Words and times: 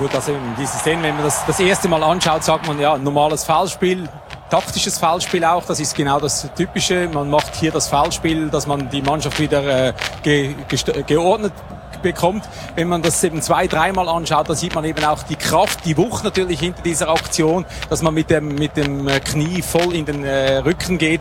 gut, 0.00 0.14
also 0.14 0.32
diese 0.58 0.78
Szene, 0.78 1.02
wenn 1.02 1.14
man 1.14 1.24
das 1.24 1.44
das 1.46 1.60
erste 1.60 1.86
Mal 1.86 2.02
anschaut, 2.02 2.42
sagt 2.42 2.66
man 2.66 2.80
ja, 2.80 2.96
normales 2.96 3.44
Foulspiel, 3.44 4.08
taktisches 4.48 4.98
Foulspiel 4.98 5.44
auch, 5.44 5.64
das 5.66 5.78
ist 5.78 5.94
genau 5.94 6.18
das 6.18 6.48
Typische. 6.56 7.08
Man 7.12 7.28
macht 7.28 7.54
hier 7.54 7.70
das 7.70 7.88
Foulspiel, 7.88 8.48
dass 8.48 8.66
man 8.66 8.88
die 8.88 9.02
Mannschaft 9.02 9.38
wieder 9.38 9.88
äh, 9.88 9.92
ge 10.22 10.54
geordnet 11.06 11.52
bekommt. 12.02 12.48
Wenn 12.76 12.88
man 12.88 13.02
das 13.02 13.22
eben 13.22 13.42
zwei, 13.42 13.66
dreimal 13.66 14.08
anschaut, 14.08 14.48
da 14.48 14.54
sieht 14.54 14.74
man 14.74 14.84
eben 14.84 15.04
auch 15.04 15.22
die 15.22 15.36
Kraft, 15.36 15.84
die 15.84 15.94
Wucht 15.98 16.24
natürlich 16.24 16.60
hinter 16.60 16.80
dieser 16.80 17.10
Aktion, 17.10 17.66
dass 17.90 18.00
man 18.00 18.14
mit 18.14 18.30
dem, 18.30 18.54
mit 18.54 18.78
dem 18.78 19.06
äh, 19.06 19.20
Knie 19.20 19.60
voll 19.60 19.94
in 19.94 20.06
den 20.06 20.24
äh, 20.24 20.56
Rücken 20.58 20.96
geht. 20.96 21.20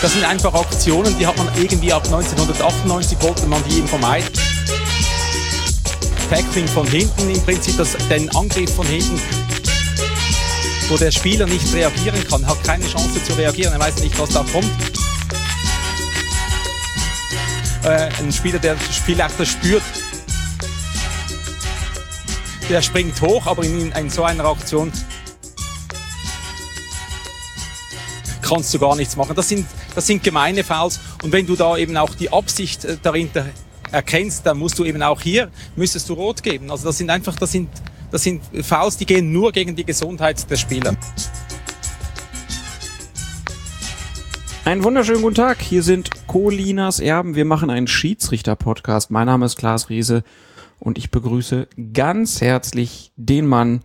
Das 0.00 0.14
sind 0.14 0.24
einfach 0.24 0.54
Aktionen, 0.54 1.14
die 1.18 1.26
hat 1.26 1.36
man 1.36 1.48
irgendwie 1.56 1.92
ab 1.92 2.04
1998 2.04 3.20
wollte 3.20 3.46
man 3.46 3.62
die 3.64 3.78
eben 3.78 3.88
vermeiden. 3.88 4.47
Tackling 6.30 6.68
von 6.68 6.86
hinten, 6.86 7.30
im 7.30 7.42
Prinzip 7.42 7.76
das, 7.76 7.96
den 8.08 8.28
Angriff 8.36 8.74
von 8.74 8.86
hinten, 8.86 9.20
wo 10.88 10.96
der 10.96 11.10
Spieler 11.10 11.46
nicht 11.46 11.72
reagieren 11.72 12.22
kann, 12.28 12.46
hat 12.46 12.62
keine 12.64 12.86
Chance 12.86 13.22
zu 13.24 13.32
reagieren, 13.34 13.72
er 13.72 13.80
weiß 13.80 14.00
nicht, 14.00 14.18
was 14.18 14.30
da 14.30 14.44
kommt 14.52 14.70
äh, 17.88 18.10
ein 18.18 18.32
Spieler, 18.32 18.58
der 18.58 18.74
das 18.74 18.96
Spiel 18.96 19.20
auch 19.20 19.30
das 19.38 19.48
spürt. 19.48 19.82
Der 22.68 22.82
springt 22.82 23.20
hoch, 23.22 23.46
aber 23.46 23.64
in, 23.64 23.92
in 23.92 24.10
so 24.10 24.24
einer 24.24 24.44
Aktion 24.44 24.92
kannst 28.42 28.72
du 28.74 28.78
gar 28.78 28.94
nichts 28.96 29.16
machen. 29.16 29.34
Das 29.34 29.48
sind, 29.48 29.66
das 29.94 30.06
sind 30.06 30.22
gemeine 30.22 30.64
Fouls. 30.64 31.00
Und 31.22 31.32
wenn 31.32 31.46
du 31.46 31.56
da 31.56 31.76
eben 31.76 31.96
auch 31.96 32.14
die 32.14 32.30
Absicht 32.30 32.84
äh, 32.84 32.98
dahinter 33.02 33.46
erkennst, 33.90 34.46
dann 34.46 34.58
musst 34.58 34.78
du 34.78 34.84
eben 34.84 35.02
auch 35.02 35.20
hier, 35.20 35.50
müsstest 35.76 36.08
du 36.08 36.14
rot 36.14 36.42
geben. 36.42 36.70
Also 36.70 36.86
das 36.86 36.98
sind 36.98 37.10
einfach, 37.10 37.36
das 37.36 37.52
sind, 37.52 37.68
das 38.10 38.22
sind 38.22 38.42
Fouls, 38.62 38.96
die 38.96 39.06
gehen 39.06 39.32
nur 39.32 39.52
gegen 39.52 39.74
die 39.76 39.84
Gesundheit 39.84 40.50
der 40.50 40.56
Spieler. 40.56 40.96
Einen 44.64 44.84
wunderschönen 44.84 45.22
guten 45.22 45.34
Tag. 45.34 45.62
Hier 45.62 45.82
sind 45.82 46.10
Colinas 46.26 47.00
Erben. 47.00 47.34
Wir 47.34 47.46
machen 47.46 47.70
einen 47.70 47.86
Schiedsrichter-Podcast. 47.86 49.10
Mein 49.10 49.26
Name 49.26 49.46
ist 49.46 49.56
Klaas 49.56 49.88
Riese 49.88 50.24
und 50.78 50.98
ich 50.98 51.10
begrüße 51.10 51.68
ganz 51.94 52.42
herzlich 52.42 53.10
den 53.16 53.46
Mann, 53.46 53.80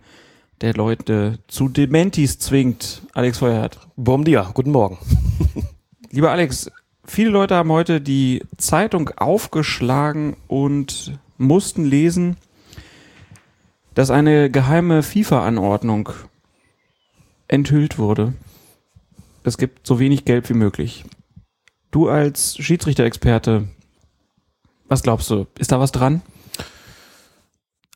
der 0.60 0.74
Leute 0.74 1.38
zu 1.48 1.70
Dementis 1.70 2.38
zwingt. 2.38 3.00
Alex 3.14 3.38
Feuerhardt. 3.38 3.78
Bom 3.96 4.24
dia. 4.24 4.50
Guten 4.52 4.72
Morgen. 4.72 4.98
Lieber 6.10 6.30
Alex, 6.30 6.70
viele 7.06 7.30
Leute 7.30 7.54
haben 7.56 7.70
heute 7.72 8.00
die 8.00 8.42
Zeitung 8.56 9.10
aufgeschlagen 9.16 10.36
und 10.46 11.18
mussten 11.38 11.84
lesen, 11.84 12.36
dass 13.94 14.10
eine 14.10 14.50
geheime 14.50 15.02
FIFA-Anordnung 15.02 16.10
enthüllt 17.48 17.98
wurde 17.98 18.34
es 19.44 19.58
gibt 19.58 19.86
so 19.86 19.98
wenig 19.98 20.24
Geld 20.24 20.48
wie 20.48 20.54
möglich. 20.54 21.04
Du 21.90 22.08
als 22.08 22.56
Schiedsrichter-Experte, 22.56 23.68
was 24.88 25.02
glaubst 25.02 25.30
du? 25.30 25.46
Ist 25.58 25.70
da 25.70 25.78
was 25.78 25.92
dran? 25.92 26.22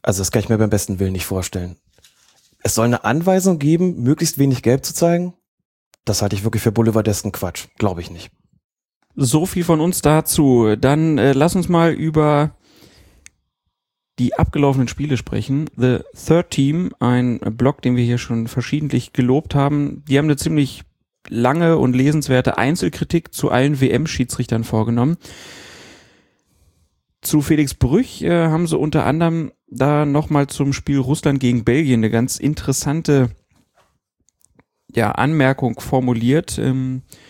Also 0.03 0.21
das 0.21 0.31
kann 0.31 0.41
ich 0.41 0.49
mir 0.49 0.59
beim 0.59 0.71
besten 0.71 1.01
Willen 1.01 1.13
nicht 1.13 1.27
vorstellen. 1.27 1.77
Es 2.63 2.75
soll 2.75 2.87
eine 2.87 3.05
Anweisung 3.05 3.59
geben, 3.59 4.03
möglichst 4.03 4.39
wenig 4.39 4.63
Gelb 4.63 4.85
zu 4.85 4.95
zeigen. 4.95 5.35
Das 6.05 6.23
halte 6.23 6.37
ich 6.37 6.45
wirklich 6.45 6.63
für 6.63 6.73
boulevardesken 6.73 7.33
Quatsch. 7.33 7.67
Glaube 7.79 8.03
ich 8.03 8.11
nicht. 8.11 8.31
So 9.21 9.47
viel 9.47 9.65
von 9.65 9.81
uns 9.81 10.01
dazu. 10.01 10.77
Dann 10.77 11.19
äh, 11.19 11.33
lass 11.33 11.57
uns 11.57 11.69
mal 11.69 11.93
über 11.93 12.53
die 14.21 14.35
abgelaufenen 14.35 14.87
Spiele 14.87 15.17
sprechen. 15.17 15.69
The 15.77 15.99
Third 16.15 16.51
Team, 16.51 16.93
ein 17.01 17.41
Blog, 17.41 17.83
den 17.83 17.97
wir 17.97 18.05
hier 18.05 18.19
schon 18.19 18.47
verschiedentlich 18.47 19.13
gelobt 19.13 19.57
haben, 19.57 20.05
die 20.09 20.19
haben 20.19 20.27
eine 20.27 20.37
ziemlich 20.37 20.85
lange 21.29 21.79
und 21.79 21.97
lesenswerte 21.97 22.59
Einzelkritik 22.59 23.35
zu 23.35 23.51
allen 23.51 23.81
WM-Schiedsrichtern 23.81 24.63
vorgenommen. 24.63 25.17
Zu 27.21 27.41
Felix 27.43 27.75
Brüch 27.75 28.23
äh, 28.23 28.47
haben 28.47 28.69
sie 28.69 28.79
unter 28.79 29.05
anderem 29.05 29.51
da 29.67 30.07
nochmal 30.07 30.47
zum 30.47 30.73
Spiel 30.73 30.99
Russland 30.99 31.41
gegen 31.41 31.65
Belgien 31.65 31.99
eine 31.99 32.11
ganz 32.11 32.37
interessante 32.39 33.31
ja, 34.95 35.11
Anmerkung 35.11 35.81
formuliert. 35.81 36.57
Ähm, 36.59 37.03
äh, 37.09 37.28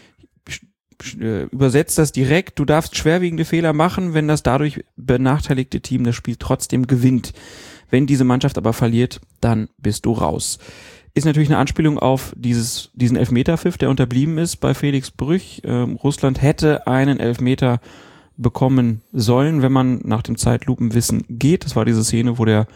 übersetzt 1.17 1.99
das 1.99 2.13
direkt, 2.13 2.59
du 2.59 2.65
darfst 2.65 2.97
schwerwiegende 2.97 3.45
Fehler 3.45 3.73
machen, 3.73 4.15
wenn 4.15 4.29
das 4.29 4.43
dadurch 4.43 4.85
benachteiligte 4.97 5.81
Team 5.81 6.05
das 6.05 6.17
Spiel 6.17 6.37
trotzdem 6.37 6.87
gewinnt. 6.87 7.33
Wenn 7.91 8.07
diese 8.07 8.25
Mannschaft 8.25 8.59
aber 8.59 8.73
verliert, 8.73 9.21
dann 9.41 9.69
bist 9.79 10.07
du 10.07 10.13
raus 10.13 10.59
ist 11.19 11.25
natürlich 11.25 11.49
eine 11.49 11.59
Anspielung 11.59 11.99
auf 11.99 12.33
dieses, 12.37 12.91
diesen 12.95 13.17
Elfmeterpfiff, 13.17 13.77
der 13.77 13.91
unterblieben 13.91 14.39
ist 14.39 14.57
bei 14.57 14.73
Felix 14.73 15.11
Brüch. 15.11 15.61
Ähm, 15.65 15.97
Russland 15.97 16.41
hätte 16.41 16.87
einen 16.87 17.21
Elfmeter 17.21 17.81
bekommen 18.37 19.03
sollen, 19.13 19.61
wenn 19.61 19.73
man 19.73 20.01
nach 20.05 20.23
dem 20.23 20.39
Zeitlupenwissen 20.39 21.25
geht. 21.29 21.65
Das 21.65 21.77
war 21.77 21.85
diese 21.85 22.05
Szene, 22.05 22.39
wo 22.39 22.45
der 22.45 22.67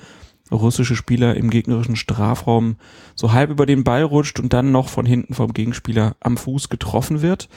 russische 0.50 0.96
Spieler 0.96 1.36
im 1.36 1.50
gegnerischen 1.50 1.96
Strafraum 1.96 2.76
so 3.14 3.32
halb 3.32 3.50
über 3.50 3.64
den 3.64 3.84
Ball 3.84 4.02
rutscht 4.02 4.40
und 4.40 4.52
dann 4.52 4.72
noch 4.72 4.88
von 4.88 5.06
hinten 5.06 5.34
vom 5.34 5.52
Gegenspieler 5.52 6.16
am 6.20 6.36
Fuß 6.36 6.68
getroffen 6.68 7.22
wird. 7.22 7.48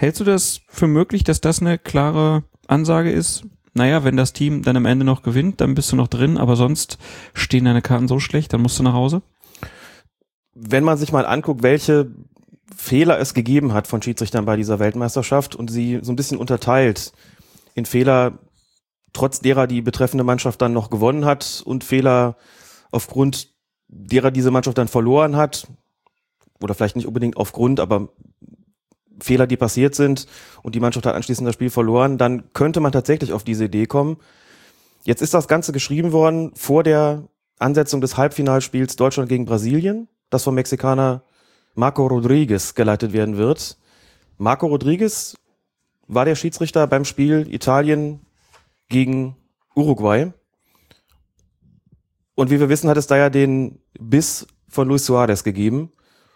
Hältst 0.00 0.20
du 0.20 0.24
das 0.24 0.60
für 0.68 0.86
möglich, 0.86 1.24
dass 1.24 1.40
das 1.40 1.60
eine 1.60 1.76
klare 1.76 2.44
Ansage 2.66 3.10
ist? 3.10 3.44
Naja, 3.74 4.04
wenn 4.04 4.16
das 4.16 4.32
Team 4.32 4.62
dann 4.62 4.76
am 4.76 4.86
Ende 4.86 5.04
noch 5.04 5.22
gewinnt, 5.22 5.60
dann 5.60 5.74
bist 5.74 5.92
du 5.92 5.96
noch 5.96 6.08
drin, 6.08 6.38
aber 6.38 6.56
sonst 6.56 6.98
stehen 7.34 7.64
deine 7.64 7.82
Karten 7.82 8.08
so 8.08 8.18
schlecht, 8.18 8.52
dann 8.52 8.62
musst 8.62 8.78
du 8.78 8.82
nach 8.82 8.94
Hause? 8.94 9.22
wenn 10.60 10.84
man 10.84 10.98
sich 10.98 11.12
mal 11.12 11.26
anguckt, 11.26 11.62
welche 11.62 12.10
Fehler 12.74 13.18
es 13.18 13.32
gegeben 13.32 13.72
hat 13.72 13.86
von 13.86 14.02
Schiedsrichtern 14.02 14.44
bei 14.44 14.56
dieser 14.56 14.78
Weltmeisterschaft 14.78 15.54
und 15.54 15.70
sie 15.70 16.00
so 16.02 16.12
ein 16.12 16.16
bisschen 16.16 16.38
unterteilt 16.38 17.12
in 17.74 17.86
Fehler, 17.86 18.38
trotz 19.12 19.40
derer 19.40 19.66
die 19.66 19.80
betreffende 19.80 20.24
Mannschaft 20.24 20.60
dann 20.60 20.72
noch 20.72 20.90
gewonnen 20.90 21.24
hat 21.24 21.62
und 21.64 21.84
Fehler 21.84 22.36
aufgrund 22.90 23.54
derer 23.88 24.30
diese 24.30 24.50
Mannschaft 24.50 24.78
dann 24.78 24.88
verloren 24.88 25.36
hat, 25.36 25.68
oder 26.60 26.74
vielleicht 26.74 26.96
nicht 26.96 27.06
unbedingt 27.06 27.36
aufgrund, 27.36 27.78
aber 27.78 28.08
Fehler, 29.20 29.46
die 29.46 29.56
passiert 29.56 29.94
sind 29.94 30.26
und 30.62 30.74
die 30.74 30.80
Mannschaft 30.80 31.06
hat 31.06 31.14
anschließend 31.14 31.46
das 31.46 31.54
Spiel 31.54 31.70
verloren, 31.70 32.18
dann 32.18 32.52
könnte 32.52 32.80
man 32.80 32.92
tatsächlich 32.92 33.32
auf 33.32 33.44
diese 33.44 33.64
Idee 33.64 33.86
kommen. 33.86 34.18
Jetzt 35.04 35.22
ist 35.22 35.34
das 35.34 35.48
Ganze 35.48 35.72
geschrieben 35.72 36.12
worden 36.12 36.52
vor 36.54 36.82
der 36.82 37.24
Ansetzung 37.58 38.00
des 38.00 38.16
Halbfinalspiels 38.16 38.96
Deutschland 38.96 39.28
gegen 39.28 39.44
Brasilien 39.44 40.08
das 40.30 40.44
vom 40.44 40.54
Mexikaner 40.54 41.22
Marco 41.74 42.06
Rodriguez 42.06 42.74
geleitet 42.74 43.12
werden 43.12 43.36
wird. 43.36 43.78
Marco 44.36 44.66
Rodriguez 44.66 45.36
war 46.06 46.24
der 46.24 46.34
Schiedsrichter 46.34 46.86
beim 46.86 47.04
Spiel 47.04 47.52
Italien 47.52 48.20
gegen 48.88 49.36
Uruguay. 49.74 50.32
Und 52.34 52.50
wie 52.50 52.60
wir 52.60 52.68
wissen, 52.68 52.88
hat 52.88 52.96
es 52.96 53.06
da 53.06 53.16
ja 53.16 53.30
den 53.30 53.80
Biss 53.98 54.46
von 54.68 54.88
Luis 54.88 55.06
Suarez 55.06 55.44
gegeben. 55.44 55.92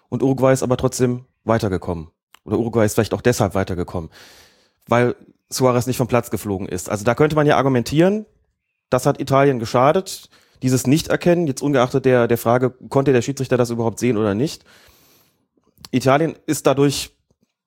Und 0.09 0.23
Uruguay 0.23 0.53
ist 0.53 0.63
aber 0.63 0.77
trotzdem 0.77 1.25
weitergekommen. 1.45 2.09
Oder 2.45 2.59
Uruguay 2.59 2.85
ist 2.85 2.95
vielleicht 2.95 3.15
auch 3.15 3.21
deshalb 3.21 3.55
weitergekommen. 3.55 4.11
Weil 4.87 5.15
Suarez 5.49 5.87
nicht 5.87 5.97
vom 5.97 6.09
Platz 6.09 6.31
geflogen 6.31 6.69
ist. 6.69 6.91
Also 6.91 7.05
da 7.05 7.15
könnte 7.15 7.37
man 7.37 7.47
ja 7.47 7.57
argumentieren, 7.57 8.27
das 8.91 9.07
hat 9.07 9.21
Italien 9.21 9.59
geschadet 9.59 10.29
dieses 10.63 10.87
Nicht-Erkennen, 10.87 11.47
jetzt 11.47 11.63
ungeachtet 11.63 12.05
der, 12.05 12.29
der 12.29 12.39
Frage, 12.39 12.71
konnte 12.89 13.13
der 13.13 13.23
Schiedsrichter 13.23 13.57
das 13.57 13.71
überhaupt 13.71 13.99
sehen 13.99 14.17
oder 14.17 14.35
nicht. 14.35 14.65
Italien 15.91 16.37
ist 16.47 16.67
dadurch 16.67 17.11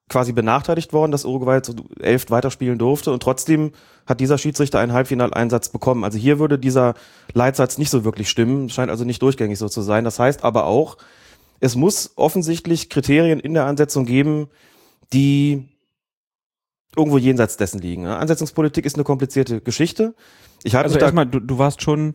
quasi 0.08 0.32
benachteiligt 0.32 0.94
worden, 0.94 1.12
dass 1.12 1.26
Uruguay 1.26 1.62
zu 1.62 1.76
elf 2.00 2.30
weiterspielen 2.30 2.78
durfte 2.78 3.12
und 3.12 3.22
trotzdem 3.22 3.72
hat 4.06 4.20
dieser 4.20 4.38
Schiedsrichter 4.38 4.80
einen 4.80 4.94
Halbfinaleinsatz 4.94 5.70
bekommen. 5.70 6.04
Also 6.04 6.18
hier 6.18 6.40
würde 6.40 6.60
dieser 6.60 6.94
Leitsatz 7.34 7.78
nicht 7.78 7.90
so 7.90 8.06
wirklich 8.06 8.30
stimmen, 8.30 8.70
scheint 8.70 8.92
also 8.92 9.04
nicht 9.04 9.22
durchgängig 9.22 9.58
so 9.58 9.68
zu 9.68 9.82
sein. 9.82 10.04
Das 10.04 10.20
heißt 10.20 10.44
aber 10.44 10.66
auch, 10.66 10.98
es 11.66 11.76
muss 11.76 12.14
offensichtlich 12.16 12.90
Kriterien 12.90 13.40
in 13.40 13.56
der 13.56 13.66
Ansetzung 13.66 14.06
geben, 14.06 14.48
die 15.14 15.68
irgendwo 16.96 17.18
jenseits 17.18 17.58
dessen 17.58 17.82
liegen. 17.82 18.06
Ansetzungspolitik 18.06 18.86
ist 18.86 18.96
eine 18.96 19.04
komplizierte 19.04 19.62
Geschichte. 19.62 20.14
Ich 20.64 20.78
also 20.78 20.98
erstmal, 20.98 21.26
du, 21.26 21.40
du 21.40 21.58
warst 21.58 21.82
schon 21.82 22.14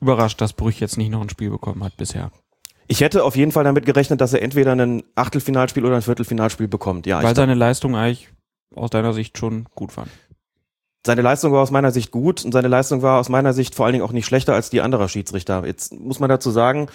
überrascht, 0.00 0.40
dass 0.40 0.52
Brüch 0.52 0.80
jetzt 0.80 0.98
nicht 0.98 1.10
noch 1.10 1.20
ein 1.20 1.28
Spiel 1.28 1.50
bekommen 1.50 1.82
hat 1.82 1.96
bisher. 1.96 2.30
Ich 2.86 3.00
hätte 3.00 3.24
auf 3.24 3.36
jeden 3.36 3.52
Fall 3.52 3.64
damit 3.64 3.86
gerechnet, 3.86 4.20
dass 4.20 4.32
er 4.32 4.42
entweder 4.42 4.72
ein 4.72 5.02
Achtelfinalspiel 5.16 5.84
oder 5.84 5.96
ein 5.96 6.02
Viertelfinalspiel 6.02 6.68
bekommt. 6.68 7.06
Ja, 7.06 7.22
Weil 7.22 7.34
seine 7.34 7.54
Leistung 7.54 7.96
eigentlich 7.96 8.28
aus 8.74 8.90
deiner 8.90 9.12
Sicht 9.12 9.36
schon 9.36 9.66
gut 9.74 9.96
war. 9.96 10.06
Seine 11.04 11.22
Leistung 11.22 11.52
war 11.52 11.62
aus 11.62 11.72
meiner 11.72 11.90
Sicht 11.90 12.12
gut 12.12 12.44
und 12.44 12.52
seine 12.52 12.68
Leistung 12.68 13.02
war 13.02 13.18
aus 13.18 13.28
meiner 13.28 13.52
Sicht 13.52 13.74
vor 13.74 13.86
allen 13.86 13.94
Dingen 13.94 14.04
auch 14.04 14.12
nicht 14.12 14.26
schlechter 14.26 14.54
als 14.54 14.70
die 14.70 14.80
anderer 14.80 15.08
Schiedsrichter. 15.08 15.66
Jetzt 15.66 15.92
muss 15.98 16.20
man 16.20 16.28
dazu 16.28 16.52
sagen, 16.52 16.86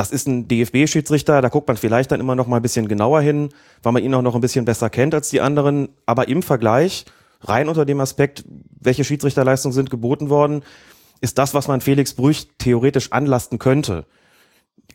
das 0.00 0.12
ist 0.12 0.26
ein 0.26 0.48
DFB-Schiedsrichter, 0.48 1.42
da 1.42 1.50
guckt 1.50 1.68
man 1.68 1.76
vielleicht 1.76 2.10
dann 2.10 2.20
immer 2.20 2.34
noch 2.34 2.46
mal 2.46 2.56
ein 2.56 2.62
bisschen 2.62 2.88
genauer 2.88 3.20
hin, 3.20 3.50
weil 3.82 3.92
man 3.92 4.02
ihn 4.02 4.14
auch 4.14 4.22
noch 4.22 4.34
ein 4.34 4.40
bisschen 4.40 4.64
besser 4.64 4.88
kennt 4.88 5.14
als 5.14 5.28
die 5.28 5.42
anderen. 5.42 5.90
Aber 6.06 6.26
im 6.26 6.42
Vergleich, 6.42 7.04
rein 7.42 7.68
unter 7.68 7.84
dem 7.84 8.00
Aspekt, 8.00 8.42
welche 8.80 9.04
Schiedsrichterleistungen 9.04 9.74
sind 9.74 9.90
geboten 9.90 10.30
worden, 10.30 10.62
ist 11.20 11.36
das, 11.36 11.52
was 11.52 11.68
man 11.68 11.82
Felix 11.82 12.14
Brüch 12.14 12.48
theoretisch 12.56 13.12
anlasten 13.12 13.58
könnte. 13.58 14.06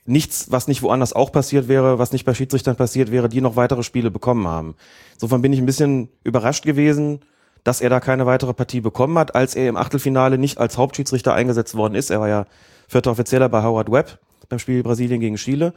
Nichts, 0.07 0.50
was 0.50 0.68
nicht 0.68 0.81
woanders 0.81 1.13
auch 1.13 1.31
passiert 1.31 1.68
wäre, 1.68 2.00
was 2.00 2.12
nicht 2.12 2.25
bei 2.25 2.34
Schiedsrichtern 2.34 2.75
passiert 2.75 3.12
wäre, 3.12 3.30
die 3.30 3.42
noch 3.42 3.56
weitere 3.56 3.84
Spiele 3.84 4.10
bekommen 4.10 4.48
haben. 4.48 4.74
Insofern 5.13 5.44
bin 5.44 5.54
ich 5.54 5.60
ein 5.60 5.68
bisschen 5.68 6.10
überrascht 6.24 6.66
gewesen, 6.66 7.19
dass 7.63 7.80
er 7.80 7.92
da 7.92 8.00
keine 8.00 8.25
weitere 8.25 8.56
Partie 8.56 8.81
bekommen 8.81 9.19
hat, 9.19 9.36
als 9.36 9.54
er 9.54 9.69
im 9.69 9.78
Achtelfinale 9.78 10.40
nicht 10.40 10.57
als 10.57 10.80
Hauptschiedsrichter 10.80 11.36
eingesetzt 11.36 11.75
worden 11.75 11.94
ist. 11.94 12.10
Er 12.10 12.22
war 12.22 12.28
ja 12.28 12.48
vierter 12.88 13.12
Offizieller 13.12 13.50
bei 13.50 13.62
Howard 13.62 13.92
Webb 13.92 14.19
beim 14.50 14.59
Spiel 14.59 14.83
Brasilien 14.83 15.19
gegen 15.19 15.36
Chile. 15.36 15.74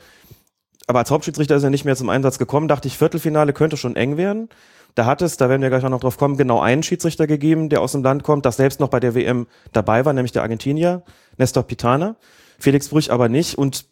Aber 0.86 1.00
als 1.00 1.10
Hauptschiedsrichter 1.10 1.56
ist 1.56 1.62
er 1.62 1.70
nicht 1.70 1.84
mehr 1.84 1.96
zum 1.96 2.08
Einsatz 2.08 2.38
gekommen. 2.38 2.68
Dachte 2.68 2.88
ich, 2.88 2.96
Viertelfinale 2.96 3.52
könnte 3.52 3.76
schon 3.76 3.94
eng 3.94 4.16
werden. 4.16 4.48
Da 4.94 5.04
hat 5.04 5.22
es, 5.22 5.36
da 5.36 5.48
werden 5.48 5.62
wir 5.62 5.68
gleich 5.68 5.82
noch 5.82 6.00
drauf 6.00 6.16
kommen, 6.16 6.36
genau 6.36 6.60
einen 6.60 6.82
Schiedsrichter 6.82 7.26
gegeben, 7.26 7.68
der 7.68 7.82
aus 7.82 7.92
dem 7.92 8.02
Land 8.02 8.24
kommt, 8.24 8.44
das 8.46 8.56
selbst 8.56 8.80
noch 8.80 8.88
bei 8.88 8.98
der 8.98 9.14
WM 9.14 9.46
dabei 9.72 10.04
war, 10.04 10.12
nämlich 10.12 10.32
der 10.32 10.42
Argentinier, 10.42 11.02
Nestor 11.36 11.62
Pitana. 11.62 12.16
Felix 12.58 12.88
Brüch 12.88 13.12
aber 13.12 13.28
nicht 13.28 13.56
und 13.56 13.84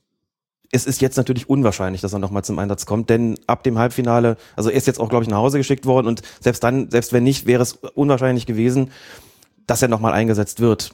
es 0.72 0.84
ist 0.84 1.00
jetzt 1.00 1.16
natürlich 1.16 1.48
unwahrscheinlich, 1.48 2.00
dass 2.00 2.12
er 2.12 2.18
nochmal 2.18 2.42
zum 2.44 2.58
Einsatz 2.58 2.86
kommt, 2.86 3.08
denn 3.08 3.38
ab 3.46 3.62
dem 3.62 3.78
Halbfinale, 3.78 4.36
also 4.56 4.68
er 4.68 4.76
ist 4.76 4.88
jetzt 4.88 4.98
auch, 4.98 5.08
glaube 5.08 5.22
ich, 5.22 5.30
nach 5.30 5.36
Hause 5.36 5.58
geschickt 5.58 5.86
worden 5.86 6.08
und 6.08 6.22
selbst 6.40 6.64
dann, 6.64 6.90
selbst 6.90 7.12
wenn 7.12 7.22
nicht, 7.22 7.46
wäre 7.46 7.62
es 7.62 7.74
unwahrscheinlich 7.74 8.46
gewesen, 8.46 8.90
dass 9.66 9.82
er 9.82 9.88
nochmal 9.88 10.12
eingesetzt 10.12 10.60
wird, 10.60 10.90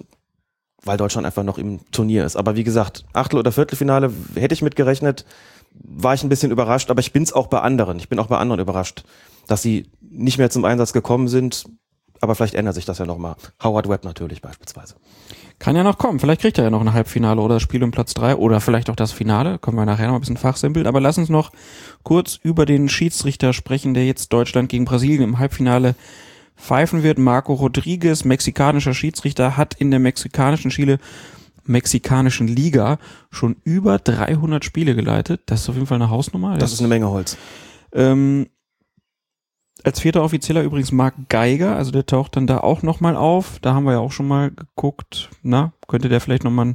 weil 0.84 0.96
Deutschland 0.96 1.26
einfach 1.26 1.44
noch 1.44 1.58
im 1.58 1.80
Turnier 1.92 2.24
ist. 2.24 2.36
Aber 2.36 2.56
wie 2.56 2.64
gesagt, 2.64 3.04
Achtel- 3.12 3.38
oder 3.38 3.52
Viertelfinale 3.52 4.12
hätte 4.34 4.54
ich 4.54 4.62
mitgerechnet, 4.62 5.24
war 5.72 6.14
ich 6.14 6.22
ein 6.22 6.28
bisschen 6.28 6.52
überrascht, 6.52 6.90
aber 6.90 7.00
ich 7.00 7.12
bin 7.12 7.22
es 7.22 7.32
auch 7.32 7.46
bei 7.46 7.60
anderen. 7.60 7.98
Ich 7.98 8.08
bin 8.08 8.18
auch 8.18 8.26
bei 8.26 8.38
anderen 8.38 8.60
überrascht, 8.60 9.04
dass 9.46 9.62
sie 9.62 9.90
nicht 10.00 10.38
mehr 10.38 10.50
zum 10.50 10.64
Einsatz 10.64 10.92
gekommen 10.92 11.28
sind. 11.28 11.64
Aber 12.20 12.36
vielleicht 12.36 12.54
ändert 12.54 12.76
sich 12.76 12.84
das 12.84 12.98
ja 12.98 13.04
nochmal. 13.04 13.34
Howard 13.64 13.88
Webb 13.88 14.04
natürlich 14.04 14.42
beispielsweise. 14.42 14.94
Kann 15.58 15.74
ja 15.74 15.82
noch 15.82 15.98
kommen. 15.98 16.20
Vielleicht 16.20 16.40
kriegt 16.40 16.56
er 16.56 16.62
ja 16.62 16.70
noch 16.70 16.80
ein 16.80 16.92
Halbfinale 16.92 17.40
oder 17.40 17.54
das 17.54 17.64
Spiel 17.64 17.82
um 17.82 17.90
Platz 17.90 18.14
drei 18.14 18.36
oder 18.36 18.60
vielleicht 18.60 18.90
auch 18.90 18.96
das 18.96 19.10
Finale. 19.10 19.58
Kommen 19.58 19.76
wir 19.76 19.86
nachher 19.86 20.06
noch 20.06 20.14
ein 20.14 20.20
bisschen 20.20 20.36
fachsimpeln. 20.36 20.86
Aber 20.86 21.00
lass 21.00 21.18
uns 21.18 21.28
noch 21.28 21.50
kurz 22.04 22.38
über 22.40 22.64
den 22.64 22.88
Schiedsrichter 22.88 23.52
sprechen, 23.52 23.92
der 23.92 24.06
jetzt 24.06 24.32
Deutschland 24.32 24.68
gegen 24.68 24.84
Brasilien 24.84 25.22
im 25.22 25.38
Halbfinale 25.40 25.96
pfeifen 26.56 27.02
wird. 27.02 27.18
Marco 27.18 27.54
Rodriguez, 27.54 28.24
mexikanischer 28.24 28.94
Schiedsrichter, 28.94 29.56
hat 29.56 29.74
in 29.74 29.90
der 29.90 30.00
mexikanischen 30.00 30.70
Chile 30.70 30.98
mexikanischen 31.64 32.48
Liga 32.48 32.98
schon 33.30 33.56
über 33.64 33.98
300 33.98 34.64
Spiele 34.64 34.94
geleitet. 34.94 35.42
Das 35.46 35.62
ist 35.62 35.68
auf 35.68 35.76
jeden 35.76 35.86
Fall 35.86 35.96
eine 35.96 36.10
Hausnummer. 36.10 36.58
Das 36.58 36.72
ist 36.72 36.80
eine 36.80 36.88
Menge 36.88 37.08
Holz. 37.08 37.36
Ähm, 37.92 38.48
als 39.84 40.00
vierter 40.00 40.22
Offizieller 40.22 40.62
übrigens 40.62 40.92
Marc 40.92 41.14
Geiger, 41.28 41.76
also 41.76 41.90
der 41.90 42.06
taucht 42.06 42.36
dann 42.36 42.46
da 42.46 42.58
auch 42.58 42.82
nochmal 42.82 43.16
auf. 43.16 43.58
Da 43.60 43.74
haben 43.74 43.84
wir 43.84 43.92
ja 43.92 43.98
auch 43.98 44.12
schon 44.12 44.28
mal 44.28 44.50
geguckt, 44.50 45.30
na, 45.42 45.72
könnte 45.88 46.08
der 46.08 46.20
vielleicht 46.20 46.44
nochmal 46.44 46.74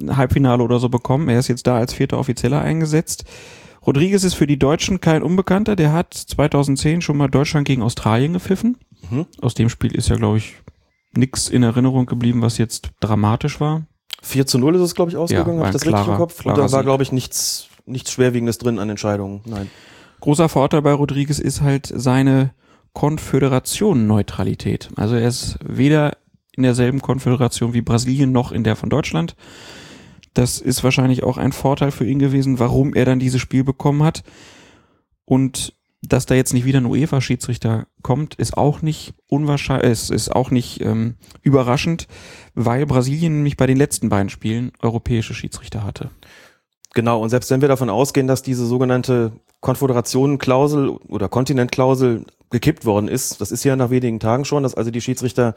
ein 0.00 0.16
Halbfinale 0.16 0.62
oder 0.62 0.78
so 0.78 0.88
bekommen. 0.88 1.28
Er 1.28 1.38
ist 1.38 1.48
jetzt 1.48 1.66
da 1.66 1.76
als 1.76 1.94
vierter 1.94 2.18
Offizieller 2.18 2.60
eingesetzt. 2.60 3.24
Rodriguez 3.86 4.24
ist 4.24 4.34
für 4.34 4.46
die 4.46 4.58
Deutschen 4.58 5.00
kein 5.00 5.22
Unbekannter. 5.22 5.76
Der 5.76 5.92
hat 5.92 6.12
2010 6.14 7.02
schon 7.02 7.16
mal 7.16 7.28
Deutschland 7.28 7.66
gegen 7.66 7.82
Australien 7.82 8.32
gepfiffen. 8.32 8.78
Mhm. 9.10 9.26
Aus 9.40 9.54
dem 9.54 9.68
Spiel 9.68 9.94
ist 9.94 10.08
ja, 10.08 10.16
glaube 10.16 10.38
ich, 10.38 10.56
nichts 11.14 11.48
in 11.48 11.62
Erinnerung 11.62 12.06
geblieben, 12.06 12.42
was 12.42 12.58
jetzt 12.58 12.90
dramatisch 13.00 13.60
war. 13.60 13.86
4 14.22 14.46
zu 14.46 14.58
0 14.58 14.74
ist 14.76 14.80
es, 14.80 14.94
glaube 14.94 15.10
ich, 15.10 15.16
ausgegangen. 15.16 15.58
Ja, 15.58 15.66
Habe 15.66 15.68
ich 15.68 15.72
das 15.72 15.82
klarer, 15.82 15.98
richtig 15.98 16.12
im 16.12 16.18
Kopf? 16.18 16.44
Und 16.44 16.58
da 16.58 16.72
war, 16.72 16.82
glaube 16.82 17.02
ich, 17.02 17.12
nichts, 17.12 17.68
nichts 17.84 18.10
Schwerwiegendes 18.10 18.58
drin 18.58 18.78
an 18.78 18.90
Entscheidungen. 18.90 19.42
Nein. 19.44 19.70
Großer 20.20 20.48
Vorteil 20.48 20.82
bei 20.82 20.92
Rodriguez 20.92 21.38
ist 21.38 21.60
halt 21.60 21.92
seine 21.94 22.52
Konföderation-Neutralität. 22.94 24.88
Also 24.96 25.14
er 25.14 25.28
ist 25.28 25.58
weder 25.64 26.16
in 26.56 26.62
derselben 26.62 27.02
Konföderation 27.02 27.74
wie 27.74 27.82
Brasilien 27.82 28.32
noch 28.32 28.50
in 28.50 28.64
der 28.64 28.74
von 28.76 28.88
Deutschland. 28.88 29.36
Das 30.36 30.60
ist 30.60 30.84
wahrscheinlich 30.84 31.22
auch 31.22 31.38
ein 31.38 31.52
Vorteil 31.52 31.90
für 31.90 32.04
ihn 32.04 32.18
gewesen, 32.18 32.58
warum 32.58 32.92
er 32.92 33.06
dann 33.06 33.18
dieses 33.18 33.40
Spiel 33.40 33.64
bekommen 33.64 34.02
hat. 34.02 34.22
Und 35.24 35.72
dass 36.02 36.26
da 36.26 36.34
jetzt 36.34 36.52
nicht 36.52 36.66
wieder 36.66 36.78
ein 36.78 36.84
UEFA-Schiedsrichter 36.84 37.86
kommt, 38.02 38.34
ist 38.34 38.54
auch 38.54 38.82
nicht 38.82 39.14
unwahrscheinlich, 39.28 39.90
es 39.90 40.10
ist 40.10 40.28
auch 40.28 40.50
nicht 40.50 40.82
ähm, 40.82 41.14
überraschend, 41.40 42.06
weil 42.54 42.84
Brasilien 42.84 43.36
nämlich 43.36 43.56
bei 43.56 43.66
den 43.66 43.78
letzten 43.78 44.10
beiden 44.10 44.28
Spielen 44.28 44.72
europäische 44.82 45.32
Schiedsrichter 45.32 45.84
hatte. 45.84 46.10
Genau, 46.92 47.22
und 47.22 47.30
selbst 47.30 47.50
wenn 47.50 47.62
wir 47.62 47.68
davon 47.68 47.88
ausgehen, 47.88 48.26
dass 48.26 48.42
diese 48.42 48.66
sogenannte 48.66 49.32
Konföderationenklausel 49.62 50.90
oder 50.90 51.30
Kontinentklausel 51.30 52.26
gekippt 52.50 52.84
worden 52.84 53.08
ist. 53.08 53.40
Das 53.40 53.52
ist 53.52 53.64
ja 53.64 53.74
nach 53.74 53.88
wenigen 53.88 54.20
Tagen 54.20 54.44
schon, 54.44 54.64
dass 54.64 54.74
also 54.74 54.90
die 54.90 55.00
Schiedsrichter 55.00 55.54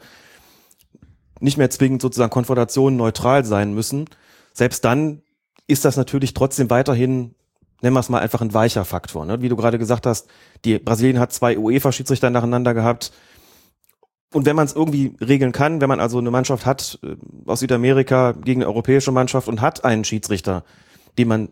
nicht 1.38 1.58
mehr 1.58 1.68
zwingend 1.68 2.00
sozusagen 2.00 2.30
Konföderationen 2.30 2.96
neutral 2.96 3.44
sein 3.44 3.74
müssen. 3.74 4.06
Selbst 4.52 4.84
dann 4.84 5.22
ist 5.66 5.84
das 5.84 5.96
natürlich 5.96 6.34
trotzdem 6.34 6.70
weiterhin, 6.70 7.34
nennen 7.80 7.94
wir 7.94 8.00
es 8.00 8.08
mal 8.08 8.20
einfach 8.20 8.40
ein 8.40 8.54
weicher 8.54 8.84
Faktor. 8.84 9.24
Ne? 9.24 9.42
Wie 9.42 9.48
du 9.48 9.56
gerade 9.56 9.78
gesagt 9.78 10.06
hast, 10.06 10.28
die 10.64 10.78
Brasilien 10.78 11.18
hat 11.18 11.32
zwei 11.32 11.58
UEFA-Schiedsrichter 11.58 12.30
nacheinander 12.30 12.74
gehabt. 12.74 13.12
Und 14.32 14.46
wenn 14.46 14.56
man 14.56 14.66
es 14.66 14.74
irgendwie 14.74 15.16
regeln 15.20 15.52
kann, 15.52 15.80
wenn 15.80 15.88
man 15.88 16.00
also 16.00 16.18
eine 16.18 16.30
Mannschaft 16.30 16.66
hat 16.66 16.98
äh, 17.02 17.16
aus 17.46 17.60
Südamerika 17.60 18.32
gegen 18.32 18.62
eine 18.62 18.68
europäische 18.68 19.12
Mannschaft 19.12 19.48
und 19.48 19.60
hat 19.60 19.84
einen 19.84 20.04
Schiedsrichter, 20.04 20.64
dem 21.18 21.28
man 21.28 21.48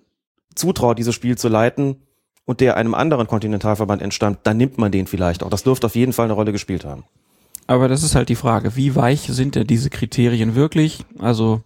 zutraut, 0.55 0.99
dieses 0.99 1.15
Spiel 1.15 1.37
zu 1.37 1.49
leiten, 1.49 2.03
und 2.49 2.61
der 2.61 2.79
einem 2.79 2.95
anderen 2.95 3.27
Kontinentalverband 3.27 4.01
entstammt, 4.01 4.39
dann 4.45 4.57
nimmt 4.57 4.79
man 4.79 4.91
den 4.91 5.07
vielleicht 5.07 5.43
auch. 5.43 5.51
Das 5.51 5.65
dürfte 5.65 5.85
auf 5.85 5.95
jeden 5.95 6.15
Fall 6.15 6.25
eine 6.25 6.33
Rolle 6.33 6.51
gespielt 6.51 6.87
haben. 6.87 7.05
Aber 7.67 7.89
das 7.89 8.03
ist 8.03 8.15
halt 8.15 8.31
die 8.31 8.37
Frage, 8.37 8.75
wie 8.75 8.97
weich 8.97 9.29
sind 9.29 9.55
denn 9.55 9.67
diese 9.67 9.91
Kriterien 9.91 10.55
wirklich? 10.55 11.05
Also 11.19 11.61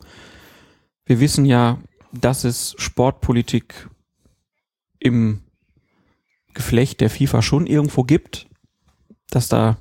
wir 1.04 1.20
wissen 1.20 1.44
ja, 1.44 1.78
dass 2.12 2.44
es 2.44 2.74
Sportpolitik 2.78 3.88
im 4.98 5.40
Geflecht 6.54 7.00
der 7.00 7.10
FIFA 7.10 7.42
schon 7.42 7.66
irgendwo 7.66 8.04
gibt, 8.04 8.46
dass 9.30 9.48
da 9.48 9.78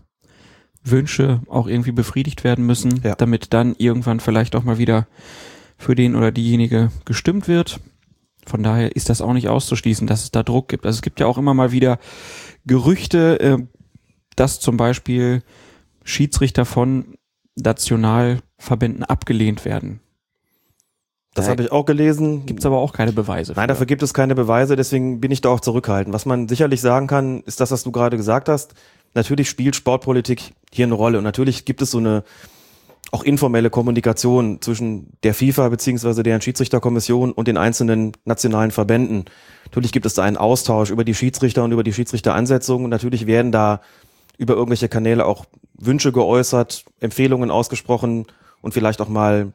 Wünsche 0.84 1.42
auch 1.48 1.68
irgendwie 1.68 1.92
befriedigt 1.92 2.44
werden 2.44 2.66
müssen, 2.66 3.02
ja. 3.04 3.16
damit 3.16 3.54
dann 3.54 3.76
irgendwann 3.78 4.20
vielleicht 4.20 4.56
auch 4.56 4.64
mal 4.64 4.78
wieder 4.78 5.08
für 5.78 5.96
den 5.96 6.16
oder 6.16 6.32
diejenige 6.32 6.92
gestimmt 7.06 7.48
wird. 7.48 7.80
Von 8.46 8.64
daher 8.64 8.96
ist 8.96 9.10
das 9.10 9.22
auch 9.22 9.34
nicht 9.34 9.50
auszuschließen, 9.50 10.08
dass 10.08 10.24
es 10.24 10.32
da 10.32 10.42
Druck 10.42 10.70
gibt. 10.70 10.86
Also 10.86 10.98
es 10.98 11.02
gibt 11.02 11.20
ja 11.20 11.28
auch 11.28 11.38
immer 11.38 11.54
mal 11.54 11.72
wieder 11.72 12.00
Gerüchte, 12.66 13.40
äh, 13.40 13.58
dass 14.36 14.60
zum 14.60 14.78
Beispiel 14.78 15.44
Schiedsrichter 16.04 16.66
von 16.66 17.18
Nationalverbänden 17.56 19.04
abgelehnt 19.04 19.66
werden. 19.66 20.00
Das 21.34 21.48
habe 21.48 21.64
ich 21.64 21.72
auch 21.72 21.86
gelesen. 21.86 22.46
Gibt 22.46 22.60
es 22.60 22.66
aber 22.66 22.80
auch 22.80 22.92
keine 22.92 23.14
Beweise. 23.14 23.54
Nein, 23.56 23.70
dafür 23.70 23.86
gibt 23.86 24.04
es 24.04 24.14
keine 24.14 24.36
Beweise, 24.36 24.76
deswegen 24.76 25.22
bin 25.22 25.32
ich 25.32 25.40
da 25.40 25.50
auch 25.50 25.62
zurückhaltend. 25.62 26.14
Was 26.14 26.26
man 26.26 26.50
sicherlich 26.50 26.82
sagen 26.82 27.08
kann, 27.08 27.42
ist 27.44 27.62
das, 27.62 27.72
was 27.72 27.84
du 27.84 27.92
gerade 27.92 28.18
gesagt 28.18 28.50
hast. 28.50 28.74
Natürlich 29.14 29.50
spielt 29.50 29.76
Sportpolitik 29.76 30.54
hier 30.72 30.86
eine 30.86 30.94
Rolle 30.94 31.18
und 31.18 31.24
natürlich 31.24 31.64
gibt 31.64 31.82
es 31.82 31.92
so 31.92 32.00
eine 32.00 32.24
auch 33.12 33.24
informelle 33.24 33.70
Kommunikation 33.70 34.62
zwischen 34.62 35.08
der 35.24 35.34
FIFA 35.34 35.70
beziehungsweise 35.70 36.24
deren 36.24 36.42
Schiedsrichterkommission 36.42 37.34
und 37.34 37.48
den 37.48 37.58
einzelnen 37.58 38.14
nationalen 38.24 38.72
Verbänden. 38.72 39.26
Natürlich 39.66 39.92
gibt 39.92 40.06
es 40.06 40.14
da 40.14 40.24
einen 40.24 40.38
Austausch 40.38 40.92
über 40.92 41.04
die 41.04 41.14
Schiedsrichter 41.14 41.64
und 41.64 41.74
über 41.74 41.84
die 41.84 41.94
Schiedsrichteransetzungen 41.94 42.86
und 42.86 42.90
natürlich 42.90 43.26
werden 43.26 43.52
da 43.52 43.82
über 44.38 44.54
irgendwelche 44.54 44.88
Kanäle 44.88 45.26
auch 45.26 45.46
Wünsche 45.74 46.12
geäußert, 46.12 46.86
Empfehlungen 47.00 47.52
ausgesprochen 47.52 48.28
und 48.62 48.74
vielleicht 48.74 49.02
auch 49.02 49.10
mal 49.10 49.52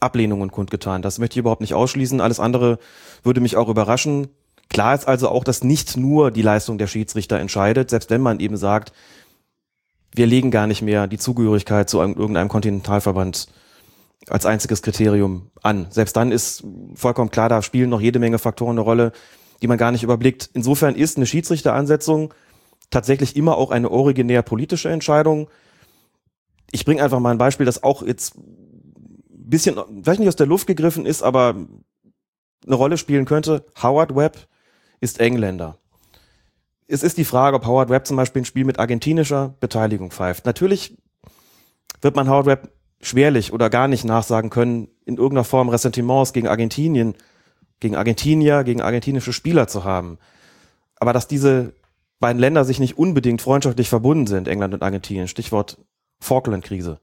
Ablehnungen 0.00 0.50
kundgetan. 0.50 1.02
Das 1.02 1.18
möchte 1.18 1.34
ich 1.34 1.40
überhaupt 1.40 1.60
nicht 1.60 1.74
ausschließen. 1.74 2.20
Alles 2.20 2.40
andere 2.40 2.78
würde 3.22 3.40
mich 3.40 3.56
auch 3.56 3.68
überraschen. 3.68 4.28
Klar 4.68 4.94
ist 4.94 5.06
also 5.06 5.28
auch, 5.28 5.44
dass 5.44 5.62
nicht 5.62 5.96
nur 5.96 6.30
die 6.30 6.42
Leistung 6.42 6.78
der 6.78 6.86
Schiedsrichter 6.86 7.38
entscheidet, 7.38 7.90
selbst 7.90 8.10
wenn 8.10 8.20
man 8.20 8.40
eben 8.40 8.56
sagt, 8.56 8.92
wir 10.14 10.26
legen 10.26 10.50
gar 10.50 10.66
nicht 10.66 10.82
mehr 10.82 11.06
die 11.06 11.18
Zugehörigkeit 11.18 11.90
zu 11.90 12.00
einem, 12.00 12.14
irgendeinem 12.14 12.48
Kontinentalverband 12.48 13.48
als 14.28 14.46
einziges 14.46 14.82
Kriterium 14.82 15.50
an. 15.62 15.86
Selbst 15.90 16.16
dann 16.16 16.32
ist 16.32 16.64
vollkommen 16.94 17.30
klar, 17.30 17.48
da 17.48 17.62
spielen 17.62 17.90
noch 17.90 18.00
jede 18.00 18.18
Menge 18.18 18.38
Faktoren 18.38 18.72
eine 18.72 18.80
Rolle, 18.80 19.12
die 19.60 19.66
man 19.66 19.78
gar 19.78 19.92
nicht 19.92 20.02
überblickt. 20.02 20.50
Insofern 20.54 20.94
ist 20.94 21.16
eine 21.16 21.26
Schiedsrichteransetzung 21.26 22.32
tatsächlich 22.90 23.36
immer 23.36 23.56
auch 23.56 23.70
eine 23.70 23.90
originär 23.90 24.42
politische 24.42 24.88
Entscheidung. 24.88 25.48
Ich 26.70 26.84
bringe 26.84 27.02
einfach 27.02 27.20
mal 27.20 27.30
ein 27.30 27.38
Beispiel, 27.38 27.66
das 27.66 27.82
auch 27.82 28.02
jetzt 28.02 28.34
bisschen, 29.54 30.02
vielleicht 30.02 30.20
nicht 30.20 30.28
aus 30.28 30.36
der 30.36 30.46
Luft 30.46 30.66
gegriffen 30.66 31.06
ist, 31.06 31.22
aber 31.22 31.54
eine 32.66 32.74
Rolle 32.74 32.98
spielen 32.98 33.24
könnte. 33.24 33.64
Howard 33.82 34.16
Webb 34.16 34.48
ist 35.00 35.20
Engländer 35.20 35.78
es 36.86 37.02
ist 37.02 37.18
die 37.18 37.24
Frage, 37.24 37.56
ob 37.56 37.66
Howard 37.66 37.88
Webb 37.88 38.06
zum 38.06 38.16
Beispiel 38.16 38.42
ein 38.42 38.46
Spiel 38.46 38.64
mit 38.64 38.78
argentinischer 38.78 39.54
Beteiligung 39.60 40.10
pfeift. 40.10 40.44
Natürlich 40.44 40.96
wird 42.00 42.16
man 42.16 42.28
Howard 42.28 42.46
Webb 42.46 42.72
schwerlich 43.00 43.52
oder 43.52 43.70
gar 43.70 43.88
nicht 43.88 44.04
nachsagen 44.04 44.50
können, 44.50 44.88
in 45.04 45.16
irgendeiner 45.16 45.44
Form 45.44 45.68
Ressentiments 45.68 46.32
gegen 46.32 46.48
Argentinien, 46.48 47.14
gegen 47.80 47.96
Argentinier, 47.96 48.64
gegen 48.64 48.80
argentinische 48.80 49.32
Spieler 49.32 49.66
zu 49.66 49.84
haben. 49.84 50.18
Aber 50.96 51.12
dass 51.12 51.28
diese 51.28 51.74
beiden 52.20 52.38
Länder 52.38 52.64
sich 52.64 52.78
nicht 52.78 52.96
unbedingt 52.96 53.42
freundschaftlich 53.42 53.88
verbunden 53.88 54.26
sind, 54.26 54.48
England 54.48 54.74
und 54.74 54.82
Argentinien, 54.82 55.28
Stichwort 55.28 55.78
Falkland-Krise, 56.20 57.00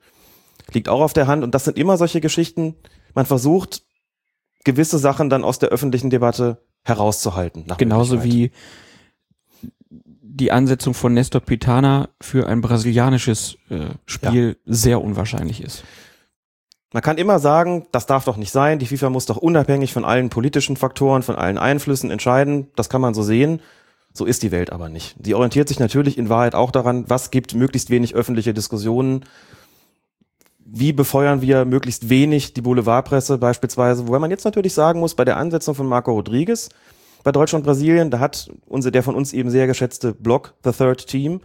liegt 0.73 0.89
auch 0.89 1.01
auf 1.01 1.13
der 1.13 1.27
Hand. 1.27 1.43
Und 1.43 1.53
das 1.55 1.65
sind 1.65 1.77
immer 1.77 1.97
solche 1.97 2.21
Geschichten. 2.21 2.75
Man 3.13 3.25
versucht, 3.25 3.83
gewisse 4.63 4.97
Sachen 4.97 5.29
dann 5.29 5.43
aus 5.43 5.59
der 5.59 5.69
öffentlichen 5.69 6.09
Debatte 6.09 6.63
herauszuhalten. 6.83 7.65
Genauso 7.77 8.23
wie 8.23 8.51
die 9.89 10.51
Ansetzung 10.51 10.93
von 10.93 11.13
Nestor 11.13 11.41
Pitana 11.41 12.09
für 12.21 12.47
ein 12.47 12.61
brasilianisches 12.61 13.57
äh, 13.69 13.89
Spiel 14.05 14.57
ja. 14.65 14.73
sehr 14.73 15.01
unwahrscheinlich 15.01 15.61
ist. 15.61 15.83
Man 16.93 17.03
kann 17.03 17.17
immer 17.17 17.39
sagen, 17.39 17.87
das 17.91 18.05
darf 18.05 18.25
doch 18.25 18.37
nicht 18.37 18.51
sein. 18.51 18.79
Die 18.79 18.85
FIFA 18.85 19.09
muss 19.09 19.25
doch 19.25 19.37
unabhängig 19.37 19.93
von 19.93 20.03
allen 20.03 20.29
politischen 20.29 20.75
Faktoren, 20.75 21.23
von 21.23 21.35
allen 21.35 21.57
Einflüssen 21.57 22.11
entscheiden. 22.11 22.67
Das 22.75 22.89
kann 22.89 23.01
man 23.01 23.13
so 23.13 23.23
sehen. 23.23 23.61
So 24.13 24.25
ist 24.25 24.43
die 24.43 24.51
Welt 24.51 24.73
aber 24.73 24.89
nicht. 24.89 25.15
Sie 25.23 25.33
orientiert 25.33 25.69
sich 25.69 25.79
natürlich 25.79 26.17
in 26.17 26.27
Wahrheit 26.27 26.53
auch 26.53 26.71
daran, 26.71 27.05
was 27.07 27.31
gibt 27.31 27.53
möglichst 27.53 27.89
wenig 27.89 28.13
öffentliche 28.13 28.53
Diskussionen. 28.53 29.23
Wie 30.73 30.93
befeuern 30.93 31.41
wir 31.41 31.65
möglichst 31.65 32.09
wenig 32.09 32.53
die 32.53 32.61
Boulevardpresse 32.61 33.37
beispielsweise? 33.37 34.07
Wobei 34.07 34.19
man 34.19 34.31
jetzt 34.31 34.45
natürlich 34.45 34.73
sagen 34.73 35.01
muss, 35.01 35.15
bei 35.15 35.25
der 35.25 35.35
Ansetzung 35.35 35.75
von 35.75 35.85
Marco 35.85 36.13
Rodriguez 36.13 36.69
bei 37.23 37.31
Deutschland 37.33 37.65
Brasilien, 37.65 38.09
da 38.09 38.19
hat 38.19 38.49
unser, 38.67 38.89
der 38.89 39.03
von 39.03 39.13
uns 39.13 39.33
eben 39.33 39.49
sehr 39.49 39.67
geschätzte 39.67 40.13
Blog, 40.13 40.53
The 40.63 40.71
Third 40.71 41.05
Team, 41.07 41.41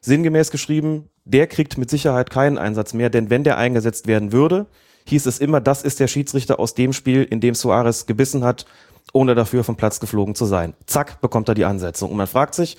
sinngemäß 0.00 0.50
geschrieben, 0.50 1.10
der 1.24 1.46
kriegt 1.46 1.76
mit 1.76 1.90
Sicherheit 1.90 2.30
keinen 2.30 2.56
Einsatz 2.56 2.94
mehr, 2.94 3.10
denn 3.10 3.28
wenn 3.28 3.44
der 3.44 3.58
eingesetzt 3.58 4.06
werden 4.06 4.32
würde, 4.32 4.66
hieß 5.06 5.26
es 5.26 5.38
immer, 5.38 5.60
das 5.60 5.82
ist 5.82 6.00
der 6.00 6.08
Schiedsrichter 6.08 6.58
aus 6.58 6.74
dem 6.74 6.92
Spiel, 6.92 7.24
in 7.24 7.40
dem 7.40 7.54
Suarez 7.54 8.06
gebissen 8.06 8.42
hat, 8.42 8.64
ohne 9.12 9.34
dafür 9.34 9.64
vom 9.64 9.76
Platz 9.76 10.00
geflogen 10.00 10.34
zu 10.34 10.46
sein. 10.46 10.74
Zack, 10.86 11.20
bekommt 11.20 11.48
er 11.48 11.54
die 11.54 11.64
Ansetzung. 11.64 12.10
Und 12.10 12.16
man 12.16 12.26
fragt 12.26 12.54
sich, 12.54 12.76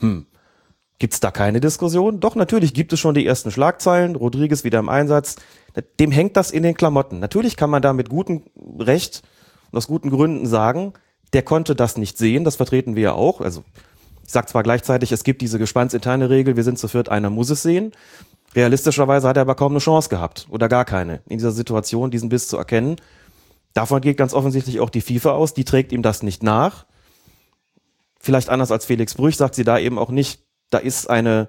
hm, 0.00 0.26
gibt's 1.00 1.18
da 1.18 1.32
keine 1.32 1.60
Diskussion? 1.60 2.20
Doch, 2.20 2.36
natürlich 2.36 2.72
gibt 2.72 2.92
es 2.92 3.00
schon 3.00 3.14
die 3.14 3.26
ersten 3.26 3.50
Schlagzeilen, 3.50 4.14
Rodriguez 4.14 4.62
wieder 4.62 4.78
im 4.78 4.88
Einsatz. 4.88 5.36
Dem 5.98 6.12
hängt 6.12 6.36
das 6.36 6.52
in 6.52 6.62
den 6.62 6.74
Klamotten. 6.74 7.18
Natürlich 7.18 7.56
kann 7.56 7.70
man 7.70 7.82
da 7.82 7.92
mit 7.92 8.08
gutem 8.08 8.44
Recht 8.78 9.22
und 9.72 9.78
aus 9.78 9.88
guten 9.88 10.10
Gründen 10.10 10.46
sagen, 10.46 10.92
der 11.32 11.42
konnte 11.42 11.74
das 11.74 11.96
nicht 11.96 12.18
sehen, 12.18 12.44
das 12.44 12.56
vertreten 12.56 12.94
wir 12.96 13.02
ja 13.02 13.12
auch. 13.12 13.40
Also 13.40 13.64
ich 14.24 14.32
sage 14.32 14.46
zwar 14.46 14.62
gleichzeitig, 14.62 15.10
es 15.10 15.24
gibt 15.24 15.42
diese 15.42 15.58
gespannsinterne 15.58 16.28
Regel, 16.28 16.56
wir 16.56 16.64
sind 16.64 16.78
zu 16.78 16.86
viert, 16.86 17.08
einer 17.08 17.30
muss 17.30 17.50
es 17.50 17.62
sehen. 17.62 17.92
Realistischerweise 18.54 19.26
hat 19.26 19.36
er 19.36 19.42
aber 19.42 19.54
kaum 19.54 19.72
eine 19.72 19.78
Chance 19.78 20.08
gehabt 20.08 20.46
oder 20.50 20.68
gar 20.68 20.84
keine, 20.84 21.22
in 21.28 21.38
dieser 21.38 21.52
Situation 21.52 22.10
diesen 22.10 22.28
Biss 22.28 22.48
zu 22.48 22.56
erkennen. 22.56 22.96
Davon 23.72 24.00
geht 24.00 24.16
ganz 24.16 24.34
offensichtlich 24.34 24.80
auch 24.80 24.90
die 24.90 25.00
FIFA 25.00 25.32
aus, 25.32 25.54
die 25.54 25.64
trägt 25.64 25.92
ihm 25.92 26.02
das 26.02 26.22
nicht 26.22 26.42
nach. 26.42 26.84
Vielleicht 28.18 28.50
anders 28.50 28.70
als 28.70 28.84
Felix 28.84 29.14
Brüch 29.14 29.36
sagt 29.36 29.54
sie 29.54 29.64
da 29.64 29.78
eben 29.78 29.98
auch 29.98 30.10
nicht, 30.10 30.42
da 30.70 30.78
ist 30.78 31.08
eine 31.08 31.48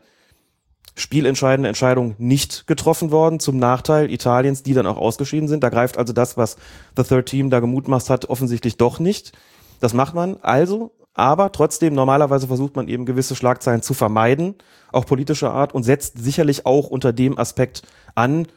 spielentscheidende 0.95 1.69
Entscheidung 1.69 2.15
nicht 2.17 2.67
getroffen 2.67 3.11
worden 3.11 3.39
zum 3.39 3.57
Nachteil 3.57 4.11
Italiens, 4.11 4.63
die 4.63 4.73
dann 4.73 4.85
auch 4.85 4.97
ausgeschieden 4.97 5.47
sind. 5.47 5.63
Da 5.63 5.69
greift 5.69 5.97
also 5.97 6.11
das, 6.11 6.35
was 6.37 6.57
The 6.97 7.03
Third 7.03 7.27
Team 7.27 7.49
da 7.49 7.59
gemutmaßt 7.59 8.09
hat, 8.09 8.25
offensichtlich 8.25 8.77
doch 8.77 8.99
nicht. 8.99 9.31
Das 9.79 9.93
macht 9.93 10.13
man 10.13 10.37
also 10.41 10.91
aber 11.13 11.51
trotzdem, 11.51 11.93
normalerweise 11.93 12.47
versucht 12.47 12.75
man 12.75 12.87
eben 12.87 13.05
gewisse 13.05 13.35
Schlagzeilen 13.35 13.81
zu 13.81 13.93
vermeiden, 13.93 14.55
auch 14.91 15.05
politischer 15.05 15.51
Art, 15.51 15.73
und 15.73 15.83
setzt 15.83 16.17
sicherlich 16.17 16.65
auch 16.65 16.87
unter 16.87 17.11
dem 17.11 17.37
Aspekt 17.37 17.83
an. 18.15 18.47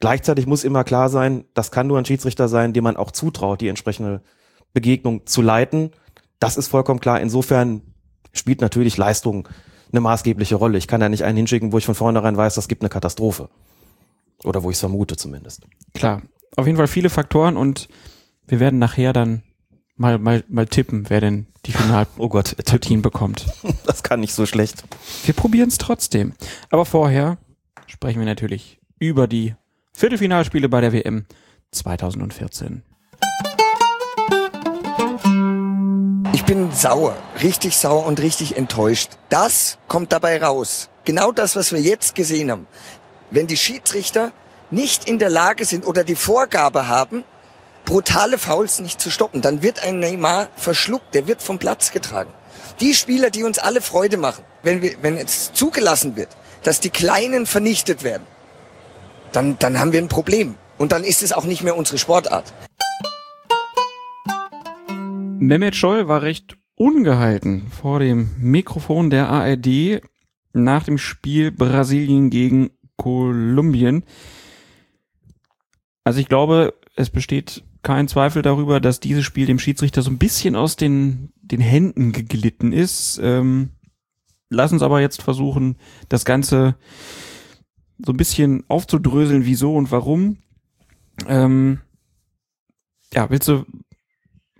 Gleichzeitig 0.00 0.46
muss 0.46 0.64
immer 0.64 0.84
klar 0.84 1.08
sein, 1.08 1.44
das 1.54 1.70
kann 1.70 1.86
nur 1.86 1.98
ein 1.98 2.04
Schiedsrichter 2.04 2.48
sein, 2.48 2.72
dem 2.72 2.84
man 2.84 2.96
auch 2.96 3.12
zutraut, 3.12 3.60
die 3.60 3.68
entsprechende 3.68 4.20
Begegnung 4.74 5.26
zu 5.26 5.40
leiten. 5.40 5.90
Das 6.38 6.56
ist 6.56 6.68
vollkommen 6.68 7.00
klar. 7.00 7.20
Insofern 7.20 7.82
spielt 8.32 8.60
natürlich 8.60 8.96
Leistung 8.96 9.48
eine 9.92 10.00
maßgebliche 10.00 10.56
Rolle. 10.56 10.78
Ich 10.78 10.88
kann 10.88 11.00
da 11.00 11.08
nicht 11.08 11.24
einen 11.24 11.36
hinschicken, 11.36 11.72
wo 11.72 11.78
ich 11.78 11.86
von 11.86 11.94
vornherein 11.94 12.36
weiß, 12.36 12.54
das 12.54 12.68
gibt 12.68 12.82
eine 12.82 12.88
Katastrophe. 12.88 13.48
Oder 14.44 14.62
wo 14.62 14.70
ich 14.70 14.76
es 14.76 14.80
vermute 14.80 15.16
zumindest. 15.16 15.66
Klar. 15.94 16.22
Auf 16.56 16.66
jeden 16.66 16.76
Fall 16.76 16.88
viele 16.88 17.10
Faktoren 17.10 17.56
und 17.56 17.88
wir 18.46 18.60
werden 18.60 18.78
nachher 18.78 19.12
dann 19.12 19.42
mal, 19.96 20.18
mal, 20.18 20.44
mal 20.48 20.66
tippen, 20.66 21.08
wer 21.08 21.20
denn 21.20 21.46
die 21.64 21.72
Finalpartien 21.72 22.98
oh 23.00 23.02
bekommt. 23.02 23.46
Das 23.86 24.02
kann 24.02 24.20
nicht 24.20 24.34
so 24.34 24.46
schlecht. 24.46 24.84
Wir 25.24 25.34
probieren 25.34 25.68
es 25.68 25.78
trotzdem. 25.78 26.34
Aber 26.70 26.84
vorher 26.84 27.38
sprechen 27.86 28.18
wir 28.18 28.26
natürlich 28.26 28.80
über 28.98 29.26
die 29.26 29.54
Viertelfinalspiele 29.92 30.68
bei 30.68 30.80
der 30.80 30.92
WM 30.92 31.26
2014. 31.72 32.82
bin 36.52 36.70
sauer, 36.70 37.16
richtig 37.42 37.78
sauer 37.78 38.04
und 38.04 38.20
richtig 38.20 38.58
enttäuscht. 38.58 39.12
Das 39.30 39.78
kommt 39.88 40.12
dabei 40.12 40.38
raus. 40.42 40.90
Genau 41.06 41.32
das, 41.32 41.56
was 41.56 41.72
wir 41.72 41.80
jetzt 41.80 42.14
gesehen 42.14 42.50
haben. 42.50 42.66
Wenn 43.30 43.46
die 43.46 43.56
Schiedsrichter 43.56 44.32
nicht 44.70 45.08
in 45.08 45.18
der 45.18 45.30
Lage 45.30 45.64
sind 45.64 45.86
oder 45.86 46.04
die 46.04 46.14
Vorgabe 46.14 46.88
haben, 46.88 47.24
brutale 47.86 48.36
Fouls 48.36 48.80
nicht 48.80 49.00
zu 49.00 49.10
stoppen, 49.10 49.40
dann 49.40 49.62
wird 49.62 49.82
ein 49.82 49.98
Neymar 49.98 50.48
verschluckt, 50.54 51.14
der 51.14 51.26
wird 51.26 51.40
vom 51.40 51.58
Platz 51.58 51.90
getragen. 51.90 52.30
Die 52.80 52.92
Spieler, 52.92 53.30
die 53.30 53.44
uns 53.44 53.58
alle 53.58 53.80
Freude 53.80 54.18
machen, 54.18 54.44
wenn, 54.62 54.82
wir, 54.82 54.96
wenn 55.00 55.16
es 55.16 55.54
zugelassen 55.54 56.16
wird, 56.16 56.28
dass 56.64 56.80
die 56.80 56.90
Kleinen 56.90 57.46
vernichtet 57.46 58.02
werden, 58.02 58.26
dann, 59.32 59.58
dann 59.58 59.78
haben 59.78 59.92
wir 59.92 60.02
ein 60.02 60.08
Problem. 60.08 60.56
Und 60.76 60.92
dann 60.92 61.02
ist 61.02 61.22
es 61.22 61.32
auch 61.32 61.44
nicht 61.44 61.62
mehr 61.62 61.78
unsere 61.78 61.96
Sportart. 61.96 62.52
Mehmet 65.42 65.74
Scholl 65.74 66.06
war 66.06 66.22
recht 66.22 66.56
ungehalten 66.76 67.66
vor 67.66 67.98
dem 67.98 68.30
Mikrofon 68.38 69.10
der 69.10 69.28
ARD 69.28 70.00
nach 70.52 70.84
dem 70.84 70.98
Spiel 70.98 71.50
Brasilien 71.50 72.30
gegen 72.30 72.70
Kolumbien. 72.96 74.04
Also 76.04 76.20
ich 76.20 76.28
glaube, 76.28 76.74
es 76.94 77.10
besteht 77.10 77.64
kein 77.82 78.06
Zweifel 78.06 78.42
darüber, 78.42 78.78
dass 78.78 79.00
dieses 79.00 79.24
Spiel 79.24 79.46
dem 79.46 79.58
Schiedsrichter 79.58 80.02
so 80.02 80.10
ein 80.10 80.18
bisschen 80.18 80.54
aus 80.54 80.76
den, 80.76 81.32
den 81.42 81.60
Händen 81.60 82.12
geglitten 82.12 82.72
ist. 82.72 83.18
Ähm, 83.20 83.70
lass 84.48 84.72
uns 84.72 84.82
aber 84.82 85.00
jetzt 85.00 85.22
versuchen, 85.22 85.76
das 86.08 86.24
Ganze 86.24 86.76
so 87.98 88.12
ein 88.12 88.16
bisschen 88.16 88.62
aufzudröseln, 88.68 89.44
wieso 89.44 89.74
und 89.74 89.90
warum. 89.90 90.36
Ähm, 91.26 91.80
ja, 93.12 93.28
willst 93.28 93.48
du 93.48 93.64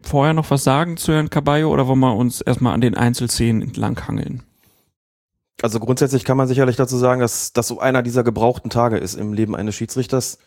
vorher 0.06 0.34
noch 0.34 0.50
was 0.50 0.64
sagen 0.64 0.96
zu 0.96 1.12
Herrn 1.12 1.30
Caballo 1.30 1.72
oder 1.72 1.86
wollen 1.86 2.00
wir 2.00 2.14
uns 2.14 2.40
erstmal 2.40 2.74
an 2.74 2.80
den 2.80 2.96
Einzelszenen 2.96 3.62
entlanghangeln? 3.62 4.42
Also 5.62 5.78
grundsätzlich 5.78 6.24
kann 6.24 6.36
man 6.36 6.48
sicherlich 6.48 6.76
dazu 6.76 6.96
sagen, 6.96 7.20
dass 7.20 7.52
das 7.52 7.68
so 7.68 7.78
einer 7.78 8.02
dieser 8.02 8.24
gebrauchten 8.24 8.70
Tage 8.70 8.98
ist 8.98 9.14
im 9.14 9.32
Leben 9.32 9.54
eines 9.54 9.74
Schiedsrichters. 9.74 10.38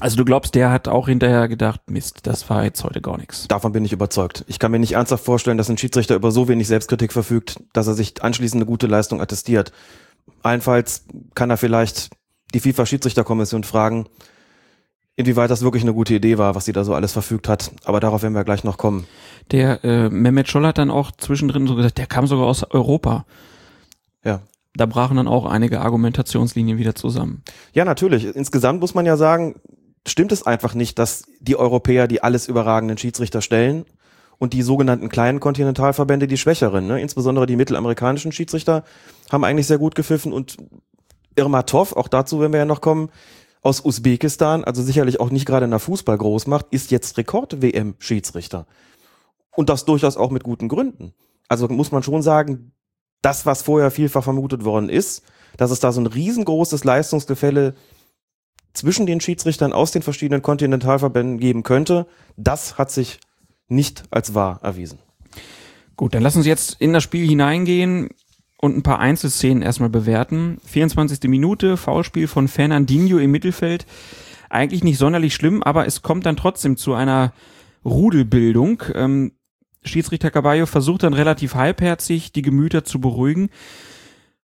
Also 0.00 0.16
du 0.16 0.24
glaubst, 0.24 0.54
der 0.54 0.70
hat 0.70 0.88
auch 0.88 1.08
hinterher 1.08 1.48
gedacht, 1.48 1.80
Mist, 1.90 2.20
das 2.22 2.48
war 2.48 2.64
jetzt 2.64 2.84
heute 2.84 3.00
gar 3.00 3.18
nichts. 3.18 3.48
Davon 3.48 3.72
bin 3.72 3.84
ich 3.84 3.92
überzeugt. 3.92 4.44
Ich 4.46 4.58
kann 4.58 4.70
mir 4.70 4.78
nicht 4.78 4.92
ernsthaft 4.92 5.24
vorstellen, 5.24 5.58
dass 5.58 5.68
ein 5.68 5.78
Schiedsrichter 5.78 6.14
über 6.14 6.30
so 6.30 6.48
wenig 6.48 6.68
Selbstkritik 6.68 7.12
verfügt, 7.12 7.60
dass 7.72 7.86
er 7.86 7.94
sich 7.94 8.22
anschließend 8.22 8.62
eine 8.62 8.66
gute 8.66 8.86
Leistung 8.86 9.20
attestiert. 9.20 9.72
Allenfalls 10.42 11.04
kann 11.34 11.50
er 11.50 11.56
vielleicht 11.56 12.10
die 12.54 12.60
FIFA-Schiedsrichterkommission 12.60 13.64
fragen, 13.64 14.06
inwieweit 15.18 15.50
das 15.50 15.62
wirklich 15.62 15.82
eine 15.82 15.92
gute 15.92 16.14
Idee 16.14 16.38
war, 16.38 16.54
was 16.54 16.64
sie 16.64 16.72
da 16.72 16.84
so 16.84 16.94
alles 16.94 17.12
verfügt 17.12 17.48
hat. 17.48 17.72
Aber 17.84 17.98
darauf 17.98 18.22
werden 18.22 18.34
wir 18.34 18.44
gleich 18.44 18.62
noch 18.62 18.78
kommen. 18.78 19.04
Der 19.50 19.82
äh, 19.84 20.08
Mehmet 20.08 20.48
Scholl 20.48 20.64
hat 20.64 20.78
dann 20.78 20.90
auch 20.90 21.10
zwischendrin 21.10 21.66
so 21.66 21.74
gesagt, 21.74 21.98
der 21.98 22.06
kam 22.06 22.28
sogar 22.28 22.46
aus 22.46 22.62
Europa. 22.70 23.26
Ja. 24.24 24.40
Da 24.74 24.86
brachen 24.86 25.16
dann 25.16 25.26
auch 25.26 25.44
einige 25.44 25.80
Argumentationslinien 25.80 26.78
wieder 26.78 26.94
zusammen. 26.94 27.42
Ja, 27.72 27.84
natürlich. 27.84 28.24
Insgesamt 28.24 28.80
muss 28.80 28.94
man 28.94 29.06
ja 29.06 29.16
sagen, 29.16 29.56
stimmt 30.06 30.30
es 30.30 30.46
einfach 30.46 30.74
nicht, 30.74 31.00
dass 31.00 31.24
die 31.40 31.56
Europäer 31.56 32.06
die 32.06 32.22
alles 32.22 32.46
überragenden 32.46 32.96
Schiedsrichter 32.96 33.42
stellen 33.42 33.86
und 34.38 34.52
die 34.52 34.62
sogenannten 34.62 35.08
kleinen 35.08 35.40
Kontinentalverbände 35.40 36.28
die 36.28 36.36
schwächeren. 36.36 36.86
Ne? 36.86 37.00
Insbesondere 37.00 37.46
die 37.46 37.56
mittelamerikanischen 37.56 38.30
Schiedsrichter 38.30 38.84
haben 39.32 39.42
eigentlich 39.42 39.66
sehr 39.66 39.78
gut 39.78 39.96
gepfiffen 39.96 40.32
und 40.32 40.58
Irmatov, 41.34 41.94
auch 41.94 42.08
dazu 42.08 42.40
werden 42.40 42.52
wir 42.52 42.60
ja 42.60 42.64
noch 42.64 42.80
kommen, 42.80 43.10
aus 43.62 43.84
Usbekistan, 43.84 44.64
also 44.64 44.82
sicherlich 44.82 45.20
auch 45.20 45.30
nicht 45.30 45.46
gerade 45.46 45.64
in 45.64 45.70
der 45.70 45.80
Fußballgroßmacht, 45.80 46.66
ist 46.70 46.90
jetzt 46.90 47.18
Rekord-WM-Schiedsrichter. 47.18 48.66
Und 49.54 49.68
das 49.68 49.84
durchaus 49.84 50.16
auch 50.16 50.30
mit 50.30 50.44
guten 50.44 50.68
Gründen. 50.68 51.12
Also 51.48 51.68
muss 51.68 51.90
man 51.90 52.02
schon 52.02 52.22
sagen, 52.22 52.72
das, 53.22 53.46
was 53.46 53.62
vorher 53.62 53.90
vielfach 53.90 54.22
vermutet 54.22 54.64
worden 54.64 54.88
ist, 54.88 55.22
dass 55.56 55.70
es 55.70 55.80
da 55.80 55.92
so 55.92 56.00
ein 56.00 56.06
riesengroßes 56.06 56.84
Leistungsgefälle 56.84 57.74
zwischen 58.74 59.06
den 59.06 59.20
Schiedsrichtern 59.20 59.72
aus 59.72 59.90
den 59.90 60.02
verschiedenen 60.02 60.42
Kontinentalverbänden 60.42 61.38
geben 61.38 61.62
könnte, 61.64 62.06
das 62.36 62.78
hat 62.78 62.90
sich 62.90 63.18
nicht 63.66 64.04
als 64.10 64.34
wahr 64.34 64.60
erwiesen. 64.62 65.00
Gut, 65.96 66.14
dann 66.14 66.22
lass 66.22 66.36
uns 66.36 66.46
jetzt 66.46 66.80
in 66.80 66.92
das 66.92 67.02
Spiel 67.02 67.26
hineingehen 67.26 68.10
und 68.60 68.76
ein 68.76 68.82
paar 68.82 68.98
Einzelszenen 68.98 69.62
erstmal 69.62 69.88
bewerten. 69.88 70.58
24. 70.66 71.28
Minute, 71.30 71.76
Foulspiel 71.76 72.26
von 72.26 72.48
Fernandinho 72.48 73.18
im 73.18 73.30
Mittelfeld. 73.30 73.86
Eigentlich 74.50 74.82
nicht 74.82 74.98
sonderlich 74.98 75.34
schlimm, 75.34 75.62
aber 75.62 75.86
es 75.86 76.02
kommt 76.02 76.26
dann 76.26 76.36
trotzdem 76.36 76.76
zu 76.76 76.94
einer 76.94 77.32
Rudelbildung. 77.84 78.82
Ähm, 78.94 79.32
Schiedsrichter 79.84 80.30
Caballo 80.30 80.66
versucht 80.66 81.04
dann 81.04 81.14
relativ 81.14 81.54
halbherzig 81.54 82.32
die 82.32 82.42
Gemüter 82.42 82.84
zu 82.84 83.00
beruhigen 83.00 83.50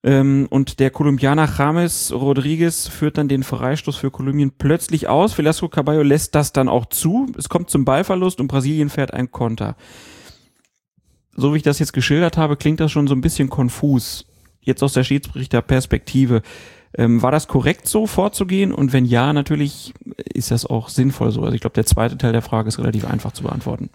Ähm, 0.04 0.48
und 0.50 0.80
der 0.80 0.90
Kolumbianer 0.90 1.48
James 1.58 2.12
Rodriguez 2.12 2.88
führt 2.88 3.20
dann 3.20 3.28
den 3.28 3.44
Freistoß 3.44 3.98
für 3.98 4.10
Kolumbien 4.10 4.52
plötzlich 4.58 5.08
aus. 5.08 5.38
Velasco 5.38 5.70
Caballo 5.70 6.02
lässt 6.02 6.34
das 6.34 6.52
dann 6.52 6.70
auch 6.70 6.88
zu. 6.88 7.32
Es 7.38 7.50
kommt 7.50 7.70
zum 7.70 7.86
Ballverlust 7.86 8.42
und 8.42 8.48
Brasilien 8.48 8.90
fährt 8.90 9.14
ein 9.14 9.30
Konter. 9.30 9.76
So 11.36 11.54
wie 11.54 11.58
ich 11.58 11.64
das 11.64 11.80
jetzt 11.80 11.94
geschildert 11.94 12.38
habe, 12.38 12.58
klingt 12.58 12.80
das 12.80 12.92
schon 12.92 13.08
so 13.08 13.16
ein 13.16 13.22
bisschen 13.22 13.50
konfus. 13.50 14.26
Jetzt 14.60 14.84
aus 14.84 14.94
der 14.94 15.04
Schiedsrichterperspektive. 15.04 16.42
Ähm, 16.94 17.22
war 17.22 17.32
das 17.32 17.48
korrekt 17.48 17.88
so 17.88 18.06
vorzugehen? 18.06 18.74
Und 18.74 18.94
wenn 18.94 19.06
ja, 19.06 19.32
natürlich 19.34 19.94
ist 20.34 20.52
das 20.52 20.66
auch 20.66 20.90
sinnvoll 20.90 21.32
so. 21.32 21.42
Also 21.42 21.54
ich 21.54 21.62
glaube, 21.62 21.74
der 21.74 21.86
zweite 21.86 22.18
Teil 22.18 22.34
der 22.34 22.42
Frage 22.42 22.68
ist 22.68 22.80
relativ 22.80 23.06
einfach 23.06 23.32
zu 23.32 23.44
beantworten. 23.44 23.90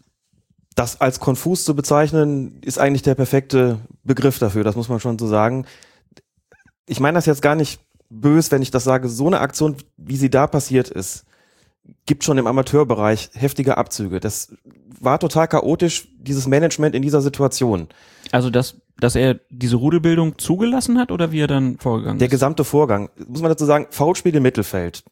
Das 0.75 1.01
als 1.01 1.21
konfus 1.21 1.65
zu 1.65 1.75
bezeichnen, 1.75 2.61
ist 2.63 2.79
eigentlich 2.79 3.03
der 3.03 3.15
perfekte 3.15 3.79
Begriff 4.05 4.39
dafür, 4.39 4.63
das 4.63 4.77
muss 4.77 4.91
man 4.91 5.01
schon 5.01 5.19
so 5.19 5.27
sagen. 5.27 5.67
Ich 6.87 7.01
meine 7.01 7.17
das 7.17 7.27
jetzt 7.27 7.43
gar 7.43 7.55
nicht 7.55 7.81
bös, 8.11 8.51
wenn 8.51 8.63
ich 8.63 8.71
das 8.71 8.85
sage. 8.85 9.09
So 9.09 9.27
eine 9.27 9.41
Aktion, 9.41 9.77
wie 9.97 10.17
sie 10.17 10.31
da 10.31 10.47
passiert 10.47 10.89
ist, 10.89 11.25
gibt 12.07 12.25
schon 12.25 12.39
im 12.39 12.47
Amateurbereich 12.47 13.31
heftige 13.35 13.77
Abzüge. 13.77 14.21
Das 14.21 14.55
war 15.01 15.19
total 15.19 15.49
chaotisch, 15.49 16.09
dieses 16.19 16.47
Management 16.47 16.95
in 16.95 17.03
dieser 17.03 17.21
Situation. 17.21 17.89
Also 18.33 18.51
das 18.51 18.77
dass 18.99 19.15
er 19.15 19.41
diese 19.51 19.77
Rudelbildung 19.77 20.39
zugelassen 20.39 20.99
hat 20.99 21.11
oder 21.13 21.33
wie 21.33 21.41
er 21.41 21.47
dann 21.47 21.79
vorgegangen 21.79 22.19
Der 22.19 22.27
ist? 22.27 22.33
gesamte 22.33 22.65
Vorgang, 22.65 23.11
muss 23.29 23.43
man 23.43 23.51
dazu 23.51 23.65
sagen, 23.65 23.87
Foulspiel 23.91 24.35
im 24.35 24.43
Mittelfeld. 24.43 25.05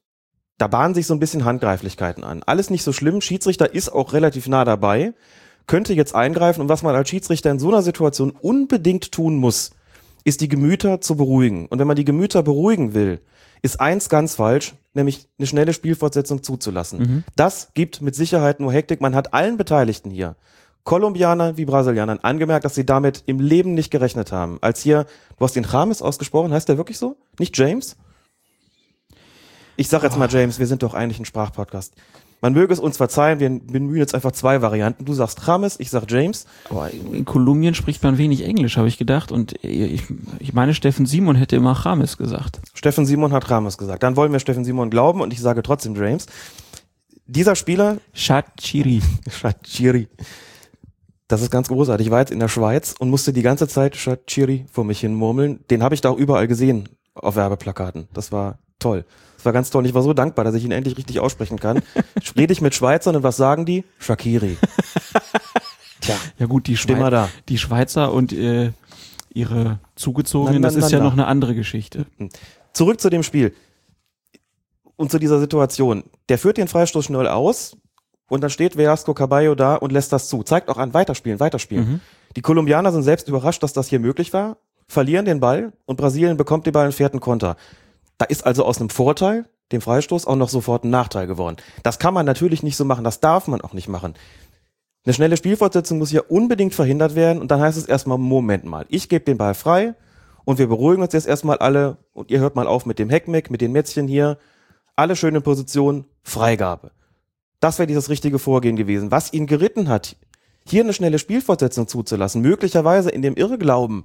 Da 0.58 0.68
bahnen 0.68 0.94
sich 0.94 1.06
so 1.06 1.14
ein 1.14 1.20
bisschen 1.20 1.44
Handgreiflichkeiten 1.44 2.24
an. 2.24 2.42
Alles 2.44 2.70
nicht 2.70 2.84
so 2.84 2.92
schlimm. 2.92 3.20
Schiedsrichter 3.20 3.74
ist 3.74 3.90
auch 3.90 4.12
relativ 4.12 4.48
nah 4.48 4.64
dabei, 4.64 5.12
könnte 5.66 5.92
jetzt 5.94 6.14
eingreifen. 6.14 6.60
Und 6.60 6.68
was 6.68 6.82
man 6.82 6.94
als 6.94 7.08
Schiedsrichter 7.08 7.50
in 7.50 7.58
so 7.58 7.68
einer 7.68 7.82
Situation 7.82 8.30
unbedingt 8.30 9.10
tun 9.12 9.36
muss, 9.36 9.72
ist 10.24 10.40
die 10.40 10.48
Gemüter 10.48 11.00
zu 11.00 11.16
beruhigen. 11.16 11.66
Und 11.66 11.78
wenn 11.78 11.86
man 11.86 11.96
die 11.96 12.04
Gemüter 12.04 12.42
beruhigen 12.42 12.94
will, 12.94 13.20
ist 13.62 13.80
eins 13.80 14.08
ganz 14.08 14.34
falsch, 14.34 14.74
nämlich 14.94 15.28
eine 15.38 15.46
schnelle 15.46 15.72
Spielfortsetzung 15.72 16.42
zuzulassen. 16.42 16.98
Mhm. 16.98 17.24
Das 17.36 17.70
gibt 17.74 18.00
mit 18.02 18.14
Sicherheit 18.14 18.60
nur 18.60 18.72
Hektik. 18.72 19.00
Man 19.00 19.14
hat 19.14 19.32
allen 19.32 19.56
Beteiligten 19.56 20.10
hier, 20.10 20.36
Kolumbianer 20.84 21.56
wie 21.56 21.64
Brasilianern, 21.64 22.18
angemerkt, 22.20 22.64
dass 22.64 22.74
sie 22.74 22.84
damit 22.84 23.22
im 23.26 23.40
Leben 23.40 23.74
nicht 23.74 23.90
gerechnet 23.90 24.32
haben. 24.32 24.58
Als 24.60 24.82
hier, 24.82 25.06
du 25.38 25.44
hast 25.44 25.56
den 25.56 25.64
Rames 25.64 26.02
ausgesprochen, 26.02 26.52
heißt 26.52 26.68
der 26.68 26.76
wirklich 26.76 26.98
so? 26.98 27.16
Nicht 27.38 27.56
James? 27.56 27.96
Ich 29.76 29.88
sag 29.88 30.02
jetzt 30.02 30.18
mal 30.18 30.30
James, 30.30 30.58
wir 30.58 30.66
sind 30.66 30.82
doch 30.82 30.94
eigentlich 30.94 31.18
ein 31.18 31.24
Sprachpodcast. 31.24 31.94
Man 32.44 32.52
möge 32.52 32.74
es 32.74 32.78
uns 32.78 32.98
verzeihen, 32.98 33.40
wir 33.40 33.48
bemühen 33.48 33.96
jetzt 33.96 34.14
einfach 34.14 34.32
zwei 34.32 34.60
Varianten. 34.60 35.06
Du 35.06 35.14
sagst 35.14 35.48
Rames, 35.48 35.80
ich 35.80 35.88
sag 35.88 36.10
James. 36.10 36.44
Aber 36.68 36.90
in 36.90 37.24
Kolumbien 37.24 37.72
spricht 37.72 38.02
man 38.02 38.18
wenig 38.18 38.44
Englisch, 38.44 38.76
habe 38.76 38.86
ich 38.86 38.98
gedacht. 38.98 39.32
Und 39.32 39.54
ich, 39.64 40.02
ich 40.40 40.52
meine, 40.52 40.74
Steffen 40.74 41.06
Simon 41.06 41.36
hätte 41.36 41.56
immer 41.56 41.74
James 41.82 42.18
gesagt. 42.18 42.60
Steffen 42.74 43.06
Simon 43.06 43.32
hat 43.32 43.50
Rames 43.50 43.78
gesagt. 43.78 44.02
Dann 44.02 44.14
wollen 44.16 44.30
wir 44.30 44.40
Steffen 44.40 44.62
Simon 44.62 44.90
glauben 44.90 45.22
und 45.22 45.32
ich 45.32 45.40
sage 45.40 45.62
trotzdem 45.62 45.96
James. 45.96 46.26
Dieser 47.24 47.56
Spieler, 47.56 47.96
Shachiri. 48.12 49.00
Shachiri, 49.30 50.08
das 51.28 51.40
ist 51.40 51.50
ganz 51.50 51.68
großartig. 51.68 52.08
Ich 52.08 52.10
war 52.10 52.20
jetzt 52.20 52.30
in 52.30 52.40
der 52.40 52.48
Schweiz 52.48 52.94
und 52.98 53.08
musste 53.08 53.32
die 53.32 53.40
ganze 53.40 53.68
Zeit 53.68 53.96
Shachiri 53.96 54.66
vor 54.70 54.84
mich 54.84 55.00
hin 55.00 55.14
murmeln. 55.14 55.60
Den 55.70 55.82
habe 55.82 55.94
ich 55.94 56.02
da 56.02 56.10
auch 56.10 56.18
überall 56.18 56.46
gesehen 56.46 56.90
auf 57.14 57.36
Werbeplakaten. 57.36 58.08
Das 58.12 58.32
war 58.32 58.58
toll. 58.78 59.06
Das 59.44 59.48
war 59.48 59.52
ganz 59.52 59.68
toll. 59.68 59.80
Und 59.80 59.84
ich 59.84 59.92
war 59.92 60.00
so 60.00 60.14
dankbar, 60.14 60.42
dass 60.46 60.54
ich 60.54 60.64
ihn 60.64 60.72
endlich 60.72 60.96
richtig 60.96 61.20
aussprechen 61.20 61.60
kann. 61.60 61.82
Rede 62.34 62.54
ich 62.54 62.62
mit 62.62 62.74
Schweizern 62.74 63.14
und 63.14 63.24
was 63.24 63.36
sagen 63.36 63.66
die? 63.66 63.84
Shakiri. 63.98 64.56
Tja, 66.00 66.16
Ja 66.38 66.46
gut, 66.46 66.66
die, 66.66 66.78
Schweiz, 66.78 67.10
da. 67.10 67.28
die 67.50 67.58
Schweizer 67.58 68.10
und 68.14 68.32
äh, 68.32 68.72
ihre 69.34 69.80
Zugezogenen, 69.96 70.62
das 70.62 70.76
ist 70.76 70.90
ja 70.90 70.98
noch 70.98 71.12
eine 71.12 71.26
andere 71.26 71.54
Geschichte. 71.54 72.06
Zurück 72.72 73.02
zu 73.02 73.10
dem 73.10 73.22
Spiel 73.22 73.54
und 74.96 75.10
zu 75.10 75.18
dieser 75.18 75.38
Situation. 75.38 76.04
Der 76.30 76.38
führt 76.38 76.56
den 76.56 76.66
Freistoß 76.66 77.04
schnell 77.04 77.28
aus 77.28 77.76
und 78.30 78.40
dann 78.40 78.48
steht 78.48 78.78
Velasco 78.78 79.12
Caballo 79.12 79.54
da 79.54 79.74
und 79.74 79.92
lässt 79.92 80.10
das 80.10 80.28
zu. 80.28 80.42
Zeigt 80.42 80.70
auch 80.70 80.78
an, 80.78 80.94
weiterspielen, 80.94 81.38
weiterspielen. 81.38 81.84
Mhm. 81.84 82.00
Die 82.34 82.40
Kolumbianer 82.40 82.92
sind 82.92 83.02
selbst 83.02 83.28
überrascht, 83.28 83.62
dass 83.62 83.74
das 83.74 83.88
hier 83.88 84.00
möglich 84.00 84.32
war, 84.32 84.56
verlieren 84.88 85.26
den 85.26 85.40
Ball 85.40 85.74
und 85.84 85.96
Brasilien 85.96 86.38
bekommt 86.38 86.64
den 86.64 86.72
Ball 86.72 86.86
und 86.86 86.92
fährt 86.92 87.12
einen 87.12 87.20
Konter. 87.20 87.58
Da 88.18 88.26
ist 88.26 88.46
also 88.46 88.64
aus 88.64 88.78
einem 88.78 88.90
Vorteil, 88.90 89.46
dem 89.72 89.80
Freistoß, 89.80 90.26
auch 90.26 90.36
noch 90.36 90.48
sofort 90.48 90.84
ein 90.84 90.90
Nachteil 90.90 91.26
geworden. 91.26 91.56
Das 91.82 91.98
kann 91.98 92.14
man 92.14 92.26
natürlich 92.26 92.62
nicht 92.62 92.76
so 92.76 92.84
machen, 92.84 93.04
das 93.04 93.20
darf 93.20 93.48
man 93.48 93.60
auch 93.60 93.72
nicht 93.72 93.88
machen. 93.88 94.14
Eine 95.04 95.14
schnelle 95.14 95.36
Spielfortsetzung 95.36 95.98
muss 95.98 96.10
hier 96.10 96.30
unbedingt 96.30 96.74
verhindert 96.74 97.14
werden 97.14 97.42
und 97.42 97.50
dann 97.50 97.60
heißt 97.60 97.76
es 97.76 97.86
erstmal, 97.86 98.18
Moment 98.18 98.64
mal, 98.64 98.86
ich 98.88 99.08
gebe 99.08 99.24
den 99.24 99.36
Ball 99.36 99.54
frei 99.54 99.94
und 100.44 100.58
wir 100.58 100.66
beruhigen 100.66 101.02
uns 101.02 101.12
jetzt 101.12 101.26
erstmal 101.26 101.58
alle 101.58 101.98
und 102.12 102.30
ihr 102.30 102.40
hört 102.40 102.56
mal 102.56 102.66
auf 102.66 102.86
mit 102.86 102.98
dem 102.98 103.10
Heckmeck, 103.10 103.50
mit 103.50 103.60
den 103.60 103.72
Mätzchen 103.72 104.08
hier. 104.08 104.38
Alle 104.96 105.16
schön 105.16 105.34
in 105.34 105.42
Position, 105.42 106.06
Freigabe. 106.22 106.92
Das 107.60 107.78
wäre 107.78 107.86
dieses 107.86 108.08
richtige 108.08 108.38
Vorgehen 108.38 108.76
gewesen. 108.76 109.10
Was 109.10 109.32
ihn 109.32 109.46
geritten 109.46 109.88
hat, 109.88 110.16
hier 110.66 110.82
eine 110.82 110.92
schnelle 110.92 111.18
Spielfortsetzung 111.18 111.88
zuzulassen, 111.88 112.40
möglicherweise 112.40 113.10
in 113.10 113.22
dem 113.22 113.34
Irrglauben, 113.34 114.04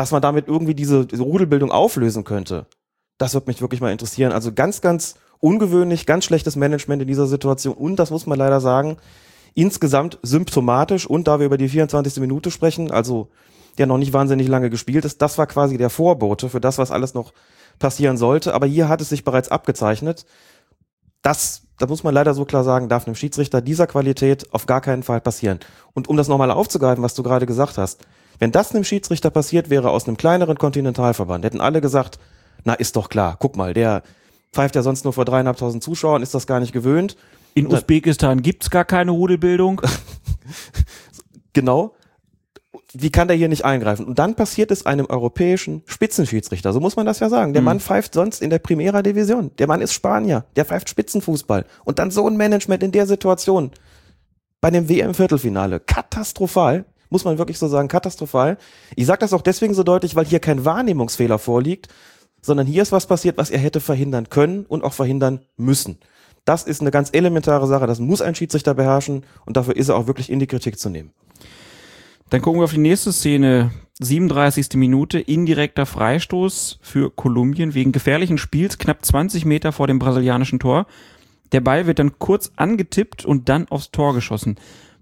dass 0.00 0.12
man 0.12 0.22
damit 0.22 0.48
irgendwie 0.48 0.74
diese, 0.74 1.04
diese 1.04 1.24
Rudelbildung 1.24 1.70
auflösen 1.70 2.24
könnte, 2.24 2.64
das 3.18 3.34
wird 3.34 3.46
mich 3.46 3.60
wirklich 3.60 3.82
mal 3.82 3.92
interessieren. 3.92 4.32
Also 4.32 4.50
ganz, 4.50 4.80
ganz 4.80 5.16
ungewöhnlich, 5.40 6.06
ganz 6.06 6.24
schlechtes 6.24 6.56
Management 6.56 7.02
in 7.02 7.08
dieser 7.08 7.26
Situation 7.26 7.74
und 7.74 7.96
das 7.96 8.10
muss 8.10 8.24
man 8.24 8.38
leider 8.38 8.62
sagen, 8.62 8.96
insgesamt 9.52 10.18
symptomatisch 10.22 11.04
und 11.06 11.28
da 11.28 11.38
wir 11.38 11.44
über 11.44 11.58
die 11.58 11.68
24. 11.68 12.16
Minute 12.16 12.50
sprechen, 12.50 12.90
also 12.90 13.28
der 13.76 13.86
noch 13.86 13.98
nicht 13.98 14.14
wahnsinnig 14.14 14.48
lange 14.48 14.70
gespielt 14.70 15.04
ist, 15.04 15.20
das 15.20 15.36
war 15.36 15.46
quasi 15.46 15.76
der 15.76 15.90
Vorbote 15.90 16.48
für 16.48 16.62
das, 16.62 16.78
was 16.78 16.90
alles 16.90 17.12
noch 17.12 17.34
passieren 17.78 18.16
sollte. 18.16 18.54
Aber 18.54 18.66
hier 18.66 18.88
hat 18.88 19.02
es 19.02 19.10
sich 19.10 19.22
bereits 19.22 19.50
abgezeichnet. 19.50 20.24
Das, 21.20 21.64
da 21.78 21.86
muss 21.86 22.04
man 22.04 22.14
leider 22.14 22.32
so 22.32 22.46
klar 22.46 22.64
sagen, 22.64 22.88
darf 22.88 23.06
einem 23.06 23.16
Schiedsrichter 23.16 23.60
dieser 23.60 23.86
Qualität 23.86 24.50
auf 24.54 24.64
gar 24.64 24.80
keinen 24.80 25.02
Fall 25.02 25.20
passieren. 25.20 25.60
Und 25.92 26.08
um 26.08 26.16
das 26.16 26.28
nochmal 26.28 26.50
aufzugreifen, 26.50 27.04
was 27.04 27.12
du 27.12 27.22
gerade 27.22 27.44
gesagt 27.44 27.76
hast, 27.76 28.06
wenn 28.40 28.50
das 28.50 28.74
einem 28.74 28.82
Schiedsrichter 28.84 29.30
passiert 29.30 29.70
wäre 29.70 29.90
aus 29.90 30.08
einem 30.08 30.16
kleineren 30.16 30.58
Kontinentalverband, 30.58 31.44
hätten 31.44 31.60
alle 31.60 31.80
gesagt, 31.80 32.18
na 32.64 32.74
ist 32.74 32.96
doch 32.96 33.08
klar, 33.08 33.36
guck 33.38 33.56
mal, 33.56 33.72
der 33.74 34.02
pfeift 34.52 34.74
ja 34.74 34.82
sonst 34.82 35.04
nur 35.04 35.12
vor 35.12 35.24
dreieinhalbtausend 35.24 35.82
Zuschauern, 35.84 36.22
ist 36.22 36.34
das 36.34 36.48
gar 36.48 36.58
nicht 36.58 36.72
gewöhnt. 36.72 37.16
In 37.54 37.66
Na- 37.68 37.76
Usbekistan 37.78 38.42
gibt's 38.42 38.70
gar 38.70 38.84
keine 38.84 39.12
Rudelbildung. 39.12 39.80
Genau. 41.52 41.94
Wie 42.92 43.10
kann 43.10 43.28
der 43.28 43.36
hier 43.36 43.48
nicht 43.48 43.64
eingreifen? 43.64 44.04
Und 44.06 44.18
dann 44.18 44.34
passiert 44.34 44.70
es 44.70 44.86
einem 44.86 45.06
europäischen 45.06 45.82
Spitzenschiedsrichter. 45.86 46.72
So 46.72 46.80
muss 46.80 46.96
man 46.96 47.06
das 47.06 47.20
ja 47.20 47.28
sagen. 47.28 47.52
Der 47.52 47.62
Mhm. 47.62 47.66
Mann 47.66 47.80
pfeift 47.80 48.14
sonst 48.14 48.42
in 48.42 48.50
der 48.50 48.58
Primera 48.58 49.02
Division. 49.02 49.50
Der 49.58 49.66
Mann 49.68 49.80
ist 49.80 49.92
Spanier. 49.92 50.44
Der 50.56 50.64
pfeift 50.64 50.88
Spitzenfußball. 50.88 51.66
Und 51.84 51.98
dann 51.98 52.10
so 52.10 52.26
ein 52.26 52.36
Management 52.36 52.82
in 52.82 52.92
der 52.92 53.06
Situation. 53.06 53.70
Bei 54.60 54.70
dem 54.70 54.88
WM-Viertelfinale. 54.88 55.80
Katastrophal. 55.80 56.84
Muss 57.10 57.24
man 57.24 57.38
wirklich 57.38 57.58
so 57.58 57.68
sagen. 57.68 57.88
Katastrophal. 57.88 58.56
Ich 58.96 59.06
sage 59.06 59.18
das 59.20 59.32
auch 59.32 59.42
deswegen 59.42 59.74
so 59.74 59.82
deutlich, 59.82 60.16
weil 60.16 60.24
hier 60.24 60.40
kein 60.40 60.64
Wahrnehmungsfehler 60.64 61.38
vorliegt, 61.38 61.88
sondern 62.40 62.66
hier 62.66 62.82
ist 62.82 62.92
was 62.92 63.06
passiert, 63.06 63.36
was 63.36 63.50
er 63.50 63.58
hätte 63.58 63.80
verhindern 63.80 64.30
können 64.30 64.64
und 64.64 64.84
auch 64.84 64.94
verhindern 64.94 65.40
müssen. 65.56 65.98
Das 66.44 66.62
ist 66.62 66.80
eine 66.80 66.90
ganz 66.90 67.10
elementare 67.12 67.66
Sache. 67.66 67.86
Das 67.86 67.98
muss 67.98 68.22
ein 68.22 68.34
Schiedsrichter 68.34 68.74
beherrschen 68.74 69.24
und 69.44 69.56
dafür 69.56 69.76
ist 69.76 69.88
er 69.88 69.96
auch 69.96 70.06
wirklich 70.06 70.30
in 70.30 70.38
die 70.38 70.46
Kritik 70.46 70.78
zu 70.78 70.88
nehmen. 70.88 71.12
Dann 72.30 72.40
gucken 72.40 72.60
wir 72.60 72.64
auf 72.64 72.72
die 72.72 72.78
nächste 72.78 73.12
Szene. 73.12 73.72
37. 74.02 74.74
Minute, 74.76 75.18
indirekter 75.18 75.84
Freistoß 75.84 76.78
für 76.80 77.10
Kolumbien 77.10 77.74
wegen 77.74 77.92
gefährlichen 77.92 78.38
Spiels, 78.38 78.78
knapp 78.78 79.04
20 79.04 79.44
Meter 79.44 79.72
vor 79.72 79.86
dem 79.86 79.98
brasilianischen 79.98 80.58
Tor. 80.58 80.86
Der 81.52 81.60
Ball 81.60 81.86
wird 81.86 81.98
dann 81.98 82.18
kurz 82.18 82.52
angetippt 82.56 83.26
und 83.26 83.48
dann 83.50 83.68
aufs 83.68 83.90
Tor 83.90 84.14
geschossen. 84.14 84.56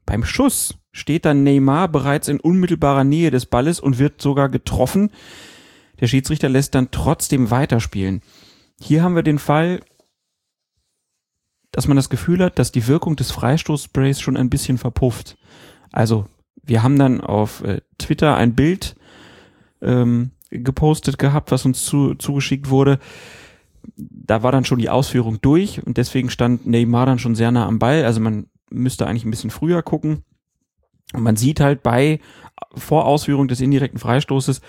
Beim 0.08 0.24
Schuss 0.24 0.78
steht 0.90 1.26
dann 1.26 1.42
Neymar 1.42 1.86
bereits 1.88 2.28
in 2.28 2.40
unmittelbarer 2.40 3.04
Nähe 3.04 3.30
des 3.30 3.44
Balles 3.44 3.78
und 3.78 3.98
wird 3.98 4.22
sogar 4.22 4.48
getroffen. 4.48 5.10
Der 6.00 6.06
Schiedsrichter 6.06 6.48
lässt 6.48 6.74
dann 6.74 6.90
trotzdem 6.90 7.50
weiterspielen. 7.50 8.22
Hier 8.80 9.02
haben 9.02 9.16
wir 9.16 9.22
den 9.22 9.38
Fall, 9.38 9.80
dass 11.72 11.88
man 11.88 11.96
das 11.98 12.08
Gefühl 12.08 12.42
hat, 12.42 12.58
dass 12.58 12.72
die 12.72 12.86
Wirkung 12.86 13.16
des 13.16 13.32
Freistoßsprays 13.32 14.18
schon 14.18 14.38
ein 14.38 14.48
bisschen 14.48 14.78
verpufft. 14.78 15.36
Also 15.92 16.24
wir 16.62 16.82
haben 16.82 16.98
dann 16.98 17.20
auf 17.20 17.62
äh, 17.62 17.82
Twitter 17.98 18.34
ein 18.34 18.54
Bild 18.54 18.96
ähm, 19.82 20.30
gepostet 20.48 21.18
gehabt, 21.18 21.50
was 21.50 21.66
uns 21.66 21.84
zu, 21.84 22.14
zugeschickt 22.14 22.70
wurde. 22.70 22.98
Da 23.94 24.42
war 24.42 24.52
dann 24.52 24.64
schon 24.64 24.78
die 24.78 24.88
Ausführung 24.88 25.38
durch 25.42 25.84
und 25.84 25.98
deswegen 25.98 26.30
stand 26.30 26.66
Neymar 26.66 27.04
dann 27.04 27.18
schon 27.18 27.34
sehr 27.34 27.50
nah 27.50 27.66
am 27.66 27.78
Ball. 27.78 28.06
Also 28.06 28.20
man 28.20 28.46
müsste 28.70 29.06
eigentlich 29.06 29.24
ein 29.24 29.30
bisschen 29.30 29.50
früher 29.50 29.82
gucken. 29.82 30.24
Und 31.14 31.22
man 31.22 31.36
sieht 31.36 31.60
halt 31.60 31.82
bei 31.82 32.20
Vorausführung 32.74 33.48
des 33.48 33.60
indirekten 33.60 33.98
Freistoßes 33.98 34.60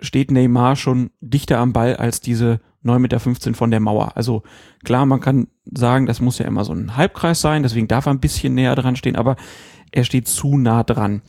steht 0.00 0.30
Neymar 0.30 0.76
schon 0.76 1.10
dichter 1.20 1.58
am 1.58 1.72
Ball 1.72 1.96
als 1.96 2.20
diese 2.20 2.60
9,15 2.84 2.98
Meter 2.98 3.54
von 3.54 3.70
der 3.70 3.80
Mauer. 3.80 4.16
Also 4.16 4.42
klar, 4.84 5.06
man 5.06 5.20
kann 5.20 5.48
sagen, 5.64 6.06
das 6.06 6.20
muss 6.20 6.38
ja 6.38 6.46
immer 6.46 6.64
so 6.64 6.72
ein 6.72 6.96
Halbkreis 6.96 7.40
sein, 7.40 7.62
deswegen 7.62 7.88
darf 7.88 8.06
er 8.06 8.12
ein 8.12 8.20
bisschen 8.20 8.54
näher 8.54 8.76
dran 8.76 8.96
stehen, 8.96 9.16
aber 9.16 9.36
er 9.90 10.04
steht 10.04 10.28
zu 10.28 10.56
nah 10.56 10.84
dran. 10.84 11.22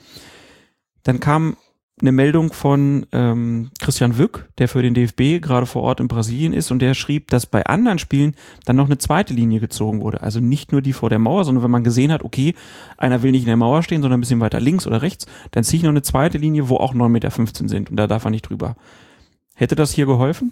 Dann 1.04 1.19
kam 1.19 1.58
eine 2.02 2.12
Meldung 2.12 2.54
von 2.54 3.06
ähm, 3.12 3.72
Christian 3.80 4.18
Wück, 4.18 4.50
der 4.58 4.68
für 4.68 4.82
den 4.82 4.94
DFB 4.94 5.42
gerade 5.42 5.66
vor 5.66 5.84
Ort 5.84 6.00
in 6.00 6.08
Brasilien 6.08 6.54
ist 6.54 6.72
und 6.72 6.80
der 6.80 6.94
schrieb, 6.94 7.30
dass 7.30 7.46
bei 7.46 7.66
anderen 7.66 8.00
Spielen 8.00 8.36
dann 8.66 8.76
noch 8.76 8.86
eine 8.86 8.98
zweite 8.98 9.34
Linie 9.34 9.60
gezogen 9.60 10.02
wurde. 10.02 10.22
Also 10.22 10.40
nicht 10.40 10.72
nur 10.72 10.82
die 10.82 10.94
vor 10.94 11.10
der 11.10 11.20
Mauer, 11.20 11.46
sondern 11.46 11.64
wenn 11.64 11.72
man 11.72 11.84
gesehen 11.84 12.12
hat, 12.12 12.24
okay, 12.24 12.56
einer 12.98 13.24
will 13.24 13.32
nicht 13.32 13.42
in 13.42 13.48
der 13.48 13.58
Mauer 13.58 13.84
stehen, 13.84 14.02
sondern 14.02 14.20
ein 14.20 14.22
bisschen 14.22 14.40
weiter 14.40 14.60
links 14.60 14.88
oder 14.88 15.02
rechts, 15.02 15.26
dann 15.52 15.64
ziehe 15.64 15.78
ich 15.78 15.84
noch 15.84 15.90
eine 15.90 16.02
zweite 16.02 16.38
Linie, 16.38 16.70
wo 16.70 16.78
auch 16.78 16.94
9,15 16.94 17.10
Meter 17.10 17.68
sind 17.68 17.90
und 17.90 17.98
da 17.98 18.08
darf 18.08 18.26
er 18.26 18.32
nicht 18.32 18.50
drüber. 18.50 18.76
Hätte 19.56 19.76
das 19.76 19.92
hier 19.92 20.06
geholfen? 20.06 20.52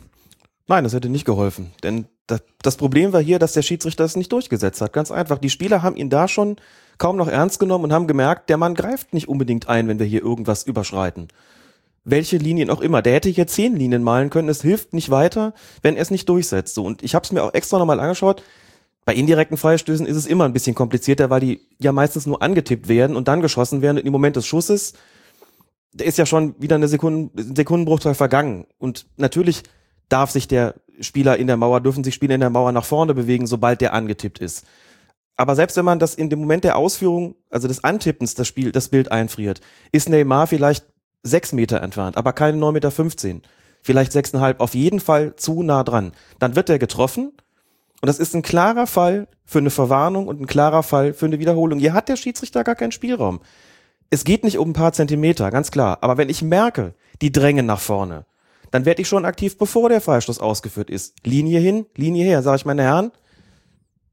Nein, 0.68 0.84
das 0.84 0.94
hätte 0.94 1.10
nicht 1.10 1.26
geholfen. 1.26 1.72
Denn 1.82 2.06
das, 2.28 2.44
das 2.62 2.76
Problem 2.76 3.14
war 3.14 3.22
hier, 3.22 3.40
dass 3.40 3.54
der 3.54 3.62
Schiedsrichter 3.62 4.04
es 4.04 4.18
nicht 4.18 4.32
durchgesetzt 4.34 4.82
hat. 4.82 4.92
Ganz 4.92 5.12
einfach. 5.12 5.38
Die 5.38 5.50
Spieler 5.50 5.82
haben 5.82 5.96
ihn 5.96 6.10
da 6.10 6.28
schon 6.28 6.58
kaum 6.98 7.18
noch 7.18 7.28
ernst 7.28 7.60
genommen 7.60 7.86
und 7.86 7.94
haben 7.94 8.08
gemerkt, 8.08 8.50
der 8.50 8.58
Mann 8.58 8.76
greift 8.76 9.14
nicht 9.14 9.28
unbedingt 9.28 9.70
ein, 9.70 9.88
wenn 9.88 10.00
wir 10.00 10.06
hier 10.06 10.22
irgendwas 10.22 10.64
überschreiten. 10.64 11.28
Welche 12.04 12.38
Linien 12.38 12.70
auch 12.70 12.82
immer. 12.82 13.02
Der 13.02 13.14
hätte 13.14 13.30
hier 13.30 13.48
zehn 13.48 13.76
Linien 13.76 14.04
malen 14.04 14.30
können. 14.30 14.50
Es 14.50 14.62
hilft 14.62 14.94
nicht 14.94 15.10
weiter, 15.10 15.54
wenn 15.82 15.96
er 15.96 16.02
es 16.02 16.12
nicht 16.12 16.30
durchsetzt. 16.30 16.76
So, 16.76 16.86
und 16.86 17.04
ich 17.04 17.16
habe 17.16 17.24
es 17.24 17.32
mir 17.32 17.44
auch 17.44 17.54
extra 17.54 17.80
nochmal 17.80 18.00
angeschaut. 18.00 18.44
Bei 19.04 19.14
indirekten 19.14 19.58
Freistößen 19.58 20.06
ist 20.06 20.18
es 20.18 20.26
immer 20.26 20.46
ein 20.46 20.54
bisschen 20.54 20.76
komplizierter, 20.76 21.30
weil 21.30 21.42
die 21.42 21.68
ja 21.80 21.92
meistens 21.92 22.26
nur 22.26 22.42
angetippt 22.42 22.88
werden 22.88 23.16
und 23.16 23.28
dann 23.28 23.42
geschossen 23.42 23.82
werden. 23.82 23.98
Und 23.98 24.06
im 24.06 24.12
Moment 24.12 24.36
des 24.36 24.46
Schusses, 24.46 24.94
ist 26.02 26.18
ja 26.18 26.26
schon 26.26 26.56
wieder 26.60 26.76
eine 26.76 26.88
Sekunden, 26.88 27.32
Sekundenbruchteil 27.56 28.16
vergangen. 28.16 28.66
Und 28.78 29.08
natürlich 29.18 29.64
darf 30.10 30.32
sich 30.32 30.48
der 30.48 30.76
Spieler 31.00 31.38
in 31.38 31.48
der 31.48 31.58
Mauer, 31.58 31.82
dürfen 31.82 32.04
sich 32.04 32.16
Spieler 32.16 32.36
in 32.36 32.42
der 32.42 32.50
Mauer 32.50 32.72
nach 32.72 32.86
vorne 32.86 33.14
bewegen, 33.14 33.48
sobald 33.48 33.82
der 33.82 33.94
angetippt 33.94 34.40
ist. 34.40 34.66
Aber 35.38 35.56
selbst 35.56 35.78
wenn 35.78 35.86
man 35.86 36.00
das 36.00 36.16
in 36.16 36.30
dem 36.30 36.40
Moment 36.40 36.64
der 36.64 36.76
Ausführung, 36.76 37.36
also 37.52 37.68
des 37.68 37.84
Antippens, 37.84 38.34
das 38.34 38.48
Spiel, 38.48 38.72
das 38.72 38.90
Bild 38.90 39.12
einfriert, 39.12 39.62
ist 39.92 40.10
Neymar 40.10 40.48
vielleicht 40.48 40.86
sechs 41.24 41.54
Meter 41.54 41.82
entfernt, 41.82 42.18
aber 42.18 42.34
keine 42.34 42.58
9,15 42.58 43.28
Meter. 43.28 43.48
Vielleicht 43.84 44.12
sechseinhalb, 44.12 44.60
auf 44.60 44.74
jeden 44.74 45.00
Fall 45.00 45.36
zu 45.36 45.64
nah 45.64 45.84
dran. 45.84 46.12
Dann 46.40 46.56
wird 46.56 46.70
er 46.70 46.80
getroffen 46.80 47.32
und 48.02 48.08
das 48.08 48.20
ist 48.20 48.36
ein 48.36 48.42
klarer 48.42 48.88
Fall 48.88 49.28
für 49.46 49.60
eine 49.60 49.70
Verwarnung 49.70 50.28
und 50.28 50.42
ein 50.42 50.48
klarer 50.48 50.84
Fall 50.84 51.14
für 51.14 51.28
eine 51.28 51.40
Wiederholung. 51.40 51.80
Hier 51.80 51.94
hat 51.94 52.10
der 52.10 52.16
Schiedsrichter 52.16 52.64
gar 52.64 52.76
keinen 52.76 52.92
Spielraum. 52.92 53.40
Es 54.10 54.24
geht 54.24 54.44
nicht 54.44 54.58
um 54.58 54.70
ein 54.70 54.74
paar 54.74 54.94
Zentimeter, 54.94 55.52
ganz 55.52 55.72
klar. 55.72 56.00
Aber 56.02 56.18
wenn 56.18 56.30
ich 56.30 56.42
merke, 56.42 56.96
die 57.22 57.32
drängen 57.32 57.66
nach 57.66 57.80
vorne, 57.80 58.26
dann 58.72 58.86
werde 58.86 59.02
ich 59.02 59.08
schon 59.08 59.26
aktiv, 59.26 59.58
bevor 59.58 59.90
der 59.90 60.02
Freistoß 60.02 60.40
ausgeführt 60.40 60.90
ist. 60.90 61.16
Linie 61.26 61.60
hin, 61.60 61.86
Linie 61.96 62.26
her, 62.26 62.42
sage 62.42 62.58
ich 62.58 62.66
meine 62.66 62.84
Herren. 62.84 63.12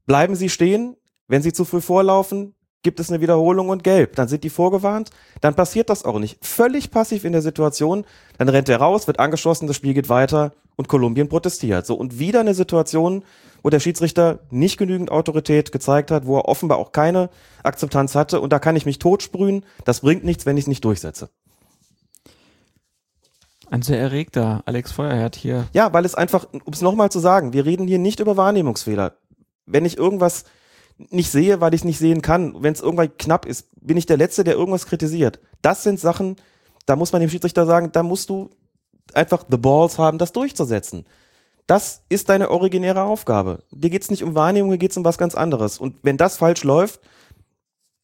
Bleiben 0.05 0.35
Sie 0.35 0.49
stehen, 0.49 0.95
wenn 1.27 1.41
sie 1.41 1.53
zu 1.53 1.65
früh 1.65 1.81
vorlaufen, 1.81 2.55
gibt 2.85 2.99
es 2.99 3.09
eine 3.09 3.19
Wiederholung 3.19 3.69
und 3.69 3.83
gelb. 3.83 4.15
Dann 4.15 4.27
sind 4.27 4.43
die 4.43 4.49
vorgewarnt. 4.49 5.09
Dann 5.41 5.55
passiert 5.55 5.89
das 5.89 6.05
auch 6.05 6.19
nicht. 6.19 6.45
Völlig 6.45 6.91
passiv 6.91 7.25
in 7.25 7.31
der 7.31 7.41
Situation. 7.41 8.05
Dann 8.37 8.47
rennt 8.47 8.69
er 8.69 8.77
raus, 8.77 9.07
wird 9.07 9.19
angeschossen, 9.19 9.67
das 9.67 9.75
Spiel 9.75 9.95
geht 9.95 10.07
weiter 10.07 10.53
und 10.75 10.87
Kolumbien 10.87 11.27
protestiert. 11.27 11.85
So 11.85 11.95
und 11.95 12.19
wieder 12.19 12.41
eine 12.41 12.53
Situation, 12.53 13.23
wo 13.63 13.71
der 13.71 13.79
Schiedsrichter 13.79 14.39
nicht 14.51 14.77
genügend 14.77 15.11
Autorität 15.11 15.71
gezeigt 15.71 16.11
hat, 16.11 16.27
wo 16.27 16.37
er 16.37 16.45
offenbar 16.45 16.77
auch 16.77 16.91
keine 16.91 17.29
Akzeptanz 17.63 18.13
hatte 18.13 18.39
und 18.39 18.53
da 18.53 18.59
kann 18.59 18.75
ich 18.75 18.85
mich 18.85 18.99
totsprühen. 18.99 19.65
Das 19.83 20.01
bringt 20.01 20.23
nichts, 20.23 20.45
wenn 20.45 20.57
ich 20.57 20.65
es 20.65 20.67
nicht 20.67 20.85
durchsetze. 20.85 21.29
Ein 23.71 23.81
sehr 23.81 23.99
erregter 23.99 24.61
Alex 24.65 24.91
Feuerherd 24.91 25.35
hier. 25.35 25.67
Ja, 25.73 25.91
weil 25.91 26.05
es 26.05 26.13
einfach, 26.13 26.45
um 26.51 26.71
es 26.71 26.81
nochmal 26.81 27.09
zu 27.09 27.19
sagen, 27.19 27.51
wir 27.51 27.65
reden 27.65 27.87
hier 27.87 27.97
nicht 27.97 28.19
über 28.19 28.37
Wahrnehmungsfehler. 28.37 29.17
Wenn 29.65 29.85
ich 29.85 29.97
irgendwas 29.97 30.43
nicht 30.97 31.31
sehe, 31.31 31.61
weil 31.61 31.73
ich 31.73 31.81
es 31.81 31.85
nicht 31.85 31.99
sehen 31.99 32.21
kann. 32.21 32.55
Wenn 32.63 32.73
es 32.73 32.81
irgendwann 32.81 33.17
knapp 33.17 33.45
ist, 33.45 33.67
bin 33.81 33.97
ich 33.97 34.05
der 34.05 34.17
Letzte, 34.17 34.43
der 34.43 34.55
irgendwas 34.55 34.85
kritisiert. 34.85 35.39
Das 35.61 35.83
sind 35.83 35.99
Sachen, 35.99 36.37
da 36.85 36.95
muss 36.95 37.11
man 37.11 37.21
dem 37.21 37.29
Schiedsrichter 37.29 37.65
sagen, 37.65 37.91
da 37.91 38.03
musst 38.03 38.29
du 38.29 38.49
einfach 39.13 39.45
the 39.49 39.57
balls 39.57 39.97
haben, 39.97 40.17
das 40.17 40.31
durchzusetzen. 40.31 41.05
Das 41.67 42.03
ist 42.09 42.29
deine 42.29 42.51
originäre 42.51 43.03
Aufgabe. 43.03 43.63
Dir 43.71 43.89
geht's 43.89 44.11
nicht 44.11 44.23
um 44.23 44.35
Wahrnehmung, 44.35 44.71
dir 44.71 44.77
geht's 44.77 44.97
um 44.97 45.05
was 45.05 45.17
ganz 45.17 45.35
anderes. 45.35 45.79
Und 45.79 45.97
wenn 46.03 46.17
das 46.17 46.37
falsch 46.37 46.63
läuft, 46.63 47.01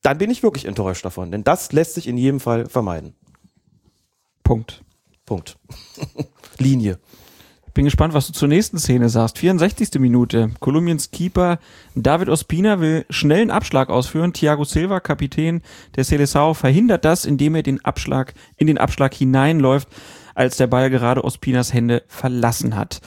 dann 0.01 0.17
bin 0.17 0.31
ich 0.31 0.41
wirklich 0.41 0.65
enttäuscht 0.65 1.05
davon. 1.05 1.31
Denn 1.31 1.43
das 1.43 1.71
lässt 1.71 1.93
sich 1.93 2.07
in 2.07 2.17
jedem 2.17 2.39
Fall 2.39 2.67
vermeiden. 2.67 3.15
Punkt. 4.43 4.83
Punkt. 5.25 5.57
Linie. 6.57 6.99
Bin 7.73 7.85
gespannt, 7.85 8.13
was 8.13 8.27
du 8.27 8.33
zur 8.33 8.49
nächsten 8.49 8.77
Szene 8.77 9.07
sagst. 9.07 9.37
64. 9.37 9.99
Minute. 9.99 10.51
Kolumbiens 10.59 11.11
Keeper 11.11 11.59
David 11.95 12.27
Ospina 12.27 12.81
will 12.81 13.05
schnell 13.09 13.41
einen 13.41 13.51
Abschlag 13.51 13.89
ausführen. 13.89 14.33
Thiago 14.33 14.65
Silva, 14.65 14.99
Kapitän 14.99 15.61
der 15.95 16.03
Seleção, 16.03 16.53
verhindert 16.53 17.05
das, 17.05 17.23
indem 17.23 17.55
er 17.55 17.63
den 17.63 17.83
Abschlag 17.85 18.33
in 18.57 18.67
den 18.67 18.77
Abschlag 18.77 19.13
hineinläuft, 19.13 19.87
als 20.35 20.57
der 20.57 20.67
Ball 20.67 20.89
gerade 20.89 21.23
Ospinas 21.23 21.73
Hände 21.73 22.03
verlassen 22.07 22.75
hat. 22.75 22.99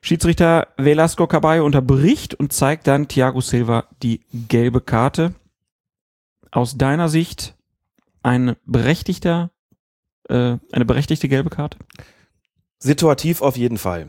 Schiedsrichter 0.00 0.68
Velasco 0.78 1.26
Caballo 1.26 1.66
unterbricht 1.66 2.34
und 2.34 2.54
zeigt 2.54 2.86
dann 2.86 3.06
Thiago 3.06 3.42
Silva 3.42 3.84
die 4.02 4.22
gelbe 4.32 4.80
Karte. 4.80 5.34
Aus 6.50 6.78
deiner 6.78 7.10
Sicht 7.10 7.54
ein 8.22 8.56
berechtigter, 8.64 9.50
äh, 10.28 10.56
eine 10.72 10.84
berechtigte 10.86 11.28
gelbe 11.28 11.50
Karte? 11.50 11.76
Situativ 12.80 13.42
auf 13.42 13.56
jeden 13.56 13.78
Fall. 13.78 14.08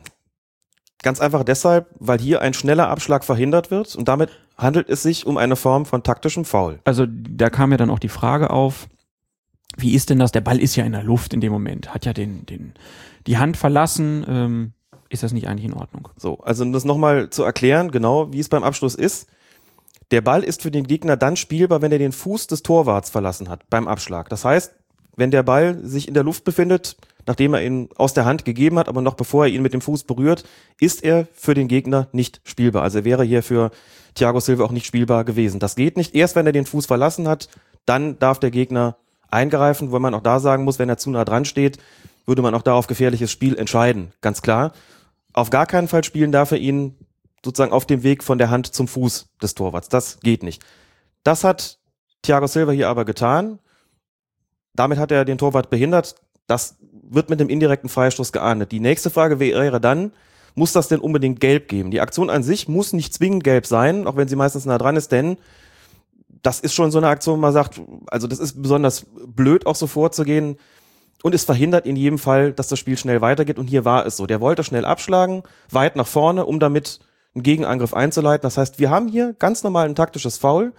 Ganz 1.04 1.20
einfach 1.20 1.44
deshalb, 1.44 1.88
weil 2.00 2.20
hier 2.20 2.42
ein 2.42 2.54
schneller 2.54 2.90
Abschlag 2.90 3.24
verhindert 3.24 3.70
wird 3.70 3.96
und 3.96 4.08
damit 4.08 4.30
handelt 4.58 4.90
es 4.90 5.04
sich 5.04 5.26
um 5.26 5.38
eine 5.38 5.56
Form 5.56 5.86
von 5.86 6.04
taktischem 6.04 6.46
Foul. 6.46 6.80
Also 6.86 7.06
da 7.08 7.50
kam 7.50 7.72
ja 7.72 7.78
dann 7.78 7.90
auch 7.90 8.00
die 8.00 8.10
Frage 8.10 8.50
auf, 8.50 8.88
wie 9.78 9.94
ist 9.94 10.10
denn 10.10 10.20
das? 10.20 10.32
Der 10.32 10.42
Ball 10.42 10.60
ist 10.60 10.76
ja 10.76 10.86
in 10.86 10.92
der 10.92 11.04
Luft 11.04 11.34
in 11.34 11.42
dem 11.42 11.52
Moment, 11.52 11.94
hat 11.94 12.06
ja 12.06 12.14
den, 12.14 12.46
den, 12.46 12.74
die 13.28 13.38
Hand 13.38 13.58
verlassen. 13.58 14.26
Ähm, 14.28 14.74
ist 15.10 15.24
das 15.24 15.34
nicht 15.34 15.48
eigentlich 15.48 15.66
in 15.66 15.74
Ordnung? 15.74 16.10
So, 16.18 16.40
also 16.40 16.64
um 16.64 16.72
das 16.72 16.86
nochmal 16.86 17.30
zu 17.30 17.44
erklären, 17.44 17.92
genau 17.92 18.32
wie 18.32 18.40
es 18.40 18.50
beim 18.50 18.64
Abschluss 18.64 18.96
ist. 18.96 19.28
Der 20.12 20.22
Ball 20.22 20.44
ist 20.44 20.62
für 20.62 20.72
den 20.72 20.88
Gegner 20.88 21.18
dann 21.18 21.38
spielbar, 21.38 21.82
wenn 21.82 21.92
er 21.92 22.00
den 22.00 22.12
Fuß 22.12 22.48
des 22.48 22.64
Torwarts 22.64 23.10
verlassen 23.10 23.50
hat 23.50 23.70
beim 23.70 23.88
Abschlag. 23.88 24.30
Das 24.30 24.46
heißt, 24.46 24.74
wenn 25.16 25.32
der 25.32 25.44
Ball 25.44 25.80
sich 25.84 26.08
in 26.08 26.14
der 26.14 26.24
Luft 26.24 26.44
befindet, 26.44 26.98
nachdem 27.28 27.54
er 27.54 27.64
ihn 27.64 27.90
aus 27.96 28.14
der 28.14 28.26
Hand 28.26 28.46
gegeben 28.46 28.78
hat, 28.80 28.88
aber 28.88 29.02
noch 29.02 29.16
bevor 29.16 29.46
er 29.46 29.52
ihn 29.52 29.62
mit 29.62 29.74
dem 29.74 29.82
Fuß 29.82 30.04
berührt, 30.04 30.44
ist 30.80 31.04
er 31.04 31.28
für 31.34 31.54
den 31.54 31.68
Gegner 31.68 32.08
nicht 32.12 32.42
spielbar. 32.44 32.84
Also 32.84 33.00
er 33.00 33.06
wäre 33.06 33.24
hier 33.24 33.44
für 33.44 33.72
Thiago 34.16 34.40
Silva 34.40 34.64
auch 34.64 34.72
nicht 34.72 34.86
spielbar 34.86 35.24
gewesen. 35.24 35.60
Das 35.60 35.76
geht 35.76 35.98
nicht. 35.98 36.16
Erst 36.16 36.36
wenn 36.36 36.46
er 36.46 36.52
den 36.52 36.66
Fuß 36.66 36.86
verlassen 36.86 37.28
hat, 37.28 37.50
dann 37.86 38.20
darf 38.20 38.40
der 38.40 38.52
Gegner 38.52 38.98
eingreifen, 39.30 39.92
weil 39.92 40.00
man 40.00 40.14
auch 40.14 40.22
da 40.22 40.40
sagen 40.40 40.64
muss, 40.64 40.80
wenn 40.80 40.90
er 40.90 40.98
zu 40.98 41.10
nah 41.10 41.26
dran 41.26 41.46
steht, 41.46 41.78
würde 42.26 42.42
man 42.42 42.54
auch 42.54 42.62
da 42.62 42.74
auf 42.74 42.88
gefährliches 42.88 43.32
Spiel 43.32 43.58
entscheiden. 43.58 44.12
Ganz 44.22 44.42
klar. 44.42 44.74
Auf 45.34 45.50
gar 45.50 45.66
keinen 45.66 45.88
Fall 45.88 46.04
spielen 46.04 46.32
darf 46.32 46.52
er 46.52 46.58
ihn 46.58 46.98
sozusagen 47.44 47.72
auf 47.72 47.86
dem 47.86 48.04
Weg 48.04 48.24
von 48.24 48.38
der 48.38 48.50
Hand 48.50 48.68
zum 48.68 48.88
Fuß 48.88 49.30
des 49.42 49.56
Torwarts. 49.56 49.90
Das 49.90 50.20
geht 50.20 50.44
nicht. 50.44 50.64
Das 51.24 51.44
hat 51.44 51.80
Thiago 52.22 52.48
Silva 52.48 52.72
hier 52.72 52.90
aber 52.90 53.06
getan. 53.06 53.60
Damit 54.74 55.00
hat 55.00 55.12
er 55.12 55.26
den 55.26 55.38
Torwart 55.38 55.70
behindert. 55.70 56.16
Das 56.48 56.78
wird 57.14 57.30
mit 57.30 57.40
dem 57.40 57.50
indirekten 57.50 57.90
Freistoß 57.90 58.32
geahndet. 58.32 58.72
Die 58.72 58.80
nächste 58.80 59.10
Frage 59.10 59.40
wäre 59.40 59.80
dann, 59.80 60.12
muss 60.56 60.74
das 60.74 60.88
denn 60.88 61.00
unbedingt 61.00 61.40
gelb 61.40 61.68
geben? 61.68 61.92
Die 61.92 62.02
Aktion 62.02 62.30
an 62.30 62.44
sich 62.44 62.68
muss 62.68 62.94
nicht 62.94 63.14
zwingend 63.14 63.44
gelb 63.44 63.66
sein, 63.66 64.08
auch 64.08 64.16
wenn 64.16 64.28
sie 64.28 64.36
meistens 64.36 64.66
nah 64.66 64.78
dran 64.78 64.96
ist, 64.96 65.12
denn 65.12 65.38
das 66.42 66.60
ist 66.60 66.74
schon 66.74 66.92
so 66.92 66.98
eine 66.98 67.08
Aktion, 67.08 67.38
wo 67.38 67.42
man 67.42 67.54
sagt, 67.54 67.80
also 68.08 68.28
das 68.28 68.40
ist 68.40 68.62
besonders 68.62 69.06
blöd 69.28 69.66
auch 69.66 69.76
so 69.76 69.88
vorzugehen 69.88 70.58
und 71.24 71.36
es 71.36 71.44
verhindert 71.44 71.86
in 71.86 71.96
jedem 71.96 72.18
Fall, 72.18 72.52
dass 72.52 72.68
das 72.68 72.80
Spiel 72.80 72.98
schnell 72.98 73.22
weitergeht 73.22 73.60
und 73.60 73.68
hier 73.68 73.86
war 73.86 74.06
es 74.06 74.18
so. 74.18 74.26
Der 74.26 74.42
wollte 74.42 74.64
schnell 74.64 74.86
abschlagen, 74.86 75.44
weit 75.70 75.96
nach 75.96 76.08
vorne, 76.08 76.46
um 76.46 76.60
damit 76.60 77.00
einen 77.36 77.44
Gegenangriff 77.44 77.94
einzuleiten. 77.94 78.42
Das 78.42 78.58
heißt, 78.58 78.80
wir 78.80 78.90
haben 78.90 79.08
hier 79.08 79.36
ganz 79.38 79.64
normal 79.64 79.88
ein 79.88 79.96
taktisches 79.96 80.38
Foul. 80.38 80.74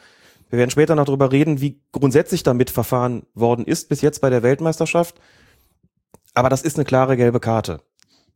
Wir 0.51 0.59
werden 0.59 0.71
später 0.71 0.95
noch 0.95 1.07
darüber 1.07 1.33
reden, 1.33 1.61
wie 1.61 1.81
grundsätzlich 1.93 2.43
damit 2.43 2.71
verfahren 2.71 3.23
worden 3.35 3.65
ist 3.65 3.89
bis 3.89 4.01
jetzt 4.01 4.21
bei 4.21 4.31
der 4.31 4.43
Weltmeisterschaft. 4.43 5.21
Aber 6.35 6.49
das 6.49 6.63
ist 6.63 6.77
eine 6.77 6.85
klare 6.85 7.17
gelbe 7.17 7.41
Karte. 7.41 7.81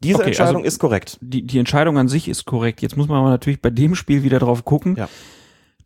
Diese 0.00 0.16
Okay, 0.16 0.26
Entscheidung 0.26 0.56
also 0.56 0.66
ist 0.66 0.78
korrekt. 0.78 1.18
Die, 1.20 1.42
die 1.46 1.58
Entscheidung 1.58 1.98
an 1.98 2.08
sich 2.08 2.28
ist 2.28 2.44
korrekt. 2.44 2.82
Jetzt 2.82 2.96
muss 2.96 3.08
man 3.08 3.18
aber 3.18 3.30
natürlich 3.30 3.62
bei 3.62 3.70
dem 3.70 3.94
Spiel 3.94 4.22
wieder 4.22 4.38
drauf 4.38 4.64
gucken. 4.64 4.96
Ja. 4.96 5.08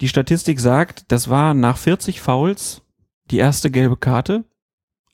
Die 0.00 0.08
Statistik 0.08 0.58
sagt, 0.60 1.04
das 1.08 1.28
war 1.28 1.54
nach 1.54 1.76
40 1.76 2.20
Fouls 2.20 2.82
die 3.30 3.38
erste 3.38 3.70
gelbe 3.70 3.96
Karte. 3.96 4.44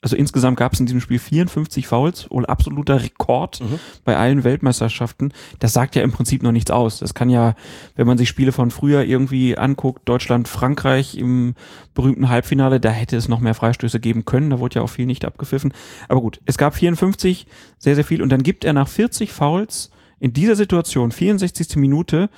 Also 0.01 0.15
insgesamt 0.15 0.57
gab 0.57 0.73
es 0.73 0.79
in 0.79 0.85
diesem 0.85 1.01
Spiel 1.01 1.17
54 1.17 1.87
Fouls, 1.87 2.29
wohl 2.29 2.45
absoluter 2.45 3.01
Rekord 3.01 3.59
Mhm. 3.61 3.79
bei 4.03 4.15
allen 4.15 4.43
Weltmeisterschaften. 4.43 5.33
Das 5.57 5.73
sagt 5.73 5.95
ja 5.95 6.03
im 6.03 6.11
Prinzip 6.11 6.43
noch 6.43 6.51
nichts 6.51 6.69
aus. 6.69 6.99
Das 6.99 7.15
kann 7.15 7.29
ja, 7.31 7.55
wenn 7.95 8.05
man 8.05 8.17
sich 8.17 8.29
Spiele 8.29 8.51
von 8.51 8.69
früher 8.69 9.03
irgendwie 9.03 9.57
anguckt, 9.57 10.07
Deutschland, 10.07 10.47
Frankreich 10.47 11.17
im 11.17 11.55
berühmten 11.95 12.29
Halbfinale, 12.29 12.79
da 12.79 12.91
hätte 12.91 13.17
es 13.17 13.27
noch 13.27 13.39
mehr 13.39 13.55
Freistöße 13.55 13.99
geben 13.99 14.23
können. 14.23 14.51
Da 14.51 14.59
wurde 14.59 14.75
ja 14.75 14.81
auch 14.83 14.89
viel 14.89 15.07
nicht 15.07 15.25
abgepfiffen. 15.25 15.73
Aber 16.07 16.21
gut, 16.21 16.41
es 16.45 16.59
gab 16.59 16.75
54, 16.75 17.47
sehr, 17.79 17.95
sehr 17.95 18.05
viel. 18.05 18.21
Und 18.21 18.29
dann 18.29 18.43
gibt 18.43 18.65
er 18.65 18.73
nach 18.73 18.87
40 18.87 19.31
Fouls 19.31 19.89
in 20.19 20.31
dieser 20.31 20.55
Situation, 20.55 21.11
64. 21.11 21.75
Minute, 21.77 22.29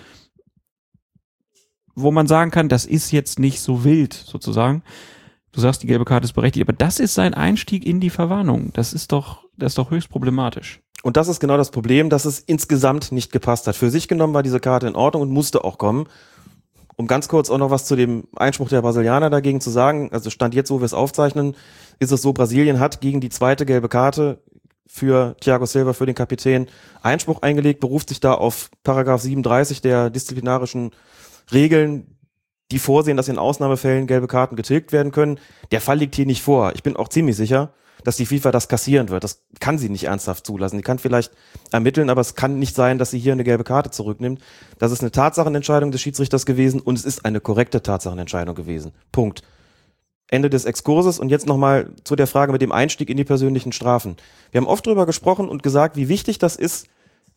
wo 1.93 2.11
man 2.11 2.27
sagen 2.27 2.51
kann, 2.51 2.69
das 2.69 2.85
ist 2.85 3.11
jetzt 3.11 3.39
nicht 3.39 3.59
so 3.59 3.83
wild 3.83 4.13
sozusagen, 4.13 4.81
Du 5.51 5.61
sagst, 5.61 5.81
die 5.81 5.87
gelbe 5.87 6.05
Karte 6.05 6.25
ist 6.25 6.33
berechtigt, 6.33 6.67
aber 6.67 6.77
das 6.77 6.99
ist 6.99 7.15
sein 7.15 7.33
Einstieg 7.33 7.85
in 7.85 7.99
die 7.99 8.09
Verwarnung. 8.09 8.71
Das 8.73 8.93
ist 8.93 9.11
doch, 9.11 9.45
das 9.57 9.71
ist 9.71 9.77
doch 9.77 9.91
höchst 9.91 10.09
problematisch. 10.09 10.81
Und 11.01 11.17
das 11.17 11.27
ist 11.27 11.39
genau 11.39 11.57
das 11.57 11.71
Problem, 11.71 12.09
dass 12.09 12.25
es 12.25 12.39
insgesamt 12.39 13.11
nicht 13.11 13.31
gepasst 13.31 13.67
hat. 13.67 13.75
Für 13.75 13.89
sich 13.89 14.07
genommen 14.07 14.33
war 14.33 14.43
diese 14.43 14.59
Karte 14.59 14.87
in 14.87 14.95
Ordnung 14.95 15.23
und 15.23 15.31
musste 15.31 15.63
auch 15.63 15.77
kommen. 15.77 16.07
Um 16.97 17.07
ganz 17.07 17.29
kurz 17.29 17.49
auch 17.49 17.57
noch 17.57 17.71
was 17.71 17.85
zu 17.85 17.95
dem 17.95 18.25
Einspruch 18.35 18.67
der 18.67 18.81
Brasilianer 18.81 19.29
dagegen 19.29 19.61
zu 19.61 19.69
sagen, 19.69 20.09
also 20.11 20.29
Stand 20.29 20.53
jetzt, 20.53 20.69
wo 20.69 20.81
wir 20.81 20.85
es 20.85 20.93
aufzeichnen, 20.93 21.55
ist 21.99 22.11
es 22.11 22.21
so, 22.21 22.33
Brasilien 22.33 22.79
hat 22.79 22.99
gegen 22.99 23.21
die 23.21 23.29
zweite 23.29 23.65
gelbe 23.65 23.87
Karte 23.87 24.43
für 24.85 25.37
Thiago 25.39 25.65
Silva, 25.65 25.93
für 25.93 26.05
den 26.05 26.15
Kapitän, 26.15 26.67
Einspruch 27.01 27.41
eingelegt, 27.41 27.79
beruft 27.79 28.09
sich 28.09 28.19
da 28.19 28.33
auf 28.33 28.69
Paragraph 28.83 29.21
37 29.21 29.81
der 29.81 30.09
disziplinarischen 30.09 30.91
Regeln, 31.53 32.18
die 32.71 32.79
vorsehen, 32.79 33.17
dass 33.17 33.27
in 33.27 33.37
Ausnahmefällen 33.37 34.07
gelbe 34.07 34.27
Karten 34.27 34.55
getilgt 34.55 34.91
werden 34.91 35.11
können. 35.11 35.39
Der 35.71 35.81
Fall 35.81 35.97
liegt 35.97 36.15
hier 36.15 36.25
nicht 36.25 36.41
vor. 36.41 36.73
Ich 36.75 36.83
bin 36.83 36.95
auch 36.95 37.07
ziemlich 37.07 37.35
sicher, 37.35 37.73
dass 38.03 38.17
die 38.17 38.25
FIFA 38.25 38.51
das 38.51 38.67
kassieren 38.67 39.09
wird. 39.09 39.23
Das 39.23 39.43
kann 39.59 39.77
sie 39.77 39.89
nicht 39.89 40.05
ernsthaft 40.05 40.45
zulassen. 40.45 40.77
Die 40.77 40.83
kann 40.83 40.99
vielleicht 40.99 41.31
ermitteln, 41.71 42.09
aber 42.09 42.21
es 42.21 42.35
kann 42.35 42.59
nicht 42.59 42.75
sein, 42.75 42.97
dass 42.97 43.11
sie 43.11 43.19
hier 43.19 43.33
eine 43.33 43.43
gelbe 43.43 43.63
Karte 43.63 43.91
zurücknimmt. 43.91 44.41
Das 44.77 44.91
ist 44.91 45.01
eine 45.01 45.11
Tatsachenentscheidung 45.11 45.91
des 45.91 46.01
Schiedsrichters 46.01 46.45
gewesen 46.45 46.79
und 46.79 46.97
es 46.97 47.05
ist 47.05 47.25
eine 47.25 47.39
korrekte 47.39 47.81
Tatsachenentscheidung 47.81 48.55
gewesen. 48.55 48.93
Punkt. 49.11 49.41
Ende 50.31 50.49
des 50.51 50.65
Exkurses 50.65 51.17
und 51.17 51.29
jetzt 51.29 51.47
nochmal 51.47 51.89
zu 52.03 52.15
der 52.15 52.27
Frage 52.27 52.51
mit 52.51 52.61
dem 52.61 52.71
Einstieg 52.71 53.09
in 53.09 53.17
die 53.17 53.23
persönlichen 53.23 53.71
Strafen. 53.71 54.15
Wir 54.51 54.61
haben 54.61 54.67
oft 54.67 54.85
darüber 54.85 55.07
gesprochen 55.07 55.49
und 55.49 55.63
gesagt, 55.63 55.95
wie 55.95 56.07
wichtig 56.07 56.37
das 56.37 56.55
ist, 56.55 56.87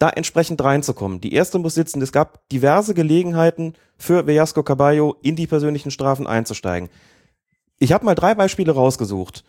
da 0.02 0.10
entsprechend 0.10 0.62
reinzukommen. 0.62 1.20
Die 1.20 1.32
erste 1.32 1.58
muss 1.58 1.74
sitzen, 1.74 2.02
es 2.02 2.12
gab 2.12 2.48
diverse 2.48 2.94
Gelegenheiten 2.94 3.74
für 3.96 4.26
Velasco 4.26 4.62
Caballo 4.62 5.16
in 5.22 5.36
die 5.36 5.46
persönlichen 5.46 5.90
Strafen 5.90 6.26
einzusteigen. 6.26 6.88
Ich 7.78 7.92
habe 7.92 8.04
mal 8.04 8.14
drei 8.14 8.34
Beispiele 8.34 8.72
rausgesucht 8.72 9.44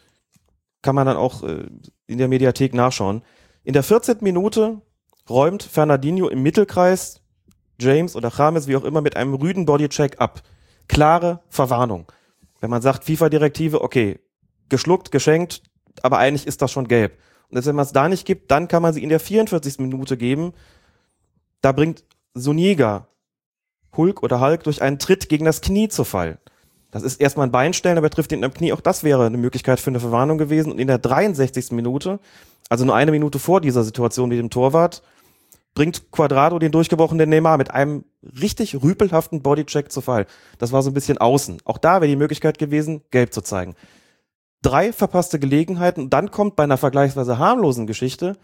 kann 0.83 0.93
man 0.93 1.07
dann 1.07 1.17
auch 1.17 1.41
äh, 1.41 1.65
in 2.05 2.19
der 2.19 2.27
Mediathek 2.27 2.75
nachschauen. 2.75 3.23
In 3.63 3.73
der 3.73 3.81
14. 3.81 4.17
Minute 4.21 4.81
räumt 5.27 5.63
Fernandinho 5.63 6.27
im 6.27 6.43
Mittelkreis 6.43 7.21
James 7.79 8.15
oder 8.15 8.31
James, 8.37 8.67
wie 8.67 8.75
auch 8.75 8.83
immer, 8.83 9.01
mit 9.01 9.17
einem 9.17 9.33
rüden 9.33 9.65
Bodycheck 9.65 10.21
ab. 10.21 10.43
Klare 10.87 11.41
Verwarnung. 11.49 12.11
Wenn 12.59 12.69
man 12.69 12.81
sagt, 12.81 13.05
FIFA-Direktive, 13.05 13.81
okay, 13.81 14.19
geschluckt, 14.69 15.11
geschenkt, 15.11 15.63
aber 16.01 16.17
eigentlich 16.19 16.45
ist 16.45 16.61
das 16.61 16.71
schon 16.71 16.87
gelb. 16.87 17.17
Und 17.49 17.57
jetzt, 17.57 17.65
wenn 17.65 17.75
man 17.75 17.85
es 17.85 17.93
da 17.93 18.09
nicht 18.09 18.25
gibt, 18.25 18.51
dann 18.51 18.67
kann 18.67 18.81
man 18.81 18.93
sie 18.93 19.03
in 19.03 19.09
der 19.09 19.19
44. 19.19 19.79
Minute 19.79 20.17
geben. 20.17 20.53
Da 21.61 21.71
bringt 21.71 22.03
Suniga 22.33 23.07
Hulk 23.95 24.23
oder 24.23 24.41
Hulk 24.41 24.63
durch 24.63 24.81
einen 24.81 24.99
Tritt 24.99 25.29
gegen 25.29 25.45
das 25.45 25.61
Knie 25.61 25.87
zu 25.87 26.03
Fall. 26.03 26.39
Das 26.91 27.03
ist 27.03 27.19
erstmal 27.19 27.47
ein 27.47 27.51
Beinstellen, 27.51 27.97
aber 27.97 28.07
er 28.07 28.11
trifft 28.11 28.31
ihn 28.31 28.43
am 28.43 28.53
Knie. 28.53 28.73
Auch 28.73 28.81
das 28.81 29.03
wäre 29.03 29.25
eine 29.25 29.37
Möglichkeit 29.37 29.79
für 29.79 29.89
eine 29.89 29.99
Verwarnung 29.99 30.37
gewesen. 30.37 30.71
Und 30.71 30.79
in 30.79 30.87
der 30.87 30.99
63. 30.99 31.71
Minute, 31.71 32.19
also 32.69 32.85
nur 32.85 32.95
eine 32.95 33.11
Minute 33.11 33.39
vor 33.39 33.61
dieser 33.61 33.83
Situation 33.83 34.29
mit 34.29 34.37
dem 34.37 34.49
Torwart, 34.49 35.01
bringt 35.73 36.11
Quadrado 36.11 36.59
den 36.59 36.71
durchgebrochenen 36.71 37.29
Neymar 37.29 37.57
mit 37.57 37.71
einem 37.71 38.03
richtig 38.39 38.81
rüpelhaften 38.83 39.41
Bodycheck 39.41 39.91
zu 39.91 40.01
Fall. 40.01 40.27
Das 40.59 40.71
war 40.71 40.83
so 40.83 40.91
ein 40.91 40.93
bisschen 40.93 41.17
außen. 41.17 41.57
Auch 41.65 41.79
da 41.79 42.01
wäre 42.01 42.09
die 42.09 42.15
Möglichkeit 42.15 42.59
gewesen, 42.59 43.01
gelb 43.09 43.33
zu 43.33 43.41
zeigen. 43.41 43.75
Drei 44.63 44.91
verpasste 44.91 45.37
Gelegenheiten 45.37 46.01
und 46.01 46.09
dann 46.11 46.31
kommt 46.31 46.55
bei 46.55 46.63
einer 46.63 46.77
vergleichsweise 46.77 47.37
harmlosen 47.37 47.85
Geschichte 47.85 48.37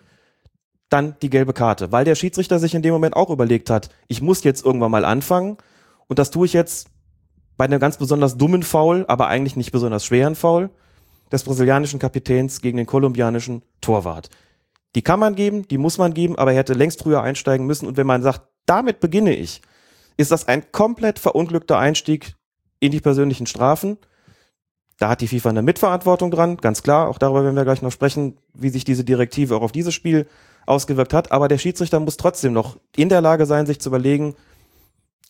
dann 0.89 1.15
die 1.23 1.31
gelbe 1.31 1.53
Karte, 1.53 1.91
weil 1.91 2.05
der 2.05 2.15
Schiedsrichter 2.15 2.59
sich 2.59 2.75
in 2.75 2.83
dem 2.83 2.93
Moment 2.93 3.15
auch 3.15 3.31
überlegt 3.31 3.71
hat, 3.71 3.89
ich 4.07 4.21
muss 4.21 4.43
jetzt 4.43 4.63
irgendwann 4.63 4.91
mal 4.91 5.05
anfangen 5.05 5.57
und 6.07 6.19
das 6.19 6.29
tue 6.29 6.45
ich 6.45 6.53
jetzt 6.53 6.89
bei 7.57 7.65
einem 7.65 7.79
ganz 7.79 7.97
besonders 7.97 8.37
dummen 8.37 8.63
Foul, 8.63 9.05
aber 9.07 9.27
eigentlich 9.27 9.55
nicht 9.55 9.71
besonders 9.71 10.05
schweren 10.05 10.35
Foul 10.35 10.69
des 11.31 11.43
brasilianischen 11.43 11.99
Kapitäns 11.99 12.61
gegen 12.61 12.77
den 12.77 12.85
kolumbianischen 12.85 13.63
Torwart. 13.81 14.29
Die 14.95 15.01
kann 15.01 15.19
man 15.19 15.35
geben, 15.35 15.67
die 15.67 15.77
muss 15.77 15.97
man 15.97 16.13
geben, 16.13 16.37
aber 16.37 16.51
er 16.51 16.57
hätte 16.57 16.73
längst 16.73 17.03
früher 17.03 17.21
einsteigen 17.21 17.67
müssen. 17.67 17.87
Und 17.87 17.97
wenn 17.97 18.07
man 18.07 18.23
sagt, 18.23 18.41
damit 18.65 18.99
beginne 18.99 19.35
ich, 19.35 19.61
ist 20.17 20.31
das 20.31 20.47
ein 20.47 20.71
komplett 20.71 21.19
verunglückter 21.19 21.77
Einstieg 21.77 22.35
in 22.79 22.91
die 22.91 22.99
persönlichen 22.99 23.45
Strafen. 23.45 23.97
Da 24.99 25.07
hat 25.07 25.21
die 25.21 25.27
FIFA 25.27 25.49
eine 25.49 25.61
Mitverantwortung 25.61 26.29
dran, 26.29 26.57
ganz 26.57 26.83
klar. 26.83 27.07
Auch 27.07 27.17
darüber 27.17 27.45
werden 27.45 27.55
wir 27.55 27.63
gleich 27.63 27.81
noch 27.81 27.91
sprechen, 27.91 28.37
wie 28.53 28.69
sich 28.69 28.83
diese 28.83 29.05
Direktive 29.05 29.55
auch 29.55 29.61
auf 29.61 29.71
dieses 29.71 29.93
Spiel 29.93 30.27
ausgewirkt 30.65 31.13
hat. 31.13 31.31
Aber 31.31 31.47
der 31.47 31.57
Schiedsrichter 31.57 32.01
muss 32.01 32.17
trotzdem 32.17 32.51
noch 32.51 32.77
in 32.97 33.07
der 33.07 33.21
Lage 33.21 33.45
sein, 33.45 33.65
sich 33.65 33.79
zu 33.79 33.89
überlegen, 33.89 34.35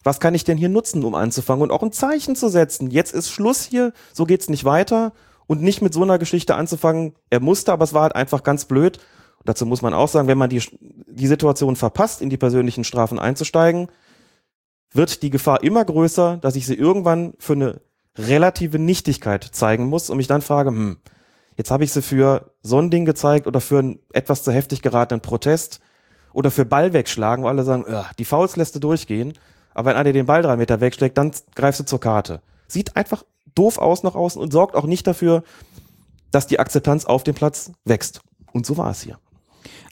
was 0.03 0.19
kann 0.19 0.33
ich 0.33 0.43
denn 0.43 0.57
hier 0.57 0.69
nutzen, 0.69 1.03
um 1.03 1.13
anzufangen 1.13 1.61
und 1.61 1.71
auch 1.71 1.83
ein 1.83 1.91
Zeichen 1.91 2.35
zu 2.35 2.49
setzen? 2.49 2.89
Jetzt 2.89 3.13
ist 3.13 3.29
Schluss 3.29 3.63
hier, 3.63 3.93
so 4.11 4.25
geht's 4.25 4.49
nicht 4.49 4.65
weiter 4.65 5.13
und 5.45 5.61
nicht 5.61 5.83
mit 5.83 5.93
so 5.93 6.01
einer 6.01 6.17
Geschichte 6.17 6.55
anzufangen. 6.55 7.13
Er 7.29 7.39
musste, 7.39 7.71
aber 7.71 7.83
es 7.83 7.93
war 7.93 8.03
halt 8.03 8.15
einfach 8.15 8.41
ganz 8.41 8.65
blöd. 8.65 8.97
Und 9.37 9.49
dazu 9.49 9.67
muss 9.67 9.83
man 9.83 9.93
auch 9.93 10.07
sagen, 10.07 10.27
wenn 10.27 10.37
man 10.37 10.49
die, 10.49 10.63
die 10.79 11.27
Situation 11.27 11.75
verpasst, 11.75 12.23
in 12.23 12.31
die 12.31 12.37
persönlichen 12.37 12.83
Strafen 12.83 13.19
einzusteigen, 13.19 13.87
wird 14.91 15.21
die 15.21 15.29
Gefahr 15.29 15.61
immer 15.61 15.85
größer, 15.85 16.37
dass 16.37 16.55
ich 16.55 16.65
sie 16.65 16.73
irgendwann 16.73 17.33
für 17.37 17.53
eine 17.53 17.81
relative 18.19 18.79
Nichtigkeit 18.79 19.43
zeigen 19.43 19.85
muss 19.85 20.09
und 20.09 20.17
mich 20.17 20.27
dann 20.27 20.41
frage, 20.41 20.69
hm, 20.69 20.97
jetzt 21.57 21.71
habe 21.71 21.83
ich 21.83 21.91
sie 21.91 22.01
für 22.01 22.51
so 22.61 22.79
ein 22.79 22.91
Ding 22.91 23.05
gezeigt 23.05 23.47
oder 23.47 23.61
für 23.61 23.79
einen 23.79 23.99
etwas 24.13 24.43
zu 24.43 24.51
heftig 24.51 24.81
geratenen 24.81 25.21
Protest 25.21 25.79
oder 26.33 26.51
für 26.51 26.65
Ball 26.65 26.93
wegschlagen, 26.93 27.43
wo 27.43 27.47
alle 27.47 27.63
sagen, 27.63 27.85
die 28.17 28.25
Fouls 28.25 28.55
lässt 28.55 28.75
du 28.75 28.79
durchgehen. 28.79 29.33
Aber 29.73 29.91
wenn 29.91 29.97
einer 29.97 30.13
den 30.13 30.25
Ball 30.25 30.41
drei 30.41 30.57
Meter 30.57 30.81
wegschlägt, 30.81 31.17
dann 31.17 31.31
greifst 31.55 31.79
du 31.79 31.85
zur 31.85 31.99
Karte. 31.99 32.41
Sieht 32.67 32.95
einfach 32.95 33.23
doof 33.55 33.77
aus 33.77 34.03
nach 34.03 34.15
außen 34.15 34.41
und 34.41 34.51
sorgt 34.51 34.75
auch 34.75 34.85
nicht 34.85 35.07
dafür, 35.07 35.43
dass 36.31 36.47
die 36.47 36.59
Akzeptanz 36.59 37.05
auf 37.05 37.23
dem 37.23 37.35
Platz 37.35 37.71
wächst. 37.85 38.21
Und 38.51 38.65
so 38.65 38.77
war 38.77 38.91
es 38.91 39.01
hier. 39.01 39.19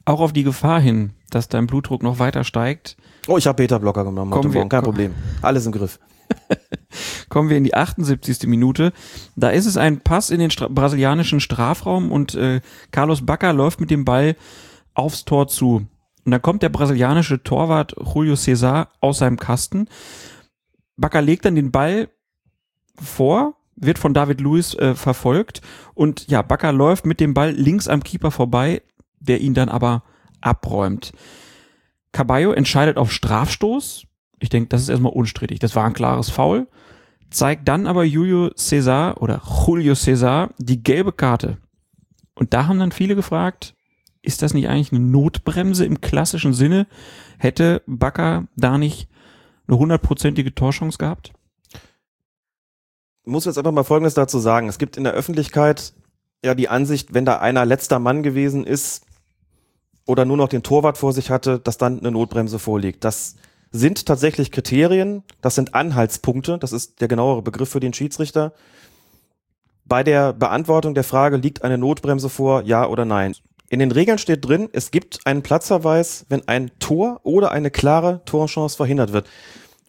Auch 0.05 0.19
auf 0.19 0.33
die 0.33 0.43
Gefahr 0.43 0.79
hin, 0.79 1.13
dass 1.29 1.47
dein 1.49 1.67
Blutdruck 1.67 2.01
noch 2.03 2.19
weiter 2.19 2.43
steigt. 2.43 2.97
Oh, 3.27 3.37
ich 3.37 3.47
habe 3.47 3.57
Beta-Blocker 3.57 4.05
genommen 4.05 4.33
heute 4.33 4.47
Morgen, 4.47 4.69
kein 4.69 4.83
Problem. 4.83 5.13
Alles 5.41 5.65
im 5.65 5.71
Griff. 5.71 5.99
Kommen 7.29 7.49
wir 7.49 7.57
in 7.57 7.63
die 7.63 7.73
78. 7.73 8.47
Minute. 8.47 8.93
Da 9.35 9.49
ist 9.49 9.65
es 9.65 9.77
ein 9.77 10.01
Pass 10.01 10.29
in 10.29 10.39
den 10.39 10.51
Stra 10.51 10.67
brasilianischen 10.67 11.39
Strafraum 11.39 12.11
und 12.11 12.35
äh, 12.35 12.61
Carlos 12.91 13.25
Bacca 13.25 13.51
läuft 13.51 13.79
mit 13.79 13.91
dem 13.91 14.05
Ball 14.05 14.35
aufs 14.93 15.25
Tor 15.25 15.47
zu. 15.47 15.87
Und 16.25 16.31
dann 16.31 16.41
kommt 16.41 16.63
der 16.63 16.69
brasilianische 16.69 17.43
Torwart 17.43 17.95
Julio 18.13 18.35
Cesar 18.35 18.89
aus 18.99 19.19
seinem 19.19 19.37
Kasten. 19.37 19.87
Bakker 20.97 21.21
legt 21.21 21.45
dann 21.45 21.55
den 21.55 21.71
Ball 21.71 22.09
vor, 22.99 23.55
wird 23.75 23.99
von 23.99 24.13
David 24.13 24.41
Luiz 24.41 24.73
äh, 24.73 24.95
verfolgt 24.95 25.61
und 25.93 26.27
ja, 26.27 26.41
Bakker 26.41 26.73
läuft 26.73 27.05
mit 27.05 27.19
dem 27.19 27.33
Ball 27.33 27.51
links 27.51 27.87
am 27.87 28.03
Keeper 28.03 28.31
vorbei, 28.31 28.81
der 29.19 29.39
ihn 29.41 29.53
dann 29.53 29.69
aber 29.69 30.03
abräumt. 30.41 31.11
Caballo 32.11 32.51
entscheidet 32.51 32.97
auf 32.97 33.11
Strafstoß. 33.11 34.06
Ich 34.39 34.49
denke, 34.49 34.69
das 34.69 34.81
ist 34.81 34.89
erstmal 34.89 35.13
unstrittig. 35.13 35.59
Das 35.59 35.75
war 35.75 35.85
ein 35.85 35.93
klares 35.93 36.29
Foul. 36.29 36.67
Zeigt 37.29 37.67
dann 37.67 37.87
aber 37.87 38.03
Julio 38.03 38.51
Cesar 38.55 39.21
oder 39.21 39.41
Julio 39.65 39.95
Cesar 39.95 40.51
die 40.57 40.81
gelbe 40.83 41.11
Karte. 41.11 41.57
Und 42.35 42.53
da 42.53 42.67
haben 42.67 42.79
dann 42.79 42.91
viele 42.91 43.15
gefragt, 43.15 43.73
ist 44.21 44.41
das 44.41 44.53
nicht 44.53 44.67
eigentlich 44.67 44.91
eine 44.91 45.01
Notbremse 45.01 45.85
im 45.85 46.01
klassischen 46.01 46.53
Sinne? 46.53 46.87
Hätte 47.37 47.81
Bakker 47.87 48.47
da 48.55 48.77
nicht 48.77 49.09
eine 49.67 49.77
hundertprozentige 49.77 50.53
Torchance 50.53 50.97
gehabt? 50.97 51.33
Ich 53.23 53.31
muss 53.31 53.45
jetzt 53.45 53.57
einfach 53.57 53.71
mal 53.71 53.83
Folgendes 53.83 54.13
dazu 54.13 54.39
sagen. 54.39 54.69
Es 54.69 54.77
gibt 54.77 54.97
in 54.97 55.03
der 55.03 55.13
Öffentlichkeit 55.13 55.93
ja 56.43 56.55
die 56.55 56.69
Ansicht, 56.69 57.13
wenn 57.13 57.25
da 57.25 57.39
einer 57.39 57.65
letzter 57.65 57.99
Mann 57.99 58.23
gewesen 58.23 58.65
ist 58.65 59.05
oder 60.05 60.23
nur 60.23 60.37
noch 60.37 60.47
den 60.47 60.63
Torwart 60.63 60.97
vor 60.97 61.11
sich 61.11 61.29
hatte, 61.29 61.59
dass 61.59 61.77
dann 61.77 61.99
eine 61.99 62.11
Notbremse 62.11 62.59
vorliegt. 62.59 63.03
Das 63.03 63.35
sind 63.71 64.05
tatsächlich 64.05 64.51
Kriterien, 64.51 65.23
das 65.41 65.55
sind 65.55 65.75
Anhaltspunkte, 65.75 66.57
das 66.57 66.71
ist 66.71 67.01
der 67.01 67.07
genauere 67.07 67.41
Begriff 67.41 67.69
für 67.69 67.79
den 67.79 67.93
Schiedsrichter. 67.93 68.53
Bei 69.85 70.03
der 70.03 70.33
Beantwortung 70.33 70.93
der 70.93 71.03
Frage, 71.03 71.37
liegt 71.37 71.63
eine 71.63 71.77
Notbremse 71.77 72.29
vor, 72.29 72.63
ja 72.63 72.87
oder 72.87 73.05
nein? 73.05 73.35
In 73.69 73.79
den 73.79 73.91
Regeln 73.91 74.17
steht 74.17 74.47
drin, 74.47 74.69
es 74.71 74.91
gibt 74.91 75.19
einen 75.25 75.43
Platzverweis, 75.43 76.25
wenn 76.29 76.47
ein 76.47 76.71
Tor 76.79 77.19
oder 77.23 77.51
eine 77.51 77.69
klare 77.69 78.21
Torchance 78.25 78.77
verhindert 78.77 79.11
wird. 79.11 79.27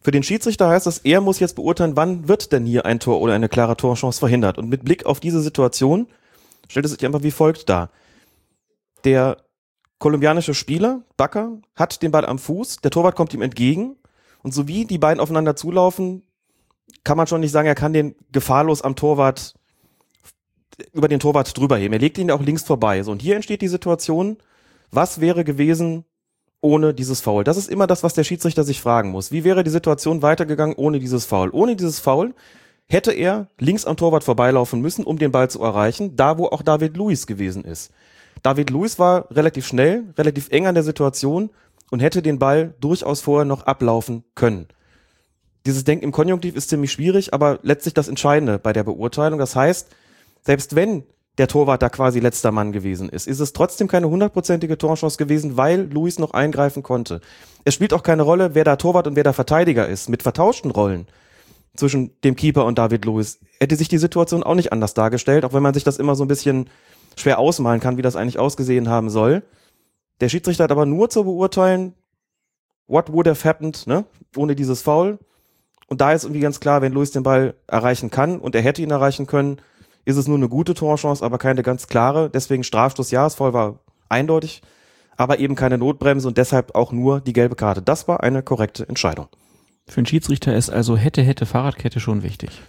Für 0.01 0.11
den 0.11 0.23
Schiedsrichter 0.23 0.69
heißt 0.69 0.85
das, 0.85 0.99
er 0.99 1.21
muss 1.21 1.39
jetzt 1.39 1.55
beurteilen, 1.55 1.95
wann 1.95 2.27
wird 2.27 2.51
denn 2.51 2.65
hier 2.65 2.85
ein 2.85 2.99
Tor 2.99 3.21
oder 3.21 3.33
eine 3.33 3.49
klare 3.49 3.77
Torchance 3.77 4.19
verhindert. 4.19 4.57
Und 4.57 4.69
mit 4.69 4.83
Blick 4.83 5.05
auf 5.05 5.19
diese 5.19 5.41
Situation 5.41 6.07
stellt 6.67 6.85
es 6.85 6.91
sich 6.91 7.05
einfach 7.05 7.23
wie 7.23 7.31
folgt 7.31 7.69
dar. 7.69 7.89
Der 9.03 9.37
kolumbianische 9.99 10.53
Spieler, 10.53 11.03
Bakker, 11.17 11.59
hat 11.75 12.01
den 12.01 12.11
Ball 12.11 12.25
am 12.25 12.39
Fuß, 12.39 12.77
der 12.77 12.91
Torwart 12.91 13.15
kommt 13.15 13.33
ihm 13.33 13.41
entgegen 13.41 13.97
und 14.41 14.53
so 14.53 14.67
wie 14.67 14.85
die 14.85 14.97
beiden 14.97 15.19
aufeinander 15.19 15.55
zulaufen, 15.55 16.23
kann 17.03 17.17
man 17.17 17.27
schon 17.27 17.41
nicht 17.41 17.51
sagen, 17.51 17.67
er 17.67 17.75
kann 17.75 17.93
den 17.93 18.15
gefahrlos 18.31 18.81
am 18.81 18.95
Torwart 18.95 19.53
über 20.93 21.07
den 21.07 21.19
Torwart 21.19 21.57
drüber 21.57 21.77
heben. 21.77 21.93
Er 21.93 21.99
legt 21.99 22.17
ihn 22.17 22.31
auch 22.31 22.41
links 22.41 22.63
vorbei. 22.63 23.03
So, 23.03 23.11
und 23.11 23.21
hier 23.21 23.35
entsteht 23.35 23.61
die 23.61 23.67
Situation, 23.67 24.37
was 24.91 25.19
wäre 25.19 25.43
gewesen 25.43 26.05
ohne 26.61 26.93
dieses 26.93 27.21
Foul? 27.21 27.43
Das 27.43 27.57
ist 27.57 27.69
immer 27.69 27.87
das, 27.87 28.03
was 28.03 28.13
der 28.13 28.23
Schiedsrichter 28.23 28.63
sich 28.63 28.81
fragen 28.81 29.11
muss. 29.11 29.31
Wie 29.31 29.43
wäre 29.43 29.63
die 29.63 29.69
Situation 29.69 30.21
weitergegangen 30.21 30.75
ohne 30.75 30.99
dieses 30.99 31.25
Foul? 31.25 31.49
Ohne 31.51 31.75
dieses 31.75 31.99
Foul 31.99 32.33
hätte 32.87 33.11
er 33.11 33.47
links 33.59 33.85
am 33.85 33.97
Torwart 33.97 34.23
vorbeilaufen 34.23 34.81
müssen, 34.81 35.05
um 35.05 35.19
den 35.19 35.31
Ball 35.31 35.49
zu 35.49 35.61
erreichen, 35.61 36.15
da 36.15 36.37
wo 36.37 36.47
auch 36.47 36.63
David 36.63 36.97
Luiz 36.97 37.27
gewesen 37.27 37.63
ist. 37.63 37.91
David 38.43 38.69
Luiz 38.69 38.99
war 38.99 39.29
relativ 39.31 39.67
schnell, 39.67 40.05
relativ 40.17 40.49
eng 40.49 40.67
an 40.67 40.75
der 40.75 40.83
Situation 40.83 41.49
und 41.91 41.99
hätte 41.99 42.21
den 42.21 42.39
Ball 42.39 42.73
durchaus 42.79 43.21
vorher 43.21 43.45
noch 43.45 43.63
ablaufen 43.63 44.23
können. 44.35 44.67
Dieses 45.65 45.83
Denken 45.83 46.05
im 46.05 46.11
Konjunktiv 46.11 46.55
ist 46.55 46.69
ziemlich 46.69 46.91
schwierig, 46.91 47.33
aber 47.33 47.59
letztlich 47.63 47.93
das 47.93 48.07
Entscheidende 48.07 48.59
bei 48.59 48.73
der 48.73 48.83
Beurteilung. 48.83 49.39
Das 49.39 49.55
heißt, 49.55 49.89
selbst 50.41 50.75
wenn 50.75 51.03
der 51.37 51.47
Torwart 51.47 51.81
da 51.81 51.89
quasi 51.89 52.19
letzter 52.19 52.51
Mann 52.51 52.71
gewesen 52.71 53.09
ist, 53.09 53.27
ist 53.27 53.39
es 53.39 53.53
trotzdem 53.53 53.87
keine 53.87 54.09
hundertprozentige 54.09 54.77
Torchance 54.77 55.17
gewesen, 55.17 55.57
weil 55.57 55.89
Luis 55.91 56.19
noch 56.19 56.31
eingreifen 56.31 56.83
konnte. 56.83 57.21
Es 57.65 57.73
spielt 57.73 57.93
auch 57.93 58.03
keine 58.03 58.23
Rolle, 58.23 58.55
wer 58.55 58.63
da 58.63 58.75
Torwart 58.75 59.07
und 59.07 59.15
wer 59.15 59.23
da 59.23 59.33
Verteidiger 59.33 59.87
ist. 59.87 60.09
Mit 60.09 60.23
vertauschten 60.23 60.71
Rollen 60.71 61.07
zwischen 61.75 62.11
dem 62.23 62.35
Keeper 62.35 62.65
und 62.65 62.77
David 62.77 63.05
Luis 63.05 63.39
hätte 63.59 63.75
sich 63.75 63.87
die 63.87 63.97
Situation 63.97 64.43
auch 64.43 64.55
nicht 64.55 64.73
anders 64.73 64.93
dargestellt, 64.93 65.45
auch 65.45 65.53
wenn 65.53 65.63
man 65.63 65.73
sich 65.73 65.83
das 65.83 65.97
immer 65.97 66.15
so 66.15 66.25
ein 66.25 66.27
bisschen 66.27 66.69
schwer 67.19 67.39
ausmalen 67.39 67.79
kann, 67.79 67.97
wie 67.97 68.01
das 68.01 68.15
eigentlich 68.15 68.39
ausgesehen 68.39 68.89
haben 68.89 69.09
soll. 69.09 69.43
Der 70.21 70.29
Schiedsrichter 70.29 70.65
hat 70.65 70.71
aber 70.71 70.85
nur 70.85 71.09
zu 71.09 71.23
beurteilen, 71.23 71.93
what 72.87 73.11
would 73.11 73.27
have 73.27 73.47
happened, 73.47 73.87
ne? 73.87 74.05
ohne 74.35 74.55
dieses 74.55 74.81
Foul. 74.81 75.19
Und 75.87 76.01
da 76.01 76.11
ist 76.11 76.23
irgendwie 76.23 76.41
ganz 76.41 76.59
klar, 76.59 76.81
wenn 76.81 76.93
Luis 76.93 77.11
den 77.11 77.23
Ball 77.23 77.55
erreichen 77.67 78.11
kann 78.11 78.39
und 78.39 78.55
er 78.55 78.61
hätte 78.61 78.81
ihn 78.81 78.91
erreichen 78.91 79.27
können, 79.27 79.57
ist 80.05 80.17
es 80.17 80.27
nur 80.27 80.37
eine 80.37 80.49
gute 80.49 80.73
Torchance, 80.73 81.23
aber 81.23 81.37
keine 81.37 81.63
ganz 81.63 81.87
klare. 81.87 82.29
Deswegen 82.29 82.63
Strafstoß, 82.63 83.11
ja, 83.11 83.23
das 83.23 83.35
Foul 83.35 83.53
war 83.53 83.79
eindeutig, 84.07 84.61
aber 85.17 85.39
eben 85.39 85.55
keine 85.55 85.77
Notbremse 85.77 86.27
und 86.27 86.37
deshalb 86.37 86.75
auch 86.75 86.91
nur 86.91 87.21
die 87.21 87.33
gelbe 87.33 87.55
Karte. 87.55 87.81
Das 87.81 88.07
war 88.07 88.23
eine 88.23 88.43
korrekte 88.43 88.87
Entscheidung. 88.87 89.27
Für 89.87 89.97
einen 89.97 90.05
Schiedsrichter 90.05 90.55
ist 90.55 90.69
also 90.69 90.95
hätte, 90.95 91.21
hätte 91.21 91.45
Fahrradkette 91.45 91.99
schon 91.99 92.23
wichtig. 92.23 92.61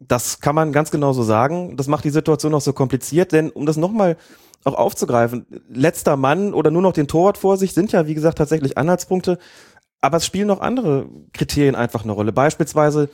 Das 0.00 0.40
kann 0.40 0.54
man 0.54 0.72
ganz 0.72 0.90
genau 0.90 1.12
so 1.12 1.22
sagen. 1.22 1.76
Das 1.76 1.86
macht 1.86 2.04
die 2.04 2.10
Situation 2.10 2.54
auch 2.54 2.60
so 2.60 2.72
kompliziert, 2.72 3.32
denn 3.32 3.50
um 3.50 3.66
das 3.66 3.76
nochmal 3.76 4.16
auch 4.64 4.74
aufzugreifen, 4.74 5.46
letzter 5.68 6.16
Mann 6.16 6.52
oder 6.52 6.70
nur 6.70 6.82
noch 6.82 6.92
den 6.92 7.08
Torwart 7.08 7.38
vor 7.38 7.56
sich 7.56 7.72
sind 7.72 7.92
ja, 7.92 8.06
wie 8.06 8.14
gesagt, 8.14 8.38
tatsächlich 8.38 8.76
Anhaltspunkte. 8.76 9.38
Aber 10.00 10.16
es 10.16 10.26
spielen 10.26 10.48
noch 10.48 10.60
andere 10.60 11.06
Kriterien 11.32 11.74
einfach 11.74 12.04
eine 12.04 12.12
Rolle. 12.12 12.32
Beispielsweise 12.32 13.10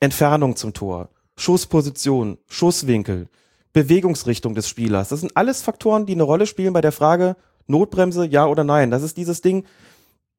Entfernung 0.00 0.56
zum 0.56 0.74
Tor, 0.74 1.08
Schussposition, 1.36 2.38
Schusswinkel, 2.46 3.28
Bewegungsrichtung 3.72 4.54
des 4.54 4.68
Spielers. 4.68 5.08
Das 5.08 5.20
sind 5.20 5.36
alles 5.36 5.62
Faktoren, 5.62 6.06
die 6.06 6.14
eine 6.14 6.22
Rolle 6.22 6.46
spielen 6.46 6.72
bei 6.72 6.80
der 6.80 6.92
Frage 6.92 7.36
Notbremse, 7.66 8.26
ja 8.26 8.46
oder 8.46 8.64
nein. 8.64 8.90
Das 8.90 9.02
ist 9.02 9.16
dieses 9.16 9.40
Ding, 9.40 9.64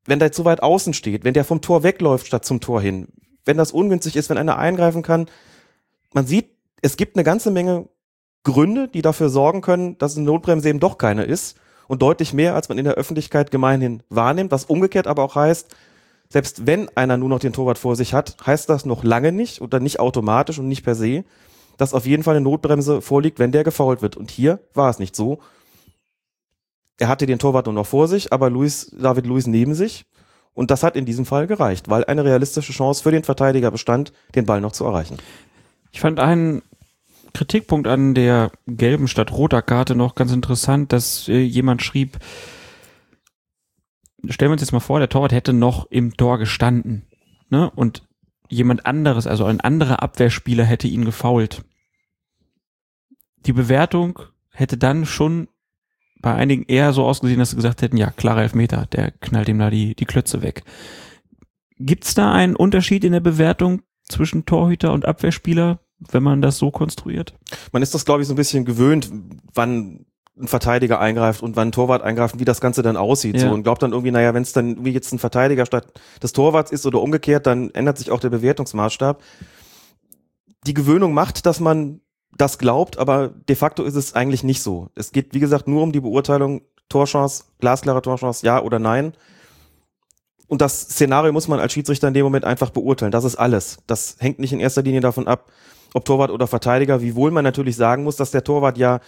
wenn 0.05 0.19
der 0.19 0.31
zu 0.31 0.45
weit 0.45 0.63
außen 0.63 0.93
steht, 0.93 1.23
wenn 1.23 1.33
der 1.33 1.45
vom 1.45 1.61
Tor 1.61 1.83
wegläuft 1.83 2.27
statt 2.27 2.45
zum 2.45 2.61
Tor 2.61 2.81
hin, 2.81 3.09
wenn 3.45 3.57
das 3.57 3.71
ungünstig 3.71 4.15
ist, 4.15 4.29
wenn 4.29 4.37
einer 4.37 4.57
eingreifen 4.57 5.01
kann. 5.03 5.27
Man 6.17 6.25
sieht, 6.25 6.49
es 6.81 6.97
gibt 6.97 7.15
eine 7.15 7.23
ganze 7.23 7.51
Menge 7.51 7.89
Gründe, 8.43 8.87
die 8.87 9.03
dafür 9.03 9.29
sorgen 9.29 9.61
können, 9.61 9.99
dass 9.99 10.17
eine 10.17 10.25
Notbremse 10.25 10.67
eben 10.67 10.79
doch 10.79 10.97
keine 10.97 11.23
ist 11.23 11.59
und 11.87 12.01
deutlich 12.01 12.33
mehr, 12.33 12.55
als 12.55 12.69
man 12.69 12.79
in 12.79 12.85
der 12.85 12.95
Öffentlichkeit 12.95 13.51
gemeinhin 13.51 14.01
wahrnimmt, 14.09 14.49
was 14.49 14.65
umgekehrt 14.65 15.05
aber 15.05 15.23
auch 15.23 15.35
heißt, 15.35 15.75
selbst 16.27 16.65
wenn 16.65 16.89
einer 16.97 17.17
nur 17.17 17.29
noch 17.29 17.37
den 17.37 17.53
Torwart 17.53 17.77
vor 17.77 17.95
sich 17.95 18.15
hat, 18.15 18.35
heißt 18.43 18.67
das 18.67 18.83
noch 18.83 19.03
lange 19.03 19.31
nicht 19.31 19.61
oder 19.61 19.79
nicht 19.79 19.99
automatisch 19.99 20.57
und 20.57 20.67
nicht 20.67 20.83
per 20.83 20.95
se, 20.95 21.23
dass 21.77 21.93
auf 21.93 22.07
jeden 22.07 22.23
Fall 22.23 22.35
eine 22.35 22.43
Notbremse 22.43 23.03
vorliegt, 23.03 23.37
wenn 23.37 23.51
der 23.51 23.63
gefault 23.63 24.01
wird. 24.01 24.17
Und 24.17 24.31
hier 24.31 24.59
war 24.73 24.89
es 24.89 24.97
nicht 24.97 25.15
so. 25.15 25.37
Er 26.97 27.09
hatte 27.09 27.27
den 27.27 27.37
Torwart 27.37 27.67
nur 27.67 27.75
noch 27.75 27.85
vor 27.85 28.07
sich, 28.07 28.33
aber 28.33 28.49
Luis, 28.49 28.89
David 28.99 29.27
Luis 29.27 29.45
neben 29.45 29.75
sich. 29.75 30.07
Und 30.55 30.71
das 30.71 30.81
hat 30.81 30.95
in 30.95 31.05
diesem 31.05 31.27
Fall 31.27 31.45
gereicht, 31.45 31.91
weil 31.91 32.05
eine 32.05 32.25
realistische 32.25 32.73
Chance 32.73 33.03
für 33.03 33.11
den 33.11 33.23
Verteidiger 33.23 33.69
bestand, 33.69 34.13
den 34.33 34.47
Ball 34.47 34.61
noch 34.61 34.71
zu 34.71 34.83
erreichen. 34.83 35.19
Ich 35.91 35.99
fand 35.99 36.19
einen 36.19 36.61
Kritikpunkt 37.33 37.87
an 37.87 38.13
der 38.13 38.51
gelben 38.65 39.07
statt 39.07 39.31
roter 39.31 39.61
Karte 39.61 39.95
noch 39.95 40.15
ganz 40.15 40.31
interessant, 40.31 40.91
dass 40.91 41.27
äh, 41.27 41.39
jemand 41.39 41.83
schrieb, 41.83 42.17
stellen 44.27 44.49
wir 44.49 44.53
uns 44.53 44.61
jetzt 44.61 44.71
mal 44.71 44.79
vor, 44.79 44.99
der 44.99 45.09
Torwart 45.09 45.31
hätte 45.31 45.53
noch 45.53 45.85
im 45.91 46.17
Tor 46.17 46.39
gestanden, 46.39 47.05
ne? 47.49 47.69
Und 47.69 48.07
jemand 48.49 48.85
anderes, 48.85 49.27
also 49.27 49.45
ein 49.45 49.61
anderer 49.61 50.01
Abwehrspieler 50.01 50.63
hätte 50.63 50.87
ihn 50.87 51.05
gefault. 51.05 51.63
Die 53.45 53.53
Bewertung 53.53 54.19
hätte 54.51 54.77
dann 54.77 55.05
schon 55.05 55.47
bei 56.19 56.33
einigen 56.33 56.63
eher 56.63 56.93
so 56.93 57.05
ausgesehen, 57.05 57.39
dass 57.39 57.51
sie 57.51 57.55
gesagt 57.55 57.81
hätten, 57.81 57.97
ja, 57.97 58.09
klarer 58.09 58.41
Elfmeter, 58.41 58.87
der 58.87 59.11
knallt 59.11 59.49
ihm 59.49 59.59
da 59.59 59.69
die, 59.69 59.95
die 59.95 60.05
Klötze 60.05 60.41
weg. 60.41 60.63
Gibt's 61.77 62.15
da 62.15 62.33
einen 62.33 62.55
Unterschied 62.55 63.03
in 63.03 63.11
der 63.11 63.19
Bewertung 63.19 63.83
zwischen 64.09 64.45
Torhüter 64.45 64.93
und 64.93 65.05
Abwehrspieler, 65.05 65.79
wenn 65.99 66.23
man 66.23 66.41
das 66.41 66.57
so 66.57 66.71
konstruiert? 66.71 67.33
Man 67.71 67.81
ist 67.81 67.93
das, 67.93 68.05
glaube 68.05 68.21
ich, 68.21 68.27
so 68.27 68.33
ein 68.33 68.37
bisschen 68.37 68.65
gewöhnt, 68.65 69.11
wann 69.53 70.05
ein 70.39 70.47
Verteidiger 70.47 70.99
eingreift 70.99 71.41
und 71.41 71.55
wann 71.55 71.69
ein 71.69 71.71
Torwart 71.71 72.03
eingreift 72.03 72.35
und 72.35 72.39
wie 72.39 72.45
das 72.45 72.61
Ganze 72.61 72.83
dann 72.83 72.95
aussieht. 72.97 73.35
Ja. 73.35 73.47
So 73.47 73.53
und 73.53 73.63
glaubt 73.63 73.81
dann 73.81 73.91
irgendwie, 73.91 74.11
naja, 74.11 74.33
wenn 74.33 74.43
es 74.43 74.53
dann 74.53 74.85
wie 74.85 74.91
jetzt 74.91 75.11
ein 75.11 75.19
Verteidiger 75.19 75.65
statt 75.65 75.87
des 76.21 76.33
Torwarts 76.33 76.71
ist 76.71 76.85
oder 76.85 77.01
umgekehrt, 77.01 77.47
dann 77.47 77.71
ändert 77.71 77.97
sich 77.97 78.11
auch 78.11 78.19
der 78.19 78.29
Bewertungsmaßstab. 78.29 79.21
Die 80.65 80.73
Gewöhnung 80.73 81.13
macht, 81.13 81.45
dass 81.45 81.59
man 81.59 82.01
das 82.37 82.59
glaubt, 82.59 82.99
aber 82.99 83.29
de 83.29 83.55
facto 83.55 83.83
ist 83.83 83.95
es 83.95 84.13
eigentlich 84.13 84.43
nicht 84.43 84.61
so. 84.61 84.89
Es 84.95 85.11
geht, 85.11 85.33
wie 85.33 85.39
gesagt, 85.39 85.67
nur 85.67 85.81
um 85.81 85.91
die 85.91 86.01
Beurteilung 86.01 86.61
Torchance, 86.89 87.45
glasklare 87.59 88.01
Torchance, 88.01 88.45
ja 88.45 88.61
oder 88.61 88.79
nein. 88.79 89.13
Und 90.47 90.61
das 90.61 90.81
Szenario 90.81 91.33
muss 91.33 91.47
man 91.47 91.59
als 91.59 91.73
Schiedsrichter 91.73 92.07
in 92.07 92.13
dem 92.13 92.23
Moment 92.23 92.45
einfach 92.45 92.69
beurteilen. 92.69 93.11
Das 93.11 93.25
ist 93.25 93.35
alles. 93.35 93.79
Das 93.87 94.15
hängt 94.19 94.39
nicht 94.39 94.53
in 94.53 94.59
erster 94.59 94.81
Linie 94.81 95.01
davon 95.01 95.27
ab, 95.27 95.51
ob 95.93 96.05
Torwart 96.05 96.31
oder 96.31 96.47
Verteidiger, 96.47 97.01
wiewohl 97.01 97.31
man 97.31 97.43
natürlich 97.43 97.75
sagen 97.75 98.03
muss, 98.03 98.15
dass 98.15 98.31
der 98.31 98.43
Torwart 98.43 98.77
ja 98.77 98.99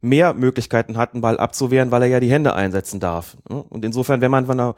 mehr 0.00 0.32
Möglichkeiten 0.32 0.96
hat, 0.96 1.12
einen 1.12 1.22
Ball 1.22 1.38
abzuwehren, 1.38 1.90
weil 1.90 2.02
er 2.02 2.08
ja 2.08 2.20
die 2.20 2.30
Hände 2.30 2.54
einsetzen 2.54 3.00
darf. 3.00 3.36
Und 3.48 3.84
insofern, 3.84 4.20
wenn 4.20 4.30
man 4.30 4.46
von 4.46 4.58
einer 4.58 4.74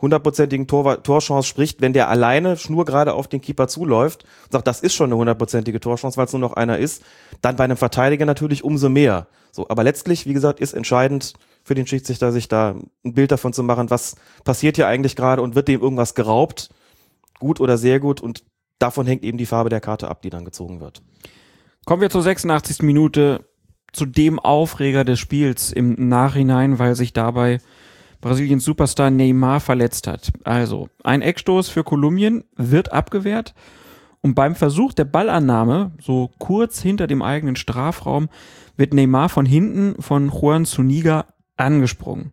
hundertprozentigen 0.00 0.66
Tor 0.66 1.02
Torchance 1.02 1.48
spricht, 1.48 1.80
wenn 1.80 1.92
der 1.92 2.08
alleine 2.08 2.56
schnurgerade 2.56 3.14
auf 3.14 3.26
den 3.26 3.40
Keeper 3.40 3.66
zuläuft 3.66 4.24
und 4.44 4.52
sagt, 4.52 4.66
das 4.66 4.80
ist 4.80 4.94
schon 4.94 5.06
eine 5.06 5.16
hundertprozentige 5.16 5.80
Torchance, 5.80 6.16
weil 6.16 6.26
es 6.26 6.32
nur 6.32 6.40
noch 6.40 6.52
einer 6.52 6.78
ist, 6.78 7.02
dann 7.42 7.56
bei 7.56 7.64
einem 7.64 7.76
Verteidiger 7.76 8.24
natürlich 8.24 8.62
umso 8.62 8.88
mehr. 8.88 9.26
So, 9.50 9.68
aber 9.68 9.82
letztlich, 9.82 10.26
wie 10.26 10.34
gesagt, 10.34 10.60
ist 10.60 10.72
entscheidend 10.72 11.34
für 11.68 11.74
den 11.74 11.86
Schiedsrichter, 11.86 12.32
sich 12.32 12.48
da 12.48 12.74
ein 13.04 13.14
Bild 13.14 13.30
davon 13.30 13.52
zu 13.52 13.62
machen, 13.62 13.90
was 13.90 14.16
passiert 14.42 14.76
hier 14.76 14.88
eigentlich 14.88 15.14
gerade 15.14 15.42
und 15.42 15.54
wird 15.54 15.68
dem 15.68 15.80
irgendwas 15.80 16.14
geraubt, 16.14 16.70
gut 17.38 17.60
oder 17.60 17.78
sehr 17.78 18.00
gut 18.00 18.20
und 18.20 18.42
davon 18.78 19.06
hängt 19.06 19.22
eben 19.22 19.38
die 19.38 19.46
Farbe 19.46 19.70
der 19.70 19.80
Karte 19.80 20.08
ab, 20.08 20.22
die 20.22 20.30
dann 20.30 20.44
gezogen 20.44 20.80
wird. 20.80 21.02
Kommen 21.84 22.02
wir 22.02 22.10
zur 22.10 22.22
86. 22.22 22.82
Minute, 22.82 23.44
zu 23.92 24.06
dem 24.06 24.38
Aufreger 24.38 25.04
des 25.04 25.18
Spiels 25.18 25.72
im 25.72 26.08
Nachhinein, 26.08 26.78
weil 26.78 26.94
sich 26.94 27.12
dabei 27.12 27.58
Brasiliens 28.20 28.64
Superstar 28.64 29.10
Neymar 29.10 29.60
verletzt 29.60 30.06
hat. 30.06 30.30
Also, 30.44 30.88
ein 31.04 31.22
Eckstoß 31.22 31.68
für 31.68 31.84
Kolumbien 31.84 32.44
wird 32.56 32.92
abgewehrt 32.92 33.54
und 34.20 34.34
beim 34.34 34.54
Versuch 34.54 34.92
der 34.92 35.04
Ballannahme, 35.04 35.92
so 36.00 36.30
kurz 36.38 36.82
hinter 36.82 37.06
dem 37.06 37.22
eigenen 37.22 37.56
Strafraum, 37.56 38.28
wird 38.76 38.92
Neymar 38.92 39.28
von 39.28 39.46
hinten 39.46 40.00
von 40.00 40.30
Juan 40.30 40.64
Zuniga 40.64 41.26
angesprungen. 41.58 42.32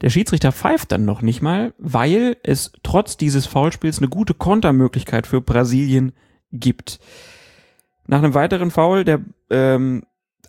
Der 0.00 0.10
Schiedsrichter 0.10 0.50
pfeift 0.50 0.90
dann 0.90 1.04
noch 1.04 1.22
nicht 1.22 1.42
mal, 1.42 1.74
weil 1.78 2.36
es 2.42 2.72
trotz 2.82 3.16
dieses 3.16 3.46
Foulspiels 3.46 3.98
eine 3.98 4.08
gute 4.08 4.34
Kontermöglichkeit 4.34 5.28
für 5.28 5.40
Brasilien 5.40 6.12
gibt. 6.50 6.98
Nach 8.08 8.18
einem 8.18 8.34
weiteren 8.34 8.72
Foul, 8.72 9.04
der 9.04 9.20
ähm, 9.50 10.02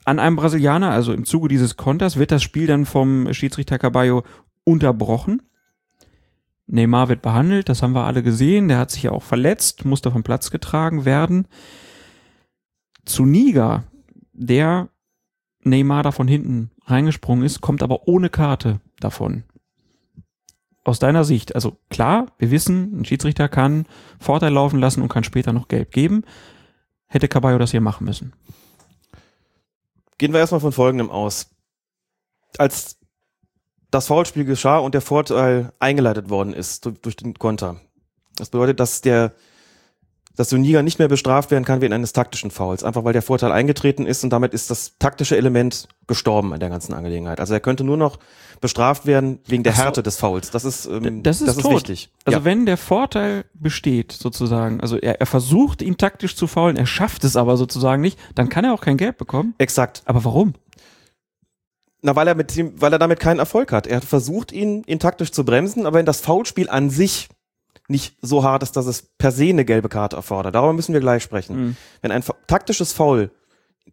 an 0.06 0.20
einem 0.20 0.36
Brasilianer, 0.36 0.90
also 0.90 1.14
im 1.14 1.26
Zuge 1.26 1.48
dieses 1.48 1.78
Konters, 1.78 2.18
wird 2.18 2.32
das 2.32 2.42
Spiel 2.42 2.66
dann 2.66 2.86
vom 2.86 3.32
Schiedsrichter 3.32 3.78
Caballo 3.78 4.24
unterbrochen. 4.64 5.44
Neymar 6.66 7.10
wird 7.10 7.22
behandelt, 7.22 7.70
das 7.70 7.84
haben 7.84 7.94
wir 7.94 8.06
alle 8.06 8.24
gesehen. 8.24 8.70
Der 8.70 8.80
hat 8.80 8.90
sich 8.90 9.04
ja 9.04 9.12
auch 9.12 9.24
verletzt, 9.24 9.86
musste 9.86 10.12
vom 10.12 10.24
Platz 10.24 10.50
getragen 10.50 11.06
werden. 11.06 11.48
Zuniga, 13.06 13.84
der 14.34 14.90
Neymar 15.62 16.04
da 16.04 16.12
von 16.12 16.28
hinten 16.28 16.72
reingesprungen 16.86 17.46
ist, 17.46 17.62
kommt 17.62 17.84
aber 17.84 18.08
ohne 18.08 18.30
Karte 18.30 18.80
davon. 19.00 19.44
Aus 20.84 21.00
deiner 21.00 21.24
Sicht, 21.24 21.56
also 21.56 21.78
klar, 21.90 22.28
wir 22.38 22.52
wissen, 22.52 23.00
ein 23.00 23.06
Schiedsrichter 23.06 23.48
kann 23.48 23.86
Vorteil 24.20 24.52
laufen 24.52 24.80
lassen 24.80 25.02
und 25.02 25.10
kann 25.10 25.24
später 25.24 25.54
noch 25.54 25.70
gelb 25.70 25.92
geben. 25.92 26.24
Hätte 27.08 27.30
Caballo 27.30 27.58
das 27.58 27.72
hier 27.72 27.82
machen 27.82 28.06
müssen. 28.06 28.34
Gehen 30.18 30.34
wir 30.34 30.40
erstmal 30.40 30.62
von 30.62 30.74
Folgendem 30.74 31.10
aus. 31.10 31.50
Als 32.58 32.98
das 33.92 34.08
Foulspiel 34.08 34.46
geschah 34.46 34.80
und 34.80 34.94
der 34.94 35.02
Vorteil 35.02 35.72
eingeleitet 35.80 36.30
worden 36.30 36.54
ist 36.54 36.90
durch, 37.02 37.16
den 37.16 37.36
Konter. 37.36 37.80
Das 38.36 38.50
bedeutet, 38.50 38.80
dass 38.80 39.02
der 39.02 39.34
dass 40.36 40.50
Suniga 40.50 40.82
nicht 40.82 41.00
mehr 41.00 41.08
bestraft 41.08 41.52
werden 41.52 41.64
kann 41.64 41.82
wegen 41.82 41.94
eines 41.94 42.14
taktischen 42.14 42.52
Fouls, 42.52 42.84
einfach 42.84 43.04
weil 43.04 43.14
der 43.14 43.22
Vorteil 43.22 43.52
eingetreten 43.52 44.06
ist 44.06 44.24
und 44.24 44.32
damit 44.32 44.54
ist 44.54 44.70
das 44.70 44.98
taktische 44.98 45.38
Element 45.38 45.88
gestorben 46.08 46.54
in 46.54 46.60
der 46.60 46.70
ganzen 46.70 46.94
Angelegenheit. 46.94 47.40
Also 47.40 47.54
er 47.54 47.60
könnte 47.60 47.84
nur 47.84 47.98
noch 47.98 48.18
bestraft 48.60 49.06
werden 49.06 49.40
wegen 49.46 49.64
der 49.64 49.74
so. 49.74 49.84
Härte 49.84 50.04
des 50.04 50.18
Fouls. 50.18 50.50
Das 50.50 50.66
ist, 50.66 50.86
ähm, 50.86 51.22
Das 51.22 51.42
ist 51.42 51.48
das 51.48 51.58
ist 51.58 51.70
wichtig. 51.70 52.10
Also 52.26 52.40
ja. 52.40 52.46
wenn 52.46 52.66
der 52.66 52.78
Vorteil 52.78 53.46
besteht, 53.54 54.12
sozusagen, 54.12 54.82
also 54.82 54.98
er, 54.98 55.20
er 55.20 55.26
versucht, 55.26 55.82
ihn 55.82 55.98
taktisch 55.98 56.36
zu 56.36 56.48
faulen, 56.48 56.78
er 56.78 56.86
schafft 56.86 57.24
es 57.24 57.36
aber 57.36 57.58
sozusagen 57.58 58.02
nicht, 58.02 58.18
dann 58.36 58.50
kann 58.50 58.66
er 58.66 58.74
auch 58.74 58.82
kein 58.82 58.98
Geld 58.98 59.18
bekommen. 59.18 59.54
Exakt. 59.58 60.02
Aber 60.06 60.24
warum? 60.26 60.54
Na, 62.02 62.16
weil 62.16 62.28
er 62.28 62.36
mit 62.36 62.56
ihm, 62.58 62.74
weil 62.82 62.92
er 62.92 63.00
damit 63.00 63.20
keinen 63.20 63.40
Erfolg 63.40 63.72
hat. 63.72 63.88
Er 63.88 63.98
hat 63.98 64.06
versucht, 64.06 64.52
ihn, 64.52 64.84
ihn 64.86 65.00
taktisch 65.00 65.32
zu 65.32 65.46
bremsen, 65.46 65.86
aber 65.86 66.00
wenn 66.00 66.06
das 66.06 66.20
Foulspiel 66.20 66.70
an 66.70 66.90
sich 66.90 67.30
nicht 67.88 68.18
so 68.22 68.44
hart 68.44 68.64
ist, 68.64 68.76
dass 68.78 68.86
es 68.86 69.02
per 69.18 69.32
se 69.32 69.50
eine 69.50 69.66
gelbe 69.66 69.90
Karte 69.90 70.16
erfordert. 70.16 70.56
Darüber 70.56 70.74
müssen 70.74 70.94
wir 70.94 71.02
gleich 71.02 71.24
sprechen. 71.24 71.56
Mhm. 71.56 71.78
Wenn 72.02 72.12
ein 72.12 72.24
taktisches 72.48 72.94
Foul, 72.94 73.32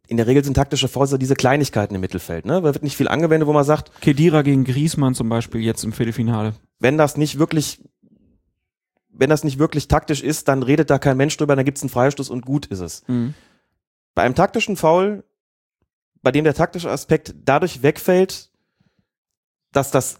in 0.06 0.16
der 0.16 0.26
Regel 0.26 0.44
sind 0.44 0.54
taktische 0.54 0.88
Fouls 0.88 1.16
diese 1.18 1.34
Kleinigkeiten 1.34 1.94
im 1.94 2.00
Mittelfeld, 2.00 2.44
ne? 2.44 2.54
Da 2.54 2.62
wird 2.62 2.82
nicht 2.82 2.96
viel 2.96 3.08
angewendet, 3.08 3.48
wo 3.48 3.52
man 3.52 3.64
sagt, 3.64 4.00
Kedira 4.00 4.42
gegen 4.42 4.64
Griezmann 4.64 5.14
zum 5.14 5.28
Beispiel 5.28 5.60
jetzt 5.60 5.84
im 5.84 5.92
Viertelfinale. 5.92 6.54
wenn 6.78 6.96
das 6.96 7.16
nicht 7.16 7.38
wirklich, 7.38 7.82
wenn 9.12 9.30
das 9.30 9.44
nicht 9.44 9.58
wirklich 9.58 9.88
taktisch 9.88 10.22
ist, 10.22 10.48
dann 10.48 10.62
redet 10.62 10.90
da 10.90 10.98
kein 10.98 11.16
Mensch 11.16 11.36
drüber, 11.36 11.56
dann 11.56 11.64
gibt's 11.64 11.82
einen 11.82 11.90
Freistoß 11.90 12.30
und 12.30 12.46
gut 12.46 12.66
ist 12.66 12.80
es. 12.80 13.02
Mhm. 13.06 13.34
Bei 14.14 14.22
einem 14.22 14.34
taktischen 14.34 14.76
Foul, 14.76 15.24
bei 16.22 16.32
dem 16.32 16.44
der 16.44 16.54
taktische 16.54 16.90
Aspekt 16.90 17.34
dadurch 17.44 17.82
wegfällt, 17.82 18.50
dass 19.72 19.90
das 19.90 20.18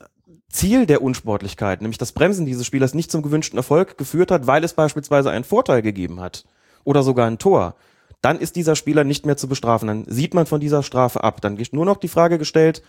Ziel 0.50 0.84
der 0.84 1.02
Unsportlichkeit, 1.02 1.80
nämlich 1.80 1.98
das 1.98 2.12
Bremsen 2.12 2.44
dieses 2.44 2.66
Spielers, 2.66 2.92
nicht 2.92 3.10
zum 3.10 3.22
gewünschten 3.22 3.56
Erfolg 3.56 3.96
geführt 3.96 4.30
hat, 4.30 4.46
weil 4.46 4.64
es 4.64 4.74
beispielsweise 4.74 5.30
einen 5.30 5.44
Vorteil 5.44 5.80
gegeben 5.80 6.20
hat 6.20 6.44
oder 6.84 7.02
sogar 7.02 7.26
ein 7.26 7.38
Tor, 7.38 7.76
dann 8.20 8.38
ist 8.38 8.56
dieser 8.56 8.76
Spieler 8.76 9.04
nicht 9.04 9.24
mehr 9.24 9.36
zu 9.36 9.48
bestrafen. 9.48 9.88
Dann 9.88 10.04
sieht 10.06 10.34
man 10.34 10.46
von 10.46 10.60
dieser 10.60 10.82
Strafe 10.82 11.24
ab. 11.24 11.40
Dann 11.40 11.56
ist 11.56 11.72
nur 11.72 11.86
noch 11.86 11.96
die 11.96 12.08
Frage 12.08 12.36
gestellt, 12.36 12.82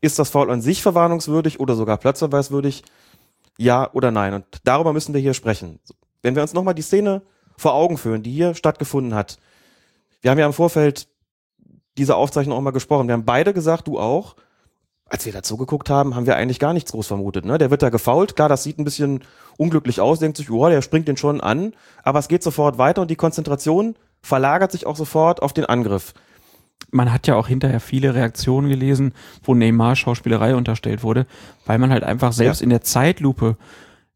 ist 0.00 0.18
das 0.18 0.30
Foul 0.30 0.50
an 0.50 0.60
sich 0.60 0.82
verwarnungswürdig 0.82 1.60
oder 1.60 1.74
sogar 1.74 1.96
platzverweiswürdig? 1.96 2.82
Ja 3.56 3.90
oder 3.94 4.10
nein? 4.10 4.34
Und 4.34 4.44
darüber 4.64 4.92
müssen 4.92 5.14
wir 5.14 5.20
hier 5.20 5.32
sprechen. 5.32 5.78
Wenn 6.22 6.34
wir 6.34 6.42
uns 6.42 6.52
nochmal 6.52 6.74
die 6.74 6.82
Szene 6.82 7.22
vor 7.56 7.74
Augen 7.74 7.96
führen, 7.96 8.22
die 8.22 8.32
hier 8.32 8.54
stattgefunden 8.54 9.14
hat. 9.14 9.38
Wir 10.20 10.30
haben 10.30 10.38
ja 10.38 10.46
im 10.46 10.52
Vorfeld 10.52 11.08
dieser 11.96 12.16
Aufzeichnung 12.16 12.56
auch 12.56 12.62
mal 12.62 12.72
gesprochen. 12.72 13.06
Wir 13.06 13.12
haben 13.12 13.24
beide 13.24 13.54
gesagt, 13.54 13.86
du 13.86 13.98
auch, 13.98 14.36
als 15.06 15.26
wir 15.26 15.32
dazu 15.32 15.56
geguckt 15.56 15.90
haben, 15.90 16.14
haben 16.14 16.26
wir 16.26 16.36
eigentlich 16.36 16.58
gar 16.58 16.72
nichts 16.72 16.92
groß 16.92 17.06
vermutet. 17.06 17.44
Ne? 17.44 17.58
Der 17.58 17.70
wird 17.70 17.82
da 17.82 17.90
gefault. 17.90 18.36
Klar, 18.36 18.48
das 18.48 18.62
sieht 18.62 18.78
ein 18.78 18.84
bisschen 18.84 19.20
unglücklich 19.58 20.00
aus. 20.00 20.18
Denkt 20.18 20.38
sich, 20.38 20.50
oh, 20.50 20.68
der 20.68 20.82
springt 20.82 21.08
den 21.08 21.16
schon 21.16 21.40
an. 21.40 21.74
Aber 22.02 22.18
es 22.18 22.28
geht 22.28 22.42
sofort 22.42 22.78
weiter 22.78 23.02
und 23.02 23.10
die 23.10 23.16
Konzentration 23.16 23.96
verlagert 24.22 24.72
sich 24.72 24.86
auch 24.86 24.96
sofort 24.96 25.42
auf 25.42 25.52
den 25.52 25.66
Angriff. 25.66 26.14
Man 26.90 27.12
hat 27.12 27.26
ja 27.26 27.36
auch 27.36 27.48
hinterher 27.48 27.80
viele 27.80 28.14
Reaktionen 28.14 28.68
gelesen, 28.68 29.12
wo 29.42 29.54
Neymar 29.54 29.96
Schauspielerei 29.96 30.56
unterstellt 30.56 31.02
wurde, 31.02 31.26
weil 31.66 31.78
man 31.78 31.90
halt 31.90 32.04
einfach 32.04 32.32
selbst 32.32 32.62
in 32.62 32.70
der 32.70 32.80
Zeitlupe 32.80 33.56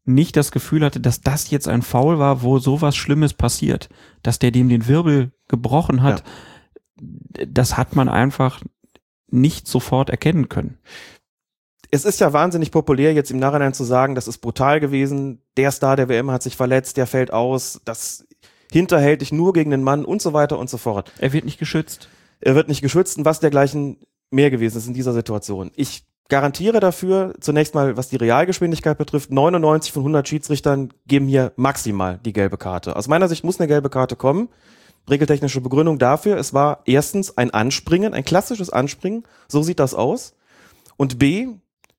nicht 0.05 0.35
das 0.35 0.51
Gefühl 0.51 0.83
hatte, 0.83 0.99
dass 0.99 1.21
das 1.21 1.51
jetzt 1.51 1.67
ein 1.67 1.81
Foul 1.81 2.19
war, 2.19 2.41
wo 2.41 2.57
sowas 2.57 2.95
Schlimmes 2.95 3.33
passiert, 3.33 3.89
dass 4.23 4.39
der 4.39 4.51
dem 4.51 4.69
den 4.69 4.87
Wirbel 4.87 5.31
gebrochen 5.47 6.01
hat. 6.01 6.23
Das 6.97 7.77
hat 7.77 7.95
man 7.95 8.09
einfach 8.09 8.59
nicht 9.31 9.67
sofort 9.67 10.09
erkennen 10.09 10.49
können. 10.49 10.77
es 11.91 12.05
ist 12.05 12.19
ja 12.19 12.33
wahnsinnig 12.33 12.71
populär, 12.71 13.13
jetzt 13.13 13.31
im 13.31 13.39
Nachhinein 13.39 13.73
zu 13.73 13.83
sagen, 13.83 14.15
das 14.15 14.27
ist 14.27 14.39
brutal 14.39 14.79
gewesen, 14.79 15.41
der 15.57 15.71
Star 15.71 15.95
der 15.95 16.09
WM 16.09 16.31
hat 16.31 16.43
sich 16.43 16.55
verletzt, 16.55 16.97
der 16.97 17.07
fällt 17.07 17.33
aus, 17.33 17.81
das 17.85 18.27
hinterhältig 18.71 19.31
nur 19.31 19.53
gegen 19.53 19.71
den 19.71 19.83
Mann 19.83 20.05
und 20.05 20.21
so 20.21 20.33
weiter 20.33 20.59
und 20.59 20.69
so 20.69 20.77
fort. 20.77 21.11
Er 21.19 21.33
wird 21.33 21.45
nicht 21.45 21.59
geschützt. 21.59 22.09
Er 22.39 22.55
wird 22.55 22.67
nicht 22.67 22.81
geschützt 22.81 23.17
und 23.17 23.25
was 23.25 23.39
dergleichen 23.39 23.97
mehr 24.31 24.51
gewesen 24.51 24.77
ist 24.77 24.87
in 24.87 24.93
dieser 24.93 25.13
Situation. 25.13 25.71
Ich 25.75 26.05
garantiere 26.29 26.79
dafür, 26.79 27.33
zunächst 27.39 27.73
mal, 27.73 27.97
was 27.97 28.09
die 28.09 28.15
Realgeschwindigkeit 28.15 28.97
betrifft, 28.97 29.31
99 29.31 29.91
von 29.91 30.01
100 30.01 30.27
Schiedsrichtern 30.27 30.93
geben 31.07 31.27
hier 31.27 31.51
maximal 31.55 32.19
die 32.23 32.33
gelbe 32.33 32.57
Karte. 32.57 32.95
Aus 32.95 33.07
meiner 33.07 33.27
Sicht 33.27 33.43
muss 33.43 33.59
eine 33.59 33.67
gelbe 33.67 33.89
Karte 33.89 34.15
kommen. 34.15 34.49
Regeltechnische 35.09 35.61
Begründung 35.61 35.99
dafür, 35.99 36.37
es 36.37 36.53
war 36.53 36.81
erstens 36.85 37.37
ein 37.37 37.51
Anspringen, 37.51 38.13
ein 38.13 38.25
klassisches 38.25 38.69
Anspringen, 38.69 39.23
so 39.47 39.63
sieht 39.63 39.79
das 39.79 39.93
aus. 39.93 40.33
Und 40.97 41.19
B, 41.19 41.47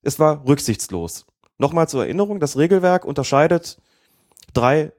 es 0.03 0.18
war 0.18 0.46
rücksichtslos. 0.46 1.26
Nochmal 1.59 1.88
zur 1.88 2.05
Erinnerung, 2.05 2.40
das 2.40 2.57
Regelwerk 2.57 3.05
unterscheidet 3.05 3.78
drei 4.55 4.92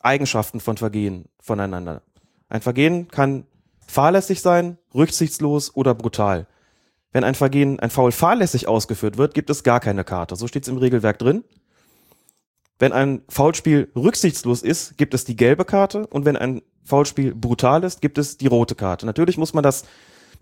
Eigenschaften 0.00 0.60
von 0.60 0.76
Vergehen 0.76 1.26
voneinander. 1.40 2.02
Ein 2.48 2.62
Vergehen 2.62 3.08
kann 3.08 3.46
fahrlässig 3.86 4.40
sein, 4.40 4.78
rücksichtslos 4.94 5.74
oder 5.74 5.94
brutal. 5.94 6.46
Wenn 7.12 7.24
ein 7.24 7.34
Vergehen, 7.34 7.78
ein 7.78 7.90
Foul 7.90 8.10
fahrlässig 8.10 8.68
ausgeführt 8.68 9.18
wird, 9.18 9.34
gibt 9.34 9.50
es 9.50 9.62
gar 9.62 9.80
keine 9.80 10.04
Karte. 10.04 10.34
So 10.36 10.48
steht 10.48 10.64
es 10.64 10.68
im 10.68 10.78
Regelwerk 10.78 11.18
drin. 11.18 11.44
Wenn 12.78 12.92
ein 12.92 13.22
Foulspiel 13.28 13.92
rücksichtslos 13.94 14.62
ist, 14.62 14.96
gibt 14.96 15.14
es 15.14 15.24
die 15.24 15.36
gelbe 15.36 15.64
Karte 15.64 16.06
und 16.06 16.24
wenn 16.24 16.36
ein 16.36 16.62
Foulspiel 16.84 17.34
brutal 17.34 17.84
ist, 17.84 18.00
gibt 18.00 18.18
es 18.18 18.36
die 18.36 18.46
rote 18.46 18.74
Karte. 18.74 19.06
Natürlich 19.06 19.38
muss 19.38 19.54
man 19.54 19.62
das 19.62 19.84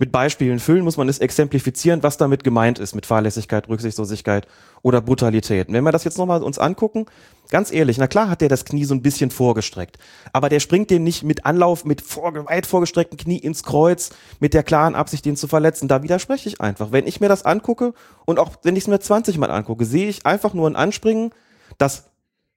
mit 0.01 0.13
Beispielen 0.13 0.59
füllen, 0.61 0.83
muss 0.83 0.97
man 0.97 1.11
es 1.11 1.19
exemplifizieren, 1.19 2.03
was 2.03 2.17
damit 2.17 2.43
gemeint 2.43 2.79
ist 2.79 2.95
mit 2.95 3.05
Fahrlässigkeit, 3.05 3.69
Rücksichtslosigkeit 3.69 4.49
oder 4.81 5.03
Brutalität. 5.03 5.69
Und 5.69 5.75
wenn 5.75 5.85
wir 5.85 5.93
das 5.93 6.05
jetzt 6.05 6.17
nochmal 6.17 6.43
uns 6.43 6.59
angucken, 6.59 7.05
ganz 7.51 7.71
ehrlich, 7.71 7.99
na 7.99 8.07
klar 8.07 8.31
hat 8.31 8.41
der 8.41 8.49
das 8.49 8.65
Knie 8.65 8.87
so 8.87 8.95
ein 8.95 9.03
bisschen 9.03 9.31
vorgestreckt, 9.31 9.99
aber 10.33 10.49
der 10.49 10.61
springt 10.61 10.89
dem 10.89 11.05
nicht 11.05 11.23
mit 11.23 11.45
Anlauf, 11.45 11.85
mit 11.85 12.01
vor, 12.01 12.33
weit 12.47 12.65
vorgestreckten 12.65 13.19
Knie 13.19 13.37
ins 13.37 13.63
Kreuz, 13.63 14.09
mit 14.41 14.55
der 14.55 14.63
klaren 14.63 14.95
Absicht, 14.95 15.27
den 15.27 15.37
zu 15.37 15.49
verletzen. 15.49 15.87
Da 15.87 16.03
widerspreche 16.03 16.49
ich 16.49 16.63
einfach. 16.63 16.93
Wenn 16.93 17.07
ich 17.07 17.21
mir 17.21 17.29
das 17.29 17.45
angucke 17.45 17.93
und 18.25 18.39
auch 18.39 18.53
wenn 18.63 18.77
ich 18.77 18.85
es 18.85 18.89
mir 18.89 19.01
20 19.01 19.37
Mal 19.37 19.51
angucke, 19.51 19.85
sehe 19.85 20.09
ich 20.09 20.25
einfach 20.25 20.55
nur 20.55 20.67
ein 20.67 20.77
Anspringen, 20.77 21.31
das 21.77 22.10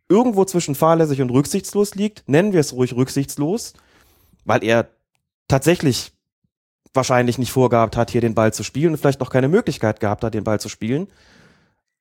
irgendwo 0.10 0.46
zwischen 0.46 0.76
fahrlässig 0.76 1.22
und 1.22 1.30
rücksichtslos 1.30 1.96
liegt, 1.96 2.28
nennen 2.28 2.54
wir 2.54 2.60
es 2.60 2.74
ruhig 2.74 2.96
rücksichtslos, 2.96 3.74
weil 4.46 4.64
er 4.64 4.90
tatsächlich 5.48 6.12
wahrscheinlich 6.94 7.38
nicht 7.38 7.52
vorgehabt 7.52 7.98
hat, 7.98 8.12
hier 8.12 8.22
den 8.22 8.36
Ball 8.36 8.54
zu 8.54 8.64
spielen 8.64 8.92
und 8.92 8.98
vielleicht 8.98 9.20
noch 9.20 9.30
keine 9.30 9.48
Möglichkeit 9.48 10.00
gehabt 10.00 10.24
hat, 10.24 10.34
den 10.34 10.44
Ball 10.44 10.60
zu 10.60 10.70
spielen. 10.70 11.08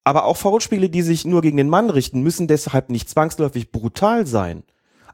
Aber 0.05 0.24
auch 0.24 0.36
Foulspiele, 0.36 0.90
die 0.90 1.03
sich 1.03 1.24
nur 1.24 1.42
gegen 1.42 1.57
den 1.57 1.68
Mann 1.68 1.88
richten, 1.88 2.22
müssen 2.22 2.48
deshalb 2.48 2.90
nicht 2.90 3.09
zwangsläufig 3.09 3.70
brutal 3.70 4.26
sein. 4.26 4.64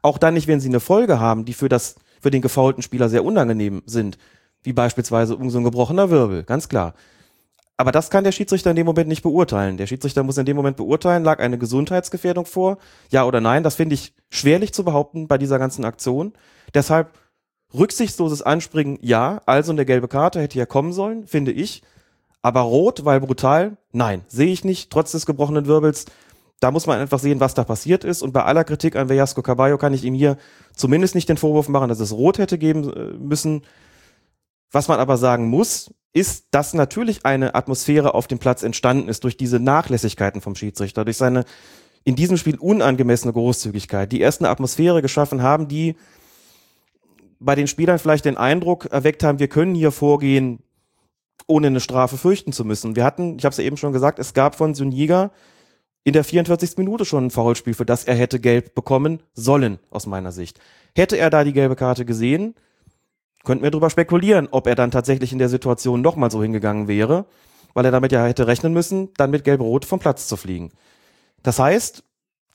Auch 0.01 0.17
dann 0.17 0.33
nicht, 0.33 0.47
wenn 0.47 0.59
sie 0.59 0.69
eine 0.69 0.79
Folge 0.79 1.19
haben, 1.19 1.45
die 1.45 1.53
für 1.53 1.69
das, 1.69 1.95
für 2.21 2.31
den 2.31 2.41
gefoulten 2.41 2.81
Spieler 2.81 3.09
sehr 3.09 3.23
unangenehm 3.23 3.83
sind. 3.85 4.17
Wie 4.63 4.73
beispielsweise 4.73 5.33
irgend 5.33 5.51
so 5.51 5.59
ein 5.59 5.63
gebrochener 5.63 6.09
Wirbel, 6.09 6.43
ganz 6.43 6.67
klar. 6.67 6.93
Aber 7.79 7.93
das 7.93 8.09
kann 8.09 8.25
der 8.25 8.33
Schiedsrichter 8.33 8.71
in 8.71 8.75
dem 8.75 8.85
Moment 8.85 9.07
nicht 9.07 9.21
beurteilen. 9.21 9.77
Der 9.77 9.87
Schiedsrichter 9.87 10.21
muss 10.21 10.37
in 10.37 10.45
dem 10.45 10.57
Moment 10.57 10.75
beurteilen, 10.75 11.23
lag 11.23 11.39
eine 11.39 11.57
Gesundheitsgefährdung 11.57 12.45
vor, 12.45 12.77
ja 13.09 13.23
oder 13.23 13.39
nein. 13.39 13.63
Das 13.63 13.75
finde 13.75 13.93
ich 13.93 14.13
schwerlich 14.29 14.73
zu 14.73 14.83
behaupten 14.83 15.29
bei 15.29 15.37
dieser 15.37 15.59
ganzen 15.59 15.85
Aktion. 15.85 16.33
Deshalb 16.73 17.13
rücksichtsloses 17.73 18.41
Anspringen, 18.41 18.99
ja. 19.01 19.41
Also 19.45 19.71
eine 19.71 19.85
gelbe 19.85 20.09
Karte 20.09 20.41
hätte 20.41 20.59
ja 20.59 20.65
kommen 20.65 20.91
sollen, 20.91 21.25
finde 21.25 21.53
ich. 21.53 21.81
Aber 22.41 22.59
rot, 22.59 23.05
weil 23.05 23.21
brutal, 23.21 23.77
nein, 23.93 24.25
sehe 24.27 24.51
ich 24.51 24.65
nicht, 24.65 24.91
trotz 24.91 25.13
des 25.13 25.25
gebrochenen 25.25 25.65
Wirbels. 25.65 26.03
Da 26.59 26.71
muss 26.71 26.85
man 26.85 26.99
einfach 26.99 27.19
sehen, 27.19 27.39
was 27.39 27.53
da 27.53 27.63
passiert 27.63 28.03
ist. 28.03 28.21
Und 28.21 28.33
bei 28.33 28.43
aller 28.43 28.65
Kritik 28.65 28.97
an 28.97 29.07
Velasco 29.07 29.41
Caballo 29.41 29.77
kann 29.77 29.93
ich 29.93 30.03
ihm 30.03 30.15
hier 30.15 30.35
zumindest 30.75 31.15
nicht 31.15 31.29
den 31.29 31.37
Vorwurf 31.37 31.69
machen, 31.69 31.87
dass 31.87 32.01
es 32.01 32.11
rot 32.11 32.39
hätte 32.39 32.57
geben 32.57 32.91
äh, 32.91 33.13
müssen. 33.17 33.61
Was 34.69 34.89
man 34.89 34.99
aber 34.99 35.15
sagen 35.15 35.47
muss, 35.47 35.91
ist, 36.13 36.47
dass 36.51 36.73
natürlich 36.73 37.25
eine 37.25 37.55
Atmosphäre 37.55 38.13
auf 38.13 38.27
dem 38.27 38.39
Platz 38.39 38.63
entstanden 38.63 39.09
ist 39.09 39.23
durch 39.23 39.37
diese 39.37 39.59
Nachlässigkeiten 39.59 40.41
vom 40.41 40.55
Schiedsrichter, 40.55 41.05
durch 41.05 41.17
seine 41.17 41.45
in 42.03 42.15
diesem 42.15 42.37
Spiel 42.37 42.57
unangemessene 42.57 43.33
Großzügigkeit, 43.33 44.11
die 44.11 44.21
erst 44.21 44.41
eine 44.41 44.49
Atmosphäre 44.49 45.01
geschaffen 45.01 45.41
haben, 45.41 45.67
die 45.67 45.95
bei 47.39 47.55
den 47.55 47.67
Spielern 47.67 47.99
vielleicht 47.99 48.25
den 48.25 48.37
Eindruck 48.37 48.85
erweckt 48.85 49.23
haben, 49.23 49.39
wir 49.39 49.47
können 49.47 49.75
hier 49.75 49.91
vorgehen, 49.91 50.59
ohne 51.47 51.67
eine 51.67 51.79
Strafe 51.79 52.17
fürchten 52.17 52.51
zu 52.53 52.65
müssen. 52.65 52.95
Wir 52.95 53.03
hatten, 53.03 53.37
ich 53.37 53.45
habe 53.45 53.51
es 53.51 53.57
ja 53.57 53.63
eben 53.63 53.77
schon 53.77 53.93
gesagt, 53.93 54.19
es 54.19 54.33
gab 54.33 54.55
von 54.55 54.75
Suniga 54.75 55.31
in 56.03 56.13
der 56.13 56.23
44. 56.23 56.77
Minute 56.77 57.05
schon 57.05 57.27
ein 57.27 57.31
Foulspiel, 57.31 57.73
für 57.73 57.85
das 57.85 58.03
er 58.03 58.15
hätte 58.15 58.39
gelb 58.39 58.75
bekommen 58.75 59.21
sollen, 59.33 59.79
aus 59.89 60.05
meiner 60.05 60.31
Sicht. 60.31 60.59
Hätte 60.95 61.17
er 61.17 61.29
da 61.29 61.43
die 61.43 61.53
gelbe 61.53 61.75
Karte 61.75 62.05
gesehen, 62.05 62.55
könnten 63.49 63.63
wir 63.63 63.71
darüber 63.71 63.89
spekulieren, 63.89 64.47
ob 64.51 64.67
er 64.67 64.75
dann 64.75 64.91
tatsächlich 64.91 65.33
in 65.33 65.39
der 65.39 65.49
Situation 65.49 66.01
nochmal 66.01 66.29
so 66.29 66.43
hingegangen 66.43 66.87
wäre, 66.87 67.25
weil 67.73 67.83
er 67.83 67.89
damit 67.89 68.11
ja 68.11 68.23
hätte 68.23 68.45
rechnen 68.45 68.73
müssen, 68.73 69.09
dann 69.17 69.31
mit 69.31 69.43
Gelb-Rot 69.43 69.85
vom 69.85 69.97
Platz 69.97 70.27
zu 70.27 70.37
fliegen. 70.37 70.69
Das 71.41 71.57
heißt, 71.57 72.03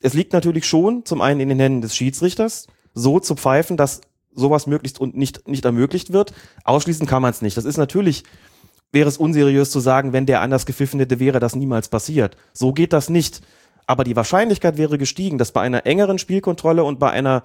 es 0.03 0.15
liegt 0.15 0.33
natürlich 0.33 0.67
schon 0.67 1.05
zum 1.05 1.21
einen 1.21 1.41
in 1.41 1.49
den 1.49 1.59
Händen 1.59 1.81
des 1.81 1.97
Schiedsrichters, 1.97 2.69
so 2.93 3.19
zu 3.19 3.35
pfeifen, 3.35 3.77
dass 3.77 4.03
sowas 4.37 4.69
möglichst 4.69 5.01
und 5.01 5.17
nicht, 5.17 5.49
nicht 5.49 5.65
ermöglicht 5.65 6.13
wird. 6.13 6.33
Ausschließen 6.63 7.09
kann 7.09 7.23
man 7.23 7.33
es 7.33 7.43
nicht. 7.43 7.57
Das 7.57 7.65
ist 7.65 7.77
natürlich, 7.77 8.23
wäre 8.93 9.09
es 9.09 9.19
unseriös 9.19 9.73
zu 9.73 9.81
sagen, 9.81 10.13
wenn 10.13 10.27
der 10.27 10.43
anders 10.43 10.65
gepfiffen 10.65 11.01
hätte, 11.01 11.19
wäre 11.19 11.41
das 11.41 11.57
niemals 11.57 11.89
passiert. 11.89 12.37
So 12.53 12.73
geht 12.73 12.93
das 12.93 13.11
nicht. 13.11 13.41
Aber 13.89 14.05
die 14.05 14.15
Wahrscheinlichkeit 14.15 14.79
wäre 14.79 14.97
gestiegen, 14.97 15.39
dass 15.39 15.51
bei 15.51 15.61
einer 15.61 15.87
engeren 15.87 16.19
Spielkontrolle 16.19 16.85
und 16.85 17.01
bei 17.01 17.11
einer 17.11 17.43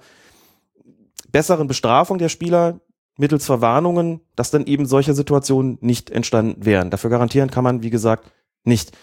besseren 1.32 1.66
Bestrafung 1.66 2.18
der 2.18 2.28
Spieler 2.28 2.78
mittels 3.16 3.46
Verwarnungen, 3.46 4.20
dass 4.36 4.50
dann 4.50 4.66
eben 4.66 4.86
solche 4.86 5.14
Situationen 5.14 5.78
nicht 5.80 6.10
entstanden 6.10 6.64
wären. 6.64 6.90
Dafür 6.90 7.10
garantieren 7.10 7.50
kann 7.50 7.64
man, 7.64 7.82
wie 7.82 7.90
gesagt, 7.90 8.30
nicht. 8.64 8.96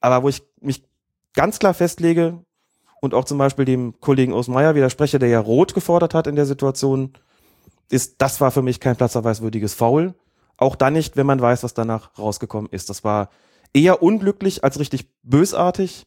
Aber 0.00 0.22
wo 0.22 0.28
ich 0.28 0.42
mich 0.60 0.84
ganz 1.34 1.58
klar 1.58 1.74
festlege 1.74 2.38
und 3.00 3.14
auch 3.14 3.24
zum 3.24 3.38
Beispiel 3.38 3.64
dem 3.64 3.98
Kollegen 4.00 4.32
Osmeier 4.32 4.74
widerspreche, 4.74 5.18
der 5.18 5.28
ja 5.28 5.40
rot 5.40 5.74
gefordert 5.74 6.14
hat 6.14 6.26
in 6.26 6.36
der 6.36 6.46
Situation, 6.46 7.12
ist, 7.88 8.16
das 8.18 8.40
war 8.40 8.50
für 8.50 8.62
mich 8.62 8.80
kein 8.80 8.96
platzerweiswürdiges 8.96 9.74
Foul. 9.74 10.14
Auch 10.56 10.76
dann 10.76 10.92
nicht, 10.92 11.16
wenn 11.16 11.26
man 11.26 11.40
weiß, 11.40 11.62
was 11.62 11.74
danach 11.74 12.18
rausgekommen 12.18 12.70
ist. 12.70 12.90
Das 12.90 13.04
war 13.04 13.30
eher 13.74 14.02
unglücklich 14.02 14.64
als 14.64 14.78
richtig 14.78 15.08
bösartig. 15.22 16.06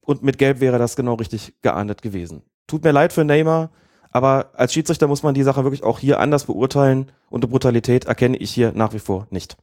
Und 0.00 0.22
mit 0.22 0.38
Gelb 0.38 0.60
wäre 0.60 0.78
das 0.78 0.96
genau 0.96 1.14
richtig 1.14 1.54
geahndet 1.62 2.02
gewesen. 2.02 2.42
Tut 2.66 2.84
mir 2.84 2.92
leid 2.92 3.12
für 3.12 3.24
Neymar, 3.24 3.70
aber 4.16 4.48
als 4.54 4.72
Schiedsrichter 4.72 5.08
muss 5.08 5.22
man 5.22 5.34
die 5.34 5.42
Sache 5.42 5.62
wirklich 5.62 5.82
auch 5.82 5.98
hier 5.98 6.20
anders 6.20 6.44
beurteilen 6.44 7.12
und 7.28 7.44
die 7.44 7.48
Brutalität 7.48 8.06
erkenne 8.06 8.38
ich 8.38 8.50
hier 8.50 8.72
nach 8.72 8.94
wie 8.94 8.98
vor 8.98 9.26
nicht. 9.28 9.58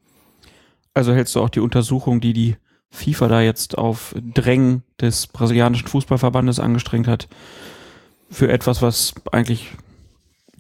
Also 0.94 1.12
hältst 1.12 1.34
du 1.34 1.42
auch 1.42 1.50
die 1.50 1.60
Untersuchung, 1.60 2.22
die 2.22 2.34
die 2.34 2.58
FIFA 2.92 3.30
da 3.30 3.42
jetzt 3.42 3.80
auf 3.80 4.14
Drängen 4.16 4.84
des 5.02 5.26
brasilianischen 5.26 5.88
Fußballverbandes 5.88 6.60
angestrengt 6.60 7.08
hat, 7.08 7.28
für 8.30 8.52
etwas, 8.52 8.84
was 8.84 9.16
eigentlich 9.32 9.72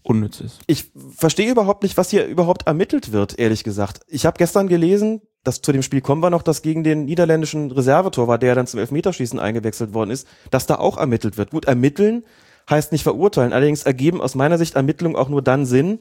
unnütz 0.01 0.41
ist. 0.41 0.61
Ich 0.65 0.91
verstehe 1.15 1.51
überhaupt 1.51 1.83
nicht, 1.83 1.95
was 1.95 2.09
hier 2.09 2.25
überhaupt 2.25 2.65
ermittelt 2.65 3.11
wird, 3.11 3.37
ehrlich 3.37 3.63
gesagt. 3.63 3.99
Ich 4.07 4.25
habe 4.25 4.39
gestern 4.39 4.67
gelesen, 4.67 5.21
dass 5.43 5.61
zu 5.61 5.71
dem 5.71 5.83
Spiel 5.83 6.01
kommen 6.01 6.23
wir 6.23 6.31
noch, 6.31 6.41
dass 6.41 6.63
gegen 6.63 6.83
den 6.83 7.05
niederländischen 7.05 7.69
Reservetorwart, 7.69 8.41
der 8.41 8.55
dann 8.55 8.65
zum 8.65 8.79
Elfmeterschießen 8.79 9.37
eingewechselt 9.37 9.93
worden 9.93 10.09
ist, 10.09 10.27
dass 10.49 10.65
da 10.65 10.79
auch 10.79 10.97
ermittelt 10.97 11.37
wird. 11.37 11.51
Gut, 11.51 11.65
ermitteln 11.65 12.23
heißt 12.69 12.91
nicht 12.91 13.03
verurteilen. 13.03 13.53
Allerdings 13.53 13.83
ergeben 13.83 14.21
aus 14.21 14.35
meiner 14.35 14.57
Sicht 14.57 14.75
Ermittlungen 14.75 15.15
auch 15.15 15.29
nur 15.29 15.41
dann 15.41 15.65
Sinn, 15.65 15.99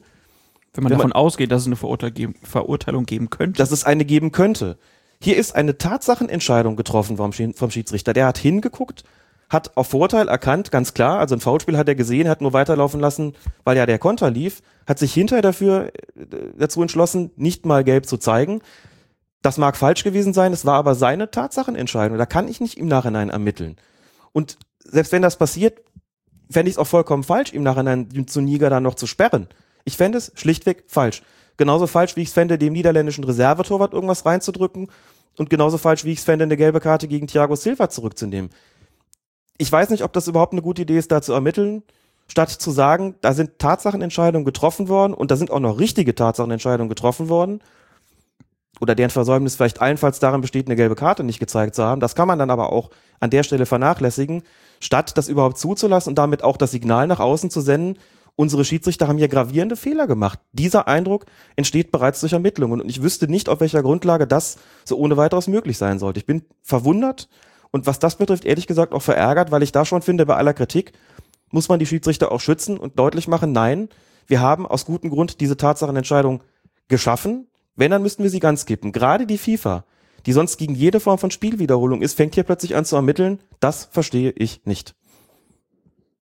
wenn 0.73 0.83
man 0.83 0.91
wenn 0.91 0.97
davon 0.97 1.09
man, 1.09 1.17
ausgeht, 1.17 1.51
dass 1.51 1.61
es 1.61 1.67
eine 1.67 1.75
Verurteil 1.75 2.11
geben, 2.11 2.35
Verurteilung 2.43 3.05
geben 3.05 3.29
könnte. 3.29 3.57
Dass 3.57 3.71
es 3.71 3.83
eine 3.83 4.05
geben 4.05 4.31
könnte. 4.31 4.77
Hier 5.21 5.37
ist 5.37 5.55
eine 5.55 5.77
Tatsachenentscheidung 5.77 6.75
getroffen 6.75 7.17
vom, 7.17 7.31
vom 7.31 7.71
Schiedsrichter. 7.71 8.13
Der 8.13 8.25
hat 8.25 8.37
hingeguckt, 8.37 9.03
hat 9.49 9.77
auf 9.77 9.87
Vorteil 9.87 10.27
erkannt, 10.27 10.71
ganz 10.71 10.93
klar, 10.93 11.19
also 11.19 11.35
ein 11.35 11.39
Foulspiel 11.41 11.77
hat 11.77 11.87
er 11.87 11.95
gesehen, 11.95 12.27
hat 12.27 12.41
nur 12.41 12.53
weiterlaufen 12.53 12.99
lassen, 12.99 13.33
weil 13.63 13.77
ja 13.77 13.85
der 13.85 13.99
Konter 13.99 14.31
lief, 14.31 14.61
hat 14.87 14.99
sich 14.99 15.13
hinterher 15.13 15.43
dafür 15.43 15.91
äh, 16.15 16.25
dazu 16.57 16.81
entschlossen, 16.81 17.31
nicht 17.35 17.65
mal 17.65 17.83
gelb 17.83 18.05
zu 18.07 18.17
zeigen. 18.17 18.61
Das 19.43 19.57
mag 19.57 19.77
falsch 19.77 20.03
gewesen 20.03 20.33
sein, 20.33 20.53
es 20.53 20.65
war 20.65 20.75
aber 20.75 20.95
seine 20.95 21.29
Tatsachenentscheidung. 21.29 22.17
Da 22.17 22.25
kann 22.25 22.47
ich 22.47 22.61
nicht 22.61 22.77
im 22.77 22.87
Nachhinein 22.87 23.29
ermitteln. 23.29 23.75
Und 24.31 24.57
selbst 24.79 25.11
wenn 25.11 25.21
das 25.21 25.37
passiert, 25.37 25.81
fände 26.49 26.69
ich 26.69 26.75
es 26.75 26.77
auch 26.77 26.87
vollkommen 26.87 27.23
falsch, 27.23 27.53
im 27.53 27.63
Nachhinein 27.63 28.27
Zuniga 28.27 28.69
dann 28.69 28.83
noch 28.83 28.95
zu 28.95 29.07
sperren. 29.07 29.47
Ich 29.85 29.97
fände 29.97 30.17
es 30.17 30.31
schlichtweg 30.35 30.85
falsch. 30.87 31.23
Genauso 31.57 31.87
falsch, 31.87 32.15
wie 32.15 32.21
ich 32.21 32.29
es 32.29 32.33
fände, 32.33 32.57
dem 32.57 32.73
niederländischen 32.73 33.23
Reservetorwart 33.23 33.93
irgendwas 33.93 34.25
reinzudrücken 34.25 34.89
und 35.37 35.49
genauso 35.49 35.77
falsch, 35.77 36.05
wie 36.05 36.11
ich 36.11 36.19
es 36.19 36.25
fände, 36.25 36.43
eine 36.43 36.57
gelbe 36.57 36.79
Karte 36.79 37.07
gegen 37.07 37.27
Thiago 37.27 37.55
Silva 37.55 37.89
zurückzunehmen 37.89 38.49
ich 39.57 39.71
weiß 39.71 39.89
nicht, 39.89 40.03
ob 40.03 40.13
das 40.13 40.27
überhaupt 40.27 40.53
eine 40.53 40.61
gute 40.61 40.81
Idee 40.83 40.97
ist, 40.97 41.11
da 41.11 41.21
zu 41.21 41.33
ermitteln, 41.33 41.83
statt 42.27 42.49
zu 42.49 42.71
sagen, 42.71 43.15
da 43.21 43.33
sind 43.33 43.59
Tatsachenentscheidungen 43.59 44.45
getroffen 44.45 44.87
worden 44.89 45.13
und 45.13 45.31
da 45.31 45.35
sind 45.35 45.51
auch 45.51 45.59
noch 45.59 45.79
richtige 45.79 46.15
Tatsachenentscheidungen 46.15 46.89
getroffen 46.89 47.29
worden. 47.29 47.59
Oder 48.81 48.95
deren 48.95 49.11
Versäumnis 49.11 49.55
vielleicht 49.55 49.81
allenfalls 49.81 50.19
darin 50.19 50.41
besteht, 50.41 50.67
eine 50.67 50.75
gelbe 50.75 50.95
Karte 50.95 51.23
nicht 51.23 51.39
gezeigt 51.39 51.75
zu 51.75 51.83
haben. 51.83 52.01
Das 52.01 52.15
kann 52.15 52.27
man 52.27 52.39
dann 52.39 52.49
aber 52.49 52.71
auch 52.71 52.89
an 53.19 53.29
der 53.29 53.43
Stelle 53.43 53.65
vernachlässigen, 53.65 54.43
statt 54.83 55.17
das 55.17 55.29
überhaupt 55.29 55.57
zuzulassen 55.57 56.11
und 56.11 56.17
damit 56.17 56.43
auch 56.43 56.57
das 56.57 56.71
Signal 56.71 57.07
nach 57.07 57.19
außen 57.19 57.49
zu 57.49 57.61
senden, 57.61 57.99
unsere 58.35 58.65
Schiedsrichter 58.65 59.07
haben 59.07 59.17
hier 59.17 59.27
gravierende 59.27 59.75
Fehler 59.75 60.07
gemacht. 60.07 60.39
Dieser 60.51 60.87
Eindruck 60.87 61.25
entsteht 61.55 61.91
bereits 61.91 62.19
durch 62.19 62.33
Ermittlungen 62.33 62.81
und 62.81 62.89
ich 62.89 63.01
wüsste 63.01 63.27
nicht, 63.27 63.47
auf 63.49 63.59
welcher 63.59 63.83
Grundlage 63.83 64.27
das 64.27 64.57
so 64.85 64.97
ohne 64.97 65.17
weiteres 65.17 65.47
möglich 65.47 65.77
sein 65.77 65.99
sollte. 65.99 66.19
Ich 66.19 66.25
bin 66.25 66.43
verwundert, 66.61 67.29
und 67.73 67.87
was 67.87 67.97
das 67.97 68.17
betrifft, 68.17 68.45
ehrlich 68.45 68.67
gesagt 68.67 68.93
auch 68.93 69.01
verärgert, 69.01 69.49
weil 69.49 69.63
ich 69.63 69.71
da 69.71 69.83
schon 69.83 70.03
finde, 70.03 70.27
bei 70.27 70.35
aller 70.35 70.53
Kritik 70.53 70.93
muss 71.49 71.69
man 71.69 71.79
die 71.79 71.87
Schiedsrichter 71.87 72.31
auch 72.31 72.39
schützen 72.39 72.77
und 72.77 72.99
deutlich 72.99 73.27
machen, 73.27 73.51
nein, 73.51 73.89
wir 74.27 74.41
haben 74.41 74.67
aus 74.67 74.85
gutem 74.85 75.09
Grund 75.09 75.41
diese 75.41 75.57
Tatsachenentscheidung 75.57 76.43
geschaffen. 76.87 77.47
Wenn, 77.75 77.89
dann 77.89 78.03
müssten 78.03 78.21
wir 78.21 78.29
sie 78.29 78.39
ganz 78.39 78.67
kippen. 78.67 78.91
Gerade 78.91 79.25
die 79.25 79.39
FIFA, 79.39 79.85
die 80.25 80.33
sonst 80.33 80.57
gegen 80.57 80.75
jede 80.75 80.99
Form 80.99 81.17
von 81.17 81.31
Spielwiederholung 81.31 82.01
ist, 82.01 82.15
fängt 82.15 82.35
hier 82.35 82.43
plötzlich 82.43 82.75
an 82.75 82.85
zu 82.85 82.95
ermitteln. 82.95 83.39
Das 83.59 83.85
verstehe 83.91 84.31
ich 84.31 84.65
nicht. 84.65 84.95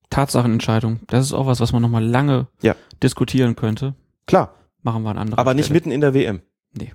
Tatsachenentscheidung, 0.10 1.02
das 1.08 1.26
ist 1.26 1.34
auch 1.34 1.46
was, 1.46 1.60
was 1.60 1.72
man 1.72 1.82
nochmal 1.82 2.04
lange 2.04 2.48
ja. 2.62 2.76
diskutieren 3.04 3.56
könnte. 3.56 3.96
Klar. 4.26 4.56
Machen 4.82 5.04
wir 5.04 5.10
ein 5.10 5.18
anderes. 5.18 5.38
Aber 5.38 5.54
nicht 5.54 5.66
Stelle. 5.66 5.78
mitten 5.78 5.92
in 5.92 6.02
der 6.02 6.14
WM. 6.14 6.42
Nee. 6.74 6.94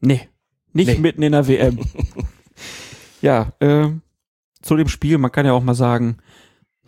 Nee. 0.00 0.28
Nicht 0.72 0.88
nee. 0.88 0.98
mitten 0.98 1.22
in 1.22 1.32
der 1.32 1.46
WM. 1.46 1.78
Ja, 3.20 3.52
äh, 3.60 3.88
zu 4.62 4.76
dem 4.76 4.88
Spiel, 4.88 5.18
man 5.18 5.32
kann 5.32 5.46
ja 5.46 5.52
auch 5.52 5.62
mal 5.62 5.74
sagen, 5.74 6.18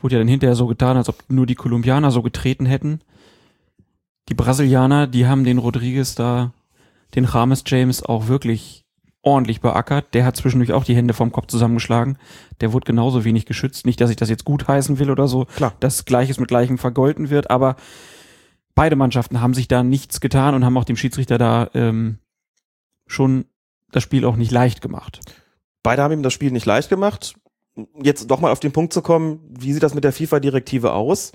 wurde 0.01 0.17
ja 0.17 0.21
dann 0.21 0.29
hinterher 0.29 0.57
so 0.57 0.67
getan, 0.67 0.97
als 0.97 1.09
ob 1.09 1.23
nur 1.29 1.47
die 1.47 1.55
Kolumbianer 1.55 2.11
so 2.11 2.23
getreten 2.23 2.67
hätten. 2.67 3.01
Die 4.29 4.35
Brasilianer, 4.35 5.07
die 5.07 5.27
haben 5.27 5.45
den 5.45 5.59
Rodriguez 5.59 6.15
da, 6.15 6.53
den 7.15 7.27
James 7.27 7.65
James 7.67 8.03
auch 8.03 8.29
wirklich 8.29 8.82
ordentlich 9.23 9.61
beackert. 9.61 10.15
Der 10.15 10.25
hat 10.25 10.37
zwischendurch 10.37 10.73
auch 10.73 10.85
die 10.85 10.97
Hände 10.97 11.15
vom 11.15 11.33
Kopf 11.33 11.47
zusammengeschlagen. 11.47 12.19
Der 12.61 12.73
wurde 12.73 12.85
genauso 12.85 13.25
wenig 13.25 13.47
geschützt. 13.47 13.87
Nicht, 13.87 14.01
dass 14.01 14.11
ich 14.11 14.17
das 14.17 14.29
jetzt 14.29 14.45
gut 14.45 14.69
heißen 14.69 14.99
will 14.99 15.11
oder 15.11 15.29
so, 15.29 15.47
Klar. 15.57 15.75
dass 15.81 16.05
Gleiches 16.05 16.39
mit 16.39 16.49
Gleichem 16.49 16.77
vergolten 16.79 17.31
wird, 17.31 17.51
aber 17.51 17.77
beide 18.75 18.97
Mannschaften 18.97 19.41
haben 19.41 19.55
sich 19.55 19.69
da 19.69 19.83
nichts 19.83 20.21
getan 20.21 20.55
und 20.55 20.65
haben 20.65 20.77
auch 20.77 20.85
dem 20.85 20.97
Schiedsrichter 20.97 21.39
da 21.39 21.71
ähm, 21.75 22.19
schon 23.07 23.47
das 23.93 24.03
Spiel 24.03 24.25
auch 24.25 24.37
nicht 24.37 24.51
leicht 24.51 24.81
gemacht. 24.81 25.21
Beide 25.83 26.03
haben 26.03 26.13
ihm 26.13 26.23
das 26.23 26.33
Spiel 26.33 26.51
nicht 26.51 26.67
leicht 26.67 26.89
gemacht. 26.89 27.35
Jetzt 28.03 28.31
doch 28.31 28.41
mal 28.41 28.53
auf 28.53 28.61
den 28.61 28.73
Punkt 28.73 28.93
zu 28.93 29.03
kommen, 29.03 29.41
wie 29.49 29.73
sieht 29.73 29.83
das 29.83 29.95
mit 29.95 30.05
der 30.05 30.13
FIFA-Direktive 30.13 30.93
aus? 30.93 31.33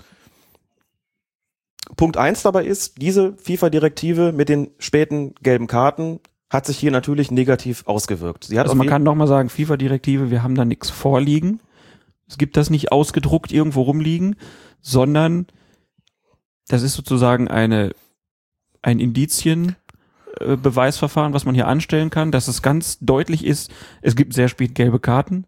Punkt 1.96 2.18
eins 2.18 2.44
dabei 2.44 2.66
ist, 2.66 3.02
diese 3.02 3.36
FIFA-Direktive 3.38 4.34
mit 4.34 4.50
den 4.50 4.72
späten 4.78 5.34
gelben 5.42 5.68
Karten 5.68 6.20
hat 6.50 6.66
sich 6.66 6.78
hier 6.78 6.91
natürlich 6.91 7.32
negativ 7.32 7.84
ausgewirkt. 7.86 8.45
Sie 8.45 8.58
hat 8.58 8.68
also 8.68 8.76
man 8.76 8.88
kann 8.88 9.04
noch 9.04 9.16
mal 9.16 9.28
sagen, 9.28 9.50
FIFA-Direktive, 9.50 10.32
wir 10.32 10.43
haben 10.43 10.56
da 10.56 10.66
nichts 10.66 10.89
vorliegen. 10.89 11.60
Es 12.28 12.38
gibt 12.38 12.58
das 12.58 12.70
nicht 12.70 12.91
ausgedruckt 12.91 13.52
irgendwo 13.52 13.82
rumliegen, 13.84 14.36
sondern 14.82 15.48
das 16.68 16.84
ist 16.84 16.93
sozusagen 16.93 17.48
eine 17.48 17.93
ein 18.82 19.00
Indizien 19.00 19.76
äh, 20.39 20.56
Beweisverfahren, 20.56 21.34
was 21.34 21.45
man 21.45 21.56
hier 21.56 21.68
anstellen 21.68 22.10
kann, 22.10 22.32
dass 22.32 22.48
es 22.48 22.62
ganz 22.62 23.00
deutlich 23.00 23.45
ist, 23.45 23.72
es 24.02 24.16
gibt 24.16 24.34
sehr 24.34 24.48
spät 24.48 24.76
gelbe 24.76 25.00
Karten 25.00 25.45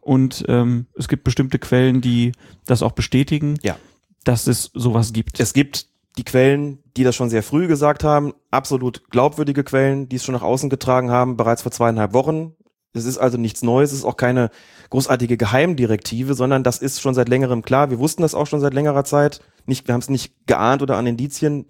und 0.00 0.44
ähm, 0.48 0.86
es 0.94 1.08
gibt 1.08 1.24
bestimmte 1.24 1.58
Quellen, 1.58 2.00
die 2.00 2.32
das 2.64 2.82
auch 2.82 2.92
bestätigen, 2.92 3.58
ja. 3.62 3.76
dass 4.24 4.46
es 4.46 4.70
sowas 4.74 5.12
gibt. 5.12 5.40
Es 5.40 5.52
gibt 5.52 5.88
die 6.18 6.24
Quellen, 6.24 6.82
die 6.96 7.04
das 7.04 7.14
schon 7.14 7.28
sehr 7.28 7.42
früh 7.42 7.66
gesagt 7.66 8.04
haben, 8.04 8.32
absolut 8.50 9.10
glaubwürdige 9.10 9.64
Quellen, 9.64 10.08
die 10.08 10.16
es 10.16 10.24
schon 10.24 10.34
nach 10.34 10.42
außen 10.42 10.70
getragen 10.70 11.10
haben, 11.10 11.36
bereits 11.36 11.62
vor 11.62 11.72
zweieinhalb 11.72 12.12
Wochen. 12.12 12.54
Es 12.94 13.04
ist 13.04 13.18
also 13.18 13.36
nichts 13.36 13.62
Neues, 13.62 13.92
es 13.92 13.98
ist 13.98 14.04
auch 14.04 14.16
keine 14.16 14.50
großartige 14.88 15.36
Geheimdirektive, 15.36 16.32
sondern 16.32 16.62
das 16.62 16.78
ist 16.78 17.00
schon 17.02 17.14
seit 17.14 17.28
längerem 17.28 17.60
klar. 17.62 17.90
Wir 17.90 17.98
wussten 17.98 18.22
das 18.22 18.34
auch 18.34 18.46
schon 18.46 18.60
seit 18.60 18.72
längerer 18.72 19.04
Zeit. 19.04 19.40
Nicht, 19.66 19.86
wir 19.86 19.92
haben 19.92 20.00
es 20.00 20.08
nicht 20.08 20.46
geahnt 20.46 20.80
oder 20.80 20.96
an 20.96 21.06
Indizien 21.06 21.66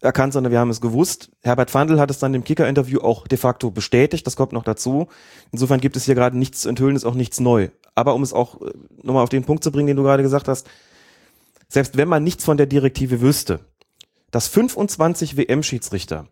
erkannt, 0.00 0.32
sondern 0.32 0.52
wir 0.52 0.60
haben 0.60 0.70
es 0.70 0.80
gewusst. 0.80 1.30
Herbert 1.42 1.70
Fandl 1.70 1.98
hat 1.98 2.10
es 2.10 2.20
dann 2.20 2.34
im 2.34 2.44
Kicker-Interview 2.44 3.00
auch 3.00 3.26
de 3.26 3.36
facto 3.36 3.70
bestätigt. 3.70 4.26
Das 4.26 4.36
kommt 4.36 4.52
noch 4.52 4.62
dazu. 4.62 5.08
Insofern 5.50 5.80
gibt 5.80 5.96
es 5.96 6.04
hier 6.04 6.14
gerade 6.14 6.38
nichts 6.38 6.60
zu 6.60 6.68
enthüllen, 6.68 6.96
ist 6.96 7.04
auch 7.04 7.14
nichts 7.14 7.40
neu. 7.40 7.68
Aber 7.94 8.14
um 8.14 8.22
es 8.22 8.32
auch 8.32 8.60
äh, 8.60 8.70
nochmal 9.02 9.24
auf 9.24 9.28
den 9.28 9.44
Punkt 9.44 9.64
zu 9.64 9.72
bringen, 9.72 9.88
den 9.88 9.96
du 9.96 10.04
gerade 10.04 10.22
gesagt 10.22 10.46
hast, 10.48 10.68
selbst 11.68 11.96
wenn 11.96 12.08
man 12.08 12.24
nichts 12.24 12.44
von 12.44 12.56
der 12.56 12.66
Direktive 12.66 13.20
wüsste, 13.20 13.60
dass 14.30 14.48
25 14.48 15.36
WM-Schiedsrichter 15.36 16.26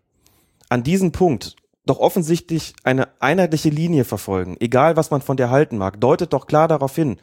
an 0.69 0.83
diesem 0.83 1.11
Punkt 1.11 1.55
doch 1.85 1.99
offensichtlich 1.99 2.73
eine 2.83 3.07
einheitliche 3.19 3.69
Linie 3.69 4.03
verfolgen, 4.03 4.57
egal 4.59 4.95
was 4.95 5.11
man 5.11 5.21
von 5.21 5.37
der 5.37 5.49
halten 5.49 5.77
mag, 5.77 5.99
deutet 5.99 6.33
doch 6.33 6.45
klar 6.45 6.67
darauf 6.67 6.95
hin, 6.95 7.17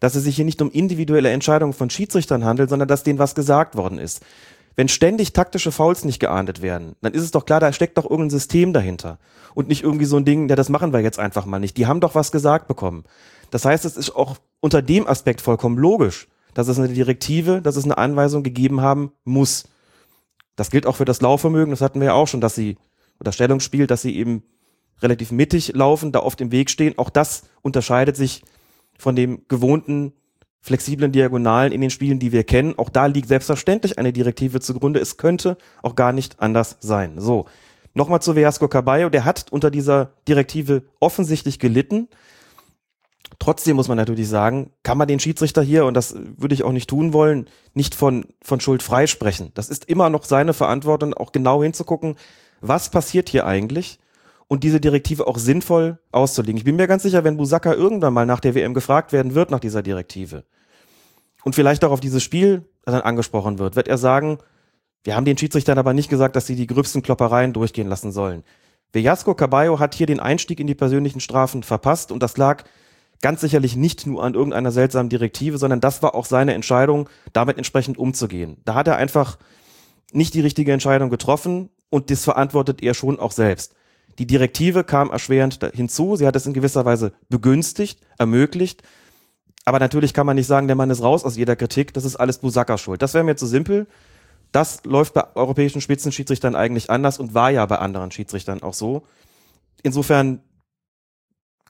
dass 0.00 0.14
es 0.14 0.24
sich 0.24 0.36
hier 0.36 0.44
nicht 0.44 0.62
um 0.62 0.70
individuelle 0.70 1.30
Entscheidungen 1.30 1.72
von 1.72 1.90
Schiedsrichtern 1.90 2.44
handelt, 2.44 2.70
sondern 2.70 2.88
dass 2.88 3.02
denen 3.02 3.18
was 3.18 3.34
gesagt 3.34 3.76
worden 3.76 3.98
ist 3.98 4.20
wenn 4.76 4.88
ständig 4.88 5.32
taktische 5.32 5.72
Fouls 5.72 6.04
nicht 6.04 6.20
geahndet 6.20 6.62
werden, 6.62 6.96
dann 7.02 7.12
ist 7.12 7.22
es 7.22 7.30
doch 7.30 7.44
klar, 7.44 7.60
da 7.60 7.72
steckt 7.72 7.98
doch 7.98 8.04
irgendein 8.04 8.30
System 8.30 8.72
dahinter. 8.72 9.18
Und 9.54 9.68
nicht 9.68 9.82
irgendwie 9.82 10.06
so 10.06 10.16
ein 10.16 10.24
Ding, 10.24 10.48
ja, 10.48 10.56
das 10.56 10.68
machen 10.68 10.92
wir 10.92 11.00
jetzt 11.00 11.18
einfach 11.18 11.44
mal 11.44 11.58
nicht. 11.58 11.76
Die 11.76 11.86
haben 11.86 12.00
doch 12.00 12.14
was 12.14 12.32
gesagt 12.32 12.68
bekommen. 12.68 13.04
Das 13.50 13.64
heißt, 13.64 13.84
es 13.84 13.96
ist 13.96 14.16
auch 14.16 14.36
unter 14.60 14.80
dem 14.80 15.06
Aspekt 15.06 15.40
vollkommen 15.42 15.76
logisch, 15.76 16.28
dass 16.54 16.68
es 16.68 16.78
eine 16.78 16.88
Direktive, 16.88 17.60
dass 17.60 17.76
es 17.76 17.84
eine 17.84 17.98
Anweisung 17.98 18.42
gegeben 18.42 18.80
haben 18.80 19.12
muss. 19.24 19.64
Das 20.56 20.70
gilt 20.70 20.86
auch 20.86 20.96
für 20.96 21.04
das 21.04 21.20
Laufvermögen, 21.20 21.70
das 21.70 21.80
hatten 21.80 22.00
wir 22.00 22.08
ja 22.08 22.14
auch 22.14 22.28
schon, 22.28 22.40
dass 22.40 22.54
sie, 22.54 22.76
oder 23.20 23.32
Stellung 23.32 23.60
spielt, 23.60 23.90
dass 23.90 24.02
sie 24.02 24.16
eben 24.16 24.42
relativ 25.00 25.32
mittig 25.32 25.72
laufen, 25.74 26.12
da 26.12 26.20
oft 26.20 26.40
im 26.40 26.52
Weg 26.52 26.70
stehen. 26.70 26.98
Auch 26.98 27.10
das 27.10 27.44
unterscheidet 27.62 28.16
sich 28.16 28.42
von 28.98 29.16
dem 29.16 29.42
gewohnten 29.48 30.12
flexiblen 30.60 31.10
Diagonalen 31.10 31.72
in 31.72 31.80
den 31.80 31.90
Spielen, 31.90 32.20
die 32.20 32.32
wir 32.32 32.44
kennen. 32.44 32.78
Auch 32.78 32.88
da 32.88 33.06
liegt 33.06 33.28
selbstverständlich 33.28 33.98
eine 33.98 34.12
Direktive 34.12 34.60
zugrunde. 34.60 35.00
Es 35.00 35.16
könnte 35.16 35.58
auch 35.82 35.96
gar 35.96 36.12
nicht 36.12 36.40
anders 36.40 36.76
sein. 36.80 37.18
So. 37.18 37.46
Nochmal 37.94 38.22
zu 38.22 38.36
Velasco 38.36 38.68
Caballo. 38.68 39.10
Der 39.10 39.24
hat 39.24 39.50
unter 39.50 39.70
dieser 39.70 40.12
Direktive 40.28 40.84
offensichtlich 41.00 41.58
gelitten. 41.58 42.08
Trotzdem 43.38 43.76
muss 43.76 43.88
man 43.88 43.96
natürlich 43.96 44.28
sagen, 44.28 44.70
kann 44.82 44.98
man 44.98 45.08
den 45.08 45.20
Schiedsrichter 45.20 45.62
hier, 45.62 45.86
und 45.86 45.94
das 45.94 46.14
würde 46.36 46.54
ich 46.54 46.64
auch 46.64 46.72
nicht 46.72 46.88
tun 46.88 47.12
wollen, 47.12 47.48
nicht 47.74 47.94
von, 47.94 48.26
von 48.42 48.60
Schuld 48.60 48.82
freisprechen. 48.82 49.50
Das 49.54 49.68
ist 49.68 49.86
immer 49.86 50.10
noch 50.10 50.24
seine 50.24 50.52
Verantwortung, 50.52 51.14
auch 51.14 51.32
genau 51.32 51.62
hinzugucken, 51.62 52.16
was 52.60 52.90
passiert 52.90 53.28
hier 53.28 53.46
eigentlich 53.46 53.98
und 54.48 54.64
diese 54.64 54.80
Direktive 54.80 55.26
auch 55.26 55.38
sinnvoll 55.38 55.98
auszulegen. 56.12 56.58
Ich 56.58 56.64
bin 56.64 56.76
mir 56.76 56.86
ganz 56.86 57.02
sicher, 57.02 57.24
wenn 57.24 57.36
Busaka 57.36 57.72
irgendwann 57.72 58.12
mal 58.12 58.26
nach 58.26 58.40
der 58.40 58.54
WM 58.54 58.74
gefragt 58.74 59.12
werden 59.12 59.34
wird 59.34 59.50
nach 59.50 59.60
dieser 59.60 59.82
Direktive 59.82 60.44
und 61.44 61.54
vielleicht 61.54 61.84
auch 61.84 61.90
auf 61.90 62.00
dieses 62.00 62.22
Spiel 62.22 62.68
dann 62.84 63.00
angesprochen 63.00 63.58
wird, 63.58 63.76
wird 63.76 63.88
er 63.88 63.98
sagen, 63.98 64.38
wir 65.04 65.16
haben 65.16 65.24
den 65.24 65.38
Schiedsrichtern 65.38 65.78
aber 65.78 65.94
nicht 65.94 66.10
gesagt, 66.10 66.36
dass 66.36 66.46
sie 66.46 66.54
die 66.54 66.66
gröbsten 66.66 67.02
Kloppereien 67.02 67.52
durchgehen 67.52 67.88
lassen 67.88 68.12
sollen. 68.12 68.44
Velasco 68.92 69.34
Caballo 69.34 69.78
hat 69.78 69.94
hier 69.94 70.06
den 70.06 70.20
Einstieg 70.20 70.60
in 70.60 70.66
die 70.66 70.74
persönlichen 70.74 71.20
Strafen 71.20 71.62
verpasst 71.62 72.12
und 72.12 72.22
das 72.22 72.36
lag 72.36 72.64
ganz 73.22 73.40
sicherlich 73.40 73.76
nicht 73.76 74.06
nur 74.06 74.22
an 74.22 74.34
irgendeiner 74.34 74.70
seltsamen 74.70 75.08
Direktive, 75.08 75.56
sondern 75.56 75.80
das 75.80 76.02
war 76.02 76.14
auch 76.14 76.26
seine 76.26 76.52
Entscheidung, 76.52 77.08
damit 77.32 77.56
entsprechend 77.56 77.96
umzugehen. 77.96 78.58
Da 78.64 78.74
hat 78.74 78.88
er 78.88 78.96
einfach 78.96 79.38
nicht 80.12 80.34
die 80.34 80.40
richtige 80.40 80.72
Entscheidung 80.72 81.08
getroffen 81.08 81.70
und 81.88 82.10
das 82.10 82.24
verantwortet 82.24 82.82
er 82.82 82.92
schon 82.92 83.18
auch 83.18 83.32
selbst. 83.32 83.74
Die 84.18 84.26
Direktive 84.26 84.84
kam 84.84 85.10
erschwerend 85.10 85.58
hinzu, 85.72 86.16
sie 86.16 86.26
hat 86.26 86.36
es 86.36 86.46
in 86.46 86.52
gewisser 86.52 86.84
Weise 86.84 87.12
begünstigt, 87.30 88.00
ermöglicht, 88.18 88.82
aber 89.64 89.78
natürlich 89.78 90.12
kann 90.12 90.26
man 90.26 90.36
nicht 90.36 90.46
sagen, 90.46 90.66
der 90.66 90.76
Mann 90.76 90.90
ist 90.90 91.02
raus 91.02 91.24
aus 91.24 91.36
jeder 91.36 91.56
Kritik, 91.56 91.94
das 91.94 92.04
ist 92.04 92.16
alles 92.16 92.38
Busakas 92.38 92.80
Schuld. 92.80 93.00
Das 93.00 93.14
wäre 93.14 93.24
mir 93.24 93.36
zu 93.36 93.46
simpel. 93.46 93.86
Das 94.50 94.84
läuft 94.84 95.14
bei 95.14 95.24
europäischen 95.34 95.80
Spitzenschiedsrichtern 95.80 96.54
eigentlich 96.54 96.90
anders 96.90 97.18
und 97.18 97.32
war 97.32 97.50
ja 97.50 97.64
bei 97.64 97.78
anderen 97.78 98.10
Schiedsrichtern 98.10 98.62
auch 98.62 98.74
so. 98.74 99.04
Insofern 99.82 100.40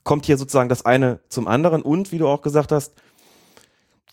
kommt 0.05 0.26
hier 0.26 0.36
sozusagen 0.36 0.68
das 0.68 0.84
eine 0.84 1.20
zum 1.28 1.46
anderen 1.48 1.82
und, 1.82 2.12
wie 2.12 2.18
du 2.18 2.28
auch 2.28 2.42
gesagt 2.42 2.72
hast, 2.72 2.94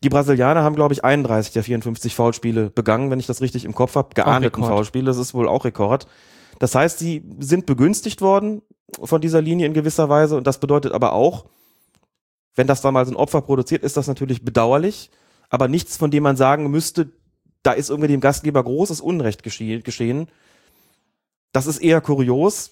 die 0.03 0.09
Brasilianer 0.09 0.63
haben, 0.63 0.75
glaube 0.75 0.93
ich, 0.93 1.03
31 1.03 1.53
der 1.53 1.63
54 1.63 2.15
Foulspiele 2.15 2.69
begangen, 2.69 3.11
wenn 3.11 3.19
ich 3.19 3.27
das 3.27 3.41
richtig 3.41 3.65
im 3.65 3.75
Kopf 3.75 3.95
habe. 3.95 4.13
Geahndeten 4.13 4.63
Foulspiele, 4.63 5.05
das 5.05 5.17
ist 5.17 5.33
wohl 5.33 5.47
auch 5.47 5.65
Rekord. 5.65 6.07
Das 6.59 6.75
heißt, 6.75 6.99
sie 6.99 7.23
sind 7.39 7.65
begünstigt 7.65 8.21
worden 8.21 8.61
von 9.03 9.21
dieser 9.21 9.41
Linie 9.41 9.65
in 9.65 9.73
gewisser 9.73 10.09
Weise 10.09 10.37
und 10.37 10.47
das 10.47 10.59
bedeutet 10.59 10.93
aber 10.93 11.13
auch, 11.13 11.45
wenn 12.55 12.67
das 12.67 12.81
dann 12.81 12.93
mal 12.93 13.05
so 13.05 13.11
ein 13.11 13.17
Opfer 13.17 13.41
produziert, 13.41 13.83
ist 13.83 13.97
das 13.97 14.07
natürlich 14.07 14.43
bedauerlich, 14.43 15.11
aber 15.49 15.67
nichts, 15.67 15.97
von 15.97 16.11
dem 16.11 16.23
man 16.23 16.35
sagen 16.35 16.69
müsste, 16.69 17.11
da 17.63 17.73
ist 17.73 17.89
irgendwie 17.89 18.07
dem 18.07 18.21
Gastgeber 18.21 18.63
großes 18.63 19.01
Unrecht 19.01 19.43
geschehen. 19.43 20.27
Das 21.51 21.67
ist 21.67 21.79
eher 21.79 22.01
kurios 22.01 22.71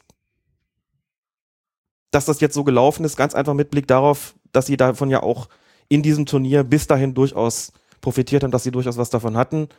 dass 2.17 2.25
das 2.25 2.41
jetzt 2.41 2.55
so 2.55 2.63
gelaufen 2.63 3.05
ist, 3.05 3.15
ganz 3.15 3.35
einfach 3.35 3.53
mit 3.53 3.69
Blick 3.69 3.85
darauf, 3.87 4.33
dass 4.51 4.65
sie 4.65 4.75
davon 4.75 5.11
ja 5.11 5.21
auch 5.21 5.49
in 5.87 6.01
diesem 6.01 6.25
Turnier 6.25 6.63
bis 6.63 6.87
dahin 6.87 7.13
durchaus 7.13 7.71
profitiert 8.01 8.43
haben, 8.43 8.49
dass 8.49 8.63
sie 8.63 8.71
durchaus 8.71 8.97
was 8.97 9.11
davon 9.11 9.37
hatten. 9.37 9.69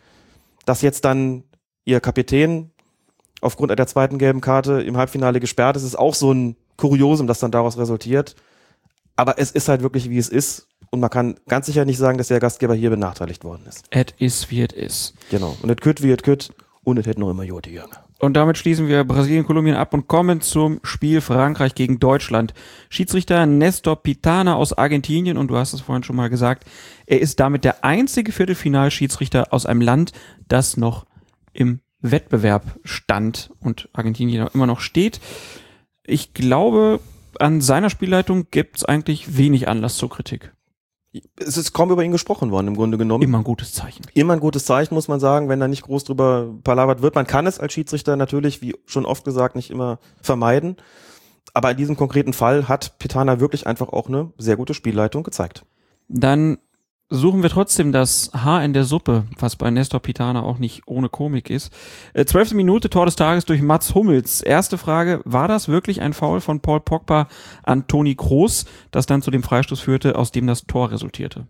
Dass 0.65 0.81
jetzt 0.81 1.05
dann 1.05 1.43
ihr 1.85 1.99
Kapitän 1.99 2.71
aufgrund 3.41 3.77
der 3.77 3.87
zweiten 3.89 4.19
gelben 4.19 4.41
Karte 4.41 4.81
im 4.83 4.97
Halbfinale 4.97 5.41
gesperrt 5.41 5.77
ist, 5.77 5.83
ist 5.83 5.99
auch 5.99 6.15
so 6.15 6.33
ein 6.33 6.55
Kuriosum, 6.77 7.27
das 7.27 7.41
dann 7.41 7.51
daraus 7.51 7.77
resultiert. 7.77 8.37
Aber 9.17 9.41
es 9.41 9.51
ist 9.51 9.69
halt 9.69 9.83
wirklich, 9.83 10.09
wie 10.09 10.19
es 10.19 10.29
ist. 10.29 10.69
Und 10.91 11.01
man 11.01 11.11
kann 11.11 11.41
ganz 11.49 11.67
sicher 11.67 11.85
nicht 11.85 11.99
sagen, 11.99 12.19
dass 12.19 12.29
der 12.29 12.39
Gastgeber 12.39 12.75
hier 12.75 12.91
benachteiligt 12.91 13.43
worden 13.43 13.67
ist. 13.69 13.85
Et 13.91 14.15
is, 14.19 14.49
wie 14.51 14.63
et 14.63 14.73
is. 14.73 15.13
Genau. 15.31 15.57
Und 15.61 15.71
et 15.71 15.81
kütt, 15.81 16.05
wie 16.05 16.13
et 16.13 16.23
kütt. 16.23 16.53
Und 16.85 16.99
es 16.99 17.07
hätte 17.07 17.19
noch 17.19 17.31
immer 17.31 17.43
Jote 17.43 17.69
Jürgen. 17.69 17.97
Und 18.19 18.35
damit 18.35 18.59
schließen 18.59 18.89
wir 18.89 19.05
Brasilien, 19.05 19.47
Kolumbien 19.47 19.77
ab 19.77 19.95
und 19.95 20.09
kommen 20.09 20.41
zum 20.41 20.81
Spiel 20.83 21.21
Frankreich 21.21 21.75
gegen 21.75 22.01
Deutschland. 22.01 22.53
Schiedsrichter 22.89 23.47
Nestor 23.47 24.03
Pitana 24.03 24.57
aus 24.57 24.73
Argentinien, 24.73 25.39
und 25.39 25.49
du 25.49 25.57
hast 25.57 25.73
es 25.73 25.81
vorhin 25.81 26.03
schon 26.03 26.17
mal 26.17 26.29
gesagt, 26.29 26.65
er 27.07 27.21
ist 27.21 27.39
damit 27.39 27.65
der 27.65 27.85
einzige 27.85 28.33
Viertelfinalschiedsrichter 28.33 29.53
aus 29.53 29.67
einem 29.67 29.81
Land, 29.81 30.13
das 30.49 30.77
noch 30.77 31.07
im 31.53 31.81
Wettbewerb 32.01 32.65
stand 32.85 33.51
und 33.61 33.89
Argentinien 33.93 34.49
immer 34.53 34.67
noch 34.67 34.81
steht. 34.81 35.21
Ich 36.05 36.35
glaube, 36.35 37.01
an 37.39 37.61
seiner 37.61 37.91
Spielleitung 37.91 38.49
gibt 38.51 38.79
es 38.79 38.85
eigentlich 38.85 39.37
wenig 39.37 39.69
Anlass 39.69 39.97
zur 39.97 40.11
Kritik 40.11 40.53
es 41.37 41.57
ist 41.57 41.73
kaum 41.73 41.91
über 41.91 42.03
ihn 42.03 42.13
gesprochen 42.13 42.51
worden, 42.51 42.69
im 42.69 42.77
Grunde 42.77 42.99
genommen. 42.99 43.23
Immer 43.23 43.39
ein 43.39 43.45
gutes 43.45 43.73
Zeichen. 43.73 44.03
Immer 44.15 44.35
ein 44.35 44.41
gutes 44.41 44.65
Zeichen, 44.65 44.95
muss 44.95 45.09
man 45.09 45.21
sagen, 45.21 45.49
wenn 45.49 45.61
da 45.61 45.69
nicht 45.69 45.83
groß 45.83 46.05
drüber 46.05 46.55
palavert 46.65 47.03
wird. 47.03 47.15
Man 47.15 47.27
kann 47.27 47.47
es 47.47 47.59
als 47.59 47.73
Schiedsrichter 47.73 48.17
natürlich, 48.17 48.63
wie 48.63 48.75
schon 48.87 49.07
oft 49.07 49.25
gesagt, 49.25 49.57
nicht 49.57 49.71
immer 49.71 49.99
vermeiden. 50.23 50.77
Aber 51.55 51.71
in 51.71 51.77
diesem 51.77 51.97
konkreten 51.97 52.33
Fall 52.33 52.69
hat 52.69 52.99
Pitana 52.99 53.41
wirklich 53.41 53.67
einfach 53.67 53.89
auch 53.89 54.09
eine 54.09 54.33
sehr 54.39 54.57
gute 54.57 54.75
Spielleitung 54.75 55.23
gezeigt. 55.23 55.65
Dann 56.09 56.59
suchen 57.11 57.43
wir 57.43 57.51
trotzdem 57.51 57.93
das 57.93 58.31
Haar 58.35 58.65
in 58.65 58.73
der 58.73 58.85
Suppe, 58.85 59.25
was 59.39 59.57
bei 59.57 59.71
Nestor 59.71 60.01
Pitana 60.01 60.43
auch 60.43 60.59
nicht 60.59 60.83
ohne 60.87 61.09
Komik 61.09 61.51
ist. 61.51 61.73
Äh, 62.13 62.25
zwölfte 62.27 62.55
Minute, 62.55 62.91
Tor 62.91 63.07
des 63.07 63.17
Tages 63.17 63.45
durch 63.45 63.63
Mats 63.63 63.95
Hummels. 63.95 64.43
Erste 64.43 64.79
Frage, 64.79 65.21
war 65.25 65.49
das 65.49 65.69
wirklich 65.69 66.01
ein 66.03 66.13
Foul 66.13 66.41
von 66.41 66.61
Paul 66.61 66.81
Pogba 66.81 67.29
an 67.63 67.87
Toni 67.87 68.15
Kroos, 68.15 68.67
das 68.91 69.07
dann 69.07 69.23
zu 69.23 69.31
dem 69.31 69.43
Freistoß 69.43 69.81
führte, 69.81 70.17
aus 70.17 70.33
dem 70.33 70.47
das 70.47 70.63
Tor 70.67 70.91
resultierte? 70.91 71.47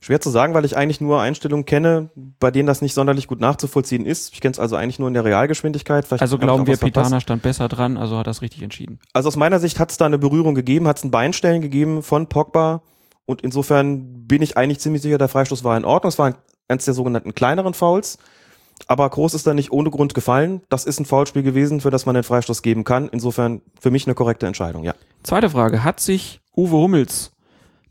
Schwer 0.00 0.20
zu 0.20 0.28
sagen, 0.28 0.52
weil 0.52 0.66
ich 0.66 0.76
eigentlich 0.76 1.00
nur 1.00 1.22
Einstellungen 1.22 1.64
kenne, 1.64 2.10
bei 2.38 2.50
denen 2.50 2.66
das 2.66 2.82
nicht 2.82 2.92
sonderlich 2.92 3.26
gut 3.26 3.40
nachzuvollziehen 3.40 4.04
ist. 4.04 4.34
Ich 4.34 4.42
kenne 4.42 4.52
es 4.52 4.58
also 4.58 4.76
eigentlich 4.76 4.98
nur 4.98 5.08
in 5.08 5.14
der 5.14 5.24
Realgeschwindigkeit. 5.24 6.06
Vielleicht 6.06 6.20
also 6.20 6.36
glauben 6.36 6.66
wir, 6.66 6.76
Pitana 6.76 7.20
stand 7.20 7.40
besser 7.40 7.68
dran, 7.68 7.96
also 7.96 8.18
hat 8.18 8.26
das 8.26 8.42
richtig 8.42 8.62
entschieden. 8.62 9.00
Also 9.14 9.28
aus 9.28 9.36
meiner 9.36 9.60
Sicht 9.60 9.78
hat 9.78 9.90
es 9.90 9.96
da 9.96 10.04
eine 10.04 10.18
Berührung 10.18 10.54
gegeben, 10.54 10.86
hat 10.86 10.98
es 10.98 11.04
ein 11.04 11.10
Beinstellen 11.10 11.62
gegeben 11.62 12.02
von 12.02 12.28
Pogba 12.28 12.82
und 13.28 13.42
insofern 13.42 14.26
bin 14.26 14.40
ich 14.40 14.56
eigentlich 14.56 14.80
ziemlich 14.80 15.02
sicher, 15.02 15.18
der 15.18 15.28
Freistoß 15.28 15.62
war 15.62 15.76
in 15.76 15.84
Ordnung. 15.84 16.08
Es 16.08 16.18
war 16.18 16.34
eins 16.66 16.86
der 16.86 16.94
sogenannten 16.94 17.34
kleineren 17.34 17.74
Fouls. 17.74 18.16
Aber 18.86 19.08
Groß 19.10 19.34
ist 19.34 19.46
da 19.46 19.52
nicht 19.52 19.70
ohne 19.70 19.90
Grund 19.90 20.14
gefallen. 20.14 20.62
Das 20.70 20.86
ist 20.86 20.98
ein 20.98 21.04
Foulspiel 21.04 21.42
gewesen, 21.42 21.82
für 21.82 21.90
das 21.90 22.06
man 22.06 22.14
den 22.14 22.24
Freistoß 22.24 22.62
geben 22.62 22.84
kann. 22.84 23.06
Insofern 23.08 23.60
für 23.78 23.90
mich 23.90 24.06
eine 24.06 24.14
korrekte 24.14 24.46
Entscheidung, 24.46 24.82
ja. 24.82 24.94
Zweite 25.24 25.50
Frage. 25.50 25.84
Hat 25.84 26.00
sich 26.00 26.40
Uwe 26.56 26.78
Hummels, 26.78 27.32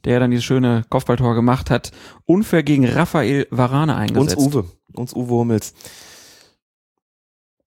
der 0.06 0.20
dann 0.20 0.32
dieses 0.32 0.44
schöne 0.44 0.86
Kopfballtor 0.90 1.36
gemacht 1.36 1.70
hat, 1.70 1.92
unfair 2.26 2.64
gegen 2.64 2.88
Raphael 2.88 3.46
Varane 3.52 3.96
eingesetzt? 3.96 4.38
Uns 4.38 4.56
Uwe. 4.56 4.66
Uns 4.96 5.14
Uwe 5.14 5.36
Hummels. 5.36 5.76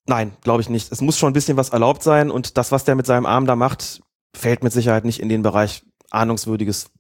Nein, 0.09 0.33
glaube 0.43 0.63
ich 0.63 0.69
nicht. 0.69 0.91
Es 0.91 1.01
muss 1.01 1.19
schon 1.19 1.31
ein 1.31 1.35
bisschen 1.35 1.57
was 1.57 1.69
erlaubt 1.69 2.03
sein 2.03 2.33
und 2.33 2.57
das, 2.57 2.73
was 2.73 2.83
der 2.83 2.97
mit 2.97 3.07
seinem 3.07 3.27
Arm 3.27 3.47
da 3.47 3.55
macht, 3.55 4.01
fällt 4.35 4.65
mit 4.65 4.73
Sicherheit 4.73 5.05
nicht 5.05 5.21
in 5.21 5.29
den 5.29 5.43
Bereich 5.43 5.85
ahnungswürdiges 6.11 6.91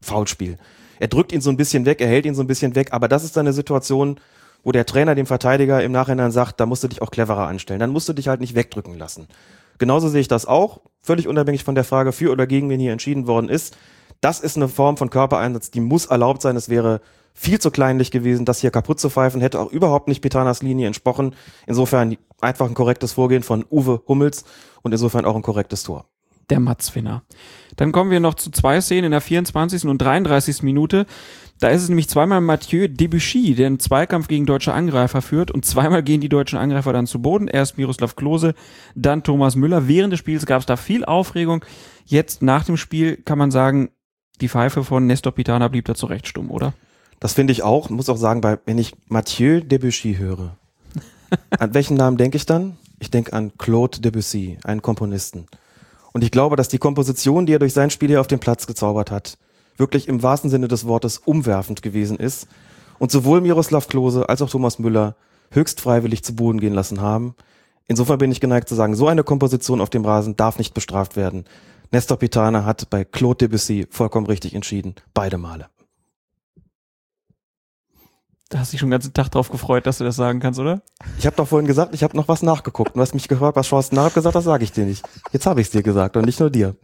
Foulspiel. 0.00 0.56
Er 0.98 1.08
drückt 1.08 1.32
ihn 1.32 1.40
so 1.40 1.50
ein 1.50 1.56
bisschen 1.56 1.86
weg, 1.86 2.00
er 2.00 2.08
hält 2.08 2.26
ihn 2.26 2.34
so 2.34 2.42
ein 2.42 2.46
bisschen 2.46 2.74
weg, 2.74 2.88
aber 2.92 3.08
das 3.08 3.24
ist 3.24 3.36
dann 3.36 3.46
eine 3.46 3.52
Situation, 3.52 4.20
wo 4.62 4.72
der 4.72 4.86
Trainer 4.86 5.14
dem 5.14 5.26
Verteidiger 5.26 5.82
im 5.82 5.92
Nachhinein 5.92 6.30
sagt, 6.30 6.60
da 6.60 6.66
musst 6.66 6.84
du 6.84 6.88
dich 6.88 7.00
auch 7.00 7.10
cleverer 7.10 7.46
anstellen. 7.46 7.80
Dann 7.80 7.90
musst 7.90 8.08
du 8.08 8.12
dich 8.12 8.28
halt 8.28 8.40
nicht 8.40 8.54
wegdrücken 8.54 8.98
lassen. 8.98 9.26
Genauso 9.78 10.08
sehe 10.08 10.20
ich 10.20 10.28
das 10.28 10.44
auch, 10.44 10.82
völlig 11.00 11.26
unabhängig 11.26 11.64
von 11.64 11.74
der 11.74 11.84
Frage 11.84 12.12
für 12.12 12.30
oder 12.30 12.46
gegen 12.46 12.68
wen 12.68 12.78
hier 12.78 12.92
entschieden 12.92 13.26
worden 13.26 13.48
ist. 13.48 13.76
Das 14.20 14.40
ist 14.40 14.56
eine 14.56 14.68
Form 14.68 14.98
von 14.98 15.08
Körpereinsatz, 15.08 15.70
die 15.70 15.80
muss 15.80 16.04
erlaubt 16.06 16.42
sein. 16.42 16.56
Es 16.56 16.68
wäre 16.68 17.00
viel 17.32 17.58
zu 17.58 17.70
kleinlich 17.70 18.10
gewesen, 18.10 18.44
das 18.44 18.60
hier 18.60 18.70
kaputt 18.70 19.00
zu 19.00 19.08
pfeifen, 19.08 19.40
hätte 19.40 19.58
auch 19.58 19.72
überhaupt 19.72 20.08
nicht 20.08 20.20
Pitanas 20.20 20.62
Linie 20.62 20.86
entsprochen. 20.86 21.34
Insofern 21.66 22.18
einfach 22.42 22.66
ein 22.68 22.74
korrektes 22.74 23.12
Vorgehen 23.12 23.42
von 23.42 23.64
Uwe 23.70 24.02
Hummels 24.06 24.44
und 24.82 24.92
insofern 24.92 25.24
auch 25.24 25.36
ein 25.36 25.42
korrektes 25.42 25.82
Tor 25.82 26.04
der 26.50 26.60
Matzwinner. 26.60 27.22
Dann 27.76 27.92
kommen 27.92 28.10
wir 28.10 28.20
noch 28.20 28.34
zu 28.34 28.50
zwei 28.50 28.80
Szenen 28.80 29.06
in 29.06 29.10
der 29.12 29.20
24. 29.20 29.84
und 29.84 29.98
33. 29.98 30.62
Minute. 30.62 31.06
Da 31.60 31.68
ist 31.68 31.82
es 31.82 31.88
nämlich 31.88 32.08
zweimal 32.08 32.40
Mathieu 32.40 32.88
Debuchy, 32.88 33.54
der 33.54 33.66
einen 33.66 33.78
Zweikampf 33.78 34.28
gegen 34.28 34.46
deutsche 34.46 34.72
Angreifer 34.72 35.20
führt 35.20 35.50
und 35.50 35.64
zweimal 35.64 36.02
gehen 36.02 36.22
die 36.22 36.30
deutschen 36.30 36.58
Angreifer 36.58 36.92
dann 36.92 37.06
zu 37.06 37.20
Boden. 37.20 37.48
Erst 37.48 37.76
Miroslav 37.76 38.16
Klose, 38.16 38.54
dann 38.94 39.22
Thomas 39.22 39.56
Müller. 39.56 39.86
Während 39.86 40.12
des 40.12 40.20
Spiels 40.20 40.46
gab 40.46 40.60
es 40.60 40.66
da 40.66 40.76
viel 40.76 41.04
Aufregung. 41.04 41.64
Jetzt 42.06 42.42
nach 42.42 42.64
dem 42.64 42.78
Spiel 42.78 43.16
kann 43.16 43.38
man 43.38 43.50
sagen, 43.50 43.90
die 44.40 44.48
Pfeife 44.48 44.84
von 44.84 45.06
Nestor 45.06 45.32
Pitana 45.32 45.68
blieb 45.68 45.84
da 45.84 45.94
zurecht 45.94 46.26
stumm, 46.26 46.50
oder? 46.50 46.72
Das 47.20 47.34
finde 47.34 47.52
ich 47.52 47.62
auch. 47.62 47.90
Muss 47.90 48.08
auch 48.08 48.16
sagen, 48.16 48.40
bei, 48.40 48.58
wenn 48.64 48.78
ich 48.78 48.94
Mathieu 49.08 49.60
Debuchy 49.60 50.16
höre, 50.16 50.56
an 51.58 51.74
welchen 51.74 51.98
Namen 51.98 52.16
denke 52.16 52.38
ich 52.38 52.46
dann? 52.46 52.78
Ich 53.00 53.10
denke 53.10 53.32
an 53.32 53.52
Claude 53.58 54.00
Debussy, 54.00 54.58
einen 54.64 54.82
Komponisten. 54.82 55.46
Und 56.12 56.24
ich 56.24 56.30
glaube, 56.30 56.56
dass 56.56 56.68
die 56.68 56.78
Komposition, 56.78 57.46
die 57.46 57.54
er 57.54 57.58
durch 57.58 57.72
sein 57.72 57.90
Spiel 57.90 58.08
hier 58.08 58.20
auf 58.20 58.26
den 58.26 58.40
Platz 58.40 58.66
gezaubert 58.66 59.10
hat, 59.10 59.38
wirklich 59.76 60.08
im 60.08 60.22
wahrsten 60.22 60.50
Sinne 60.50 60.68
des 60.68 60.86
Wortes 60.86 61.18
umwerfend 61.18 61.82
gewesen 61.82 62.18
ist 62.18 62.48
und 62.98 63.10
sowohl 63.10 63.40
Miroslav 63.40 63.88
Klose 63.88 64.28
als 64.28 64.42
auch 64.42 64.50
Thomas 64.50 64.78
Müller 64.78 65.16
höchst 65.50 65.80
freiwillig 65.80 66.22
zu 66.22 66.34
Boden 66.34 66.60
gehen 66.60 66.74
lassen 66.74 67.00
haben. 67.00 67.34
Insofern 67.88 68.18
bin 68.18 68.30
ich 68.30 68.40
geneigt 68.40 68.68
zu 68.68 68.74
sagen, 68.74 68.94
so 68.94 69.08
eine 69.08 69.24
Komposition 69.24 69.80
auf 69.80 69.90
dem 69.90 70.04
Rasen 70.04 70.36
darf 70.36 70.58
nicht 70.58 70.74
bestraft 70.74 71.16
werden. 71.16 71.44
Nestor 71.90 72.18
Pitana 72.18 72.64
hat 72.64 72.88
bei 72.88 73.04
Claude 73.04 73.48
Debussy 73.48 73.86
vollkommen 73.90 74.26
richtig 74.26 74.54
entschieden, 74.54 74.94
beide 75.12 75.38
Male. 75.38 75.66
Da 78.50 78.58
hast 78.58 78.72
dich 78.72 78.80
schon 78.80 78.88
den 78.88 78.92
ganzen 78.92 79.14
Tag 79.14 79.28
drauf 79.30 79.48
gefreut, 79.50 79.86
dass 79.86 79.98
du 79.98 80.04
das 80.04 80.16
sagen 80.16 80.40
kannst, 80.40 80.58
oder? 80.58 80.82
Ich 81.18 81.24
habe 81.24 81.36
doch 81.36 81.46
vorhin 81.46 81.68
gesagt, 81.68 81.94
ich 81.94 82.02
habe 82.02 82.16
noch 82.16 82.26
was 82.28 82.42
nachgeguckt. 82.42 82.90
Und 82.94 82.96
du 82.98 83.00
hast 83.02 83.14
mich 83.14 83.28
gefragt, 83.28 83.56
was 83.56 83.68
schaust 83.68 83.92
du 83.92 83.96
nach? 83.96 84.02
Ich 84.02 84.06
hab 84.08 84.14
gesagt, 84.14 84.34
das 84.34 84.44
sage 84.44 84.64
ich 84.64 84.72
dir 84.72 84.84
nicht. 84.84 85.04
Jetzt 85.32 85.46
habe 85.46 85.60
ich 85.60 85.68
es 85.68 85.70
dir 85.70 85.82
gesagt 85.84 86.16
und 86.16 86.24
nicht 86.26 86.40
nur 86.40 86.50
dir. 86.50 86.74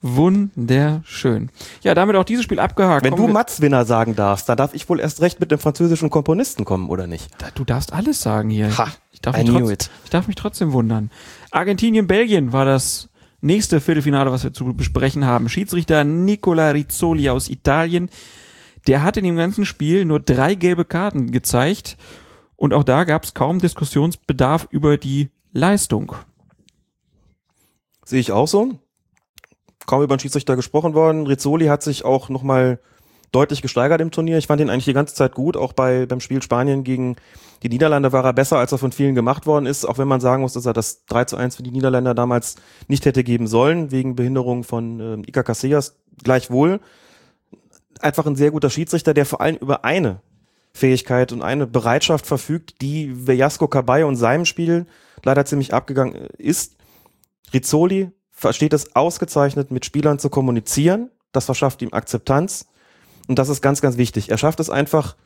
Wunderschön. 0.00 1.50
Ja, 1.82 1.94
damit 1.94 2.14
auch 2.14 2.22
dieses 2.24 2.44
Spiel 2.44 2.60
abgehakt. 2.60 3.04
Wenn 3.04 3.14
Kommen 3.14 3.26
du 3.26 3.32
Matz-Winner 3.32 3.84
sagen 3.84 4.14
darfst, 4.14 4.48
da 4.48 4.54
darf 4.54 4.72
ich 4.74 4.88
wohl 4.88 5.00
erst 5.00 5.20
recht 5.20 5.40
mit 5.40 5.50
dem 5.50 5.58
französischen 5.58 6.10
Komponisten 6.10 6.64
kommen, 6.64 6.88
oder 6.88 7.08
nicht? 7.08 7.28
Da- 7.38 7.48
Du 7.52 7.64
darfst 7.64 7.92
alles 7.92 8.22
sagen 8.22 8.48
hier. 8.50 8.76
Ha, 8.78 8.86
ich, 9.10 9.20
darf 9.20 9.36
I 9.36 9.40
mich 9.42 9.48
knew 9.50 9.70
it. 9.70 9.90
ich 10.04 10.10
darf 10.10 10.28
mich 10.28 10.36
trotzdem 10.36 10.72
wundern. 10.72 11.10
Argentinien, 11.50 12.06
Belgien 12.06 12.52
war 12.52 12.64
das 12.64 13.08
nächste 13.40 13.80
Viertelfinale, 13.80 14.30
was 14.30 14.44
wir 14.44 14.52
zu 14.52 14.72
besprechen 14.74 15.24
haben. 15.24 15.48
Schiedsrichter 15.48 16.04
Nicola 16.04 16.70
Rizzoli 16.70 17.28
aus 17.30 17.48
Italien. 17.48 18.08
Der 18.88 19.02
hat 19.02 19.18
in 19.18 19.24
dem 19.24 19.36
ganzen 19.36 19.66
Spiel 19.66 20.06
nur 20.06 20.18
drei 20.18 20.54
gelbe 20.54 20.86
Karten 20.86 21.30
gezeigt. 21.30 21.98
Und 22.56 22.72
auch 22.72 22.84
da 22.84 23.04
gab 23.04 23.22
es 23.22 23.34
kaum 23.34 23.60
Diskussionsbedarf 23.60 24.66
über 24.70 24.96
die 24.96 25.28
Leistung. 25.52 26.14
Sehe 28.04 28.20
ich 28.20 28.32
auch 28.32 28.48
so. 28.48 28.78
Kaum 29.86 30.02
über 30.02 30.16
den 30.16 30.20
Schiedsrichter 30.20 30.56
gesprochen 30.56 30.94
worden. 30.94 31.26
Rizzoli 31.26 31.66
hat 31.66 31.82
sich 31.82 32.06
auch 32.06 32.30
nochmal 32.30 32.80
deutlich 33.30 33.60
gesteigert 33.60 34.00
im 34.00 34.10
Turnier. 34.10 34.38
Ich 34.38 34.46
fand 34.46 34.62
ihn 34.62 34.70
eigentlich 34.70 34.86
die 34.86 34.94
ganze 34.94 35.14
Zeit 35.14 35.34
gut. 35.34 35.58
Auch 35.58 35.74
bei, 35.74 36.06
beim 36.06 36.20
Spiel 36.20 36.40
Spanien 36.40 36.82
gegen 36.82 37.16
die 37.62 37.68
Niederlande 37.68 38.12
war 38.12 38.24
er 38.24 38.32
besser, 38.32 38.56
als 38.56 38.72
er 38.72 38.78
von 38.78 38.92
vielen 38.92 39.14
gemacht 39.14 39.46
worden 39.46 39.66
ist. 39.66 39.84
Auch 39.84 39.98
wenn 39.98 40.08
man 40.08 40.22
sagen 40.22 40.40
muss, 40.40 40.54
dass 40.54 40.64
er 40.64 40.72
das 40.72 41.04
3 41.06 41.26
zu 41.26 41.36
1 41.36 41.56
für 41.56 41.62
die 41.62 41.72
Niederländer 41.72 42.14
damals 42.14 42.56
nicht 42.86 43.04
hätte 43.04 43.22
geben 43.22 43.48
sollen, 43.48 43.90
wegen 43.90 44.16
Behinderung 44.16 44.64
von 44.64 44.98
ähm, 44.98 45.24
Iker 45.26 45.42
Casillas. 45.42 45.98
Gleichwohl 46.24 46.80
einfach 48.00 48.26
ein 48.26 48.36
sehr 48.36 48.50
guter 48.50 48.70
Schiedsrichter, 48.70 49.14
der 49.14 49.26
vor 49.26 49.40
allem 49.40 49.56
über 49.56 49.84
eine 49.84 50.20
Fähigkeit 50.72 51.32
und 51.32 51.42
eine 51.42 51.66
Bereitschaft 51.66 52.26
verfügt, 52.26 52.80
die 52.80 53.26
Velasco 53.26 53.68
Caballo 53.68 54.08
in 54.08 54.16
seinem 54.16 54.44
Spiel 54.44 54.86
leider 55.24 55.44
ziemlich 55.44 55.74
abgegangen 55.74 56.14
ist. 56.38 56.76
Rizzoli 57.52 58.12
versteht 58.30 58.72
es 58.72 58.94
ausgezeichnet, 58.94 59.70
mit 59.70 59.84
Spielern 59.84 60.18
zu 60.18 60.30
kommunizieren. 60.30 61.10
Das 61.32 61.46
verschafft 61.46 61.82
ihm 61.82 61.92
Akzeptanz. 61.92 62.66
Und 63.26 63.38
das 63.38 63.48
ist 63.48 63.60
ganz, 63.60 63.80
ganz 63.80 63.96
wichtig. 63.96 64.30
Er 64.30 64.38
schafft 64.38 64.60
es 64.60 64.70
einfach, 64.70 65.16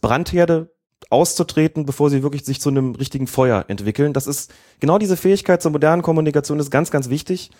Brandherde 0.00 0.70
auszutreten, 1.10 1.86
bevor 1.86 2.10
sie 2.10 2.22
wirklich 2.22 2.44
sich 2.44 2.60
zu 2.60 2.68
einem 2.68 2.94
richtigen 2.94 3.26
Feuer 3.26 3.64
entwickeln. 3.68 4.12
Das 4.12 4.26
ist 4.26 4.52
genau 4.80 4.98
diese 4.98 5.16
Fähigkeit 5.16 5.62
zur 5.62 5.70
modernen 5.70 6.02
Kommunikation 6.02 6.58
ist 6.58 6.70
ganz, 6.70 6.90
ganz 6.90 7.08
wichtig, 7.08 7.50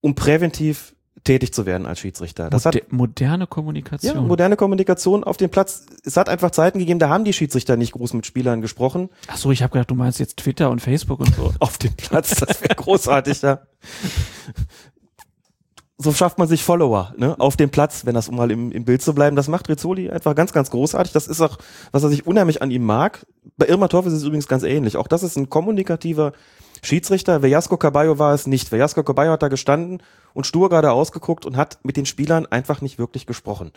um 0.00 0.14
präventiv 0.14 0.94
tätig 1.24 1.52
zu 1.52 1.66
werden 1.66 1.86
als 1.86 2.00
Schiedsrichter. 2.00 2.50
Das 2.50 2.66
hat 2.66 2.74
Moder 2.74 3.14
moderne 3.14 3.44
ja, 3.44 3.46
Kommunikation. 3.46 4.28
moderne 4.28 4.56
Kommunikation 4.56 5.24
auf 5.24 5.36
dem 5.36 5.50
Platz. 5.50 5.86
Es 6.04 6.16
hat 6.16 6.28
einfach 6.28 6.50
Zeiten 6.50 6.78
gegeben, 6.78 6.98
da 6.98 7.08
haben 7.08 7.24
die 7.24 7.32
Schiedsrichter 7.32 7.76
nicht 7.76 7.92
groß 7.92 8.12
mit 8.12 8.26
Spielern 8.26 8.60
gesprochen. 8.60 9.08
Ach 9.28 9.36
so, 9.36 9.50
ich 9.50 9.62
habe 9.62 9.72
gedacht, 9.72 9.90
du 9.90 9.94
meinst 9.94 10.20
jetzt 10.20 10.36
Twitter 10.36 10.70
und 10.70 10.80
Facebook 10.80 11.20
und 11.20 11.34
so. 11.34 11.52
Auf 11.60 11.78
dem 11.78 11.94
Platz, 11.94 12.34
das 12.40 12.62
wäre 12.62 12.74
großartig, 12.74 13.42
ja. 13.42 13.60
So 15.96 16.12
schafft 16.12 16.38
man 16.38 16.48
sich 16.48 16.64
Follower, 16.64 17.14
ne, 17.16 17.38
auf 17.38 17.56
dem 17.56 17.70
Platz, 17.70 18.04
wenn 18.04 18.16
das 18.16 18.28
um 18.28 18.34
mal 18.34 18.50
im, 18.50 18.72
im 18.72 18.84
Bild 18.84 19.00
zu 19.00 19.14
bleiben. 19.14 19.36
Das 19.36 19.46
macht 19.46 19.68
Rizzoli 19.68 20.10
einfach 20.10 20.34
ganz, 20.34 20.52
ganz 20.52 20.70
großartig. 20.70 21.12
Das 21.12 21.28
ist 21.28 21.40
auch, 21.40 21.56
was 21.92 22.02
er 22.02 22.08
sich 22.08 22.26
unheimlich 22.26 22.62
an 22.62 22.72
ihm 22.72 22.84
mag. 22.84 23.24
Bei 23.56 23.68
Irma 23.68 23.86
Torf 23.86 24.04
ist 24.06 24.12
es 24.12 24.24
übrigens 24.24 24.48
ganz 24.48 24.64
ähnlich. 24.64 24.96
Auch 24.96 25.06
das 25.06 25.22
ist 25.22 25.36
ein 25.36 25.48
kommunikativer 25.48 26.32
Schiedsrichter. 26.84 27.42
Velasco 27.42 27.76
Caballo 27.76 28.18
war 28.18 28.34
es 28.34 28.46
nicht. 28.46 28.72
Velasco 28.72 29.02
Caballo 29.02 29.32
hat 29.32 29.42
da 29.42 29.48
gestanden 29.48 30.02
und 30.32 30.46
stur 30.46 30.68
gerade 30.68 30.92
ausgeguckt 30.92 31.46
und 31.46 31.56
hat 31.56 31.78
mit 31.82 31.96
den 31.96 32.06
Spielern 32.06 32.46
einfach 32.46 32.80
nicht 32.80 32.98
wirklich 32.98 33.26
gesprochen. 33.26 33.72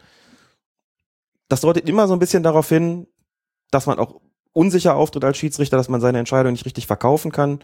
Das 1.49 1.61
deutet 1.61 1.87
immer 1.87 2.07
so 2.07 2.13
ein 2.13 2.19
bisschen 2.19 2.43
darauf 2.43 2.67
hin, 2.69 3.07
dass 3.71 3.85
man 3.85 3.99
auch 3.99 4.19
unsicher 4.53 4.95
auftritt 4.95 5.23
als 5.23 5.37
Schiedsrichter, 5.37 5.77
dass 5.77 5.89
man 5.89 6.01
seine 6.01 6.19
Entscheidung 6.19 6.51
nicht 6.51 6.65
richtig 6.65 6.87
verkaufen 6.87 7.31
kann. 7.31 7.59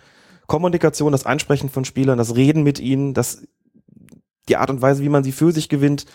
Kommunikation, 0.48 1.12
das 1.12 1.26
Ansprechen 1.26 1.70
von 1.70 1.86
Spielern, 1.86 2.18
das 2.18 2.36
Reden 2.36 2.64
mit 2.64 2.80
ihnen, 2.80 3.14
das, 3.14 3.48
die 4.48 4.58
Art 4.58 4.70
und 4.70 4.82
Weise, 4.82 5.04
wie 5.04 5.10
man 5.10 5.24
sie 5.24 5.32
für 5.32 5.52
sich 5.52 5.70
gewinnt, 5.70 6.06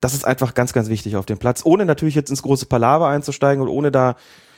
das 0.00 0.14
ist 0.14 0.24
einfach 0.24 0.54
ganz, 0.54 0.72
ganz 0.72 0.88
wichtig 0.88 1.16
auf 1.16 1.26
dem 1.26 1.38
Platz. 1.38 1.62
Ohne 1.64 1.86
natürlich 1.86 2.14
jetzt 2.14 2.30
ins 2.30 2.42
große 2.42 2.66
Palaver 2.66 3.08
einzusteigen 3.08 3.62
und 3.62 3.68
ohne 3.68 3.90
da 3.90 4.16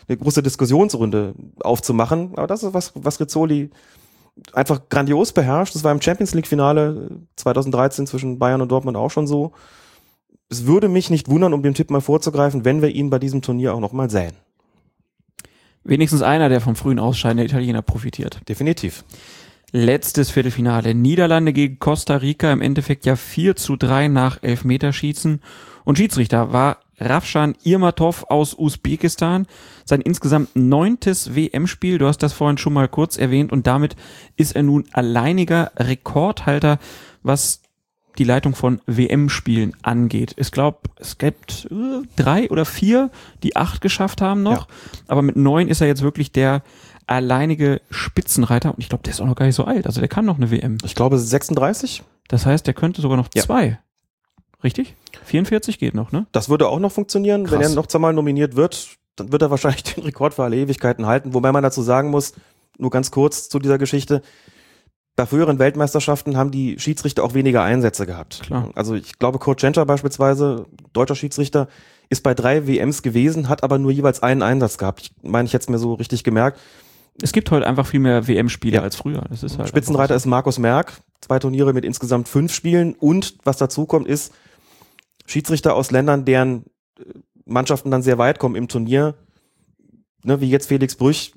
eine 0.08 0.16
große 0.16 0.42
Diskussionsrunde 0.42 1.34
aufzumachen. 1.60 2.32
Aber 2.36 2.46
das 2.46 2.62
ist 2.62 2.74
was, 2.74 2.92
was 2.94 3.20
Rizzoli 3.20 3.70
einfach 4.52 4.88
grandios 4.88 5.32
beherrscht. 5.32 5.74
Das 5.74 5.84
war 5.84 5.92
im 5.92 6.00
Champions 6.00 6.34
League 6.34 6.46
Finale 6.46 7.10
2013 7.36 8.06
zwischen 8.06 8.38
Bayern 8.38 8.60
und 8.60 8.70
Dortmund 8.70 8.96
auch 8.96 9.10
schon 9.10 9.26
so. 9.26 9.52
Es 10.48 10.66
würde 10.66 10.88
mich 10.88 11.10
nicht 11.10 11.28
wundern, 11.28 11.52
um 11.52 11.62
dem 11.62 11.74
Tipp 11.74 11.90
mal 11.90 12.00
vorzugreifen, 12.00 12.64
wenn 12.64 12.80
wir 12.82 12.88
ihn 12.88 13.10
bei 13.10 13.18
diesem 13.18 13.42
Turnier 13.42 13.74
auch 13.74 13.80
nochmal 13.80 14.10
sähen. 14.10 14.34
Wenigstens 15.84 16.22
einer, 16.22 16.48
der 16.48 16.60
vom 16.60 16.76
frühen 16.76 16.98
Ausscheiden 16.98 17.38
der 17.38 17.46
Italiener 17.46 17.82
profitiert. 17.82 18.40
Definitiv. 18.48 19.04
Letztes 19.72 20.30
Viertelfinale. 20.30 20.94
Niederlande 20.94 21.52
gegen 21.52 21.78
Costa 21.78 22.16
Rica. 22.16 22.52
Im 22.52 22.62
Endeffekt 22.62 23.04
ja 23.04 23.16
4 23.16 23.56
zu 23.56 23.76
3 23.76 24.08
nach 24.08 24.42
Elfmeterschießen. 24.42 25.40
Und 25.84 25.98
Schiedsrichter 25.98 26.52
war 26.52 26.78
Rafshan 27.00 27.54
Irmatov 27.62 28.24
aus 28.28 28.54
Usbekistan. 28.58 29.46
Sein 29.84 30.00
insgesamt 30.00 30.54
neuntes 30.54 31.34
WM-Spiel. 31.34 31.98
Du 31.98 32.06
hast 32.06 32.18
das 32.18 32.32
vorhin 32.32 32.58
schon 32.58 32.72
mal 32.72 32.88
kurz 32.88 33.16
erwähnt. 33.16 33.52
Und 33.52 33.66
damit 33.66 33.96
ist 34.36 34.56
er 34.56 34.62
nun 34.62 34.84
alleiniger 34.92 35.72
Rekordhalter, 35.76 36.78
was 37.22 37.62
die 38.18 38.24
Leitung 38.24 38.54
von 38.56 38.80
WM-Spielen 38.86 39.74
angeht. 39.82 40.34
Ich 40.38 40.50
glaube, 40.50 40.78
es 40.96 41.18
gibt 41.18 41.68
äh, 41.70 42.02
drei 42.16 42.50
oder 42.50 42.64
vier, 42.64 43.10
die 43.44 43.54
acht 43.54 43.80
geschafft 43.80 44.20
haben 44.20 44.42
noch. 44.42 44.66
Aber 45.06 45.22
mit 45.22 45.36
neun 45.36 45.68
ist 45.68 45.80
er 45.80 45.86
jetzt 45.86 46.02
wirklich 46.02 46.32
der 46.32 46.62
alleinige 47.06 47.80
Spitzenreiter. 47.90 48.70
Und 48.70 48.80
ich 48.80 48.88
glaube, 48.88 49.04
der 49.04 49.12
ist 49.12 49.20
auch 49.20 49.26
noch 49.26 49.36
gar 49.36 49.46
nicht 49.46 49.54
so 49.54 49.64
alt. 49.64 49.86
Also 49.86 50.00
der 50.00 50.08
kann 50.08 50.24
noch 50.24 50.36
eine 50.36 50.50
WM. 50.50 50.78
Ich 50.84 50.94
glaube 50.96 51.16
36. 51.18 52.02
Das 52.26 52.44
heißt, 52.44 52.66
der 52.66 52.74
könnte 52.74 53.00
sogar 53.00 53.16
noch 53.16 53.28
Ja. 53.34 53.42
zwei. 53.42 53.78
Richtig? 54.64 54.96
44 55.24 55.78
geht 55.78 55.94
noch, 55.94 56.10
ne? 56.12 56.26
Das 56.32 56.48
würde 56.48 56.68
auch 56.68 56.80
noch 56.80 56.92
funktionieren. 56.92 57.50
Wenn 57.50 57.60
Krass. 57.60 57.70
er 57.70 57.76
noch 57.76 57.86
zweimal 57.86 58.12
nominiert 58.12 58.56
wird, 58.56 58.96
dann 59.16 59.30
wird 59.32 59.42
er 59.42 59.50
wahrscheinlich 59.50 59.82
den 59.94 60.04
Rekord 60.04 60.34
für 60.34 60.44
alle 60.44 60.56
Ewigkeiten 60.56 61.06
halten. 61.06 61.34
Wobei 61.34 61.52
man 61.52 61.62
dazu 61.62 61.82
sagen 61.82 62.10
muss, 62.10 62.32
nur 62.78 62.90
ganz 62.90 63.10
kurz 63.10 63.48
zu 63.48 63.58
dieser 63.58 63.78
Geschichte, 63.78 64.22
bei 65.16 65.26
früheren 65.26 65.58
Weltmeisterschaften 65.58 66.36
haben 66.36 66.52
die 66.52 66.78
Schiedsrichter 66.78 67.24
auch 67.24 67.34
weniger 67.34 67.62
Einsätze 67.62 68.06
gehabt. 68.06 68.42
Klar. 68.42 68.70
Also 68.76 68.94
ich 68.94 69.18
glaube, 69.18 69.40
Kurt 69.40 69.60
Schenscher 69.60 69.84
beispielsweise, 69.84 70.66
deutscher 70.92 71.16
Schiedsrichter, 71.16 71.66
ist 72.08 72.22
bei 72.22 72.34
drei 72.34 72.66
WMs 72.68 73.02
gewesen, 73.02 73.48
hat 73.48 73.64
aber 73.64 73.78
nur 73.78 73.90
jeweils 73.90 74.22
einen 74.22 74.42
Einsatz 74.42 74.78
gehabt. 74.78 75.00
Ich 75.02 75.12
meine, 75.28 75.46
ich 75.46 75.54
hätte 75.54 75.64
es 75.64 75.68
mir 75.68 75.78
so 75.78 75.94
richtig 75.94 76.22
gemerkt. 76.22 76.58
Es 77.20 77.32
gibt 77.32 77.50
heute 77.50 77.66
einfach 77.66 77.86
viel 77.86 77.98
mehr 77.98 78.28
WM-Spiele 78.28 78.76
Ja. 78.76 78.82
als 78.82 78.94
früher. 78.94 79.24
Das 79.28 79.42
ist 79.42 79.58
halt 79.58 79.68
Spitzenreiter 79.68 80.14
einfach 80.14 80.24
ist 80.24 80.26
Markus 80.26 80.58
Merck, 80.60 80.92
zwei 81.20 81.40
Turniere 81.40 81.72
mit 81.72 81.84
insgesamt 81.84 82.28
fünf 82.28 82.52
Spielen 82.52 82.94
und 82.94 83.34
was 83.42 83.56
dazu 83.56 83.86
kommt 83.86 84.06
ist, 84.06 84.32
Schiedsrichter 85.28 85.74
aus 85.74 85.90
Ländern, 85.90 86.24
deren 86.24 86.64
äh, 86.98 87.04
Mannschaften 87.44 87.90
dann 87.90 88.02
sehr 88.02 88.18
weit 88.18 88.38
kommen 88.38 88.56
im 88.56 88.68
Turnier, 88.68 89.14
ne, 90.24 90.40
wie 90.40 90.50
jetzt 90.50 90.66
Felix 90.66 90.96
Brüch, 90.96 91.32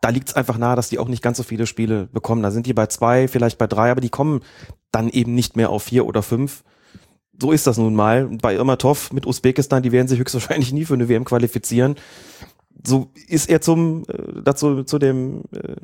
da 0.00 0.08
liegt 0.08 0.28
es 0.28 0.34
einfach 0.34 0.56
nahe, 0.56 0.76
dass 0.76 0.88
die 0.88 0.98
auch 0.98 1.08
nicht 1.08 1.22
ganz 1.22 1.36
so 1.36 1.42
viele 1.42 1.66
Spiele 1.66 2.06
bekommen. 2.06 2.42
Da 2.42 2.50
sind 2.50 2.66
die 2.66 2.72
bei 2.72 2.86
zwei, 2.86 3.28
vielleicht 3.28 3.58
bei 3.58 3.66
drei, 3.66 3.90
aber 3.90 4.00
die 4.00 4.08
kommen 4.08 4.40
dann 4.92 5.08
eben 5.08 5.34
nicht 5.34 5.56
mehr 5.56 5.70
auf 5.70 5.82
vier 5.82 6.06
oder 6.06 6.22
fünf. 6.22 6.64
So 7.40 7.52
ist 7.52 7.66
das 7.66 7.78
nun 7.78 7.94
mal. 7.94 8.26
Bei 8.40 8.54
Irma 8.54 8.76
Toff 8.76 9.12
mit 9.12 9.26
Usbekistan, 9.26 9.82
die 9.82 9.92
werden 9.92 10.08
sich 10.08 10.18
höchstwahrscheinlich 10.20 10.72
nie 10.72 10.84
für 10.84 10.94
eine 10.94 11.08
WM 11.08 11.24
qualifizieren. 11.24 11.96
So 12.82 13.10
ist 13.28 13.50
er 13.50 13.60
zum 13.60 14.04
äh, 14.08 14.42
dazu 14.42 14.84
zu 14.84 14.98
dem 14.98 15.42
äh, 15.52 15.76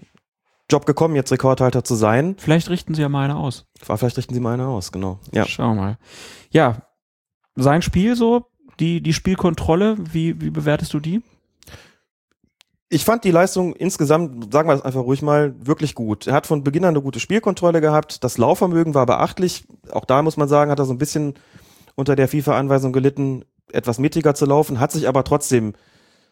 Job 0.71 0.87
gekommen, 0.87 1.15
jetzt 1.15 1.31
Rekordhalter 1.31 1.85
zu 1.85 1.95
sein. 1.95 2.37
Vielleicht 2.39 2.71
richten 2.71 2.95
sie 2.95 3.03
ja 3.03 3.09
mal 3.09 3.25
eine 3.25 3.37
aus. 3.37 3.67
War, 3.87 3.99
vielleicht 3.99 4.19
richten 4.19 4.35
sie 4.35 4.41
mal 4.41 4.55
eine 4.55 4.67
aus, 4.67 4.91
genau. 4.91 5.21
Ja. 5.33 5.47
Schauen 5.47 5.77
wir 5.77 5.83
mal. 5.83 5.99
Ja, 6.51 6.83
sein 7.55 7.83
Spiel 7.83 8.17
so, 8.17 8.47
die, 8.81 9.01
die 9.01 9.13
Spielkontrolle, 9.13 9.97
wie, 9.99 10.41
wie 10.41 10.51
bewertest 10.51 10.93
du 10.93 11.01
die? 11.01 11.23
Ich 12.89 13.05
fand 13.05 13.25
die 13.25 13.31
Leistung 13.31 13.75
insgesamt, 13.75 14.53
sagen 14.53 14.69
wir 14.69 14.75
das 14.75 14.85
einfach 14.85 15.03
ruhig 15.03 15.23
mal, 15.23 15.55
wirklich 15.59 15.95
gut. 15.95 16.27
Er 16.27 16.35
hat 16.35 16.47
von 16.47 16.63
Beginn 16.63 16.85
an 16.85 16.91
eine 16.91 17.03
gute 17.03 17.19
Spielkontrolle 17.19 17.81
gehabt. 17.81 18.23
Das 18.23 18.39
Laufvermögen 18.39 18.95
war 18.95 19.07
beachtlich. 19.07 19.65
Auch 19.91 20.05
da 20.05 20.23
muss 20.23 20.37
man 20.37 20.49
sagen, 20.49 20.71
hat 20.71 20.79
er 20.79 20.85
so 20.85 20.93
ein 20.93 20.99
bisschen 20.99 21.35
unter 21.97 22.15
der 22.15 22.29
FIFA-Anweisung 22.29 22.93
gelitten, 22.93 23.45
etwas 23.73 23.99
mittiger 23.99 24.35
zu 24.35 24.47
laufen, 24.47 24.79
hat 24.79 24.93
sich 24.93 25.09
aber 25.09 25.25
trotzdem 25.25 25.73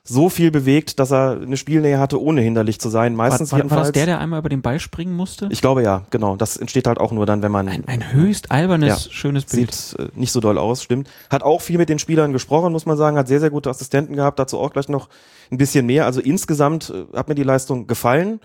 so 0.06 0.28
viel 0.28 0.50
bewegt, 0.50 0.98
dass 0.98 1.10
er 1.10 1.40
eine 1.40 1.56
Spielnähe 1.56 1.98
hatte, 1.98 2.20
ohne 2.20 2.42
hinderlich 2.42 2.78
zu 2.78 2.90
sein. 2.90 3.14
Meistens 3.14 3.52
war, 3.52 3.58
war, 3.58 3.64
war 3.64 3.64
jedenfalls. 3.64 3.86
das 3.88 3.92
der, 3.92 4.04
der 4.06 4.20
einmal 4.20 4.40
über 4.40 4.50
den 4.50 4.60
Ball 4.60 4.78
springen 4.78 5.14
musste? 5.16 5.48
ich 5.50 5.62
glaube 5.62 5.82
ja, 5.82 6.02
genau. 6.10 6.36
Das 6.36 6.58
entsteht 6.58 6.86
halt 6.86 6.98
auch 6.98 7.10
nur 7.10 7.24
dann, 7.24 7.40
wenn 7.42 7.50
man 7.50 7.68
ein, 7.68 7.88
ein 7.88 8.12
höchst 8.12 8.50
albernes, 8.50 9.06
Ja. 9.06 9.10
schönes 9.12 9.46
Bild. 9.46 9.72
Sieht 9.72 9.98
äh, 9.98 10.08
nicht 10.14 10.30
so 10.32 10.40
doll 10.40 10.58
aus, 10.58 10.82
stimmt. 10.82 11.08
Hat 11.30 11.42
auch 11.42 11.62
viel 11.62 11.78
mit 11.78 11.88
den 11.88 11.98
Spielern 11.98 12.34
gesprochen, 12.34 12.70
muss 12.70 12.84
man 12.84 12.98
sagen. 12.98 13.16
Hat 13.16 13.28
sehr, 13.28 13.40
sehr 13.40 13.48
gute 13.50 13.70
Assistenten 13.70 14.14
gehabt. 14.14 14.38
Dazu 14.38 14.58
auch 14.58 14.72
gleich 14.72 14.90
noch 14.90 15.08
ein 15.50 15.56
bisschen 15.56 15.86
mehr. 15.86 16.04
Also 16.04 16.20
insgesamt 16.20 16.90
äh, 16.90 17.16
hat 17.16 17.28
mir 17.28 17.34
die 17.34 17.42
Leistung 17.42 17.86
gefallen. 17.86 18.40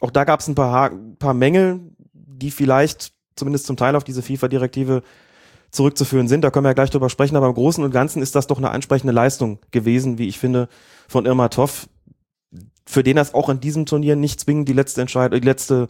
Auch 0.00 0.10
da 0.10 0.24
gab 0.24 0.40
es 0.40 0.48
ein 0.48 0.56
paar, 0.56 0.72
Ha- 0.72 0.90
paar 1.20 1.34
Mängel, 1.34 1.80
die 2.14 2.50
vielleicht 2.50 3.12
zumindest 3.36 3.66
zum 3.66 3.76
Teil 3.76 3.94
auf 3.94 4.02
diese 4.02 4.22
FIFA-Direktive 4.22 5.02
zurückzuführen 5.76 6.26
sind. 6.26 6.42
Da 6.42 6.50
können 6.50 6.64
wir 6.64 6.70
ja 6.70 6.74
gleich 6.74 6.90
drüber 6.90 7.08
sprechen, 7.08 7.36
aber 7.36 7.46
im 7.46 7.54
Großen 7.54 7.84
und 7.84 7.90
Ganzen 7.92 8.22
ist 8.22 8.34
das 8.34 8.46
doch 8.46 8.58
eine 8.58 8.70
ansprechende 8.70 9.12
Leistung 9.12 9.60
gewesen, 9.70 10.18
wie 10.18 10.26
ich 10.26 10.38
finde, 10.38 10.68
von 11.06 11.26
Irma 11.26 11.48
Toff, 11.48 11.88
für 12.86 13.02
den 13.02 13.16
das 13.16 13.34
auch 13.34 13.48
in 13.48 13.60
diesem 13.60 13.86
Turnier 13.86 14.16
nicht 14.16 14.40
zwingend 14.40 14.68
die 14.68 14.72
letzte 14.72 15.00
Entscheidung, 15.00 15.40
die 15.40 15.46
letzte, 15.46 15.86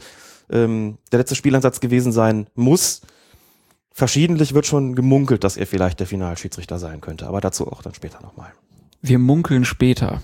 ähm, 0.51 0.99
der 1.13 1.21
letzte 1.21 1.35
Spielansatz 1.35 1.81
gewesen 1.81 2.13
sein 2.13 2.49
muss. 2.55 3.03
Verschiedentlich 3.91 4.53
wird 4.53 4.67
schon 4.67 4.95
gemunkelt, 4.95 5.43
dass 5.43 5.57
er 5.57 5.67
vielleicht 5.67 6.01
der 6.01 6.07
Finalschiedsrichter 6.07 6.79
sein 6.79 7.01
könnte, 7.01 7.27
aber 7.27 7.41
dazu 7.41 7.67
auch 7.67 7.81
dann 7.81 7.95
später 7.95 8.21
nochmal. 8.21 8.53
Wir 9.01 9.19
munkeln 9.19 9.65
später. 9.65 10.21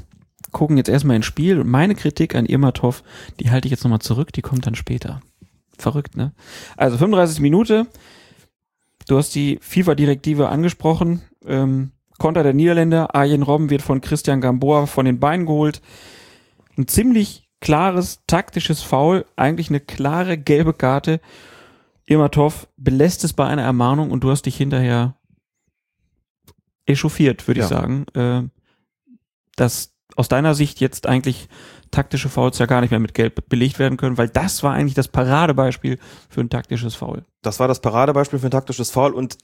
Gucken 0.50 0.76
jetzt 0.76 0.90
erstmal 0.90 1.16
ins 1.16 1.24
Spiel 1.24 1.64
meine 1.64 1.94
Kritik 1.94 2.34
an 2.34 2.44
Irmatov, 2.44 3.02
die 3.40 3.50
halte 3.50 3.68
ich 3.68 3.70
jetzt 3.70 3.84
nochmal 3.84 4.00
zurück, 4.00 4.32
die 4.32 4.42
kommt 4.42 4.66
dann 4.66 4.74
später. 4.74 5.22
Verrückt, 5.78 6.16
ne? 6.16 6.32
Also 6.76 6.98
35 6.98 7.40
Minute. 7.40 7.86
Du 9.08 9.16
hast 9.16 9.34
die 9.34 9.58
FIFA-Direktive 9.60 10.48
angesprochen. 10.48 11.22
Ähm, 11.44 11.92
Konter 12.18 12.42
der 12.42 12.54
Niederländer. 12.54 13.14
Arjen 13.14 13.42
Robben 13.42 13.70
wird 13.70 13.82
von 13.82 14.00
Christian 14.00 14.40
Gamboa 14.40 14.86
von 14.86 15.04
den 15.04 15.18
Beinen 15.18 15.46
geholt. 15.46 15.82
Ein 16.76 16.86
ziemlich 16.88 17.48
klares 17.60 18.20
taktisches 18.26 18.82
Foul. 18.82 19.24
Eigentlich 19.36 19.68
eine 19.70 19.80
klare 19.80 20.38
gelbe 20.38 20.72
Karte. 20.72 21.20
Irmatov 22.06 22.68
belässt 22.76 23.24
es 23.24 23.32
bei 23.32 23.46
einer 23.46 23.62
Ermahnung 23.62 24.10
und 24.10 24.22
du 24.24 24.30
hast 24.30 24.42
dich 24.42 24.56
hinterher 24.56 25.16
echauffiert, 26.86 27.46
würde 27.46 27.60
Ja. 27.60 27.66
ich 27.66 27.70
sagen. 27.70 28.06
Äh, 28.14 28.42
dass 29.56 29.94
aus 30.16 30.28
deiner 30.28 30.54
Sicht 30.54 30.80
jetzt 30.80 31.06
eigentlich 31.06 31.48
taktische 31.92 32.28
Fouls 32.28 32.58
ja 32.58 32.66
gar 32.66 32.80
nicht 32.80 32.90
mehr 32.90 32.98
mit 32.98 33.14
Gelb 33.14 33.48
belegt 33.48 33.78
werden 33.78 33.96
können, 33.96 34.18
weil 34.18 34.28
das 34.28 34.62
war 34.64 34.72
eigentlich 34.74 34.94
das 34.94 35.06
Paradebeispiel 35.08 35.98
für 36.28 36.40
ein 36.40 36.50
taktisches 36.50 36.96
Foul. 36.96 37.24
Das 37.42 37.60
war 37.60 37.68
das 37.68 37.80
Paradebeispiel 37.80 38.40
für 38.40 38.48
ein 38.48 38.50
taktisches 38.50 38.90
Foul 38.90 39.12
und 39.12 39.38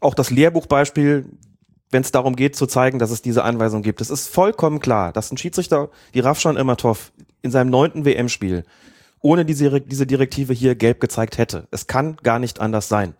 auch 0.00 0.14
das 0.14 0.30
Lehrbuchbeispiel, 0.30 1.24
wenn 1.90 2.02
es 2.02 2.12
darum 2.12 2.36
geht 2.36 2.56
zu 2.56 2.66
zeigen, 2.66 2.98
dass 2.98 3.10
es 3.10 3.22
diese 3.22 3.44
Anweisung 3.44 3.82
gibt. 3.82 4.00
Es 4.00 4.10
ist 4.10 4.28
vollkommen 4.28 4.80
klar, 4.80 5.12
dass 5.12 5.30
ein 5.30 5.38
Schiedsrichter, 5.38 5.88
die 6.12 6.20
Rafshan 6.20 6.56
Irmatov, 6.56 7.12
in 7.42 7.50
seinem 7.50 7.70
neunten 7.70 8.04
WM-Spiel 8.04 8.64
ohne 9.20 9.44
diese, 9.44 9.80
diese 9.80 10.06
Direktive 10.06 10.52
hier 10.52 10.74
gelb 10.74 11.00
gezeigt 11.00 11.38
hätte. 11.38 11.66
Es 11.70 11.86
kann 11.86 12.16
gar 12.22 12.38
nicht 12.38 12.60
anders 12.60 12.88
sein. 12.88 13.14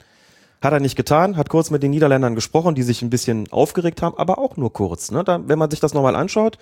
Hat 0.63 0.73
er 0.73 0.81
nicht 0.81 0.97
getan, 0.97 1.37
hat 1.37 1.49
kurz 1.49 1.71
mit 1.71 1.83
den 1.83 1.91
Niederländern 1.91 2.35
gesprochen, 2.35 2.75
die 2.75 2.83
sich 2.83 3.03
ein 3.03 3.11
bisschen 3.11 3.51
aufgeregt 3.51 4.03
haben, 4.03 4.17
aber 4.17 4.39
auch 4.39 4.57
nur 4.57 4.73
kurz. 4.73 5.11
Ne? 5.11 5.23
Da, 5.25 5.41
wenn 5.47 5.59
man 5.59 5.71
sich 5.71 5.81
das 5.81 5.95
nochmal 5.95 6.17
anschaut, 6.17 6.59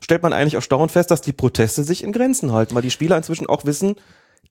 stellt 0.00 0.22
man 0.22 0.32
eigentlich 0.32 0.54
erstaunt 0.54 0.90
fest, 0.90 1.10
dass 1.10 1.20
die 1.20 1.32
Proteste 1.32 1.84
sich 1.84 2.04
in 2.04 2.12
Grenzen 2.12 2.52
halten, 2.52 2.74
weil 2.74 2.82
die 2.82 2.90
Spieler 2.90 3.16
inzwischen 3.16 3.46
auch 3.46 3.64
wissen, 3.64 3.96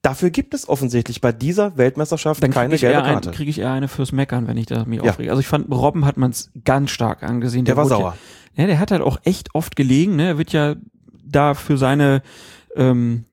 dafür 0.02 0.30
gibt 0.30 0.54
es 0.54 0.68
offensichtlich 0.68 1.20
bei 1.20 1.32
dieser 1.32 1.76
Weltmeisterschaft 1.76 2.42
Dann 2.42 2.50
kriege 2.50 2.62
keine 2.62 2.78
gelbe 2.78 3.02
Karte. 3.02 3.30
krieg 3.32 3.48
ich 3.48 3.58
eher 3.58 3.72
eine 3.72 3.88
fürs 3.88 4.12
Meckern, 4.12 4.46
wenn 4.46 4.56
ich 4.56 4.66
da 4.66 4.84
mich 4.84 5.02
Ja. 5.02 5.10
aufrege. 5.10 5.30
Also 5.30 5.40
ich 5.40 5.46
fand, 5.48 5.70
Robben 5.70 6.04
hat 6.04 6.16
man 6.16 6.30
es 6.30 6.50
ganz 6.64 6.90
stark 6.90 7.22
angesehen. 7.22 7.64
Der 7.64 7.76
war 7.76 7.84
wurde 7.84 7.94
sauer. 7.96 8.16
Ja, 8.54 8.62
ja, 8.62 8.66
der 8.68 8.78
hat 8.78 8.90
halt 8.90 9.02
auch 9.02 9.18
echt 9.24 9.54
oft 9.54 9.76
gelegen. 9.76 10.16
Ne? 10.16 10.26
Er 10.28 10.38
wird 10.38 10.52
ja 10.52 10.76
da 11.24 11.54
für 11.54 11.76
seine 11.78 12.22
ähm, 12.76 13.24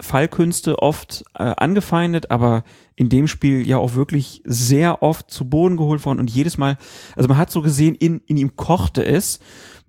Fallkünste 0.00 0.80
oft 0.80 1.24
äh, 1.38 1.42
angefeindet, 1.56 2.30
aber 2.32 2.64
in 2.96 3.08
dem 3.08 3.28
Spiel 3.28 3.66
ja 3.66 3.78
auch 3.78 3.94
wirklich 3.94 4.42
sehr 4.44 5.02
oft 5.02 5.30
zu 5.30 5.48
Boden 5.48 5.76
geholt 5.76 6.04
worden 6.04 6.18
und 6.18 6.30
jedes 6.30 6.58
Mal, 6.58 6.78
also 7.14 7.28
man 7.28 7.38
hat 7.38 7.50
so 7.50 7.62
gesehen, 7.62 7.94
in, 7.94 8.20
in 8.26 8.36
ihm 8.36 8.56
kochte 8.56 9.04
es, 9.04 9.38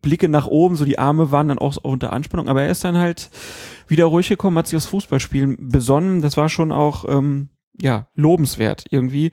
Blicke 0.06 0.30
nach 0.30 0.46
oben, 0.46 0.76
so 0.76 0.86
die 0.86 1.00
Arme 1.00 1.32
waren 1.32 1.48
dann 1.48 1.58
auch 1.58 1.78
unter 1.82 2.14
Anspannung, 2.14 2.48
aber 2.48 2.62
er 2.62 2.70
ist 2.70 2.84
dann 2.84 2.96
halt 2.96 3.32
wieder 3.88 4.06
ruhig 4.06 4.30
gekommen, 4.30 4.56
hat 4.58 4.68
sich 4.68 4.78
aufs 4.78 4.86
Fußballspielen 4.86 5.70
besonnen, 5.72 6.22
das 6.22 6.38
war 6.38 6.48
schon 6.48 6.72
auch, 6.72 7.06
ähm, 7.10 7.50
ja, 7.82 8.08
lobenswert 8.14 8.86
irgendwie. 8.92 9.32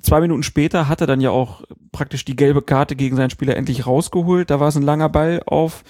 Zwei 0.00 0.20
Minuten 0.20 0.44
später 0.44 0.88
hat 0.88 1.00
er 1.00 1.08
dann 1.08 1.20
ja 1.20 1.30
auch 1.30 1.64
praktisch 1.90 2.24
die 2.24 2.36
gelbe 2.36 2.62
Karte 2.62 2.94
gegen 2.94 3.16
seinen 3.16 3.30
Spieler 3.30 3.56
endlich 3.56 3.84
rausgeholt. 3.84 4.48
Da 4.48 4.60
war 4.60 4.68
es 4.68 4.76
ein 4.76 4.84
langer 4.84 5.08
Ball 5.08 5.42
auf 5.44 5.82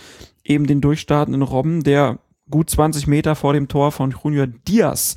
eben 0.43 0.67
den 0.67 0.81
durchstartenden 0.81 1.43
Robben, 1.43 1.85
der 1.85 2.19
gut 2.51 2.71
20 2.71 3.07
Meter 3.07 3.37
vor 3.37 3.53
dem 3.53 3.69
Tor 3.69 3.93
von 3.93 4.15
Junior 4.25 4.47
Diaz 4.47 5.17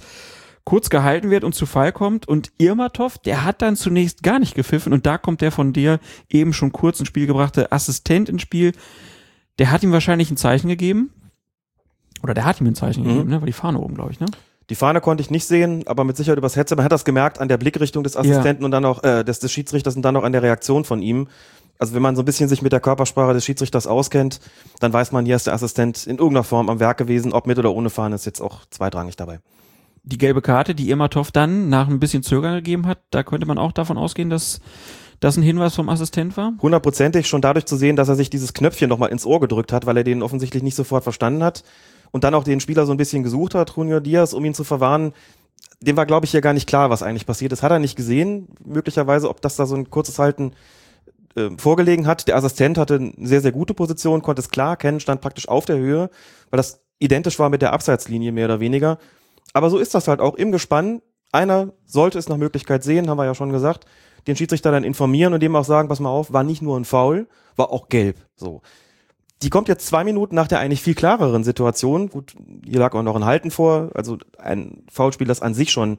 kurz 0.64 0.90
gehalten 0.90 1.30
wird 1.30 1.44
und 1.44 1.54
zu 1.56 1.66
Fall 1.66 1.92
kommt. 1.92 2.28
Und 2.28 2.52
Irmatov, 2.58 3.18
der 3.20 3.44
hat 3.44 3.62
dann 3.62 3.76
zunächst 3.76 4.24
gar 4.24 4.40
nicht 4.40 4.56
gepfiffen 4.56 4.94
und 4.94 5.06
da 5.06 5.18
kommt 5.18 5.42
der 5.42 5.52
von 5.52 5.74
dir 5.74 6.00
eben 6.30 6.54
schon 6.54 6.72
kurz 6.72 7.00
ins 7.00 7.08
Spiel 7.10 7.28
gebrachte 7.28 7.72
Assistent 7.72 8.30
ins 8.30 8.42
Spiel. 8.42 8.74
Der 9.60 9.72
hat 9.72 9.84
ihm 9.84 9.92
wahrscheinlich 9.92 10.32
ein 10.32 10.38
Zeichen 10.38 10.68
gegeben. 10.68 11.12
Oder 12.24 12.34
der 12.34 12.46
hat 12.46 12.62
ihm 12.62 12.68
ein 12.68 12.76
Zeichen 12.76 13.04
Mhm. 13.04 13.08
gegeben, 13.08 13.30
ne? 13.30 13.42
War 13.42 13.46
die 13.48 13.54
Fahne 13.54 13.80
oben, 13.80 13.96
glaube 13.96 14.12
ich, 14.12 14.20
ne? 14.20 14.28
Die 14.70 14.76
Fahne 14.76 15.02
konnte 15.02 15.22
ich 15.22 15.32
nicht 15.32 15.46
sehen, 15.46 15.84
aber 15.88 16.04
mit 16.04 16.16
Sicherheit 16.16 16.38
übers 16.38 16.56
Headset. 16.56 16.76
Man 16.76 16.86
hat 16.86 16.92
das 16.92 17.04
gemerkt 17.04 17.40
an 17.42 17.50
der 17.50 17.58
Blickrichtung 17.58 18.04
des 18.04 18.16
Assistenten 18.16 18.64
und 18.64 18.72
dann 18.72 18.86
auch 18.86 19.04
äh, 19.04 19.24
des, 19.24 19.40
des 19.40 19.52
Schiedsrichters 19.52 19.96
und 19.96 20.02
dann 20.04 20.16
auch 20.16 20.24
an 20.24 20.32
der 20.32 20.44
Reaktion 20.44 20.86
von 20.86 21.02
ihm. 21.02 21.28
Also 21.78 21.94
wenn 21.96 22.02
man 22.02 22.16
so 22.16 22.22
ein 22.22 22.26
bisschen 22.26 22.48
sich 22.48 22.62
mit 22.62 22.72
der 22.72 22.80
Körpersprache 22.80 23.34
des 23.34 23.44
Schiedsrichters 23.44 23.88
auskennt, 23.88 24.40
dann 24.80 24.94
weiß 24.94 25.12
man, 25.12 25.26
hier 25.26 25.36
ist 25.36 25.48
der 25.48 25.56
Assistent 25.56 26.06
in 26.06 26.18
irgendeiner 26.20 26.44
Form 26.44 26.70
am 26.70 26.80
Werk 26.80 26.98
gewesen. 27.00 27.34
Ob 27.34 27.48
mit 27.48 27.58
oder 27.58 27.74
ohne 27.74 27.90
Fahne 27.90 28.16
ist 28.16 28.26
jetzt 28.26 28.40
auch 28.40 28.60
zweitrangig 28.70 29.16
dabei. 29.18 29.40
Die 30.04 30.18
gelbe 30.18 30.42
Karte, 30.42 30.76
die 30.76 30.90
Irmatov 30.90 31.32
dann 31.32 31.70
nach 31.70 31.88
ein 31.88 32.00
bisschen 32.00 32.24
Zögern 32.24 32.56
gegeben 32.56 32.88
hat, 32.88 33.00
da 33.12 33.24
könnte 33.24 33.46
man 33.46 33.58
auch 33.58 33.72
davon 33.72 33.98
ausgehen, 33.98 34.30
dass 34.30 34.60
das 35.20 35.38
ein 35.38 35.44
Hinweis 35.44 35.76
vom 35.76 35.90
Assistent 35.90 36.36
war. 36.36 36.54
Hundertprozentig 36.62 37.28
schon 37.28 37.42
dadurch 37.42 37.66
zu 37.66 37.78
sehen, 37.78 37.96
dass 37.96 38.10
er 38.10 38.16
sich 38.16 38.30
dieses 38.30 38.54
Knöpfchen 38.54 38.90
nochmal 38.90 39.12
ins 39.12 39.26
Ohr 39.26 39.40
gedrückt 39.40 39.72
hat, 39.72 39.86
weil 39.86 39.98
er 39.98 40.04
den 40.04 40.24
offensichtlich 40.24 40.64
nicht 40.64 40.76
sofort 40.76 41.04
verstanden 41.04 41.44
hat 41.44 41.64
und 42.12 42.24
dann 42.24 42.34
auch 42.34 42.44
den 42.44 42.60
Spieler 42.60 42.86
so 42.86 42.92
ein 42.92 42.98
bisschen 42.98 43.24
gesucht 43.24 43.54
hat, 43.54 43.74
Junior 43.76 44.02
Diaz, 44.02 44.34
um 44.34 44.44
ihn 44.44 44.56
zu 44.56 44.64
verwarnen. 44.64 45.14
Dem 45.80 45.96
war, 45.96 46.08
glaube 46.08 46.26
ich, 46.26 46.32
hier 46.32 46.42
gar 46.42 46.54
nicht 46.54 46.68
klar, 46.68 46.90
was 46.90 47.04
eigentlich 47.04 47.28
passiert 47.28 47.52
ist. 47.52 47.62
Hat 47.62 47.72
er 47.72 47.80
nicht 47.80 47.96
gesehen, 47.96 48.48
möglicherweise, 48.66 49.30
ob 49.30 49.42
das 49.42 49.56
da 49.56 49.68
so 49.68 49.76
ein 49.76 49.90
kurzes 49.92 50.18
Halten 50.18 50.54
äh, 51.36 51.50
vorgelegen 51.58 52.08
hat. 52.08 52.28
Der 52.28 52.36
Assistent 52.36 52.80
hatte 52.80 52.96
eine 52.96 53.14
sehr, 53.18 53.42
sehr 53.42 53.52
gute 53.52 53.76
Position, 53.76 54.24
konnte 54.24 54.42
es 54.42 54.50
klar 54.50 54.76
kennen, 54.76 55.00
stand 55.00 55.22
praktisch 55.22 55.48
auf 55.48 55.66
der 55.66 55.78
Höhe, 55.78 56.10
weil 56.50 56.58
das 56.58 56.82
identisch 57.00 57.38
war 57.40 57.50
mit 57.50 57.62
der 57.62 57.74
Abseitslinie 57.74 58.32
mehr 58.32 58.46
oder 58.46 58.60
weniger. 58.60 58.98
Aber 59.54 59.70
so 59.70 59.78
ist 59.78 59.94
das 59.94 60.08
halt 60.08 60.20
auch 60.20 60.36
im 60.36 60.52
Gespann. 60.52 61.02
Einer 61.32 61.74
sollte 61.86 62.18
es 62.18 62.30
nach 62.30 62.38
Möglichkeit 62.38 62.84
sehen, 62.84 63.10
haben 63.10 63.18
wir 63.18 63.26
ja 63.26 63.36
schon 63.36 63.52
gesagt, 63.52 63.86
den 64.28 64.36
Schiedsrichter 64.36 64.72
dann 64.72 64.84
informieren 64.84 65.34
und 65.34 65.42
dem 65.42 65.56
auch 65.56 65.66
sagen, 65.66 65.88
pass 65.88 66.00
mal 66.00 66.10
auf, 66.10 66.34
war 66.34 66.44
nicht 66.44 66.62
nur 66.62 66.78
ein 66.78 66.86
Foul, 66.86 67.28
war 67.56 67.72
auch 67.72 67.90
gelb. 67.90 68.18
So. 68.36 68.62
Die 69.42 69.50
kommt 69.50 69.68
jetzt 69.68 69.88
zwei 69.88 70.04
Minuten 70.04 70.36
nach 70.36 70.48
der 70.48 70.60
eigentlich 70.60 70.82
viel 70.82 70.94
klareren 70.94 71.44
Situation. 71.44 72.10
Gut, 72.10 72.36
hier 72.64 72.80
lag 72.80 72.94
auch 72.94 73.02
noch 73.02 73.16
ein 73.16 73.26
Halten 73.26 73.50
vor, 73.50 73.90
also 73.96 74.18
ein 74.38 74.84
Foulspiel, 74.92 75.28
das 75.28 75.42
an 75.42 75.54
sich 75.54 75.72
schon 75.72 75.98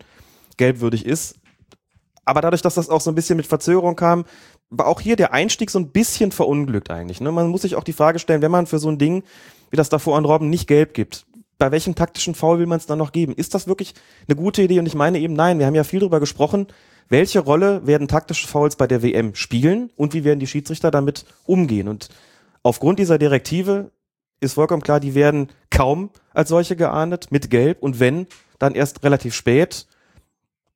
gelbwürdig 0.59 1.07
ist. 1.07 1.37
Aber 2.25 2.41
dadurch, 2.41 2.63
dass 2.63 2.75
das 2.75 2.89
auch 2.89 3.01
so 3.01 3.11
ein 3.11 3.17
bisschen 3.17 3.37
mit 3.37 3.47
Verzögerung 3.47 3.97
kam, 3.97 4.25
war 4.71 4.87
auch 4.87 5.01
hier 5.01 5.17
der 5.17 5.33
Einstieg 5.33 5.71
so 5.71 5.79
ein 5.79 5.91
bisschen 5.91 6.31
verunglückt 6.31 6.91
eigentlich. 6.91 7.21
Ne? 7.21 7.33
Man 7.33 7.49
muss 7.49 7.63
sich 7.63 7.75
auch 7.75 7.85
die 7.85 7.93
Frage 7.93 8.21
stellen, 8.21 8.43
wenn 8.43 8.51
man 8.51 8.67
für 8.67 8.79
so 8.79 8.89
ein 8.89 8.99
Ding, 8.99 9.25
wie 9.71 9.77
das 9.77 9.89
davor 9.89 10.17
an 10.17 10.25
Robben, 10.25 10.49
nicht 10.49 10.69
gelb 10.69 10.95
gibt, 10.95 11.27
bei 11.63 11.71
welchem 11.71 11.95
taktischen 11.95 12.35
Foul 12.35 12.59
will 12.59 12.67
man 12.67 12.79
es 12.79 12.87
dann 12.87 12.99
noch 12.99 13.13
geben? 13.13 13.35
Ist 13.37 13.55
das 13.55 13.69
wirklich 13.69 13.95
eine 14.27 14.35
gute 14.35 14.63
Idee? 14.63 14.81
Und 14.81 14.87
ich 14.87 14.97
meine 14.97 15.21
eben, 15.21 15.35
nein, 15.35 15.61
wir 15.61 15.67
haben 15.67 15.77
ja 15.77 15.85
viel 15.85 16.01
drüber 16.01 16.19
gesprochen. 16.19 16.67
Welche 17.09 17.39
Rolle 17.39 17.87
werden 17.87 18.09
taktische 18.09 18.49
Fouls 18.49 18.75
bei 18.75 18.89
der 18.89 19.01
WM 19.01 19.37
spielen 19.37 19.91
und 19.95 20.13
wie 20.13 20.25
werden 20.25 20.41
die 20.41 20.49
Schiedsrichter 20.49 20.91
damit 20.91 21.25
umgehen? 21.47 21.87
Und 21.87 22.09
aufgrund 22.65 22.99
dieser 22.99 23.17
Direktive 23.17 23.93
ist 24.41 24.55
vollkommen 24.55 24.83
klar, 24.83 24.99
die 24.99 25.15
werden 25.15 25.51
kaum 25.71 26.11
als 26.35 26.49
solche 26.49 26.75
geahndet, 26.75 27.31
mit 27.31 27.49
Gelb 27.49 27.81
und 27.81 28.01
wenn, 28.01 28.27
dann 28.59 28.75
erst 28.75 29.05
relativ 29.05 29.33
spät. 29.33 29.87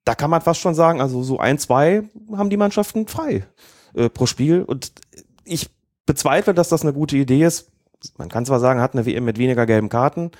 Da 0.05 0.15
kann 0.15 0.31
man 0.31 0.41
fast 0.41 0.61
schon 0.61 0.77
sagen, 0.77 1.01
also 1.01 1.25
so 1.25 1.41
ein, 1.41 1.59
zwei 1.59 2.05
haben 2.37 2.49
die 2.49 2.57
Mannschaften 2.57 3.09
frei 3.09 3.45
äh, 3.95 4.09
pro 4.09 4.27
Spiel. 4.27 4.63
Und 4.63 4.93
ich 5.45 5.69
bezweifle, 6.07 6.55
dass 6.55 6.69
das 6.69 6.83
eine 6.83 6.93
gute 6.93 7.17
Idee 7.17 7.43
ist. 7.43 7.73
Man 8.19 8.29
kann 8.29 8.47
zwar 8.47 8.61
sagen, 8.61 8.81
hat 8.81 8.95
eine 8.95 9.05
WM 9.05 9.25
mit 9.25 9.39
weniger 9.39 9.67
gelben 9.67 9.89
Karten, 9.89 10.31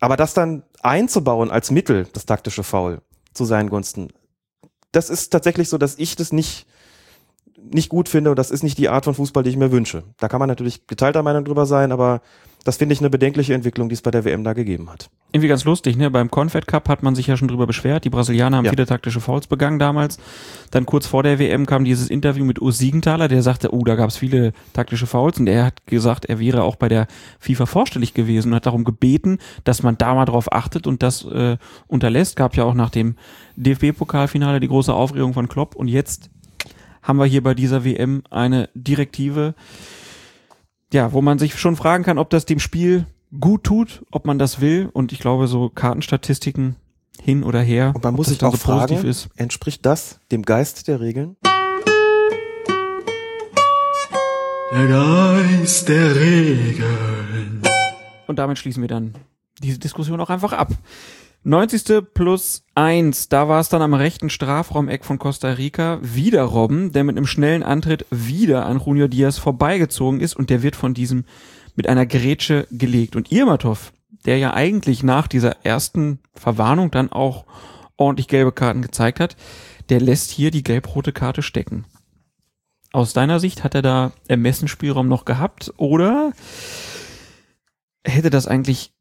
aber 0.00 0.16
das 0.16 0.34
dann 0.34 0.62
einzubauen 0.82 1.50
als 1.50 1.70
Mittel, 1.70 2.08
das 2.12 2.26
taktische 2.26 2.62
Foul, 2.62 3.02
zu 3.32 3.44
seinen 3.44 3.70
Gunsten, 3.70 4.08
das 4.92 5.10
ist 5.10 5.30
tatsächlich 5.30 5.68
so, 5.68 5.78
dass 5.78 5.98
ich 5.98 6.16
das 6.16 6.32
nicht, 6.32 6.66
nicht 7.56 7.88
gut 7.88 8.08
finde 8.08 8.30
und 8.30 8.38
das 8.38 8.50
ist 8.50 8.62
nicht 8.62 8.78
die 8.78 8.88
Art 8.88 9.04
von 9.04 9.14
Fußball, 9.14 9.44
die 9.44 9.50
ich 9.50 9.56
mir 9.56 9.70
wünsche. 9.70 10.02
Da 10.18 10.28
kann 10.28 10.40
man 10.40 10.48
natürlich 10.48 10.86
geteilter 10.86 11.22
Meinung 11.22 11.44
drüber 11.44 11.66
sein, 11.66 11.92
aber 11.92 12.22
das 12.64 12.76
finde 12.76 12.92
ich 12.92 13.00
eine 13.00 13.08
bedenkliche 13.10 13.54
Entwicklung, 13.54 13.88
die 13.88 13.94
es 13.94 14.02
bei 14.02 14.10
der 14.10 14.24
WM 14.24 14.44
da 14.44 14.52
gegeben 14.52 14.90
hat. 14.90 15.08
Irgendwie 15.32 15.48
ganz 15.48 15.64
lustig, 15.64 15.96
ne? 15.96 16.10
Beim 16.10 16.30
Confed 16.30 16.66
Cup 16.66 16.88
hat 16.88 17.02
man 17.02 17.14
sich 17.14 17.26
ja 17.26 17.36
schon 17.36 17.48
drüber 17.48 17.66
beschwert. 17.66 18.04
Die 18.04 18.10
Brasilianer 18.10 18.58
haben 18.58 18.64
Ja. 18.64 18.70
viele 18.72 18.84
taktische 18.86 19.20
Fouls 19.20 19.46
begangen 19.46 19.78
damals. 19.78 20.18
Dann 20.70 20.84
kurz 20.86 21.06
vor 21.06 21.22
der 21.22 21.38
WM 21.38 21.66
kam 21.66 21.84
dieses 21.84 22.10
Interview 22.10 22.44
mit 22.44 22.60
Urs 22.60 22.78
Siegenthaler, 22.78 23.28
der 23.28 23.42
sagte, 23.42 23.72
oh, 23.72 23.82
da 23.84 23.94
gab 23.94 24.10
es 24.10 24.16
viele 24.16 24.52
taktische 24.72 25.06
Fouls 25.06 25.38
und 25.38 25.46
er 25.46 25.64
hat 25.66 25.86
gesagt, 25.86 26.24
er 26.26 26.38
wäre 26.38 26.62
auch 26.64 26.76
bei 26.76 26.88
der 26.88 27.06
FIFA 27.38 27.66
vorstellig 27.66 28.12
gewesen 28.12 28.48
und 28.48 28.56
hat 28.56 28.66
darum 28.66 28.84
gebeten, 28.84 29.38
dass 29.64 29.82
man 29.82 29.96
da 29.96 30.14
mal 30.14 30.24
drauf 30.26 30.52
achtet 30.52 30.86
und 30.86 31.02
das 31.02 31.24
äh, 31.24 31.56
unterlässt. 31.86 32.36
Gab 32.36 32.56
ja 32.56 32.64
auch 32.64 32.74
nach 32.74 32.90
dem 32.90 33.14
DFB-Pokalfinale 33.56 34.60
die 34.60 34.68
große 34.68 34.92
Aufregung 34.92 35.32
von 35.32 35.48
Klopp 35.48 35.76
und 35.76 35.88
jetzt 35.88 36.28
haben 37.02 37.18
wir 37.18 37.24
hier 37.26 37.42
bei 37.42 37.54
dieser 37.54 37.84
WM 37.84 38.22
eine 38.30 38.68
Direktive, 38.74 39.54
ja, 40.92 41.12
wo 41.12 41.22
man 41.22 41.38
sich 41.38 41.58
schon 41.58 41.76
fragen 41.76 42.04
kann, 42.04 42.18
ob 42.18 42.30
das 42.30 42.46
dem 42.46 42.58
Spiel 42.58 43.06
gut 43.38 43.64
tut, 43.64 44.04
ob 44.10 44.26
man 44.26 44.38
das 44.38 44.60
will. 44.60 44.90
Und 44.92 45.12
ich 45.12 45.20
glaube, 45.20 45.46
so 45.46 45.68
Kartenstatistiken 45.68 46.76
hin 47.22 47.42
oder 47.44 47.60
her. 47.60 47.92
Und 47.94 48.02
man 48.02 48.14
muss 48.14 48.28
sich 48.28 48.42
auch 48.42 48.52
so 48.52 48.58
fragen, 48.58 49.04
ist. 49.04 49.28
entspricht 49.36 49.86
das 49.86 50.18
dem 50.32 50.42
Geist 50.42 50.88
der 50.88 51.00
Regeln? 51.00 51.36
Der 54.72 54.86
Geist 54.86 55.88
der 55.88 56.16
Regeln. 56.16 57.62
Und 58.26 58.38
damit 58.38 58.58
schließen 58.58 58.82
wir 58.82 58.88
dann 58.88 59.14
diese 59.62 59.78
Diskussion 59.78 60.20
auch 60.20 60.30
einfach 60.30 60.52
ab. 60.52 60.72
90. 61.42 62.02
plus 62.12 62.64
1, 62.74 63.30
da 63.30 63.48
war 63.48 63.60
es 63.60 63.70
dann 63.70 63.80
am 63.80 63.94
rechten 63.94 64.28
Strafraumeck 64.28 65.06
von 65.06 65.18
Costa 65.18 65.52
Rica 65.52 65.98
wieder 66.02 66.42
Robben, 66.42 66.92
der 66.92 67.02
mit 67.02 67.16
einem 67.16 67.26
schnellen 67.26 67.62
Antritt 67.62 68.04
wieder 68.10 68.66
an 68.66 68.78
Junior 68.78 69.08
Diaz 69.08 69.38
vorbeigezogen 69.38 70.20
ist 70.20 70.36
und 70.36 70.50
der 70.50 70.62
wird 70.62 70.76
von 70.76 70.92
diesem 70.92 71.24
mit 71.76 71.88
einer 71.88 72.04
Grätsche 72.04 72.66
gelegt. 72.70 73.16
Und 73.16 73.32
Irmatov, 73.32 73.94
der 74.26 74.36
ja 74.36 74.52
eigentlich 74.52 75.02
nach 75.02 75.28
dieser 75.28 75.64
ersten 75.64 76.18
Verwarnung 76.34 76.90
dann 76.90 77.10
auch 77.10 77.46
ordentlich 77.96 78.28
gelbe 78.28 78.52
Karten 78.52 78.82
gezeigt 78.82 79.18
hat, 79.18 79.34
der 79.88 80.00
lässt 80.00 80.30
hier 80.30 80.50
die 80.50 80.62
gelb-rote 80.62 81.12
Karte 81.12 81.40
stecken. 81.40 81.86
Aus 82.92 83.14
deiner 83.14 83.40
Sicht 83.40 83.64
hat 83.64 83.74
er 83.74 83.82
da 83.82 84.12
Ermessensspielraum 84.28 85.08
noch 85.08 85.24
gehabt 85.24 85.72
oder 85.78 86.32
hätte 88.04 88.28
das 88.28 88.46
eigentlich 88.46 88.92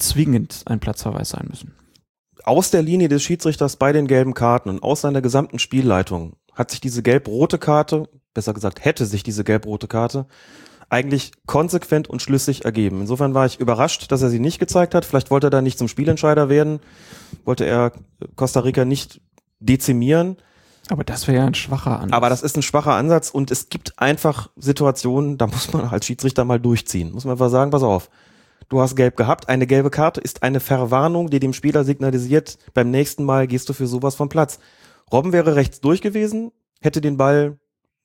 zwingend 0.00 0.62
ein 0.66 0.80
Platzverweis 0.80 1.30
sein 1.30 1.46
müssen? 1.48 1.74
Aus 2.44 2.70
der 2.70 2.82
Linie 2.82 3.08
des 3.08 3.22
Schiedsrichters 3.22 3.76
bei 3.76 3.92
den 3.92 4.06
gelben 4.06 4.34
Karten 4.34 4.70
und 4.70 4.82
aus 4.82 5.02
seiner 5.02 5.20
gesamten 5.20 5.58
Spielleitung 5.58 6.36
hat 6.54 6.70
sich 6.70 6.80
diese 6.80 7.02
gelb-rote 7.02 7.58
Karte, 7.58 8.08
besser 8.34 8.54
gesagt 8.54 8.84
hätte 8.84 9.06
sich 9.06 9.22
diese 9.22 9.44
gelb-rote 9.44 9.88
Karte 9.88 10.26
eigentlich 10.90 11.30
konsequent 11.46 12.10
und 12.10 12.20
schlüssig 12.20 12.64
ergeben. 12.64 13.00
Insofern 13.00 13.32
war 13.32 13.46
ich 13.46 13.60
überrascht, 13.60 14.10
dass 14.10 14.22
er 14.22 14.28
sie 14.28 14.40
nicht 14.40 14.58
gezeigt 14.58 14.94
hat. 14.94 15.04
Vielleicht 15.04 15.30
wollte 15.30 15.46
er 15.46 15.50
da 15.50 15.62
nicht 15.62 15.78
zum 15.78 15.88
Spielentscheider 15.88 16.48
werden, 16.48 16.80
wollte 17.44 17.64
er 17.64 17.92
Costa 18.34 18.60
Rica 18.60 18.84
nicht 18.84 19.20
dezimieren. 19.60 20.36
Aber 20.88 21.04
das 21.04 21.28
wäre 21.28 21.38
ja 21.38 21.46
ein 21.46 21.54
schwacher 21.54 22.00
Ansatz. 22.00 22.12
Aber 22.12 22.28
das 22.28 22.42
ist 22.42 22.56
ein 22.56 22.62
schwacher 22.62 22.94
Ansatz 22.94 23.30
und 23.30 23.52
es 23.52 23.68
gibt 23.68 24.00
einfach 24.00 24.50
Situationen, 24.56 25.38
da 25.38 25.46
muss 25.46 25.72
man 25.72 25.84
als 25.84 26.06
Schiedsrichter 26.06 26.44
mal 26.44 26.58
durchziehen. 26.58 27.12
Muss 27.12 27.24
man 27.24 27.32
einfach 27.32 27.50
sagen, 27.50 27.70
pass 27.70 27.84
auf. 27.84 28.10
Du 28.68 28.80
hast 28.80 28.96
gelb 28.96 29.16
gehabt. 29.16 29.48
Eine 29.48 29.66
gelbe 29.66 29.90
Karte 29.90 30.20
ist 30.20 30.42
eine 30.42 30.60
Verwarnung, 30.60 31.30
die 31.30 31.40
dem 31.40 31.52
Spieler 31.52 31.84
signalisiert, 31.84 32.58
beim 32.74 32.90
nächsten 32.90 33.24
Mal 33.24 33.46
gehst 33.46 33.68
du 33.68 33.72
für 33.72 33.86
sowas 33.86 34.14
vom 34.14 34.28
Platz. 34.28 34.58
Robben 35.12 35.32
wäre 35.32 35.56
rechts 35.56 35.80
durch 35.80 36.02
gewesen, 36.02 36.52
hätte 36.80 37.00
den 37.00 37.16
Ball 37.16 37.58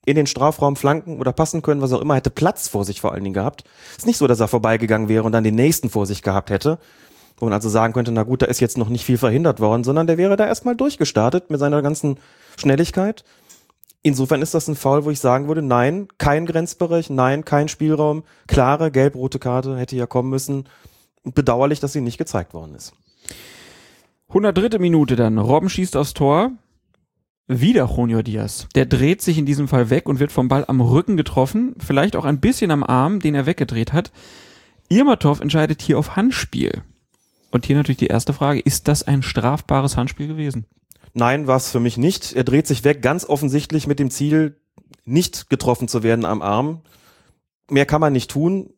in 0.04 0.16
den 0.16 0.26
Strafraum 0.26 0.76
flanken 0.76 1.20
oder 1.20 1.32
passen 1.32 1.62
können, 1.62 1.82
was 1.82 1.92
auch 1.92 2.00
immer, 2.00 2.14
hätte 2.14 2.30
Platz 2.30 2.68
vor 2.68 2.84
sich 2.84 3.00
vor 3.00 3.12
allen 3.12 3.24
Dingen 3.24 3.34
gehabt. 3.34 3.64
Ist 3.96 4.06
nicht 4.06 4.18
so, 4.18 4.26
dass 4.26 4.40
er 4.40 4.48
vorbeigegangen 4.48 5.08
wäre 5.08 5.24
und 5.24 5.32
dann 5.32 5.44
den 5.44 5.56
nächsten 5.56 5.90
vor 5.90 6.06
sich 6.06 6.22
gehabt 6.22 6.50
hätte, 6.50 6.78
wo 7.38 7.44
man 7.44 7.52
also 7.52 7.68
sagen 7.68 7.92
könnte, 7.92 8.12
na 8.12 8.22
gut, 8.22 8.42
da 8.42 8.46
ist 8.46 8.60
jetzt 8.60 8.78
noch 8.78 8.88
nicht 8.88 9.04
viel 9.04 9.18
verhindert 9.18 9.60
worden, 9.60 9.84
sondern 9.84 10.06
der 10.06 10.16
wäre 10.16 10.36
da 10.36 10.46
erstmal 10.46 10.76
durchgestartet 10.76 11.50
mit 11.50 11.58
seiner 11.58 11.82
ganzen 11.82 12.18
Schnelligkeit. 12.56 13.24
Insofern 14.06 14.40
ist 14.40 14.54
das 14.54 14.68
ein 14.68 14.76
Foul, 14.76 15.04
wo 15.04 15.10
ich 15.10 15.18
sagen 15.18 15.48
würde, 15.48 15.62
nein, 15.62 16.06
kein 16.16 16.46
Grenzbereich, 16.46 17.10
nein, 17.10 17.44
kein 17.44 17.66
Spielraum, 17.66 18.22
klare 18.46 18.92
gelb-rote 18.92 19.40
Karte 19.40 19.76
hätte 19.76 19.96
ja 19.96 20.06
kommen 20.06 20.30
müssen. 20.30 20.68
Bedauerlich, 21.24 21.80
dass 21.80 21.92
sie 21.92 22.00
nicht 22.00 22.16
gezeigt 22.16 22.54
worden 22.54 22.76
ist. 22.76 22.92
103. 24.28 24.78
Minute 24.78 25.16
dann. 25.16 25.38
Robben 25.38 25.68
schießt 25.68 25.96
aufs 25.96 26.14
Tor. 26.14 26.52
Wieder 27.48 27.90
Junior 27.96 28.22
Diaz. 28.22 28.68
Der 28.76 28.86
dreht 28.86 29.22
sich 29.22 29.38
in 29.38 29.44
diesem 29.44 29.66
Fall 29.66 29.90
weg 29.90 30.08
und 30.08 30.20
wird 30.20 30.30
vom 30.30 30.46
Ball 30.46 30.64
am 30.68 30.80
Rücken 30.80 31.16
getroffen, 31.16 31.74
vielleicht 31.84 32.14
auch 32.14 32.24
ein 32.24 32.38
bisschen 32.38 32.70
am 32.70 32.84
Arm, 32.84 33.18
den 33.18 33.34
er 33.34 33.46
weggedreht 33.46 33.92
hat. 33.92 34.12
Irmatov 34.88 35.40
entscheidet 35.40 35.82
hier 35.82 35.98
auf 35.98 36.14
Handspiel. 36.14 36.84
Und 37.50 37.66
hier 37.66 37.74
natürlich 37.74 37.98
die 37.98 38.06
erste 38.06 38.32
Frage, 38.32 38.60
ist 38.60 38.86
das 38.86 39.02
ein 39.02 39.24
strafbares 39.24 39.96
Handspiel 39.96 40.28
gewesen? 40.28 40.64
Nein, 41.18 41.46
war 41.46 41.56
es 41.56 41.70
für 41.70 41.80
mich 41.80 41.96
nicht. 41.96 42.34
Er 42.34 42.44
dreht 42.44 42.66
sich 42.66 42.84
weg, 42.84 43.00
ganz 43.00 43.24
offensichtlich 43.24 43.86
mit 43.86 43.98
dem 43.98 44.10
Ziel, 44.10 44.60
nicht 45.06 45.48
getroffen 45.48 45.88
zu 45.88 46.02
werden 46.02 46.26
am 46.26 46.42
Arm. 46.42 46.82
Mehr 47.70 47.86
kann 47.86 48.02
man 48.02 48.12
nicht 48.12 48.30
tun. 48.30 48.74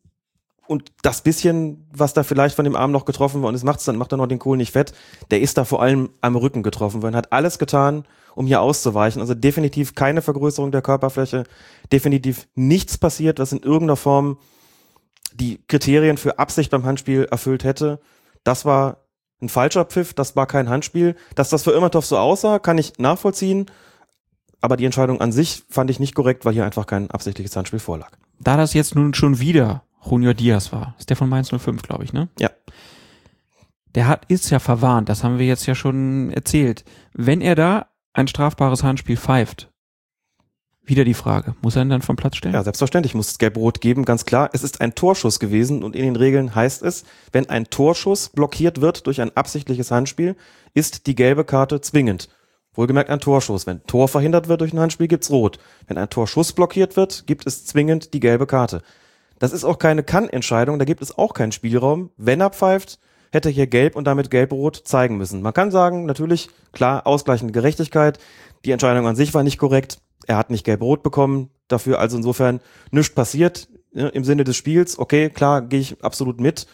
Und 0.69 0.93
das 1.03 1.23
bisschen, 1.23 1.89
was 1.93 2.13
da 2.13 2.23
vielleicht 2.23 2.55
von 2.55 2.65
dem 2.65 2.77
Arm 2.77 2.93
noch 2.93 3.07
getroffen 3.07 3.43
und 3.43 3.57
es 3.57 3.65
macht's 3.65 3.87
dann, 3.87 3.97
macht 3.97 4.13
er 4.13 4.19
noch 4.19 4.29
den 4.29 4.39
Kohl 4.39 4.57
nicht 4.57 4.71
fett, 4.71 4.93
der 5.33 5.41
ist 5.41 5.59
da 5.59 5.65
vor 5.65 5.83
allem 5.83 6.11
am 6.21 6.37
Rücken 6.37 6.63
getroffen 6.63 7.03
worden, 7.03 7.17
hat 7.17 7.33
alles 7.33 7.59
getan, 7.59 8.05
um 8.37 8.47
hier 8.47 8.61
auszuweichen. 8.61 9.21
Also 9.21 9.35
definitiv 9.35 9.97
keine 9.97 10.23
Vergrößerung 10.23 10.71
der 10.71 10.83
Körperfläche, 10.83 11.43
definitiv 11.91 12.47
nichts 12.55 12.99
passiert, 12.99 13.41
was 13.41 13.51
in 13.51 13.65
irgendeiner 13.65 13.97
Form 13.97 14.39
die 15.35 15.59
Kriterien 15.67 16.19
für 16.19 16.39
Absicht 16.39 16.71
beim 16.71 16.85
Handspiel 16.85 17.25
erfüllt 17.25 17.65
hätte. 17.65 17.99
Das 18.45 18.65
war 18.65 19.08
ein 19.41 19.49
falscher 19.49 19.85
Pfiff, 19.85 20.15
das 20.15 20.37
war 20.37 20.47
kein 20.47 20.69
Handspiel. 20.69 21.15
Dass 21.35 21.51
das 21.51 21.63
für 21.63 21.73
Immertov 21.73 22.07
so 22.07 22.19
aussah, 22.19 22.59
kann 22.59 22.79
ich 22.79 22.99
nachvollziehen. 22.99 23.67
Aber 24.61 24.77
die 24.77 24.85
Entscheidung 24.85 25.21
an 25.21 25.31
sich 25.31 25.63
fand 25.69 25.91
ich 25.91 26.01
nicht 26.01 26.15
korrekt, 26.15 26.45
weil 26.45 26.55
hier 26.55 26.65
einfach 26.65 26.87
kein 26.87 27.11
absichtliches 27.11 27.55
Handspiel 27.57 27.79
vorlag. 27.79 28.11
Da 28.41 28.57
das 28.57 28.75
jetzt 28.75 28.95
nun 28.95 29.15
schon 29.15 29.39
wieder 29.39 29.85
Junior 30.05 30.35
Diaz 30.35 30.73
war, 30.73 30.95
ist 30.99 31.11
der 31.11 31.17
von 31.17 31.29
Mainz 31.29 31.51
05, 31.51 31.83
glaube 31.83 32.05
ich, 32.05 32.13
ne? 32.13 32.29
Ja. 32.39 32.51
Der 33.95 34.07
hat, 34.07 34.25
ist 34.29 34.51
ja 34.51 34.59
verwarnt, 34.59 35.09
das 35.09 35.25
haben 35.25 35.39
wir 35.39 35.47
jetzt 35.47 35.67
ja 35.67 35.75
schon 35.75 36.31
erzählt. 36.31 36.85
Wenn 37.15 37.41
er 37.41 37.55
da 37.55 37.87
ein 38.13 38.29
strafbares 38.29 38.83
Handspiel 38.83 39.17
pfeift, 39.17 39.71
wieder 40.89 41.05
die 41.05 41.15
Frage, 41.15 41.55
muss 41.63 41.77
er 41.77 41.83
ihn 41.83 41.91
dann 41.91 42.03
vom 42.03 42.17
Platz 42.17 42.37
stellen? 42.37 42.55
Ja, 42.55 42.63
selbstverständlich 42.63 43.15
muss 43.15 43.31
es 43.31 43.39
gelb-rot 43.39 43.81
geben, 43.81 44.05
ganz 44.05 44.25
klar. 44.25 44.51
Es 44.53 44.63
ist 44.63 44.81
ein 44.81 44.95
Torschuss 44.95 45.39
gewesen 45.39 45.85
und 45.85 45.95
in 45.95 46.05
den 46.05 46.17
Regeln 46.17 46.55
heißt 46.55 46.83
es, 46.83 47.05
wenn 47.33 47.49
ein 47.49 47.71
Torschuss 47.71 48.31
blockiert 48.31 48.81
wird 48.81 49.07
durch 49.07 49.21
ein 49.21 49.37
absichtliches 49.37 49.91
Handspiel, 49.91 50.37
ist 50.75 51.07
die 51.07 51.15
gelbe 51.15 51.45
Karte 51.45 51.81
zwingend. 51.81 52.29
Wohlgemerkt 52.75 53.11
ein 53.11 53.21
Torschuss. 53.21 53.67
Wenn 53.67 53.83
Tor 53.85 54.09
verhindert 54.09 54.49
wird 54.49 54.61
durch 54.61 54.73
ein 54.73 54.81
Handspiel, 54.81 55.09
gibt's 55.09 55.31
rot. 55.31 55.59
Wenn 55.87 55.99
ein 55.99 56.11
Torschuss 56.11 56.53
blockiert 56.53 56.97
wird, 56.97 57.27
gibt 57.27 57.47
es 57.47 57.67
zwingend 57.67 58.15
die 58.15 58.21
gelbe 58.21 58.47
Karte. 58.47 58.83
Das 59.39 59.53
ist 59.53 59.65
auch 59.65 59.79
keine 59.79 60.03
Kann-Entscheidung, 60.03 60.79
da 60.79 60.85
gibt 60.85 61.03
es 61.03 61.17
auch 61.17 61.35
keinen 61.35 61.53
Spielraum. 61.53 62.11
Wenn 62.17 62.41
er 62.41 62.51
pfeift, 62.51 62.99
hätte 63.33 63.49
er 63.49 63.53
hier 63.53 63.67
gelb 63.67 63.97
und 63.97 64.05
damit 64.05 64.31
gelb-rot 64.31 64.83
zeigen 64.85 65.17
müssen. 65.17 65.43
Man 65.43 65.53
kann 65.53 65.71
sagen, 65.71 66.07
natürlich, 66.07 66.49
klar, 66.73 67.07
ausgleichende 67.07 67.53
Gerechtigkeit. 67.53 68.19
Die 68.65 68.73
Entscheidung 68.73 69.07
an 69.07 69.17
sich 69.17 69.35
war 69.35 69.43
nicht 69.43 69.59
korrekt. 69.59 69.99
Er 70.27 70.37
hat 70.37 70.51
nicht 70.51 70.65
gelb-rot 70.65 71.03
bekommen. 71.03 71.51
Dafür 71.69 71.99
also 71.99 72.17
insofern 72.17 72.61
nichts 72.91 73.15
passiert 73.15 73.69
ne, 73.93 74.09
im 74.09 74.25
Sinne 74.25 74.45
des 74.45 74.57
Spiels. 74.57 74.99
Okay, 74.99 75.31
klar, 75.31 75.63
gehe 75.63 75.81
ich 75.81 76.03
absolut 76.05 76.41
mit. 76.41 76.67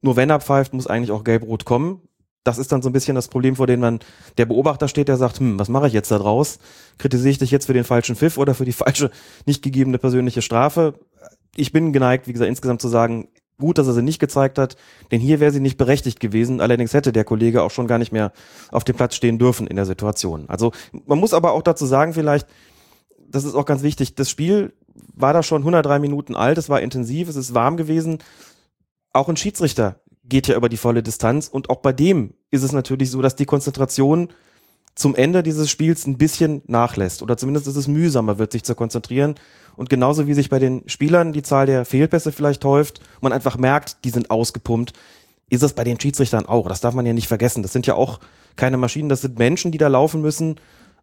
Nur 0.00 0.16
wenn 0.16 0.30
er 0.30 0.40
pfeift, 0.40 0.74
muss 0.74 0.86
eigentlich 0.86 1.12
auch 1.12 1.24
gelb-rot 1.24 1.64
kommen. 1.64 2.02
Das 2.42 2.58
ist 2.58 2.72
dann 2.72 2.82
so 2.82 2.90
ein 2.90 2.92
bisschen 2.92 3.14
das 3.14 3.28
Problem, 3.28 3.56
vor 3.56 3.66
dem 3.66 3.80
man 3.80 4.00
der 4.36 4.44
Beobachter 4.44 4.86
steht, 4.86 5.08
der 5.08 5.16
sagt, 5.16 5.40
hm, 5.40 5.58
was 5.58 5.70
mache 5.70 5.86
ich 5.86 5.94
jetzt 5.94 6.10
da 6.10 6.18
draus? 6.18 6.58
Kritisiere 6.98 7.30
ich 7.30 7.38
dich 7.38 7.50
jetzt 7.50 7.66
für 7.66 7.72
den 7.72 7.84
falschen 7.84 8.16
Pfiff 8.16 8.36
oder 8.36 8.54
für 8.54 8.66
die 8.66 8.72
falsche, 8.74 9.10
nicht 9.46 9.62
gegebene 9.62 9.98
persönliche 9.98 10.42
Strafe? 10.42 10.94
Ich 11.56 11.72
bin 11.72 11.92
geneigt, 11.92 12.26
wie 12.26 12.32
gesagt, 12.32 12.48
insgesamt 12.48 12.82
zu 12.82 12.88
sagen, 12.88 13.28
gut, 13.58 13.78
dass 13.78 13.86
er 13.86 13.92
sie 13.92 14.02
nicht 14.02 14.18
gezeigt 14.18 14.58
hat, 14.58 14.76
denn 15.10 15.20
hier 15.20 15.40
wäre 15.40 15.52
sie 15.52 15.60
nicht 15.60 15.76
berechtigt 15.76 16.20
gewesen. 16.20 16.60
Allerdings 16.60 16.92
hätte 16.94 17.12
der 17.12 17.24
Kollege 17.24 17.62
auch 17.62 17.70
schon 17.70 17.86
gar 17.86 17.98
nicht 17.98 18.12
mehr 18.12 18.32
auf 18.70 18.84
dem 18.84 18.96
Platz 18.96 19.14
stehen 19.14 19.38
dürfen 19.38 19.66
in 19.66 19.76
der 19.76 19.86
Situation. 19.86 20.48
Also 20.48 20.72
man 21.06 21.18
muss 21.18 21.34
aber 21.34 21.52
auch 21.52 21.62
dazu 21.62 21.86
sagen, 21.86 22.14
vielleicht, 22.14 22.46
das 23.28 23.44
ist 23.44 23.54
auch 23.54 23.66
ganz 23.66 23.82
wichtig, 23.82 24.14
das 24.14 24.30
Spiel 24.30 24.72
war 25.14 25.32
da 25.32 25.42
schon 25.42 25.62
103 25.62 25.98
Minuten 25.98 26.34
alt, 26.34 26.58
es 26.58 26.68
war 26.68 26.80
intensiv, 26.80 27.28
es 27.28 27.36
ist 27.36 27.54
warm 27.54 27.76
gewesen. 27.76 28.18
Auch 29.12 29.28
ein 29.28 29.36
Schiedsrichter 29.36 30.00
geht 30.24 30.46
ja 30.48 30.56
über 30.56 30.68
die 30.68 30.76
volle 30.76 31.02
Distanz 31.02 31.48
und 31.48 31.70
auch 31.70 31.78
bei 31.78 31.92
dem 31.92 32.34
ist 32.50 32.62
es 32.62 32.72
natürlich 32.72 33.10
so, 33.10 33.22
dass 33.22 33.36
die 33.36 33.44
Konzentration 33.44 34.28
zum 34.94 35.14
Ende 35.14 35.42
dieses 35.42 35.70
Spiels 35.70 36.06
ein 36.06 36.18
bisschen 36.18 36.62
nachlässt 36.66 37.22
oder 37.22 37.36
zumindest 37.36 37.66
ist 37.66 37.76
es 37.76 37.88
mühsamer 37.88 38.38
wird, 38.38 38.52
sich 38.52 38.62
zu 38.62 38.74
konzentrieren. 38.74 39.34
Und 39.76 39.90
genauso 39.90 40.26
wie 40.28 40.34
sich 40.34 40.50
bei 40.50 40.60
den 40.60 40.88
Spielern 40.88 41.32
die 41.32 41.42
Zahl 41.42 41.66
der 41.66 41.84
Fehlpässe 41.84 42.30
vielleicht 42.30 42.64
häuft, 42.64 43.00
man 43.20 43.32
einfach 43.32 43.58
merkt, 43.58 44.04
die 44.04 44.10
sind 44.10 44.30
ausgepumpt, 44.30 44.92
ist 45.50 45.62
es 45.62 45.72
bei 45.72 45.82
den 45.82 45.98
Schiedsrichtern 45.98 46.46
auch. 46.46 46.68
Das 46.68 46.80
darf 46.80 46.94
man 46.94 47.06
ja 47.06 47.12
nicht 47.12 47.26
vergessen. 47.26 47.62
Das 47.62 47.72
sind 47.72 47.86
ja 47.86 47.94
auch 47.94 48.20
keine 48.56 48.76
Maschinen, 48.76 49.08
das 49.08 49.20
sind 49.20 49.38
Menschen, 49.38 49.72
die 49.72 49.78
da 49.78 49.88
laufen 49.88 50.20
müssen. 50.20 50.56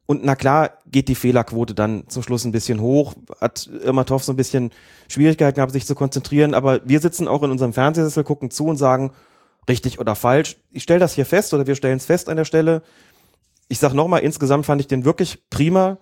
Und 0.05 0.23
na 0.23 0.35
klar 0.35 0.71
geht 0.87 1.09
die 1.09 1.15
Fehlerquote 1.15 1.73
dann 1.73 2.05
zum 2.07 2.23
Schluss 2.23 2.43
ein 2.43 2.51
bisschen 2.51 2.81
hoch, 2.81 3.13
hat 3.39 3.69
Irmatov 3.83 4.23
so 4.23 4.33
ein 4.33 4.37
bisschen 4.37 4.71
Schwierigkeiten 5.09 5.55
gehabt, 5.55 5.73
sich 5.73 5.85
zu 5.85 5.95
konzentrieren. 5.95 6.53
Aber 6.53 6.81
wir 6.85 6.99
sitzen 7.01 7.27
auch 7.27 7.43
in 7.43 7.51
unserem 7.51 7.73
Fernsehsessel, 7.73 8.23
gucken 8.23 8.51
zu 8.51 8.65
und 8.65 8.77
sagen, 8.77 9.11
richtig 9.69 9.99
oder 9.99 10.15
falsch. 10.15 10.57
Ich 10.71 10.83
stelle 10.83 10.99
das 10.99 11.13
hier 11.13 11.25
fest 11.25 11.53
oder 11.53 11.67
wir 11.67 11.75
stellen 11.75 11.97
es 11.97 12.05
fest 12.05 12.29
an 12.29 12.37
der 12.37 12.45
Stelle 12.45 12.81
ich 13.71 13.79
sag 13.79 13.93
nochmal, 13.93 14.21
insgesamt 14.21 14.65
fand 14.65 14.81
ich 14.81 14.87
den 14.87 15.05
wirklich 15.05 15.39
prima. 15.49 15.97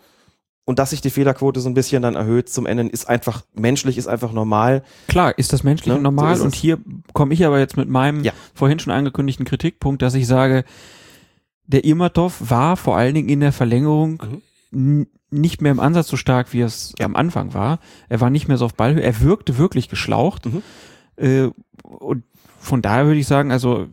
Und 0.66 0.78
dass 0.78 0.92
sich 0.92 1.02
die 1.02 1.10
Fehlerquote 1.10 1.62
so 1.62 1.70
ein 1.70 1.74
bisschen 1.74 2.04
dann 2.04 2.14
erhöht 2.16 2.48
zum 2.48 2.68
Ende, 2.68 2.84
ist 2.88 3.10
einfach 3.10 3.44
menschlich, 3.56 3.98
ist 3.98 4.06
einfach 4.08 4.32
normal. 4.34 4.84
Klar, 5.08 5.36
ist 5.36 5.52
das 5.52 5.64
menschlich 5.64 5.88
Ne? 5.88 5.96
und 5.96 6.04
normal. 6.04 6.36
So 6.36 6.44
und 6.44 6.54
hier 6.54 6.78
komme 7.14 7.34
ich 7.34 7.44
aber 7.44 7.58
jetzt 7.58 7.76
mit 7.76 7.90
meinem 7.90 8.24
Ja. 8.24 8.34
vorhin 8.54 8.78
schon 8.78 8.94
angekündigten 8.94 9.46
Kritikpunkt, 9.48 10.04
dass 10.04 10.14
ich 10.14 10.28
sage, 10.28 10.64
der 11.66 11.86
Irmatov 11.86 12.52
war 12.52 12.78
vor 12.78 12.98
allen 12.98 13.16
Dingen 13.16 13.30
in 13.30 13.40
der 13.40 13.52
Verlängerung 13.52 14.22
n- 14.72 15.08
nicht 15.32 15.60
mehr 15.62 15.72
im 15.72 15.80
Ansatz 15.80 16.08
so 16.08 16.18
stark, 16.18 16.54
wie 16.54 16.62
es 16.62 16.90
Mhm. 16.92 16.96
Ja. 17.00 17.06
am 17.08 17.16
Anfang 17.16 17.56
war. 17.56 17.80
Er 18.08 18.22
war 18.22 18.30
nicht 18.30 18.48
mehr 18.48 18.58
so 18.58 18.66
auf 18.66 18.76
Ballhöhe. 18.76 19.02
Er 19.02 19.22
wirkte 19.22 19.58
wirklich 19.58 19.90
geschlaucht. 19.90 20.46
Mhm. 20.46 20.62
Äh, 21.16 21.50
und 21.82 22.24
von 22.60 22.84
daher 22.84 23.06
würde 23.08 23.20
ich 23.20 23.28
sagen, 23.28 23.52
also 23.52 23.88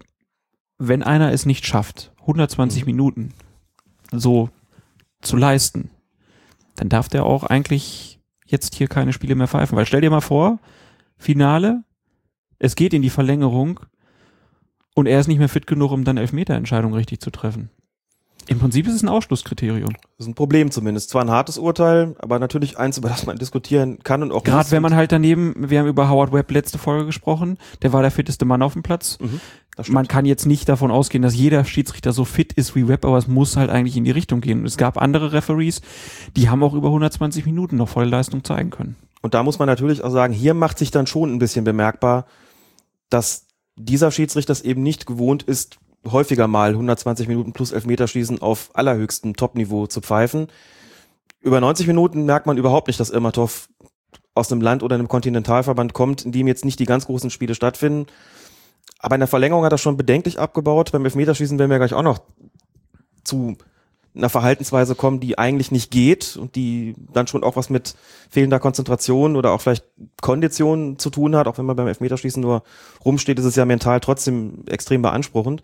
wenn 0.79 1.03
einer 1.03 1.33
es 1.33 1.47
nicht 1.47 1.65
schafft, 1.67 2.13
120 2.27 2.83
Mhm. 2.83 2.87
Minuten 2.87 3.35
so 4.13 4.51
zu 5.21 5.37
leisten, 5.37 5.91
dann 6.77 6.89
darf 6.89 7.09
der 7.09 7.25
auch 7.25 7.45
eigentlich 7.45 8.21
jetzt 8.45 8.75
hier 8.75 8.89
keine 8.89 9.13
Spiele 9.13 9.35
mehr 9.35 9.49
pfeifen. 9.49 9.77
Weil 9.77 9.87
stell 9.87 10.01
dir 10.01 10.11
mal 10.11 10.21
vor, 10.21 10.59
Finale, 11.17 11.83
es 12.59 12.77
geht 12.77 12.95
in 12.95 13.03
die 13.03 13.11
Verlängerung 13.11 13.81
und 14.95 15.07
er 15.07 15.21
ist 15.21 15.27
nicht 15.27 15.39
mehr 15.39 15.49
fit 15.49 15.67
genug, 15.67 15.93
um 15.93 16.05
dann 16.05 16.17
Elfmeterentscheidungen 16.17 16.95
richtig 16.95 17.21
zu 17.21 17.31
treffen. 17.31 17.71
Im 18.49 18.59
Prinzip 18.59 18.87
ist 18.87 18.95
es 18.95 19.03
ein 19.03 19.09
Ausschlusskriterium. 19.09 19.93
Das 19.93 20.27
ist 20.27 20.29
ein 20.29 20.35
Problem 20.35 20.71
zumindest. 20.71 21.11
Zwar 21.11 21.23
ein 21.23 21.31
hartes 21.31 21.59
Urteil, 21.59 22.15
aber 22.19 22.39
natürlich 22.39 22.79
eins, 22.79 22.99
über 22.99 23.09
das 23.09 23.27
man 23.27 23.37
diskutieren 23.37 23.99
kann 24.03 24.23
und 24.23 24.33
auch 24.33 24.45
Gerade 24.45 24.71
wenn 24.71 24.83
man 24.83 24.95
halt 24.95 25.13
daneben, 25.13 25.55
wir 25.71 25.81
haben 25.81 25.89
über 25.89 26.09
Howard 26.09 26.33
Webb 26.33 26.51
letzte 26.51 26.79
Folge 26.79 27.07
gesprochen, 27.07 27.59
der 27.83 27.93
war 27.93 28.03
der 28.03 28.11
fitteste 28.11 28.45
Mann 28.45 28.63
auf 28.63 28.75
dem 28.75 28.83
Platz. 28.83 29.19
Mhm. 29.21 29.41
Man 29.89 30.09
kann 30.09 30.25
jetzt 30.25 30.47
nicht 30.47 30.69
davon 30.69 30.91
ausgehen, 30.91 31.23
dass 31.23 31.35
jeder 31.35 31.65
Schiedsrichter 31.65 32.13
so 32.13 32.25
fit 32.25 32.53
ist 32.55 32.75
wie 32.75 32.89
Webb, 32.89 33.05
aber 33.05 33.19
es 33.19 33.29
muss 33.29 33.57
halt 33.57 33.69
eigentlich 33.69 33.97
in 33.97 34.05
die 34.05 34.11
Richtung 34.11 34.41
gehen. 34.41 34.61
Und 34.61 34.67
es 34.67 34.79
gab 34.79 35.01
andere 35.01 35.33
Referees, 35.33 35.83
die 36.35 36.49
haben 36.49 36.63
auch 36.63 36.73
über 36.73 36.89
120 36.89 37.45
Minuten 37.45 37.77
noch 37.77 37.89
volle 37.89 38.09
Leistung 38.09 38.43
zeigen 38.43 38.71
können. 38.71 38.97
Und 39.21 39.35
da 39.35 39.43
muss 39.43 39.59
man 39.59 39.67
natürlich 39.67 40.03
auch 40.03 40.11
sagen, 40.11 40.33
hier 40.33 40.55
macht 40.55 40.79
sich 40.79 40.91
dann 40.91 41.07
schon 41.07 41.35
ein 41.35 41.39
bisschen 41.39 41.65
bemerkbar, 41.65 42.27
dass 43.11 43.47
dieser 43.77 44.11
Schiedsrichter 44.11 44.53
es 44.53 44.63
eben 44.63 44.83
nicht 44.83 45.07
gewohnt 45.07 45.43
ist, 45.43 45.79
häufiger 46.13 46.47
mal 46.49 46.71
120 46.71 47.29
Minuten 47.29 47.53
plus 47.53 47.73
Elfmeterschießen 47.73 48.41
auf 48.43 48.71
allerhöchstem 48.75 49.37
Topniveau 49.37 49.87
zu 49.87 50.01
pfeifen. 50.01 50.49
Über 51.41 51.61
90 51.61 51.87
Minuten 51.87 52.25
merkt 52.25 52.47
man 52.47 52.59
überhaupt 52.59 52.89
nicht, 52.89 52.99
dass 52.99 53.11
Irmatov 53.11 53.69
aus 54.35 54.53
einem 54.53 54.61
Land 54.61 54.83
oder 54.83 54.95
einem 54.95 55.09
Kontinentalverband 55.09 55.93
kommt, 55.93 56.25
in 56.25 56.33
dem 56.33 56.47
jetzt 56.47 56.65
nicht 56.65 56.79
die 56.79 56.87
ganz 56.87 57.07
großen 57.07 57.31
Spiele 57.31 57.55
stattfinden. 57.55 58.07
Aber 58.99 59.17
in 59.17 59.21
der 59.21 59.29
Verlängerung 59.29 59.65
hat 59.65 59.73
er 59.73 59.79
schon 59.79 59.97
bedenklich 59.97 60.39
abgebaut. 60.39 60.93
Beim 60.93 61.05
Elfmeterschießen 61.05 61.59
werden 61.59 61.71
wir 61.71 61.79
gleich 61.79 61.95
auch 61.95 62.03
noch 62.03 62.21
zu 63.25 63.57
einer 64.17 64.31
Verhaltensweise 64.31 64.95
kommen, 64.95 65.21
die 65.21 65.39
eigentlich 65.39 65.71
nicht 65.71 65.91
geht 65.91 66.37
und 66.37 66.57
die 66.57 66.95
dann 67.13 67.27
schon 67.27 67.45
auch 67.45 67.57
was 67.57 67.69
mit 67.69 67.95
fehlender 68.31 68.59
Konzentration 68.59 69.37
oder 69.37 69.53
auch 69.53 69.61
vielleicht 69.61 69.85
Kondition 70.23 70.99
zu 70.99 71.11
tun 71.11 71.37
hat. 71.37 71.47
Auch 71.47 71.59
wenn 71.59 71.67
man 71.67 71.77
beim 71.77 71.89
Elfmeterschießen 71.89 72.41
nur 72.41 72.63
rumsteht, 73.05 73.39
ist 73.39 73.45
es 73.45 73.57
ja 73.57 73.65
mental 73.65 74.01
trotzdem 74.01 74.65
extrem 74.67 75.03
beanspruchend. 75.03 75.63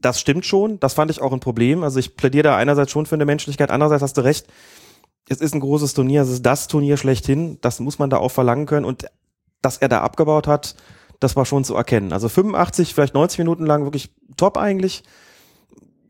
Das 0.00 0.20
stimmt 0.20 0.44
schon. 0.44 0.78
Das 0.80 0.94
fand 0.94 1.10
ich 1.10 1.20
auch 1.22 1.32
ein 1.32 1.40
Problem. 1.40 1.82
Also 1.82 1.98
ich 1.98 2.16
plädiere 2.16 2.42
da 2.44 2.56
einerseits 2.56 2.90
schon 2.92 3.06
für 3.06 3.14
eine 3.14 3.24
Menschlichkeit, 3.24 3.70
andererseits 3.70 4.02
hast 4.02 4.16
du 4.16 4.20
recht. 4.22 4.46
Es 5.28 5.40
ist 5.40 5.54
ein 5.54 5.60
großes 5.60 5.94
Turnier, 5.94 6.22
es 6.22 6.28
ist 6.28 6.44
das 6.44 6.68
Turnier 6.68 6.96
schlechthin. 6.98 7.58
Das 7.62 7.80
muss 7.80 7.98
man 7.98 8.10
da 8.10 8.18
auch 8.18 8.30
verlangen 8.30 8.66
können. 8.66 8.84
Und 8.84 9.06
dass 9.62 9.78
er 9.78 9.88
da 9.88 10.00
abgebaut 10.02 10.46
hat, 10.46 10.74
das 11.20 11.36
war 11.36 11.46
schon 11.46 11.64
zu 11.64 11.74
erkennen. 11.74 12.12
Also 12.12 12.28
85, 12.28 12.92
vielleicht 12.92 13.14
90 13.14 13.38
Minuten 13.38 13.64
lang 13.64 13.84
wirklich 13.84 14.10
top 14.36 14.58
eigentlich. 14.58 15.02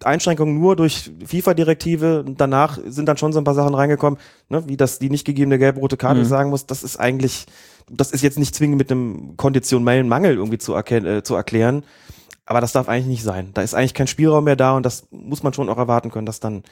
Einschränkungen 0.03 0.59
nur 0.61 0.77
durch 0.77 1.13
FIFA-Direktive. 1.25 2.25
Danach 2.37 2.79
sind 2.85 3.07
dann 3.09 3.17
schon 3.17 3.33
so 3.33 3.39
ein 3.39 3.45
paar 3.45 3.55
Sachen 3.55 3.75
reingekommen, 3.75 4.19
ne, 4.49 4.65
wie 4.69 4.77
das 4.77 4.99
die 4.99 5.09
nicht 5.09 5.25
gegebene 5.25 5.59
gelb-rote 5.59 5.97
Karte 5.97 6.21
Mhm. 6.21 6.25
sagen 6.25 6.51
muss. 6.51 6.67
Das 6.67 6.83
ist 6.83 6.97
eigentlich, 6.99 7.47
das 7.91 8.11
ist 8.11 8.23
jetzt 8.23 8.39
nicht 8.39 8.55
zwingend 8.55 8.77
mit 8.79 8.91
einem 8.91 9.37
konditionellen 9.37 10.09
Mangel 10.09 10.35
irgendwie 10.35 10.59
zu, 10.59 10.75
erken- 10.75 11.07
äh, 11.07 11.23
zu 11.23 11.35
erklären. 11.37 11.85
Aber 12.47 12.61
das 12.61 12.73
darf 12.73 12.89
eigentlich 12.89 13.07
nicht 13.07 13.23
sein. 13.23 13.51
Da 13.55 13.63
ist 13.63 13.75
eigentlich 13.75 13.95
kein 13.95 14.07
Spielraum 14.07 14.45
mehr 14.45 14.57
da 14.57 14.77
und 14.77 14.85
das 14.85 15.09
muss 15.11 15.43
man 15.43 15.55
schon 15.55 15.69
auch 15.69 15.79
erwarten 15.79 16.11
können, 16.11 16.27
dass 16.27 16.41
dann 16.41 16.63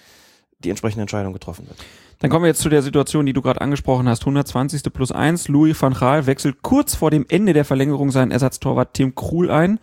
die 0.58 0.70
entsprechende 0.70 1.02
Entscheidung 1.02 1.32
getroffen 1.32 1.66
wird. 1.66 1.78
Dann 2.18 2.30
kommen 2.30 2.44
wir 2.44 2.48
jetzt 2.48 2.60
zu 2.60 2.68
der 2.68 2.82
Situation, 2.82 3.26
die 3.26 3.32
du 3.32 3.42
gerade 3.42 3.60
angesprochen 3.60 4.08
hast. 4.08 4.22
120. 4.22 4.92
plus 4.92 5.10
1. 5.10 5.48
Louis 5.48 5.80
van 5.80 5.94
Gaal 5.94 6.26
wechselt 6.26 6.62
kurz 6.62 6.94
vor 6.94 7.10
dem 7.10 7.26
Ende 7.28 7.52
der 7.52 7.64
Verlängerung 7.64 8.10
seinen 8.10 8.30
Ersatztorwart 8.30 8.94
Tim 8.94 9.14
Krul 9.14 9.50
ein. 9.50 9.80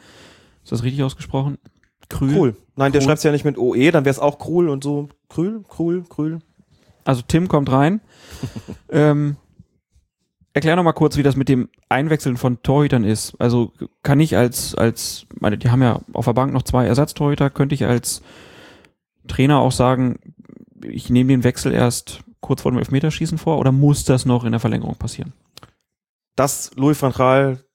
Ist 0.63 0.71
das 0.71 0.83
richtig 0.83 1.03
ausgesprochen? 1.03 1.57
Krül? 2.07 2.35
Cool. 2.35 2.55
Nein, 2.75 2.91
der 2.91 3.01
Krul. 3.01 3.07
schreibt 3.07 3.17
es 3.17 3.23
ja 3.23 3.31
nicht 3.31 3.45
mit 3.45 3.57
OE, 3.57 3.91
dann 3.91 4.05
wäre 4.05 4.11
es 4.11 4.19
auch 4.19 4.39
Krul 4.39 4.69
und 4.69 4.83
so. 4.83 5.09
Krül, 5.27 5.63
Krul, 5.67 6.03
Krül. 6.07 6.39
Also 7.03 7.23
Tim 7.27 7.47
kommt 7.47 7.71
rein. 7.71 8.01
ähm, 8.89 9.35
erklär 10.59 10.75
noch 10.75 10.83
mal 10.83 10.93
kurz, 10.93 11.17
wie 11.17 11.23
das 11.23 11.35
mit 11.35 11.49
dem 11.49 11.69
Einwechseln 11.89 12.37
von 12.37 12.61
Torhütern 12.61 13.03
ist. 13.03 13.35
Also 13.39 13.73
kann 14.03 14.19
ich 14.19 14.37
als, 14.37 14.75
als, 14.75 15.25
meine, 15.39 15.57
die 15.57 15.69
haben 15.69 15.81
ja 15.81 16.01
auf 16.13 16.25
der 16.25 16.33
Bank 16.33 16.53
noch 16.53 16.63
zwei 16.63 16.85
Ersatztorhüter, 16.85 17.49
könnte 17.49 17.75
ich 17.75 17.85
als 17.85 18.21
Trainer 19.27 19.59
auch 19.59 19.71
sagen, 19.71 20.19
ich 20.83 21.09
nehme 21.09 21.33
den 21.33 21.43
Wechsel 21.43 21.73
erst 21.73 22.21
kurz 22.39 22.61
vor 22.61 22.71
dem 22.71 22.79
Elfmeterschießen 22.79 23.37
vor 23.37 23.57
oder 23.57 23.71
muss 23.71 24.05
das 24.05 24.25
noch 24.25 24.43
in 24.43 24.51
der 24.51 24.61
Verlängerung 24.61 24.95
passieren? 24.95 25.33
dass 26.39 26.71
Louis 26.75 27.01
van 27.01 27.11
Gaal 27.11 27.65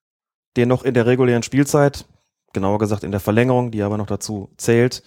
den 0.56 0.68
noch 0.68 0.84
in 0.84 0.94
der 0.94 1.04
regulären 1.04 1.42
Spielzeit, 1.42 2.06
genauer 2.54 2.78
gesagt 2.78 3.04
in 3.04 3.10
der 3.10 3.20
Verlängerung, 3.20 3.70
die 3.70 3.82
aber 3.82 3.98
noch 3.98 4.06
dazu 4.06 4.48
zählt, 4.56 5.02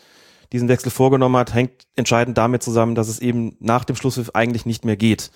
diesen 0.51 0.67
Wechsel 0.67 0.91
vorgenommen 0.91 1.37
hat, 1.37 1.55
hängt 1.55 1.87
entscheidend 1.95 2.37
damit 2.37 2.61
zusammen, 2.61 2.93
dass 2.93 3.07
es 3.07 3.19
eben 3.19 3.57
nach 3.59 3.83
dem 3.83 3.95
Schlusspfiff 3.95 4.31
eigentlich 4.33 4.67
nicht 4.67 4.85
mehr 4.85 4.95
geht. 4.95 5.31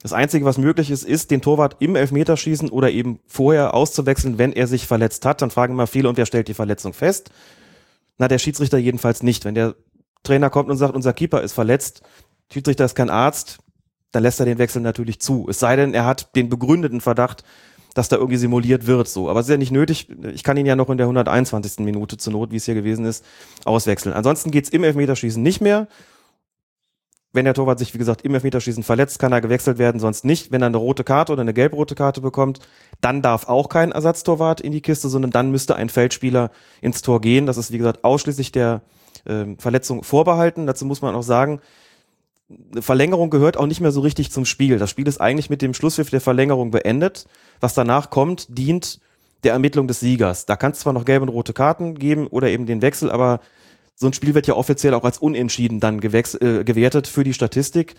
Das 0.00 0.12
Einzige, 0.12 0.44
was 0.44 0.58
möglich 0.58 0.90
ist, 0.90 1.02
ist, 1.04 1.30
den 1.30 1.40
Torwart 1.40 1.76
im 1.80 1.96
Elfmeterschießen 1.96 2.70
oder 2.70 2.90
eben 2.90 3.18
vorher 3.26 3.74
auszuwechseln, 3.74 4.38
wenn 4.38 4.52
er 4.52 4.66
sich 4.66 4.86
verletzt 4.86 5.24
hat. 5.24 5.42
Dann 5.42 5.50
fragen 5.50 5.72
immer 5.72 5.88
viele, 5.88 6.08
und 6.08 6.16
wer 6.16 6.26
stellt 6.26 6.48
die 6.48 6.54
Verletzung 6.54 6.92
fest? 6.92 7.30
Na, 8.16 8.28
der 8.28 8.38
Schiedsrichter 8.38 8.78
jedenfalls 8.78 9.22
nicht. 9.22 9.44
Wenn 9.44 9.54
der 9.54 9.74
Trainer 10.22 10.50
kommt 10.50 10.70
und 10.70 10.76
sagt, 10.76 10.94
unser 10.94 11.12
Keeper 11.12 11.42
ist 11.42 11.52
verletzt, 11.52 12.02
Schiedsrichter 12.52 12.84
ist 12.84 12.94
kein 12.94 13.10
Arzt, 13.10 13.58
dann 14.12 14.22
lässt 14.22 14.40
er 14.40 14.46
den 14.46 14.58
Wechsel 14.58 14.82
natürlich 14.82 15.20
zu. 15.20 15.46
Es 15.48 15.58
sei 15.58 15.76
denn, 15.76 15.94
er 15.94 16.06
hat 16.06 16.34
den 16.36 16.48
begründeten 16.48 17.00
Verdacht, 17.00 17.44
dass 17.94 18.08
da 18.08 18.16
irgendwie 18.16 18.36
simuliert 18.36 18.86
wird, 18.86 19.08
so. 19.08 19.28
Aber 19.28 19.40
es 19.40 19.46
ist 19.46 19.50
ja 19.50 19.56
nicht 19.56 19.72
nötig. 19.72 20.08
Ich 20.32 20.44
kann 20.44 20.56
ihn 20.56 20.66
ja 20.66 20.76
noch 20.76 20.88
in 20.88 20.98
der 20.98 21.06
121. 21.06 21.80
Minute 21.80 22.16
zur 22.16 22.32
Not, 22.32 22.52
wie 22.52 22.56
es 22.56 22.64
hier 22.64 22.74
gewesen 22.74 23.04
ist, 23.04 23.24
auswechseln. 23.64 24.14
Ansonsten 24.14 24.50
geht's 24.50 24.68
im 24.68 24.84
Elfmeterschießen 24.84 25.42
nicht 25.42 25.60
mehr. 25.60 25.88
Wenn 27.32 27.44
der 27.44 27.54
Torwart 27.54 27.78
sich, 27.78 27.92
wie 27.92 27.98
gesagt, 27.98 28.22
im 28.22 28.34
Elfmeterschießen 28.34 28.82
verletzt, 28.82 29.18
kann 29.18 29.32
er 29.32 29.42
gewechselt 29.42 29.76
werden, 29.78 30.00
sonst 30.00 30.24
nicht. 30.24 30.50
Wenn 30.50 30.62
er 30.62 30.66
eine 30.66 30.78
rote 30.78 31.04
Karte 31.04 31.32
oder 31.32 31.42
eine 31.42 31.52
gelb-rote 31.52 31.94
Karte 31.94 32.22
bekommt, 32.22 32.60
dann 33.02 33.20
darf 33.20 33.48
auch 33.48 33.68
kein 33.68 33.92
Ersatztorwart 33.92 34.62
in 34.62 34.72
die 34.72 34.80
Kiste, 34.80 35.08
sondern 35.08 35.30
dann 35.30 35.50
müsste 35.50 35.76
ein 35.76 35.90
Feldspieler 35.90 36.50
ins 36.80 37.02
Tor 37.02 37.20
gehen. 37.20 37.44
Das 37.44 37.58
ist, 37.58 37.70
wie 37.70 37.78
gesagt, 37.78 38.02
ausschließlich 38.02 38.50
der 38.52 38.80
ähm, 39.26 39.58
Verletzung 39.58 40.04
vorbehalten. 40.04 40.66
Dazu 40.66 40.86
muss 40.86 41.02
man 41.02 41.14
auch 41.14 41.22
sagen, 41.22 41.60
eine 42.72 42.80
Verlängerung 42.80 43.28
gehört 43.28 43.58
auch 43.58 43.66
nicht 43.66 43.82
mehr 43.82 43.92
so 43.92 44.00
richtig 44.00 44.32
zum 44.32 44.46
Spiel. 44.46 44.78
Das 44.78 44.88
Spiel 44.88 45.06
ist 45.06 45.20
eigentlich 45.20 45.50
mit 45.50 45.60
dem 45.60 45.74
Schlusspfiff 45.74 46.08
der 46.08 46.22
Verlängerung 46.22 46.70
beendet. 46.70 47.26
Was 47.60 47.74
danach 47.74 48.08
kommt, 48.08 48.56
dient 48.56 49.00
der 49.44 49.52
Ermittlung 49.52 49.86
des 49.86 50.00
Siegers. 50.00 50.46
Da 50.46 50.56
kann 50.56 50.72
es 50.72 50.80
zwar 50.80 50.92
noch 50.94 51.04
gelbe 51.04 51.24
und 51.24 51.28
rote 51.28 51.52
Karten 51.52 51.94
geben 51.94 52.26
oder 52.26 52.48
eben 52.48 52.66
den 52.66 52.82
Wechsel, 52.82 53.10
aber 53.10 53.40
so 53.98 54.06
ein 54.06 54.12
Spiel 54.12 54.34
wird 54.34 54.46
ja 54.46 54.54
offiziell 54.54 54.94
auch 54.94 55.04
als 55.04 55.18
unentschieden 55.18 55.80
dann 55.80 55.98
äh, 55.98 56.64
gewertet 56.64 57.06
für 57.06 57.24
die 57.24 57.34
Statistik. 57.34 57.96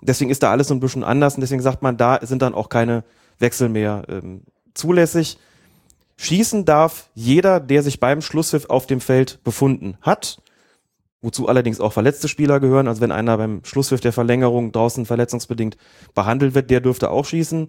Deswegen 0.00 0.30
ist 0.30 0.42
da 0.42 0.50
alles 0.50 0.68
so 0.68 0.74
ein 0.74 0.80
bisschen 0.80 1.04
anders 1.04 1.34
und 1.34 1.42
deswegen 1.42 1.60
sagt 1.60 1.82
man, 1.82 1.96
da 1.96 2.20
sind 2.22 2.40
dann 2.40 2.54
auch 2.54 2.68
keine 2.68 3.04
Wechsel 3.38 3.68
mehr 3.68 4.04
ähm, 4.08 4.42
zulässig. 4.74 5.38
Schießen 6.16 6.64
darf 6.64 7.10
jeder, 7.14 7.60
der 7.60 7.82
sich 7.82 8.00
beim 8.00 8.22
Schlusspfiff 8.22 8.70
auf 8.70 8.86
dem 8.86 9.00
Feld 9.00 9.40
befunden 9.44 9.98
hat 10.00 10.38
wozu 11.22 11.48
allerdings 11.48 11.80
auch 11.80 11.92
verletzte 11.92 12.28
Spieler 12.28 12.60
gehören. 12.60 12.88
Also 12.88 13.00
wenn 13.00 13.12
einer 13.12 13.36
beim 13.36 13.62
Schlusspfiff 13.64 14.00
der 14.00 14.12
Verlängerung 14.12 14.72
draußen 14.72 15.06
verletzungsbedingt 15.06 15.76
behandelt 16.14 16.54
wird, 16.54 16.70
der 16.70 16.80
dürfte 16.80 17.10
auch 17.10 17.24
schießen. 17.24 17.68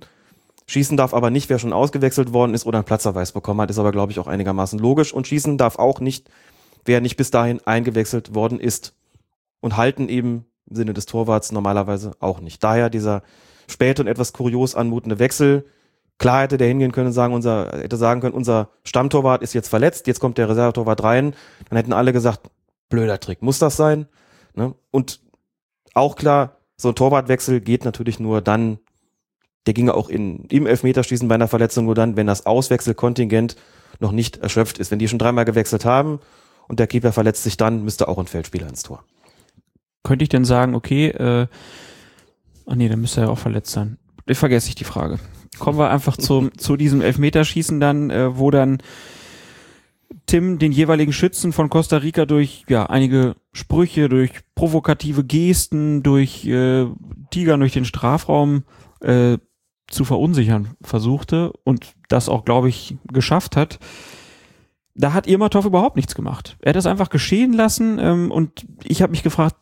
Schießen 0.68 0.96
darf 0.96 1.14
aber 1.14 1.30
nicht, 1.32 1.50
wer 1.50 1.60
schon 1.60 1.74
ausgewechselt 1.74 2.32
worden 2.32 2.54
ist 2.54 2.66
oder 2.66 2.78
einen 2.78 2.86
Platzverweis 2.86 3.34
bekommen 3.34 3.62
hat, 3.62 3.70
ist 3.70 3.80
aber, 3.80 3.92
glaube 3.92 4.12
ich, 4.12 4.20
auch 4.20 4.28
einigermaßen 4.28 4.80
logisch. 4.80 5.14
Und 5.14 5.28
schießen 5.28 5.58
darf 5.58 5.78
auch 5.78 6.00
nicht, 6.00 6.30
wer 6.86 7.02
nicht 7.02 7.18
bis 7.18 7.32
dahin 7.32 7.62
eingewechselt 7.66 8.36
worden 8.36 8.60
ist. 8.60 8.94
Und 9.60 9.78
halten 9.78 10.10
eben 10.10 10.46
im 10.70 10.76
Sinne 10.76 10.94
des 10.94 11.06
Torwarts 11.06 11.52
normalerweise 11.52 12.14
auch 12.20 12.40
nicht. 12.40 12.64
Daher 12.64 12.90
dieser 12.90 13.22
späte 13.68 14.02
und 14.02 14.08
etwas 14.08 14.34
kurios 14.34 14.76
anmutende 14.76 15.20
Wechsel. 15.20 15.66
Klar 16.18 16.44
hätte 16.44 16.58
der 16.58 16.68
hingehen 16.68 16.92
können 16.92 17.08
und 17.08 17.14
sagen, 17.14 17.34
unser, 17.34 17.70
hätte 17.74 17.98
sagen 17.98 18.22
können, 18.22 18.36
unser 18.36 18.70
Stammtorwart 18.84 19.42
ist 19.42 19.54
jetzt 19.54 19.70
verletzt, 19.70 20.08
jetzt 20.08 20.20
kommt 20.20 20.38
der 20.38 20.50
Reservetorwart 20.50 21.04
rein. 21.04 21.34
Dann 21.70 21.78
hätten 21.78 21.94
alle 21.94 22.14
gesagt, 22.14 22.50
blöder 22.90 23.20
Trick. 23.20 23.42
Muss 23.42 23.60
das 23.60 23.78
sein? 23.78 24.08
Ne? 24.54 24.76
Und 24.92 25.20
auch 25.94 26.16
klar, 26.16 26.58
so 26.78 26.90
ein 26.90 26.96
Torwartwechsel 26.96 27.62
geht 27.62 27.86
natürlich 27.86 28.20
nur 28.20 28.42
dann, 28.42 28.80
der 29.66 29.74
ginge 29.74 29.94
auch 29.94 30.10
in, 30.10 30.46
im 30.46 30.66
Elfmeterschießen 30.66 31.28
bei 31.28 31.36
einer 31.36 31.48
Verletzung 31.48 31.86
nur 31.86 31.96
dann, 31.96 32.16
wenn 32.16 32.28
das 32.28 32.46
Auswechselkontingent 32.46 33.56
noch 34.00 34.12
nicht 34.12 34.38
erschöpft 34.38 34.80
ist. 34.80 34.90
Wenn 34.90 35.00
die 35.00 35.08
schon 35.08 35.20
dreimal 35.20 35.46
gewechselt 35.46 35.86
haben 35.86 36.20
und 36.72 36.80
der 36.80 36.88
Keeper 36.88 37.12
verletzt 37.12 37.44
sich 37.44 37.58
dann, 37.58 37.84
müsste 37.84 38.08
auch 38.08 38.18
ein 38.18 38.28
Feldspieler 38.28 38.70
ins 38.70 38.82
Tor. 38.82 39.04
Könnte 40.04 40.24
ich 40.24 40.30
denn 40.30 40.46
sagen, 40.46 40.74
okay, 40.74 41.08
äh, 41.08 41.48
ach 42.66 42.76
nee, 42.76 42.88
dann 42.88 43.02
müsste 43.02 43.20
er 43.20 43.28
ja 43.28 43.34
auch 43.34 43.38
verletzt 43.38 43.74
sein. 43.74 43.98
Ich 44.26 44.38
vergesse 44.38 44.70
ich 44.70 44.76
die 44.76 44.86
Frage. 44.86 45.20
Kommen 45.60 45.78
wir 45.78 45.90
einfach 45.90 46.16
zum, 46.16 46.50
zu 46.58 46.78
diesem 46.78 47.02
Elfmeterschießen 47.02 47.82
dann, 47.82 48.10
äh, 48.10 48.38
wo 48.38 48.52
dann 48.52 48.78
Tim 50.28 50.60
den 50.60 50.72
jeweiligen 50.72 51.12
Schützen 51.12 51.52
von 51.52 51.70
Costa 51.70 51.98
Rica 51.98 52.26
durch 52.26 52.64
ja 52.70 52.86
einige 52.86 53.36
Sprüche, 53.52 54.08
durch 54.08 54.32
provokative 54.56 55.26
Gesten, 55.26 56.04
durch 56.04 56.46
äh, 56.46 56.86
Tigern 57.32 57.60
durch 57.60 57.74
den 57.74 57.84
Strafraum 57.84 58.64
äh, 59.02 59.40
zu 59.90 60.06
verunsichern 60.06 60.70
versuchte 60.82 61.52
und 61.66 61.86
das 62.08 62.30
auch, 62.30 62.46
glaube 62.46 62.70
ich, 62.70 62.96
geschafft 63.12 63.58
hat. 63.58 63.78
Da 64.96 65.14
hat 65.14 65.28
Irmatov 65.28 65.66
überhaupt 65.66 65.96
nichts 65.96 66.16
gemacht. 66.16 66.58
Er 66.62 66.70
hat 66.70 66.76
das 66.76 66.86
einfach 66.86 67.10
geschehen 67.10 67.54
lassen 67.54 67.98
ähm, 68.00 68.32
und 68.32 68.66
ich 68.84 69.02
habe 69.02 69.12
mich 69.12 69.24
gefragt, 69.24 69.56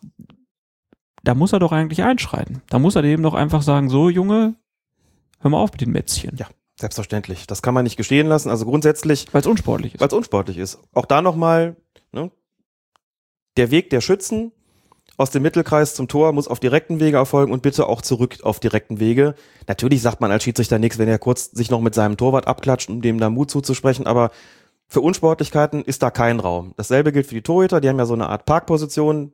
da 1.23 1.35
muss 1.35 1.53
er 1.53 1.59
doch 1.59 1.71
eigentlich 1.71 2.03
einschreiten. 2.03 2.61
Da 2.69 2.79
muss 2.79 2.95
er 2.95 3.01
dem 3.01 3.21
doch 3.21 3.33
einfach 3.33 3.61
sagen, 3.61 3.89
so 3.89 4.09
Junge, 4.09 4.55
hör 5.39 5.51
mal 5.51 5.57
auf 5.59 5.71
mit 5.71 5.81
den 5.81 5.91
Mätzchen. 5.91 6.35
Ja, 6.37 6.47
selbstverständlich. 6.79 7.45
Das 7.45 7.61
kann 7.61 7.73
man 7.73 7.83
nicht 7.83 7.97
geschehen 7.97 8.27
lassen. 8.27 8.49
Also 8.49 8.65
grundsätzlich, 8.65 9.27
Weil 9.31 9.41
es 9.41 9.47
unsportlich 9.47 9.95
ist. 9.95 10.01
weil 10.01 10.07
es 10.07 10.13
unsportlich 10.13 10.57
ist. 10.57 10.79
Auch 10.93 11.05
da 11.05 11.21
nochmal, 11.21 11.75
ne, 12.11 12.31
der 13.57 13.69
Weg 13.71 13.89
der 13.89 14.01
Schützen 14.01 14.51
aus 15.17 15.31
dem 15.31 15.43
Mittelkreis 15.43 15.93
zum 15.95 16.07
Tor 16.07 16.31
muss 16.31 16.47
auf 16.47 16.61
direkten 16.61 17.01
Wege 17.01 17.17
erfolgen 17.17 17.51
und 17.51 17.61
bitte 17.61 17.87
auch 17.87 18.01
zurück 18.01 18.37
auf 18.43 18.61
direkten 18.61 19.01
Wege. 19.01 19.35
Natürlich 19.67 20.01
sagt 20.01 20.21
man 20.21 20.31
als 20.31 20.43
Schiedsrichter 20.45 20.79
nichts, 20.79 20.97
wenn 20.97 21.09
er 21.09 21.19
kurz 21.19 21.51
sich 21.51 21.69
noch 21.69 21.81
mit 21.81 21.93
seinem 21.93 22.15
Torwart 22.15 22.47
abklatscht, 22.47 22.89
um 22.89 23.01
dem 23.01 23.19
da 23.19 23.29
Mut 23.29 23.51
zuzusprechen, 23.51 24.07
aber 24.07 24.31
für 24.89 25.01
Unsportlichkeiten 25.01 25.83
ist 25.83 26.01
da 26.01 26.09
kein 26.09 26.39
Raum. 26.39 26.73
Dasselbe 26.75 27.11
gilt 27.11 27.27
für 27.27 27.35
die 27.35 27.43
Torhüter, 27.43 27.79
die 27.79 27.87
haben 27.87 27.99
ja 27.99 28.07
so 28.07 28.15
eine 28.15 28.27
Art 28.27 28.45
Parkposition. 28.45 29.31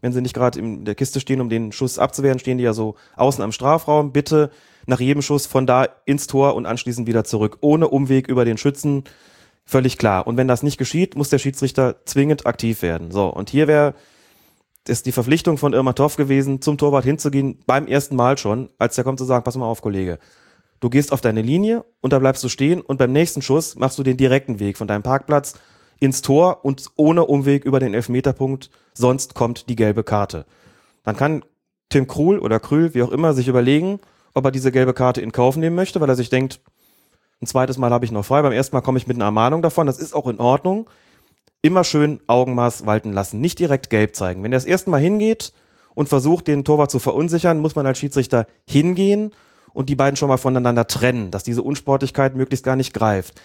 Wenn 0.00 0.12
sie 0.12 0.20
nicht 0.20 0.34
gerade 0.34 0.58
in 0.60 0.84
der 0.84 0.94
Kiste 0.94 1.18
stehen, 1.18 1.40
um 1.40 1.48
den 1.48 1.72
Schuss 1.72 1.98
abzuwehren, 1.98 2.38
stehen 2.38 2.58
die 2.58 2.64
ja 2.64 2.72
so 2.74 2.94
außen 3.16 3.42
am 3.42 3.50
Strafraum. 3.50 4.12
Bitte 4.12 4.50
nach 4.86 5.00
jedem 5.00 5.22
Schuss 5.22 5.46
von 5.46 5.66
da 5.66 5.88
ins 6.04 6.28
Tor 6.28 6.54
und 6.54 6.66
anschließend 6.66 7.08
wieder 7.08 7.24
zurück, 7.24 7.58
ohne 7.62 7.88
Umweg 7.88 8.28
über 8.28 8.44
den 8.44 8.58
Schützen. 8.58 9.04
Völlig 9.64 9.98
klar. 9.98 10.26
Und 10.26 10.36
wenn 10.36 10.46
das 10.46 10.62
nicht 10.62 10.78
geschieht, 10.78 11.16
muss 11.16 11.30
der 11.30 11.38
Schiedsrichter 11.38 11.96
zwingend 12.04 12.46
aktiv 12.46 12.82
werden. 12.82 13.10
So, 13.10 13.26
und 13.28 13.50
hier 13.50 13.66
wäre 13.66 13.94
ist 14.86 15.06
die 15.06 15.12
Verpflichtung 15.12 15.58
von 15.58 15.74
Irma 15.74 15.92
Toff 15.92 16.16
gewesen, 16.16 16.62
zum 16.62 16.78
Torwart 16.78 17.04
hinzugehen, 17.04 17.58
beim 17.66 17.86
ersten 17.86 18.16
Mal 18.16 18.38
schon, 18.38 18.70
als 18.78 18.94
der 18.94 19.04
kommt 19.04 19.18
zu 19.18 19.26
sagen, 19.26 19.44
pass 19.44 19.56
mal 19.56 19.66
auf, 19.66 19.82
Kollege. 19.82 20.18
Du 20.80 20.90
gehst 20.90 21.12
auf 21.12 21.20
deine 21.20 21.42
Linie 21.42 21.84
und 22.00 22.12
da 22.12 22.18
bleibst 22.18 22.44
du 22.44 22.48
stehen 22.48 22.80
und 22.80 22.98
beim 22.98 23.12
nächsten 23.12 23.42
Schuss 23.42 23.76
machst 23.76 23.98
du 23.98 24.02
den 24.02 24.16
direkten 24.16 24.60
Weg 24.60 24.76
von 24.76 24.86
deinem 24.86 25.02
Parkplatz 25.02 25.54
ins 25.98 26.22
Tor 26.22 26.64
und 26.64 26.86
ohne 26.96 27.24
Umweg 27.24 27.64
über 27.64 27.80
den 27.80 27.94
Elfmeterpunkt, 27.94 28.70
sonst 28.94 29.34
kommt 29.34 29.68
die 29.68 29.76
gelbe 29.76 30.04
Karte. 30.04 30.46
Dann 31.02 31.16
kann 31.16 31.44
Tim 31.88 32.06
Krul 32.06 32.38
oder 32.38 32.60
Krül, 32.60 32.94
wie 32.94 33.02
auch 33.02 33.10
immer, 33.10 33.34
sich 33.34 33.48
überlegen, 33.48 33.98
ob 34.34 34.44
er 34.44 34.50
diese 34.52 34.70
gelbe 34.70 34.94
Karte 34.94 35.20
in 35.20 35.32
Kauf 35.32 35.56
nehmen 35.56 35.74
möchte, 35.74 36.00
weil 36.00 36.08
er 36.08 36.16
sich 36.16 36.30
denkt, 36.30 36.60
ein 37.40 37.46
zweites 37.46 37.78
Mal 37.78 37.90
habe 37.90 38.04
ich 38.04 38.12
noch 38.12 38.24
frei, 38.24 38.42
beim 38.42 38.52
ersten 38.52 38.76
Mal 38.76 38.82
komme 38.82 38.98
ich 38.98 39.06
mit 39.06 39.16
einer 39.16 39.24
Ermahnung 39.24 39.62
davon, 39.62 39.86
das 39.86 39.98
ist 39.98 40.14
auch 40.14 40.28
in 40.28 40.38
Ordnung. 40.38 40.88
Immer 41.60 41.82
schön 41.82 42.20
Augenmaß 42.28 42.86
walten 42.86 43.12
lassen, 43.12 43.40
nicht 43.40 43.58
direkt 43.58 43.90
gelb 43.90 44.14
zeigen. 44.14 44.44
Wenn 44.44 44.52
er 44.52 44.58
das 44.58 44.64
erste 44.64 44.90
Mal 44.90 45.00
hingeht 45.00 45.52
und 45.94 46.08
versucht, 46.08 46.46
den 46.46 46.64
Torwart 46.64 46.90
zu 46.90 47.00
verunsichern, 47.00 47.58
muss 47.58 47.74
man 47.74 47.86
als 47.86 47.98
Schiedsrichter 47.98 48.46
hingehen 48.68 49.32
und 49.72 49.88
die 49.88 49.96
beiden 49.96 50.16
schon 50.16 50.28
mal 50.28 50.36
voneinander 50.36 50.86
trennen, 50.86 51.30
dass 51.30 51.44
diese 51.44 51.62
Unsportlichkeit 51.62 52.34
möglichst 52.34 52.64
gar 52.64 52.76
nicht 52.76 52.94
greift. 52.94 53.40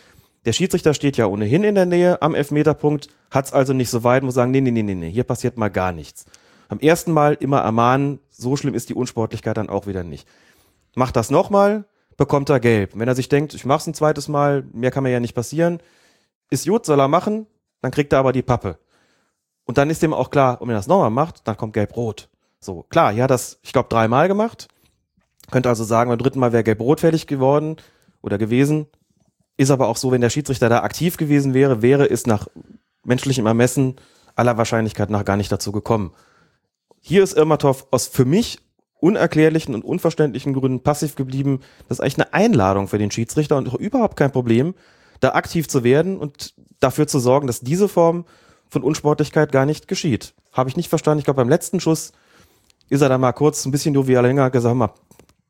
Der 0.46 0.54
Schiedsrichter 0.54 0.94
steht 0.94 1.16
ja 1.18 1.28
ohnehin 1.28 1.64
in 1.64 1.76
der 1.76 1.86
Nähe 1.86 2.22
am 2.22 2.36
Elfmeterpunkt, 2.36 3.08
hat 3.32 3.46
es 3.46 3.54
also 3.54 3.74
nicht 3.74 3.90
so 3.90 4.04
weit, 4.04 4.24
muss 4.24 4.34
sagen, 4.34 4.52
nee, 4.52 4.62
nee, 4.62 4.72
nee, 4.72 4.84
nee, 4.84 4.96
nee, 4.96 5.10
hier 5.10 5.24
passiert 5.24 5.58
mal 5.58 5.70
gar 5.70 5.92
nichts. 5.94 6.26
Am 6.68 6.80
ersten 6.80 7.12
Mal 7.12 7.36
immer 7.36 7.62
ermahnen, 7.62 8.20
so 8.30 8.56
schlimm 8.56 8.74
ist 8.74 8.90
die 8.90 8.94
Unsportlichkeit 8.94 9.58
dann 9.58 9.70
auch 9.70 9.88
wieder 9.88 10.04
nicht. 10.04 10.28
Macht 10.96 11.16
das 11.16 11.30
nochmal, 11.30 11.86
bekommt 12.18 12.50
er 12.50 12.60
gelb. 12.60 12.92
Wenn 12.96 13.08
er 13.08 13.16
sich 13.16 13.30
denkt, 13.30 13.54
ich 13.54 13.66
mach's 13.66 13.88
ein 13.88 13.94
zweites 13.94 14.28
Mal, 14.28 14.66
mehr 14.74 14.92
kann 14.92 15.04
mir 15.04 15.12
ja 15.12 15.20
nicht 15.20 15.36
passieren, 15.36 15.80
ist 16.50 16.68
gut, 16.68 16.86
soll 16.86 17.00
er 17.00 17.08
machen, 17.08 17.48
dann 17.82 17.92
kriegt 17.92 18.14
er 18.14 18.20
aber 18.20 18.34
die 18.34 18.42
Pappe. 18.42 18.78
Und 19.66 19.78
dann 19.78 19.90
ist 19.90 20.02
dem 20.02 20.14
auch 20.14 20.30
klar, 20.30 20.60
wenn 20.62 20.70
er 20.70 20.76
das 20.76 20.88
nochmal 20.88 21.10
macht, 21.10 21.48
dann 21.48 21.58
kommt 21.58 21.74
gelb-rot. 21.74 22.30
So, 22.60 22.84
klar, 22.90 23.16
hat 23.16 23.32
das, 23.32 23.60
ich 23.62 23.74
glaube, 23.74 23.90
dreimal 23.90 24.28
gemacht. 24.28 24.68
Könnte 25.52 25.70
also 25.70 25.84
sagen, 25.84 26.10
beim 26.10 26.20
dritten 26.20 26.40
Mal 26.40 26.54
wäre 26.54 26.64
gelb-rot 26.64 27.00
fällig 27.00 27.28
geworden 27.28 27.78
oder 28.22 28.38
gewesen. 28.38 28.88
Ist 29.58 29.72
aber 29.72 29.88
auch 29.88 29.98
so, 29.98 30.12
wenn 30.12 30.22
der 30.22 30.30
Schiedsrichter 30.30 30.70
da 30.70 30.82
aktiv 30.82 31.18
gewesen 31.18 31.54
wäre, 31.54 31.82
wäre 31.82 32.10
es 32.10 32.26
nach 32.26 32.48
menschlichem 33.04 33.46
Ermessen 33.46 33.96
aller 34.36 34.58
Wahrscheinlichkeit 34.58 35.10
nach 35.10 35.26
gar 35.26 35.38
nicht 35.38 35.52
dazu 35.52 35.72
gekommen. 35.72 36.12
Hier 37.02 37.24
ist 37.24 37.38
Irmatov 37.38 37.88
aus 37.92 38.08
für 38.08 38.26
mich 38.26 38.60
unerklärlichen 39.00 39.76
und 39.76 39.84
unverständlichen 39.84 40.54
Gründen 40.54 40.82
passiv 40.82 41.16
geblieben. 41.16 41.60
Das 41.90 41.98
ist 41.98 42.02
eigentlich 42.02 42.20
eine 42.20 42.34
Einladung 42.34 42.88
für 42.88 42.98
den 42.98 43.12
Schiedsrichter 43.12 43.58
und 43.58 43.68
auch 43.68 43.76
überhaupt 43.76 44.16
kein 44.16 44.32
Problem, 44.32 44.74
da 45.20 45.34
aktiv 45.34 45.68
zu 45.68 45.84
werden 45.84 46.18
und 46.18 46.54
dafür 46.80 47.06
zu 47.06 47.20
sorgen, 47.20 47.48
dass 47.48 47.60
diese 47.60 47.90
Form 47.90 48.26
von 48.70 48.82
Unsportlichkeit 48.82 49.52
gar 49.52 49.66
nicht 49.66 49.90
geschieht. 49.90 50.34
Habe 50.54 50.70
ich 50.70 50.78
nicht 50.78 50.88
verstanden. 50.88 51.20
Ich 51.20 51.26
glaube, 51.26 51.42
beim 51.42 51.50
letzten 51.50 51.82
Schuss 51.82 52.14
ist 52.90 53.02
er 53.02 53.10
da 53.10 53.18
mal 53.18 53.34
kurz 53.34 53.66
ein 53.66 53.72
bisschen 53.72 53.94
jovial 53.94 54.24
länger 54.24 54.50
gesagt, 54.50 54.76
mal, 54.76 54.94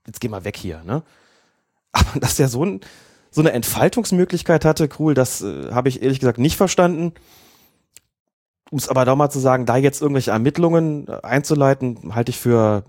jetzt 0.06 0.20
geh 0.20 0.30
mal 0.30 0.44
weg 0.46 0.58
hier. 0.58 0.84
Ne? 0.84 1.04
Aber 1.92 2.20
dass 2.20 2.40
er 2.40 2.48
so, 2.48 2.66
ein, 2.66 2.82
so 3.32 3.42
eine 3.42 3.52
Entfaltungsmöglichkeit 3.52 4.66
hatte, 4.66 4.90
cool, 5.00 5.14
das 5.14 5.42
äh, 5.42 5.72
habe 5.72 5.90
ich 5.90 6.02
ehrlich 6.02 6.20
gesagt 6.20 6.40
nicht 6.40 6.58
verstanden. 6.58 7.14
Um 8.72 8.80
es 8.80 8.90
aber 8.90 9.06
doch 9.06 9.16
mal 9.16 9.30
zu 9.30 9.38
sagen, 9.38 9.68
da 9.68 9.78
jetzt 9.78 10.02
irgendwelche 10.02 10.32
Ermittlungen 10.32 11.08
äh, 11.08 11.20
einzuleiten, 11.22 12.16
halte 12.16 12.32
ich 12.32 12.40
für 12.40 12.86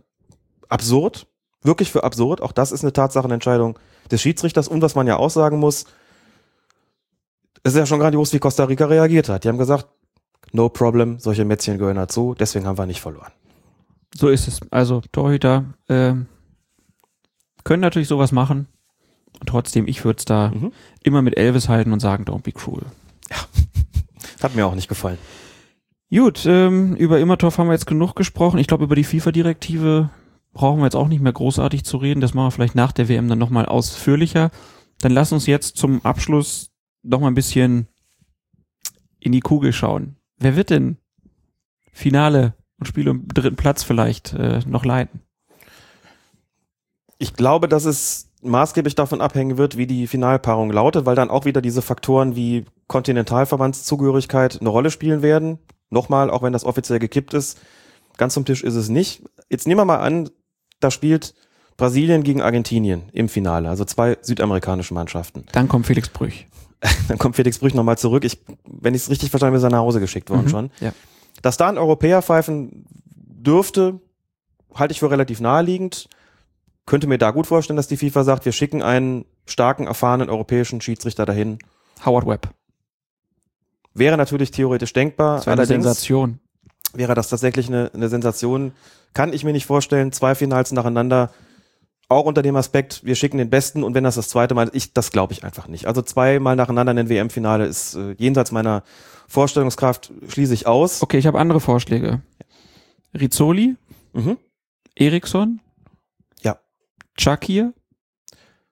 absurd. 0.68 1.26
Wirklich 1.62 1.90
für 1.90 2.04
absurd. 2.04 2.40
Auch 2.40 2.52
das 2.52 2.72
ist 2.72 2.84
eine 2.84 2.92
Tatsachenentscheidung 2.92 3.78
des 4.10 4.22
Schiedsrichters. 4.22 4.68
Und 4.68 4.80
was 4.80 4.94
man 4.94 5.06
ja 5.06 5.16
auch 5.16 5.30
sagen 5.30 5.58
muss, 5.58 5.84
es 7.62 7.72
ist 7.72 7.78
ja 7.78 7.86
schon 7.86 8.00
grandios, 8.00 8.32
wie 8.32 8.38
Costa 8.38 8.64
Rica 8.64 8.86
reagiert 8.86 9.28
hat. 9.28 9.44
Die 9.44 9.48
haben 9.48 9.58
gesagt, 9.58 9.88
no 10.52 10.68
problem, 10.68 11.18
solche 11.18 11.44
Mätzchen 11.44 11.78
gehören 11.78 11.96
dazu, 11.96 12.34
deswegen 12.38 12.66
haben 12.66 12.78
wir 12.78 12.86
nicht 12.86 13.00
verloren. 13.00 13.32
So 14.14 14.28
ist 14.28 14.46
es. 14.46 14.60
Also 14.70 15.02
Torhüter 15.12 15.64
ähm, 15.88 16.26
können 17.64 17.80
natürlich 17.80 18.08
sowas 18.08 18.32
machen. 18.32 18.68
Und 19.40 19.48
trotzdem, 19.48 19.88
ich 19.88 20.04
würde 20.04 20.18
es 20.18 20.24
da 20.24 20.50
Mhm. 20.54 20.72
immer 21.02 21.22
mit 21.22 21.36
Elvis 21.36 21.68
halten 21.68 21.92
und 21.92 22.00
sagen, 22.00 22.24
don't 22.24 22.42
be 22.42 22.52
cruel. 22.52 22.84
Hat 24.42 24.54
mir 24.54 24.66
auch 24.66 24.74
nicht 24.74 24.88
gefallen. 24.88 25.18
Gut, 26.10 26.44
ähm, 26.46 26.94
über 26.96 27.18
Immertorf 27.18 27.58
haben 27.58 27.66
wir 27.68 27.72
jetzt 27.72 27.86
genug 27.86 28.14
gesprochen. 28.14 28.58
Ich 28.58 28.66
glaube, 28.68 28.84
über 28.84 28.94
die 28.94 29.04
FIFA-Direktive 29.04 30.10
brauchen 30.52 30.78
wir 30.80 30.84
jetzt 30.84 30.94
auch 30.94 31.08
nicht 31.08 31.20
mehr 31.22 31.32
großartig 31.32 31.84
zu 31.84 31.96
reden. 31.96 32.20
Das 32.20 32.34
machen 32.34 32.46
wir 32.46 32.50
vielleicht 32.52 32.74
nach 32.76 32.92
der 32.92 33.08
WM 33.08 33.28
dann 33.28 33.38
nochmal 33.38 33.66
ausführlicher. 33.66 34.50
Dann 35.00 35.12
lass 35.12 35.32
uns 35.32 35.46
jetzt 35.46 35.76
zum 35.76 36.04
Abschluss 36.04 36.70
noch 37.02 37.18
mal 37.20 37.26
ein 37.28 37.34
bisschen 37.34 37.88
in 39.18 39.32
die 39.32 39.40
Kugel 39.40 39.72
schauen. 39.72 40.16
Wer 40.38 40.54
wird 40.54 40.70
denn 40.70 40.98
Finale 41.92 42.54
und 42.78 42.86
Spiel 42.86 43.08
um 43.08 43.26
dritten 43.26 43.56
Platz 43.56 43.82
vielleicht 43.82 44.34
äh, 44.34 44.60
noch 44.66 44.84
leiten? 44.84 45.20
Ich 47.18 47.34
glaube, 47.34 47.68
dass 47.68 47.84
es 47.84 48.28
maßgeblich 48.42 48.94
davon 48.94 49.20
abhängen 49.20 49.56
wird, 49.56 49.76
wie 49.76 49.86
die 49.86 50.06
Finalpaarung 50.06 50.70
lautet, 50.70 51.06
weil 51.06 51.16
dann 51.16 51.30
auch 51.30 51.44
wieder 51.46 51.62
diese 51.62 51.80
Faktoren 51.82 52.36
wie 52.36 52.66
Kontinentalverbandszugehörigkeit 52.88 54.60
eine 54.60 54.68
Rolle 54.68 54.90
spielen 54.90 55.22
werden. 55.22 55.58
Nochmal, 55.90 56.30
auch 56.30 56.42
wenn 56.42 56.52
das 56.52 56.64
offiziell 56.64 56.98
gekippt 56.98 57.34
ist, 57.34 57.58
ganz 58.16 58.34
zum 58.34 58.44
Tisch 58.44 58.62
ist 58.62 58.74
es 58.74 58.88
nicht. 58.88 59.22
Jetzt 59.48 59.66
nehmen 59.66 59.80
wir 59.80 59.84
mal 59.84 59.98
an, 59.98 60.30
da 60.80 60.90
spielt 60.90 61.34
Brasilien 61.76 62.22
gegen 62.22 62.42
Argentinien 62.42 63.04
im 63.12 63.28
Finale, 63.28 63.68
also 63.68 63.84
zwei 63.84 64.18
südamerikanische 64.20 64.94
Mannschaften. 64.94 65.44
Dann 65.52 65.68
kommt 65.68 65.86
Felix 65.86 66.08
Brüch. 66.08 66.46
Dann 67.08 67.18
kommt 67.18 67.36
Felix 67.36 67.58
Brüch 67.58 67.74
nochmal 67.74 67.96
zurück. 67.98 68.24
Ich, 68.24 68.40
wenn 68.66 68.94
ich 68.94 69.02
es 69.02 69.10
richtig 69.10 69.30
verstanden 69.30 69.52
habe, 69.54 69.58
ist 69.58 69.64
er 69.64 69.70
nach 69.70 69.78
Hause 69.84 70.00
geschickt 70.00 70.30
worden 70.30 70.44
Mhm. 70.44 70.48
schon. 70.50 70.70
Ja. 70.80 70.92
Dass 71.42 71.56
da 71.56 71.68
ein 71.68 71.78
Europäer 71.78 72.22
pfeifen 72.22 72.84
dürfte, 73.16 74.00
halte 74.74 74.92
ich 74.92 75.00
für 75.00 75.10
relativ 75.10 75.40
naheliegend. 75.40 76.08
Könnte 76.86 77.06
mir 77.06 77.18
da 77.18 77.30
gut 77.30 77.46
vorstellen, 77.46 77.76
dass 77.76 77.88
die 77.88 77.96
FIFA 77.96 78.24
sagt, 78.24 78.44
wir 78.44 78.52
schicken 78.52 78.82
einen 78.82 79.24
starken, 79.46 79.86
erfahrenen 79.86 80.28
europäischen 80.28 80.80
Schiedsrichter 80.80 81.24
dahin. 81.24 81.58
Howard 82.04 82.26
Webb. 82.26 82.48
Wäre 83.94 84.16
natürlich 84.16 84.50
theoretisch 84.50 84.92
denkbar. 84.92 85.36
Das 85.36 85.46
wäre 85.46 85.56
eine 85.56 85.66
Sensation. 85.66 86.40
wäre 86.92 87.14
das 87.14 87.28
tatsächlich 87.28 87.68
eine, 87.68 87.90
eine 87.94 88.08
Sensation. 88.08 88.72
Kann 89.14 89.32
ich 89.32 89.44
mir 89.44 89.52
nicht 89.52 89.66
vorstellen. 89.66 90.12
Zwei 90.12 90.34
Finals 90.34 90.72
nacheinander. 90.72 91.30
Auch 92.10 92.26
unter 92.26 92.42
dem 92.42 92.54
Aspekt, 92.56 93.02
wir 93.04 93.14
schicken 93.14 93.38
den 93.38 93.48
Besten 93.48 93.82
und 93.82 93.94
wenn 93.94 94.04
das 94.04 94.16
das 94.16 94.28
zweite 94.28 94.54
Mal 94.54 94.64
ist, 94.68 94.74
ich, 94.74 94.92
das 94.92 95.10
glaube 95.10 95.32
ich 95.32 95.42
einfach 95.42 95.68
nicht. 95.68 95.86
Also 95.86 96.02
zweimal 96.02 96.54
nacheinander 96.54 96.90
in 96.90 96.98
den 96.98 97.08
WM-Finale 97.08 97.64
ist 97.64 97.94
äh, 97.94 98.14
jenseits 98.18 98.52
meiner 98.52 98.82
Vorstellungskraft, 99.26 100.12
schließe 100.28 100.52
ich 100.52 100.66
aus. 100.66 101.02
Okay, 101.02 101.16
ich 101.16 101.26
habe 101.26 101.38
andere 101.38 101.60
Vorschläge. 101.60 102.20
Rizzoli, 103.14 103.76
Mhm. 104.12 104.36
Eriksson. 104.94 105.60
Chakir, 107.16 107.72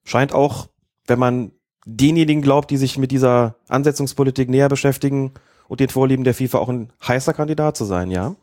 Scheint 0.04 0.32
auch, 0.32 0.68
wenn 1.06 1.18
man 1.18 1.52
denjenigen 1.84 2.42
glaubt, 2.42 2.70
die 2.70 2.76
sich 2.76 2.98
mit 2.98 3.10
dieser 3.10 3.56
Ansetzungspolitik 3.68 4.48
näher 4.48 4.68
beschäftigen 4.68 5.32
und 5.68 5.80
den 5.80 5.88
Vorlieben 5.88 6.24
der 6.24 6.34
FIFA 6.34 6.58
auch 6.58 6.68
ein 6.68 6.92
heißer 7.06 7.32
Kandidat 7.32 7.76
zu 7.76 7.84
sein, 7.84 8.10
ja. 8.10 8.36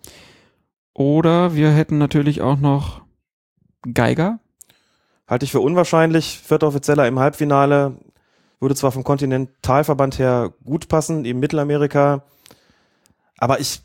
oder 0.94 1.56
wir 1.56 1.72
hätten 1.72 1.98
natürlich 1.98 2.42
auch 2.42 2.58
noch 2.58 3.02
Geiger. 3.94 4.40
Halte 5.28 5.46
ich 5.46 5.52
für 5.52 5.62
unwahrscheinlich. 5.62 6.40
Vierter 6.40 6.68
Offizieller 6.68 7.08
im 7.08 7.20
Halbfinale 7.20 7.98
würde 8.60 8.76
zwar 8.76 8.92
vom 8.92 9.04
Kontinentalverband 9.04 10.20
her 10.20 10.54
gut 10.66 10.90
passen, 10.90 11.24
eben 11.24 11.40
Mittelamerika, 11.40 12.24
aber 13.38 13.62
ich 13.62 13.82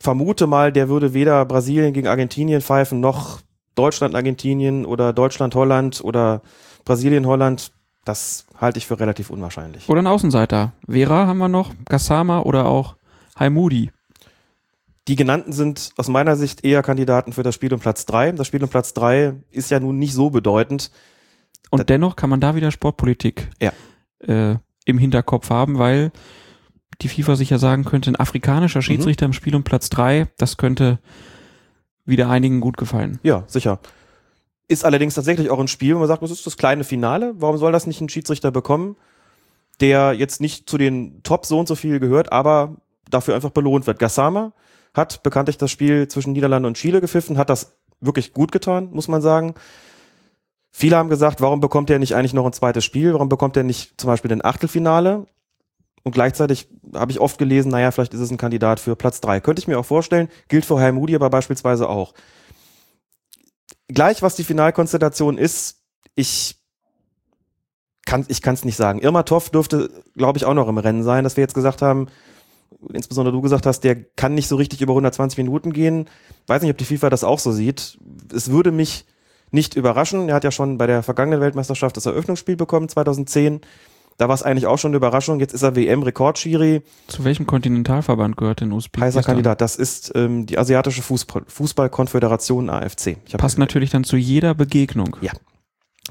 vermute 0.00 0.46
mal, 0.46 0.72
der 0.72 0.88
würde 0.88 1.14
weder 1.14 1.44
Brasilien 1.46 1.94
gegen 1.94 2.08
Argentinien 2.08 2.60
pfeifen, 2.60 3.00
noch 3.00 3.40
Deutschland, 3.74 4.14
Argentinien 4.14 4.84
oder 4.86 5.12
Deutschland, 5.12 5.54
Holland 5.54 6.00
oder 6.02 6.42
Brasilien, 6.84 7.26
Holland. 7.26 7.72
Das 8.04 8.46
halte 8.60 8.78
ich 8.78 8.86
für 8.86 8.98
relativ 8.98 9.30
unwahrscheinlich. 9.30 9.88
Oder 9.88 10.02
ein 10.02 10.06
Außenseiter. 10.08 10.72
Vera 10.88 11.26
haben 11.26 11.38
wir 11.38 11.48
noch, 11.48 11.72
Gassama 11.88 12.40
oder 12.40 12.66
auch 12.66 12.96
Haimudi. 13.38 13.90
Die 15.08 15.16
genannten 15.16 15.52
sind 15.52 15.90
aus 15.96 16.08
meiner 16.08 16.36
Sicht 16.36 16.64
eher 16.64 16.82
Kandidaten 16.82 17.32
für 17.32 17.42
das 17.42 17.54
Spiel 17.54 17.72
um 17.74 17.80
Platz 17.80 18.04
drei. 18.06 18.30
Das 18.32 18.46
Spiel 18.46 18.62
um 18.62 18.68
Platz 18.68 18.94
drei 18.94 19.34
ist 19.50 19.70
ja 19.70 19.80
nun 19.80 19.98
nicht 19.98 20.14
so 20.14 20.30
bedeutend. 20.30 20.90
Und 21.70 21.80
Da- 21.80 21.84
dennoch 21.84 22.14
kann 22.16 22.30
man 22.30 22.40
da 22.40 22.54
wieder 22.54 22.70
Sportpolitik 22.70 23.48
Ja. 23.60 23.72
äh, 24.20 24.56
im 24.84 24.98
Hinterkopf 24.98 25.50
haben, 25.50 25.78
weil 25.78 26.12
die 27.00 27.08
FIFA 27.08 27.34
sich 27.36 27.50
ja 27.50 27.58
sagen 27.58 27.84
könnte, 27.84 28.10
ein 28.10 28.16
afrikanischer 28.16 28.78
Mhm. 28.80 28.82
Schiedsrichter 28.82 29.26
im 29.26 29.32
Spiel 29.32 29.56
um 29.56 29.64
Platz 29.64 29.90
drei, 29.90 30.28
das 30.38 30.56
könnte 30.56 30.98
wieder 32.04 32.28
einigen 32.28 32.60
gut 32.60 32.76
gefallen. 32.76 33.18
Ja, 33.22 33.44
sicher. 33.46 33.78
Ist 34.68 34.84
allerdings 34.84 35.14
tatsächlich 35.14 35.50
auch 35.50 35.58
ein 35.58 35.68
Spiel, 35.68 35.94
wo 35.94 36.00
man 36.00 36.08
sagt, 36.08 36.22
das 36.22 36.30
ist 36.30 36.46
das 36.46 36.56
kleine 36.56 36.84
Finale. 36.84 37.34
Warum 37.36 37.58
soll 37.58 37.72
das 37.72 37.86
nicht 37.86 38.00
ein 38.00 38.08
Schiedsrichter 38.08 38.50
bekommen, 38.50 38.96
der 39.80 40.14
jetzt 40.14 40.40
nicht 40.40 40.68
zu 40.68 40.78
den 40.78 41.22
Top 41.22 41.46
so 41.46 41.58
und 41.58 41.68
so 41.68 41.74
viel 41.74 42.00
gehört, 42.00 42.32
aber 42.32 42.76
dafür 43.10 43.34
einfach 43.34 43.50
belohnt 43.50 43.86
wird? 43.86 43.98
Gassama 43.98 44.52
hat 44.94 45.22
bekanntlich 45.22 45.58
das 45.58 45.70
Spiel 45.70 46.08
zwischen 46.08 46.32
Niederlande 46.32 46.66
und 46.66 46.76
Chile 46.76 47.00
gepfiffen, 47.00 47.38
hat 47.38 47.50
das 47.50 47.76
wirklich 48.00 48.32
gut 48.32 48.52
getan, 48.52 48.90
muss 48.92 49.08
man 49.08 49.22
sagen. 49.22 49.54
Viele 50.70 50.96
haben 50.96 51.10
gesagt, 51.10 51.40
warum 51.40 51.60
bekommt 51.60 51.90
er 51.90 51.98
nicht 51.98 52.14
eigentlich 52.14 52.34
noch 52.34 52.46
ein 52.46 52.52
zweites 52.52 52.84
Spiel? 52.84 53.12
Warum 53.12 53.28
bekommt 53.28 53.56
er 53.56 53.62
nicht 53.62 54.00
zum 54.00 54.08
Beispiel 54.08 54.32
ein 54.32 54.44
Achtelfinale? 54.44 55.26
Und 56.04 56.12
gleichzeitig 56.12 56.68
habe 56.94 57.12
ich 57.12 57.20
oft 57.20 57.38
gelesen, 57.38 57.70
naja, 57.70 57.90
vielleicht 57.90 58.14
ist 58.14 58.20
es 58.20 58.30
ein 58.30 58.36
Kandidat 58.36 58.80
für 58.80 58.96
Platz 58.96 59.20
drei. 59.20 59.40
Könnte 59.40 59.60
ich 59.60 59.68
mir 59.68 59.78
auch 59.78 59.84
vorstellen. 59.84 60.28
Gilt 60.48 60.64
für 60.64 60.92
Moody 60.92 61.14
aber 61.14 61.30
beispielsweise 61.30 61.88
auch. 61.88 62.14
Gleich 63.88 64.22
was 64.22 64.34
die 64.34 64.44
Finalkonstellation 64.44 65.38
ist, 65.38 65.82
ich 66.14 66.56
kann 68.04 68.24
ich 68.28 68.42
kann 68.42 68.54
es 68.54 68.64
nicht 68.64 68.76
sagen. 68.76 69.00
Irma 69.00 69.22
Toff 69.22 69.50
dürfte, 69.50 69.90
glaube 70.16 70.38
ich, 70.38 70.44
auch 70.44 70.54
noch 70.54 70.68
im 70.68 70.78
Rennen 70.78 71.04
sein, 71.04 71.24
dass 71.24 71.36
wir 71.36 71.42
jetzt 71.42 71.54
gesagt 71.54 71.82
haben, 71.82 72.08
insbesondere 72.92 73.32
du 73.32 73.40
gesagt 73.40 73.66
hast, 73.66 73.80
der 73.80 74.02
kann 74.02 74.34
nicht 74.34 74.48
so 74.48 74.56
richtig 74.56 74.80
über 74.80 74.92
120 74.92 75.38
Minuten 75.38 75.72
gehen. 75.72 76.08
Weiß 76.46 76.62
nicht, 76.62 76.70
ob 76.70 76.78
die 76.78 76.84
FIFA 76.84 77.10
das 77.10 77.22
auch 77.22 77.38
so 77.38 77.52
sieht. 77.52 77.98
Es 78.34 78.50
würde 78.50 78.72
mich 78.72 79.04
nicht 79.50 79.76
überraschen. 79.76 80.28
Er 80.28 80.34
hat 80.34 80.44
ja 80.44 80.50
schon 80.50 80.78
bei 80.78 80.86
der 80.86 81.02
vergangenen 81.02 81.40
Weltmeisterschaft 81.40 81.96
das 81.96 82.06
Eröffnungsspiel 82.06 82.56
bekommen, 82.56 82.88
2010. 82.88 83.60
Da 84.22 84.28
war 84.28 84.36
es 84.36 84.44
eigentlich 84.44 84.68
auch 84.68 84.78
schon 84.78 84.90
eine 84.90 84.98
Überraschung. 84.98 85.40
Jetzt 85.40 85.52
ist 85.52 85.62
er 85.64 85.74
WM-Rekordschiri, 85.74 86.82
Zu 87.08 87.24
welchem 87.24 87.44
Kontinentalverband 87.44 88.36
gehört 88.36 88.60
denn 88.60 88.70
Usbekistan? 88.70 89.08
heißer 89.08 89.22
Kandidat. 89.24 89.60
Das 89.60 89.74
ist 89.74 90.12
ähm, 90.14 90.46
die 90.46 90.58
asiatische 90.58 91.02
Fußball 91.02 91.42
Fußballkonföderation 91.48 92.70
AFC. 92.70 93.16
Passt 93.36 93.58
natürlich 93.58 93.90
dann 93.90 94.04
zu 94.04 94.16
jeder 94.16 94.54
Begegnung. 94.54 95.16
Ja. 95.22 95.32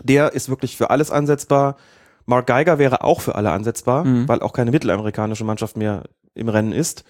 Der 0.04 0.34
ist 0.34 0.50
wirklich 0.50 0.76
für 0.76 0.90
alles 0.90 1.10
ansetzbar. 1.10 1.78
Mark 2.26 2.48
Geiger 2.48 2.80
wäre 2.80 3.02
auch 3.06 3.22
für 3.22 3.36
alle 3.36 3.52
ansetzbar, 3.52 4.04
Mhm. 4.04 4.28
weil 4.28 4.42
auch 4.42 4.52
keine 4.52 4.72
mittelamerikanische 4.72 5.46
Mannschaft 5.46 5.78
mehr 5.78 6.04
im 6.36 6.50
Rennen 6.50 6.74
ist. 6.74 7.06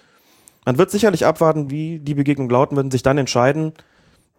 Man 0.64 0.78
wird 0.78 0.92
sicherlich 0.92 1.26
abwarten, 1.26 1.68
wie 1.68 1.98
die 1.98 2.14
Begegnung 2.14 2.48
lauten, 2.48 2.76
werden 2.76 2.92
sich 2.92 3.02
dann 3.02 3.18
entscheiden. 3.18 3.72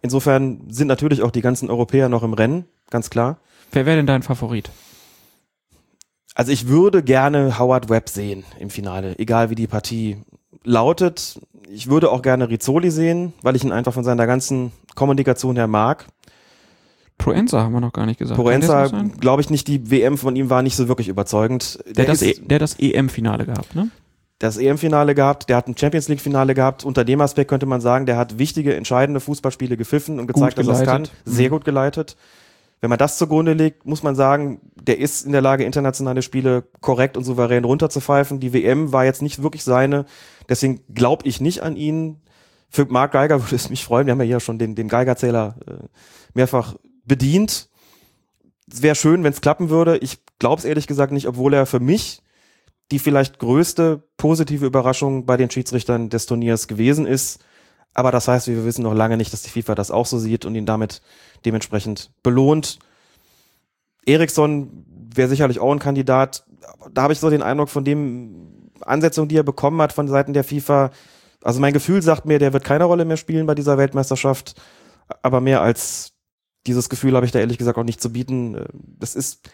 Insofern 0.00 0.62
sind 0.70 0.86
natürlich 0.88 1.20
auch 1.20 1.30
die 1.30 1.42
ganzen 1.42 1.68
Europäer 1.68 2.08
noch 2.08 2.22
im 2.22 2.32
Rennen, 2.32 2.64
ganz 2.88 3.10
klar. 3.10 3.36
Wer 3.72 3.84
wäre 3.84 3.96
denn 3.98 4.06
dein 4.06 4.22
Favorit? 4.22 4.70
Also 6.34 6.50
ich 6.52 6.68
würde 6.68 7.02
gerne 7.02 7.58
Howard 7.58 7.88
Webb 7.88 8.08
sehen 8.08 8.44
im 8.58 8.70
Finale, 8.70 9.18
egal 9.18 9.50
wie 9.50 9.54
die 9.54 9.66
Partie 9.68 10.16
lautet. 10.64 11.40
Ich 11.70 11.88
würde 11.88 12.10
auch 12.10 12.22
gerne 12.22 12.48
Rizzoli 12.48 12.90
sehen, 12.90 13.32
weil 13.42 13.56
ich 13.56 13.64
ihn 13.64 13.72
einfach 13.72 13.92
von 13.92 14.04
seiner 14.04 14.26
ganzen 14.26 14.72
Kommunikation 14.94 15.56
her 15.56 15.68
mag. 15.68 16.06
Proenza 17.18 17.62
haben 17.62 17.72
wir 17.72 17.80
noch 17.80 17.92
gar 17.92 18.06
nicht 18.06 18.18
gesagt. 18.18 18.36
Sein? 18.90 19.12
glaube 19.20 19.40
ich 19.40 19.48
nicht, 19.48 19.68
die 19.68 19.90
WM 19.90 20.18
von 20.18 20.34
ihm 20.34 20.50
war 20.50 20.62
nicht 20.62 20.74
so 20.76 20.88
wirklich 20.88 21.08
überzeugend. 21.08 21.78
Der, 21.96 22.04
hat 22.04 22.12
das, 22.12 22.22
e 22.22 22.34
der 22.34 22.56
hat 22.56 22.62
das 22.62 22.78
EM-Finale 22.78 23.46
gehabt, 23.46 23.74
ne? 23.76 23.88
das 24.40 24.56
EM-Finale 24.58 25.14
gehabt, 25.14 25.48
der 25.48 25.56
hat 25.56 25.68
ein 25.68 25.76
Champions 25.76 26.08
League-Finale 26.08 26.54
gehabt. 26.54 26.84
Unter 26.84 27.04
dem 27.04 27.20
Aspekt 27.20 27.48
könnte 27.48 27.66
man 27.66 27.80
sagen, 27.80 28.04
der 28.04 28.16
hat 28.16 28.38
wichtige, 28.38 28.74
entscheidende 28.74 29.20
Fußballspiele 29.20 29.76
gepfiffen 29.76 30.18
und 30.18 30.26
gezeigt, 30.26 30.58
dass 30.58 30.66
er 30.66 30.74
es 30.74 30.82
kann. 30.84 31.08
Sehr 31.24 31.48
Mhm. 31.48 31.52
gut 31.52 31.64
geleitet. 31.64 32.16
Wenn 32.80 32.90
man 32.90 32.98
das 32.98 33.16
zugrunde 33.18 33.54
legt, 33.54 33.86
muss 33.86 34.02
man 34.02 34.14
sagen, 34.14 34.60
der 34.74 34.98
ist 34.98 35.24
in 35.24 35.32
der 35.32 35.40
Lage, 35.40 35.64
internationale 35.64 36.22
Spiele 36.22 36.64
korrekt 36.80 37.16
und 37.16 37.24
souverän 37.24 37.64
runterzupfeifen. 37.64 38.40
Die 38.40 38.52
WM 38.52 38.92
war 38.92 39.04
jetzt 39.04 39.22
nicht 39.22 39.42
wirklich 39.42 39.64
seine. 39.64 40.04
Deswegen 40.48 40.80
glaube 40.92 41.26
ich 41.26 41.40
nicht 41.40 41.62
an 41.62 41.76
ihn. 41.76 42.20
Für 42.68 42.84
Mark 42.86 43.12
Geiger 43.12 43.42
würde 43.42 43.56
es 43.56 43.70
mich 43.70 43.84
freuen. 43.84 44.06
Wir 44.06 44.12
haben 44.12 44.20
ja 44.20 44.26
hier 44.26 44.40
schon 44.40 44.58
den, 44.58 44.74
den 44.74 44.88
Geigerzähler 44.88 45.56
äh, 45.66 45.86
mehrfach 46.34 46.74
bedient. 47.04 47.70
Es 48.70 48.82
wäre 48.82 48.94
schön, 48.94 49.24
wenn 49.24 49.32
es 49.32 49.40
klappen 49.40 49.70
würde. 49.70 49.96
Ich 49.98 50.18
glaube 50.38 50.58
es 50.58 50.64
ehrlich 50.64 50.86
gesagt 50.86 51.12
nicht, 51.12 51.28
obwohl 51.28 51.54
er 51.54 51.66
für 51.66 51.80
mich 51.80 52.22
die 52.90 52.98
vielleicht 52.98 53.38
größte 53.38 54.02
positive 54.16 54.66
Überraschung 54.66 55.26
bei 55.26 55.36
den 55.36 55.50
Schiedsrichtern 55.50 56.10
des 56.10 56.26
Turniers 56.26 56.68
gewesen 56.68 57.06
ist. 57.06 57.44
Aber 57.94 58.10
das 58.10 58.28
heißt, 58.28 58.48
wir 58.48 58.64
wissen 58.64 58.82
noch 58.82 58.94
lange 58.94 59.16
nicht, 59.16 59.32
dass 59.32 59.42
die 59.42 59.50
FIFA 59.50 59.76
das 59.76 59.90
auch 59.90 60.06
so 60.06 60.18
sieht 60.18 60.44
und 60.44 60.54
ihn 60.54 60.66
damit 60.66 61.00
dementsprechend 61.44 62.10
belohnt. 62.22 62.78
Eriksson 64.04 64.84
wäre 65.14 65.28
sicherlich 65.28 65.60
auch 65.60 65.72
ein 65.72 65.78
Kandidat. 65.78 66.44
Da 66.92 67.02
habe 67.02 67.12
ich 67.12 67.20
so 67.20 67.30
den 67.30 67.42
Eindruck 67.42 67.68
von 67.68 67.84
dem 67.84 68.70
Ansetzung, 68.80 69.28
die 69.28 69.36
er 69.36 69.44
bekommen 69.44 69.80
hat 69.80 69.92
von 69.92 70.08
Seiten 70.08 70.32
der 70.32 70.44
FIFA. 70.44 70.90
Also 71.42 71.60
mein 71.60 71.72
Gefühl 71.72 72.02
sagt 72.02 72.26
mir, 72.26 72.38
der 72.38 72.52
wird 72.52 72.64
keine 72.64 72.84
Rolle 72.84 73.04
mehr 73.04 73.16
spielen 73.16 73.46
bei 73.46 73.54
dieser 73.54 73.78
Weltmeisterschaft. 73.78 74.60
Aber 75.22 75.40
mehr 75.40 75.62
als 75.62 76.12
dieses 76.66 76.88
Gefühl 76.88 77.14
habe 77.14 77.26
ich 77.26 77.32
da 77.32 77.38
ehrlich 77.38 77.58
gesagt 77.58 77.78
auch 77.78 77.84
nicht 77.84 78.00
zu 78.00 78.12
bieten. 78.12 78.64
Das 78.98 79.14
ist 79.14 79.48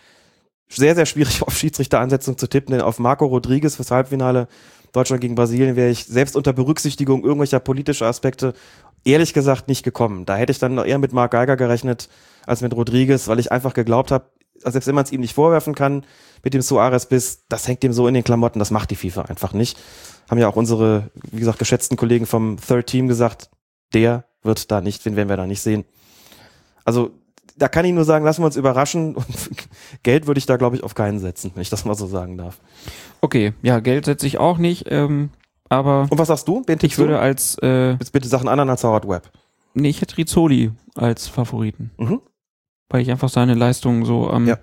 sehr, 0.69 0.95
sehr 0.95 1.07
schwierig 1.07 1.43
auf 1.47 1.57
Schiedsrichteransetzung 1.57 2.39
zu 2.39 2.47
tippen, 2.47 2.73
denn 2.73 2.81
auf 2.81 2.99
Marco 2.99 3.27
Rodriguez 3.27 3.77
fürs 3.77 3.91
Halbfinale 3.91 4.49
Deutschland 4.93 5.21
gegen 5.21 5.35
Brasilien 5.35 5.77
wäre 5.77 5.91
ich 5.91 6.05
selbst 6.05 6.37
unter 6.37 6.53
Berücksichtigung 6.53 7.23
irgendwelcher 7.23 7.61
politischer 7.61 8.07
Aspekte 8.07 8.55
ehrlich 9.05 9.33
gesagt 9.33 9.69
nicht 9.69 9.83
gekommen. 9.83 10.27
Da 10.27 10.37
hätte 10.37 10.53
ich 10.53 10.59
dann 10.59 10.75
noch 10.75 10.85
eher 10.85 10.99
mit 10.99 11.13
Mark 11.13 11.33
Geiger 11.33 11.57
gerechnet 11.57 12.09
als 12.47 12.61
mit 12.61 12.75
Rodriguez, 12.75 13.29
weil 13.29 13.39
ich 13.39 13.53
einfach 13.53 13.75
geglaubt 13.75 14.11
habe, 14.11 14.27
selbst 14.63 14.87
wenn 14.87 14.95
man 14.95 15.05
es 15.05 15.13
ihm 15.13 15.21
nicht 15.21 15.35
vorwerfen 15.35 15.75
kann, 15.75 16.05
mit 16.43 16.55
dem 16.55 16.63
Suarez 16.63 17.07
bis, 17.07 17.47
das 17.49 17.67
hängt 17.67 17.83
dem 17.83 17.93
so 17.93 18.07
in 18.09 18.15
den 18.15 18.25
Klamotten, 18.25 18.59
das 18.59 18.71
macht 18.71 18.91
die 18.91 18.97
FIFA 18.97 19.23
einfach 19.23 19.53
nicht. 19.53 19.79
Haben 20.31 20.39
ja 20.39 20.49
auch 20.49 20.57
unsere, 20.57 21.11
wie 21.31 21.41
gesagt, 21.41 21.59
geschätzten 21.59 21.97
Kollegen 21.97 22.27
vom 22.27 22.59
Third 22.59 22.87
Team 22.87 23.09
gesagt, 23.09 23.51
der 23.95 24.25
wird 24.43 24.71
da 24.71 24.81
nicht, 24.81 25.05
den 25.05 25.17
werden 25.17 25.29
wir 25.29 25.37
da 25.37 25.47
nicht 25.47 25.61
sehen. 25.61 25.85
Also 26.85 27.11
da 27.61 27.69
kann 27.69 27.85
ich 27.85 27.93
nur 27.93 28.05
sagen, 28.05 28.25
lassen 28.25 28.43
wir 28.43 28.47
uns 28.47 28.57
überraschen 28.57 29.15
und 29.17 29.25
Geld 30.03 30.27
würde 30.27 30.39
ich 30.39 30.47
da, 30.47 30.57
glaube 30.57 30.75
ich, 30.77 30.83
auf 30.83 30.95
keinen 30.95 31.21
setzen, 31.21 31.53
wenn 31.55 31.63
ich 31.63 31.71
das 31.71 31.85
mal 31.85 31.95
so 31.95 32.07
sagen 32.09 32.37
darf. 32.37 32.61
Okay, 33.21 33.53
ja, 33.63 33.79
Geld 33.81 34.07
setze 34.07 34.27
ich 34.27 34.39
auch 34.39 34.59
nicht, 34.59 34.87
ähm, 34.89 35.31
aber 35.69 36.09
Und 36.11 36.19
was 36.19 36.29
sagst 36.29 36.49
du? 36.49 36.63
Wen 36.67 36.79
ich 36.83 36.99
würde 36.99 37.15
du? 37.15 37.21
als, 37.21 37.57
äh, 37.63 37.93
Jetzt 37.93 38.13
bitte 38.13 38.27
Sachen 38.29 38.49
anderen 38.49 38.71
als 38.71 38.83
Howard 38.83 39.07
Webb. 39.09 39.31
nee, 39.75 39.89
ich 39.91 40.01
hätte 40.01 40.17
Rizzoli 40.17 40.73
als 40.97 41.29
Favoriten, 41.29 41.91
Mhm. 41.99 42.21
weil 42.89 43.03
ich 43.03 43.11
einfach 43.11 43.29
seine 43.29 43.55
Leistung 43.55 44.05
so 44.05 44.29
am 44.31 44.49
Ja. 44.49 44.59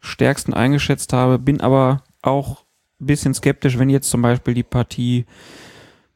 stärksten 0.00 0.52
eingeschätzt 0.54 1.12
habe, 1.12 1.38
bin 1.38 1.60
aber 1.60 2.02
auch 2.22 2.64
ein 3.00 3.06
bisschen 3.06 3.34
skeptisch, 3.34 3.78
wenn 3.78 3.88
jetzt 3.90 4.10
zum 4.10 4.22
Beispiel 4.22 4.54
die 4.54 4.62
Partie 4.64 5.26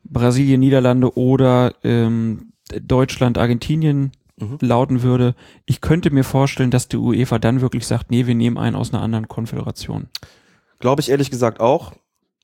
Brasilien, 0.04 0.60
Niederlande 0.60 1.16
oder 1.16 1.74
ähm, 1.84 2.52
Deutschland, 2.80 3.38
Argentinien 3.38 4.12
Mhm. 4.38 4.58
lauten 4.60 5.02
würde. 5.02 5.34
Ich 5.64 5.80
könnte 5.80 6.10
mir 6.10 6.24
vorstellen, 6.24 6.70
dass 6.70 6.88
die 6.88 6.98
UEFA 6.98 7.38
dann 7.38 7.62
wirklich 7.62 7.86
sagt, 7.86 8.10
nee, 8.10 8.26
wir 8.26 8.34
nehmen 8.34 8.58
einen 8.58 8.76
aus 8.76 8.92
einer 8.92 9.02
anderen 9.02 9.28
Konföderation. 9.28 10.08
Glaube 10.78 11.00
ich 11.00 11.08
ehrlich 11.10 11.30
gesagt 11.30 11.60
auch. 11.60 11.94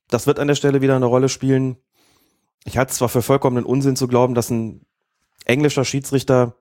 Das 0.09 0.27
wird 0.27 0.39
an 0.39 0.49
der 0.49 0.55
Stelle 0.55 0.81
wieder 0.81 0.97
eine 0.97 1.07
Rolle 1.07 1.29
spielen. 1.29 1.77
Ich 2.65 2.79
halte 2.79 2.93
es 2.93 2.99
zwar 2.99 3.09
für 3.09 3.23
vollkommenen 3.23 3.65
Unsinn 3.65 3.97
zu 3.97 4.09
glauben, 4.09 4.35
dass 4.35 4.51
ein 4.51 4.87
englischer 5.45 5.85
Schiedsrichter 5.85 6.55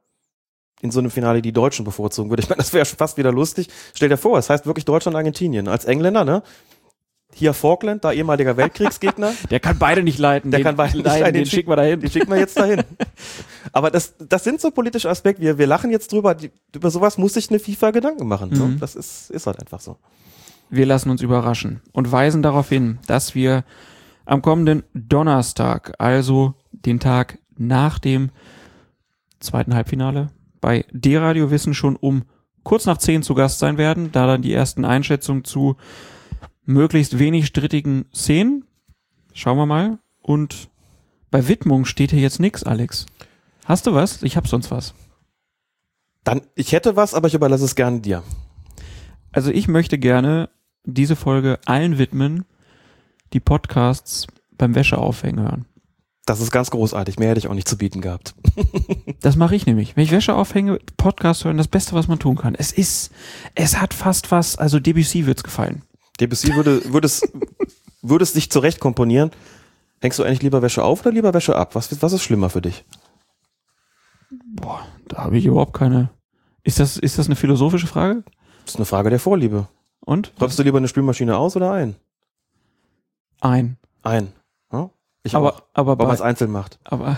in 0.82 0.91
so 0.91 0.99
einem 0.99 1.12
Finale 1.12 1.41
die 1.41 1.53
Deutschen 1.53 1.86
bevorzugen 1.86 2.30
würde. 2.30 2.41
Ich 2.41 2.49
meine, 2.49 2.58
das 2.58 2.74
wäre 2.74 2.86
fast 2.86 3.18
wieder 3.18 3.32
lustig. 3.32 3.70
Stell 3.94 4.10
dir 4.10 4.18
vor, 4.18 4.38
es 4.38 4.49
heißt 4.49 4.66
wirklich 4.66 4.86
Deutschland, 4.86 5.16
Argentinien. 5.16 5.68
Als 5.68 5.86
Engländer, 5.86 6.26
ne? 6.26 6.44
Hier 7.34 7.53
Falkland, 7.53 8.03
da 8.03 8.12
ehemaliger 8.12 8.58
Weltkriegsgegner. 8.58 9.34
Der 9.49 9.60
kann 9.60 9.78
beide 9.80 10.03
nicht 10.03 10.20
leiten. 10.20 10.52
Der 10.52 10.60
den, 10.60 10.64
kann 10.66 10.76
beide 10.76 10.98
nicht 10.98 11.06
leiten, 11.06 11.26
Den 11.26 11.34
den 11.34 11.45
schicken 11.45 11.70
wir 11.70 11.76
dahin. 11.76 11.99
Die 11.99 12.10
schicken 12.10 12.30
wir 12.30 12.38
jetzt 12.38 12.58
dahin. 12.58 12.84
Aber 13.72 13.90
das, 13.90 14.16
das 14.18 14.44
sind 14.44 14.60
so 14.60 14.72
politische 14.72 15.10
Aspekte. 15.10 15.41
Wir, 15.41 15.58
wir 15.58 15.68
lachen 15.68 15.91
jetzt 15.91 16.12
drüber. 16.12 16.36
Die, 16.36 16.52
über 16.76 16.91
sowas 16.91 17.18
muss 17.18 17.34
sich 17.34 17.49
eine 17.49 17.60
FIFA 17.60 17.91
Gedanken 17.91 18.28
machen. 18.28 18.49
Ne? 18.49 18.60
Mhm. 18.60 18.80
Das 18.80 18.95
ist, 18.95 19.30
ist 19.30 19.48
halt 19.48 19.60
einfach 19.60 19.80
so. 19.80 19.98
Wir 20.70 20.86
lassen 20.86 21.10
uns 21.10 21.22
überraschen 21.22 21.82
und 21.91 22.12
weisen 22.12 22.41
darauf 22.41 22.70
hin, 22.70 22.99
dass 23.08 23.36
wir 23.36 23.64
am 24.26 24.41
kommenden 24.41 24.84
Donnerstag, 24.94 25.94
also 25.98 26.53
den 26.72 26.99
Tag 26.99 27.40
nach 27.58 27.99
dem 27.99 28.30
zweiten 29.40 29.74
Halbfinale, 29.76 30.30
bei 30.62 30.86
D-Radio 30.91 31.52
Wissen 31.52 31.74
schon 31.74 31.95
um 31.95 32.24
kurz 32.64 32.86
nach 32.86 32.98
zehn 32.98 33.24
zu 33.24 33.34
Gast 33.34 33.60
sein 33.60 33.78
werden, 33.78 34.12
da 34.12 34.28
dann 34.28 34.41
die 34.41 34.53
ersten 34.53 34.86
Einschätzungen 34.86 35.44
zu 35.44 35.76
möglichst 36.66 37.20
wenig 37.20 37.48
strittigen 37.48 38.06
Szenen. 38.14 38.66
Schauen 39.34 39.58
wir 39.58 39.66
mal. 39.66 40.00
Und 40.22 40.70
bei 41.30 41.48
Widmung 41.48 41.86
steht 41.86 42.12
hier 42.12 42.20
jetzt 42.22 42.40
nix, 42.40 42.64
Alex. 42.64 43.06
Hast 43.66 43.88
du 43.88 43.94
was? 43.94 44.22
Ich 44.24 44.38
hab 44.38 44.48
sonst 44.48 44.72
was. 44.72 44.94
Dann, 46.24 46.42
ich 46.56 46.72
hätte 46.72 46.96
was, 46.96 47.14
aber 47.14 47.28
ich 47.28 47.34
überlasse 47.34 47.66
es 47.66 47.76
gerne 47.76 48.02
dir. 48.02 48.24
Also 49.32 49.50
ich 49.50 49.68
möchte 49.68 49.98
gerne 49.98 50.50
diese 50.84 51.16
Folge 51.16 51.60
allen 51.66 51.98
widmen, 51.98 52.46
die 53.34 53.40
Podcasts 53.40 54.28
beim 54.58 54.76
Wäscheaufhängen 54.76 55.42
hören. 55.42 55.66
Das 56.26 56.40
ist 56.40 56.52
ganz 56.52 56.70
großartig. 56.70 57.18
Mehr 57.18 57.30
hätte 57.30 57.40
ich 57.40 57.48
auch 57.48 57.54
nicht 57.54 57.68
zu 57.68 57.78
bieten 57.78 58.02
gehabt. 58.02 58.36
Das 59.22 59.36
mache 59.36 59.56
ich 59.56 59.68
nämlich. 59.68 59.96
Wenn 59.96 60.04
ich 60.04 60.10
Wäsche 60.10 60.34
aufhänge, 60.34 60.80
Podcast 60.98 61.46
hören, 61.46 61.58
das 61.58 61.68
Beste, 61.68 61.94
was 61.94 62.08
man 62.08 62.18
tun 62.18 62.38
kann. 62.38 62.56
Es 62.56 62.72
ist, 62.72 63.12
es 63.54 63.80
hat 63.80 63.94
fast 63.94 64.32
was, 64.32 64.56
also 64.56 64.80
Debussy 64.80 65.28
wird's 65.28 65.44
gefallen. 65.44 65.84
Debussy 66.22 66.56
würde, 66.56 66.93
würde 66.93 67.07
es, 67.07 67.22
würde 68.02 68.23
es 68.23 68.34
dich 68.34 68.49
zurecht 68.52 68.80
komponieren. 68.80 69.31
Hängst 69.99 70.19
du 70.19 70.23
eigentlich 70.23 70.41
lieber 70.41 70.61
Wäsche 70.61 70.84
auf 70.84 71.02
oder 71.02 71.11
lieber 71.11 71.34
Wäsche 71.34 71.56
ab? 71.56 71.76
Was, 71.76 72.02
was 72.02 72.14
ist 72.14 72.23
schlimmer 72.23 72.49
für 72.49 72.61
dich? 72.61 72.85
Boah, 74.56 74.85
da 75.07 75.18
habe 75.26 75.38
ich 75.38 75.45
überhaupt 75.45 75.73
keine. 75.73 76.10
Ist 76.64 76.80
das, 76.80 76.98
ist 76.98 77.18
das 77.18 77.26
eine 77.27 77.35
philosophische 77.35 77.88
Frage? 77.88 78.23
Das 78.65 78.76
ist 78.76 78.76
eine 78.77 78.85
Frage 78.85 79.10
der 79.10 79.19
Vorliebe. 79.19 79.68
Und? 79.99 80.31
Räumst 80.39 80.57
du 80.57 80.64
lieber 80.64 80.77
eine 80.77 80.88
Spülmaschine 80.88 81.38
aus 81.38 81.56
oder 81.56 81.72
ein? 81.72 81.95
Ein. 83.39 83.77
Ein. 84.03 84.34
Ja? 84.72 84.89
Ich 85.23 85.35
Aber, 85.35 85.56
auch, 85.56 85.64
aber, 85.73 85.99
weil 85.99 86.07
man 86.07 86.15
es 86.15 86.22
einzeln 86.22 86.52
macht. 86.52 86.80
aber, 86.84 87.18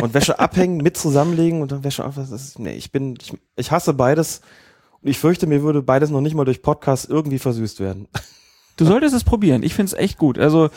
Und 0.00 0.14
Wäsche 0.14 0.38
abhängen, 0.38 0.78
mit 0.78 0.96
zusammenlegen 0.96 1.62
und 1.62 1.70
dann 1.70 1.84
Wäsche 1.84 2.04
auf. 2.04 2.16
Das 2.16 2.30
ist, 2.30 2.58
nee, 2.58 2.74
ich 2.74 2.90
bin, 2.90 3.16
ich, 3.20 3.36
ich 3.56 3.70
hasse 3.70 3.94
beides. 3.94 4.40
Und 5.02 5.10
ich 5.10 5.18
fürchte, 5.18 5.46
mir 5.46 5.62
würde 5.62 5.82
beides 5.82 6.10
noch 6.10 6.20
nicht 6.20 6.34
mal 6.34 6.44
durch 6.44 6.62
Podcast 6.62 7.08
irgendwie 7.10 7.38
versüßt 7.38 7.80
werden. 7.80 8.06
du 8.76 8.84
solltest 8.84 9.14
es 9.14 9.24
probieren. 9.24 9.62
Ich 9.62 9.74
find's 9.74 9.92
echt 9.92 10.18
gut. 10.18 10.38
Also, 10.38 10.70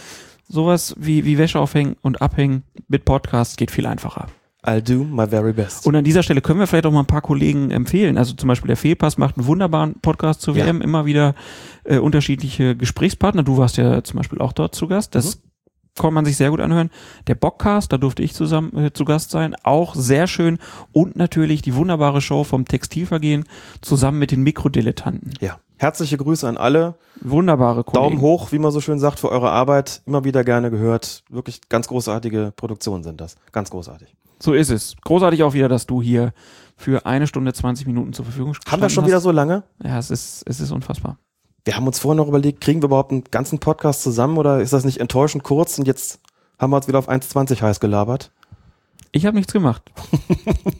sowas 0.47 0.95
wie, 0.97 1.25
wie 1.25 1.37
Wäsche 1.37 1.59
aufhängen 1.59 1.95
und 2.01 2.21
abhängen 2.21 2.63
mit 2.87 3.05
Podcast 3.05 3.57
geht 3.57 3.71
viel 3.71 3.85
einfacher. 3.85 4.27
I'll 4.63 4.81
do 4.81 5.03
my 5.03 5.27
very 5.27 5.53
best. 5.53 5.85
Und 5.85 5.95
an 5.95 6.03
dieser 6.03 6.23
Stelle 6.23 6.41
können 6.41 6.59
wir 6.59 6.65
vielleicht 6.65 6.87
auch 6.87 6.91
mal 6.91 7.01
ein 7.01 7.05
paar 7.05 7.21
Kollegen 7.21 7.69
empfehlen. 7.69 8.17
Also 8.17 8.33
zum 8.33 8.47
Beispiel 8.47 8.67
der 8.67 8.77
Fehlpass 8.77 9.17
macht 9.17 9.37
einen 9.37 9.45
wunderbaren 9.45 9.99
Podcast 10.01 10.41
zur 10.41 10.55
Ja. 10.55 10.65
WM, 10.65 10.81
immer 10.81 11.05
wieder 11.05 11.35
äh, 11.83 11.99
unterschiedliche 11.99 12.75
Gesprächspartner. 12.75 13.43
Du 13.43 13.57
warst 13.57 13.77
ja 13.77 14.03
zum 14.03 14.17
Beispiel 14.17 14.39
auch 14.39 14.53
dort 14.53 14.73
zu 14.73 14.87
Gast. 14.87 15.13
Das 15.13 15.39
kann 15.95 16.13
man 16.13 16.25
sich 16.25 16.37
sehr 16.37 16.49
gut 16.51 16.59
anhören. 16.59 16.89
Der 17.27 17.35
Bockcast, 17.35 17.91
da 17.91 17.97
durfte 17.97 18.21
ich 18.21 18.33
zusammen 18.33 18.75
äh, 18.77 18.93
zu 18.93 19.05
Gast 19.05 19.31
sein, 19.31 19.55
auch 19.63 19.95
sehr 19.95 20.27
schön. 20.27 20.59
Und 20.91 21.15
natürlich 21.15 21.61
die 21.61 21.75
wunderbare 21.75 22.21
Show 22.21 22.43
vom 22.43 22.65
Textilvergehen 22.65 23.45
zusammen 23.81 24.19
mit 24.19 24.31
den 24.31 24.43
Mikrodilettanten. 24.43 25.33
ja. 25.39 25.57
Herzliche 25.77 26.15
Grüße 26.15 26.47
an 26.47 26.55
alle. 26.55 26.95
Wunderbare 27.19 27.83
Kollegen. 27.83 28.11
Daumen 28.15 28.21
hoch, 28.21 28.53
wie 28.53 28.59
man 28.59 28.71
so 28.71 28.79
schön 28.79 28.97
sagt, 28.97 29.19
für 29.19 29.29
eure 29.29 29.51
Arbeit. 29.51 30.01
Immer 30.05 30.23
wieder 30.23 30.45
gerne 30.45 30.71
gehört. 30.71 31.25
Wirklich 31.29 31.67
ganz 31.67 31.89
großartige 31.89 32.53
Produktionen 32.55 33.03
sind 33.03 33.19
das. 33.19 33.35
Ganz 33.51 33.71
großartig. 33.71 34.15
So 34.39 34.53
ist 34.53 34.69
es. 34.69 34.95
Großartig 35.03 35.43
auch 35.43 35.53
wieder, 35.53 35.67
dass 35.67 35.85
du 35.85 36.01
hier 36.01 36.31
für 36.77 37.05
eine 37.05 37.27
Stunde 37.27 37.51
20 37.51 37.87
Minuten 37.87 38.13
zur 38.13 38.23
Verfügung 38.23 38.55
Haben 38.69 38.81
wir 38.83 38.87
schon 38.89 39.03
hast. 39.03 39.09
wieder 39.09 39.19
so 39.19 39.31
lange? 39.31 39.63
Ja, 39.83 39.99
es 39.99 40.11
ist, 40.11 40.43
es 40.47 40.61
ist 40.61 40.71
unfassbar. 40.71 41.17
Wir 41.65 41.75
haben 41.75 41.87
uns 41.87 41.99
vorher 41.99 42.15
noch 42.15 42.27
überlegt, 42.27 42.61
kriegen 42.61 42.81
wir 42.81 42.85
überhaupt 42.87 43.11
einen 43.11 43.23
ganzen 43.25 43.59
Podcast 43.59 44.03
zusammen 44.03 44.37
oder 44.37 44.61
ist 44.61 44.71
das 44.71 44.85
nicht 44.85 44.99
enttäuschend 44.99 45.43
kurz 45.43 45.77
und 45.79 45.87
jetzt 45.87 46.19
haben 46.59 46.71
wir 46.71 46.77
uns 46.77 46.87
wieder 46.87 46.99
auf 46.99 47.09
1,20 47.09 47.61
heiß 47.61 47.79
gelabert? 47.79 48.31
Ich 49.11 49.25
habe 49.25 49.35
nichts 49.35 49.51
gemacht. 49.53 49.91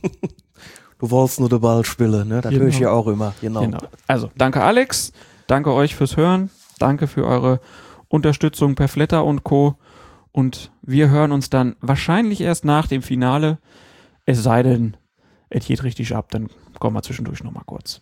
Du 0.97 1.11
wolltest 1.11 1.41
nur 1.41 1.49
den 1.49 1.59
Ball 1.59 1.83
spielen, 1.83 2.29
ne? 2.29 2.39
Das 2.39 2.51
Genau. 2.51 2.61
höre 2.63 2.69
ich 2.69 2.79
ja 2.79 2.89
auch 2.89 3.07
immer. 3.07 3.33
Genau. 3.41 3.59
Genau. 3.59 3.79
Also, 4.07 4.31
danke 4.37 4.63
Alex, 4.63 5.11
danke 5.45 5.73
euch 5.73 5.93
fürs 5.93 6.15
Hören, 6.15 6.49
danke 6.79 7.07
für 7.07 7.25
eure 7.27 7.59
Unterstützung 8.07 8.75
per 8.75 8.87
Flatter 8.87 9.25
und 9.25 9.43
Co. 9.43 9.75
Und 10.31 10.71
wir 10.81 11.09
hören 11.09 11.33
uns 11.33 11.49
dann 11.49 11.75
wahrscheinlich 11.81 12.39
erst 12.39 12.63
nach 12.63 12.87
dem 12.87 13.01
Finale. 13.01 13.59
Es 14.25 14.41
sei 14.41 14.63
denn, 14.63 14.95
es 15.49 15.65
geht 15.65 15.83
richtig 15.83 16.15
ab, 16.15 16.31
dann 16.31 16.49
kommen 16.79 16.95
wir 16.95 17.03
zwischendurch 17.03 17.43
nochmal 17.43 17.63
kurz. 17.65 17.99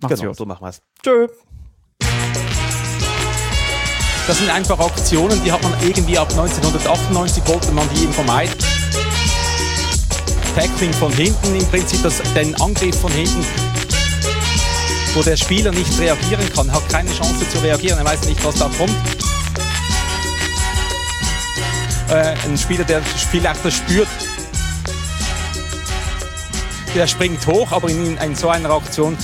Macht's 0.00 0.18
Genau, 0.18 0.30
gut. 0.30 0.38
so 0.38 0.46
machen 0.46 0.64
wir's. 0.64 0.80
Tschö. 1.02 1.28
Das 4.26 4.38
sind 4.38 4.48
einfach 4.48 4.78
Aktionen, 4.78 5.42
die 5.44 5.52
hat 5.52 5.62
man 5.62 5.72
irgendwie 5.82 6.18
ab 6.18 6.30
1998 6.30 7.46
wollte 7.46 7.72
man 7.72 7.86
die 7.90 8.04
eben 8.04 8.12
vermeiden. 8.12 8.54
Tackling 10.56 10.94
von 10.94 11.12
hinten, 11.12 11.54
im 11.54 11.66
Prinzip 11.66 12.02
das, 12.02 12.22
den 12.34 12.54
Angriff 12.60 12.98
von 12.98 13.12
hinten, 13.12 13.44
wo 15.12 15.22
der 15.22 15.36
Spieler 15.36 15.72
nicht 15.72 15.98
reagieren 15.98 16.50
kann, 16.54 16.72
hat 16.72 16.88
keine 16.88 17.10
Chance 17.12 17.46
zu 17.50 17.58
reagieren, 17.58 17.98
er 17.98 18.04
weiß 18.06 18.24
nicht, 18.24 18.42
was 18.44 18.54
da 18.54 18.70
kommt. 18.78 18.94
Äh, 22.08 22.34
ein 22.46 22.56
Spieler, 22.56 22.84
der 22.84 23.00
auch 23.00 23.56
das 23.62 23.74
spürt, 23.74 24.08
der 26.94 27.06
springt 27.06 27.46
hoch, 27.46 27.72
aber 27.72 27.90
in, 27.90 28.16
in 28.16 28.34
so 28.34 28.48
einer 28.48 28.70
Aktion 28.70 29.18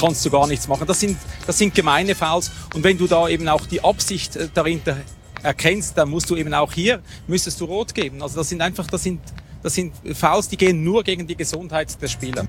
kannst 0.00 0.24
du 0.24 0.30
gar 0.30 0.46
nichts 0.46 0.66
machen. 0.66 0.86
Das 0.86 1.00
sind, 1.00 1.18
das 1.46 1.58
sind 1.58 1.74
gemeine 1.74 2.14
Fouls. 2.14 2.50
Und 2.74 2.82
wenn 2.84 2.96
du 2.96 3.06
da 3.06 3.28
eben 3.28 3.48
auch 3.48 3.66
die 3.66 3.82
Absicht 3.82 4.36
äh, 4.36 4.48
dahinter 4.52 4.96
erkennst, 5.42 5.96
dann 5.96 6.08
musst 6.10 6.30
du 6.30 6.36
eben 6.36 6.52
auch 6.54 6.72
hier, 6.72 7.00
müsstest 7.26 7.60
du 7.60 7.64
rot 7.64 7.94
geben. 7.94 8.22
Also 8.22 8.38
das 8.38 8.48
sind 8.48 8.60
einfach, 8.60 8.86
das 8.86 9.02
sind, 9.02 9.20
das 9.62 9.74
sind 9.74 9.94
Fouls, 10.14 10.48
die 10.48 10.56
gehen 10.56 10.82
nur 10.82 11.02
gegen 11.04 11.26
die 11.26 11.36
Gesundheit 11.36 12.00
der 12.00 12.08
Spieler. 12.08 12.46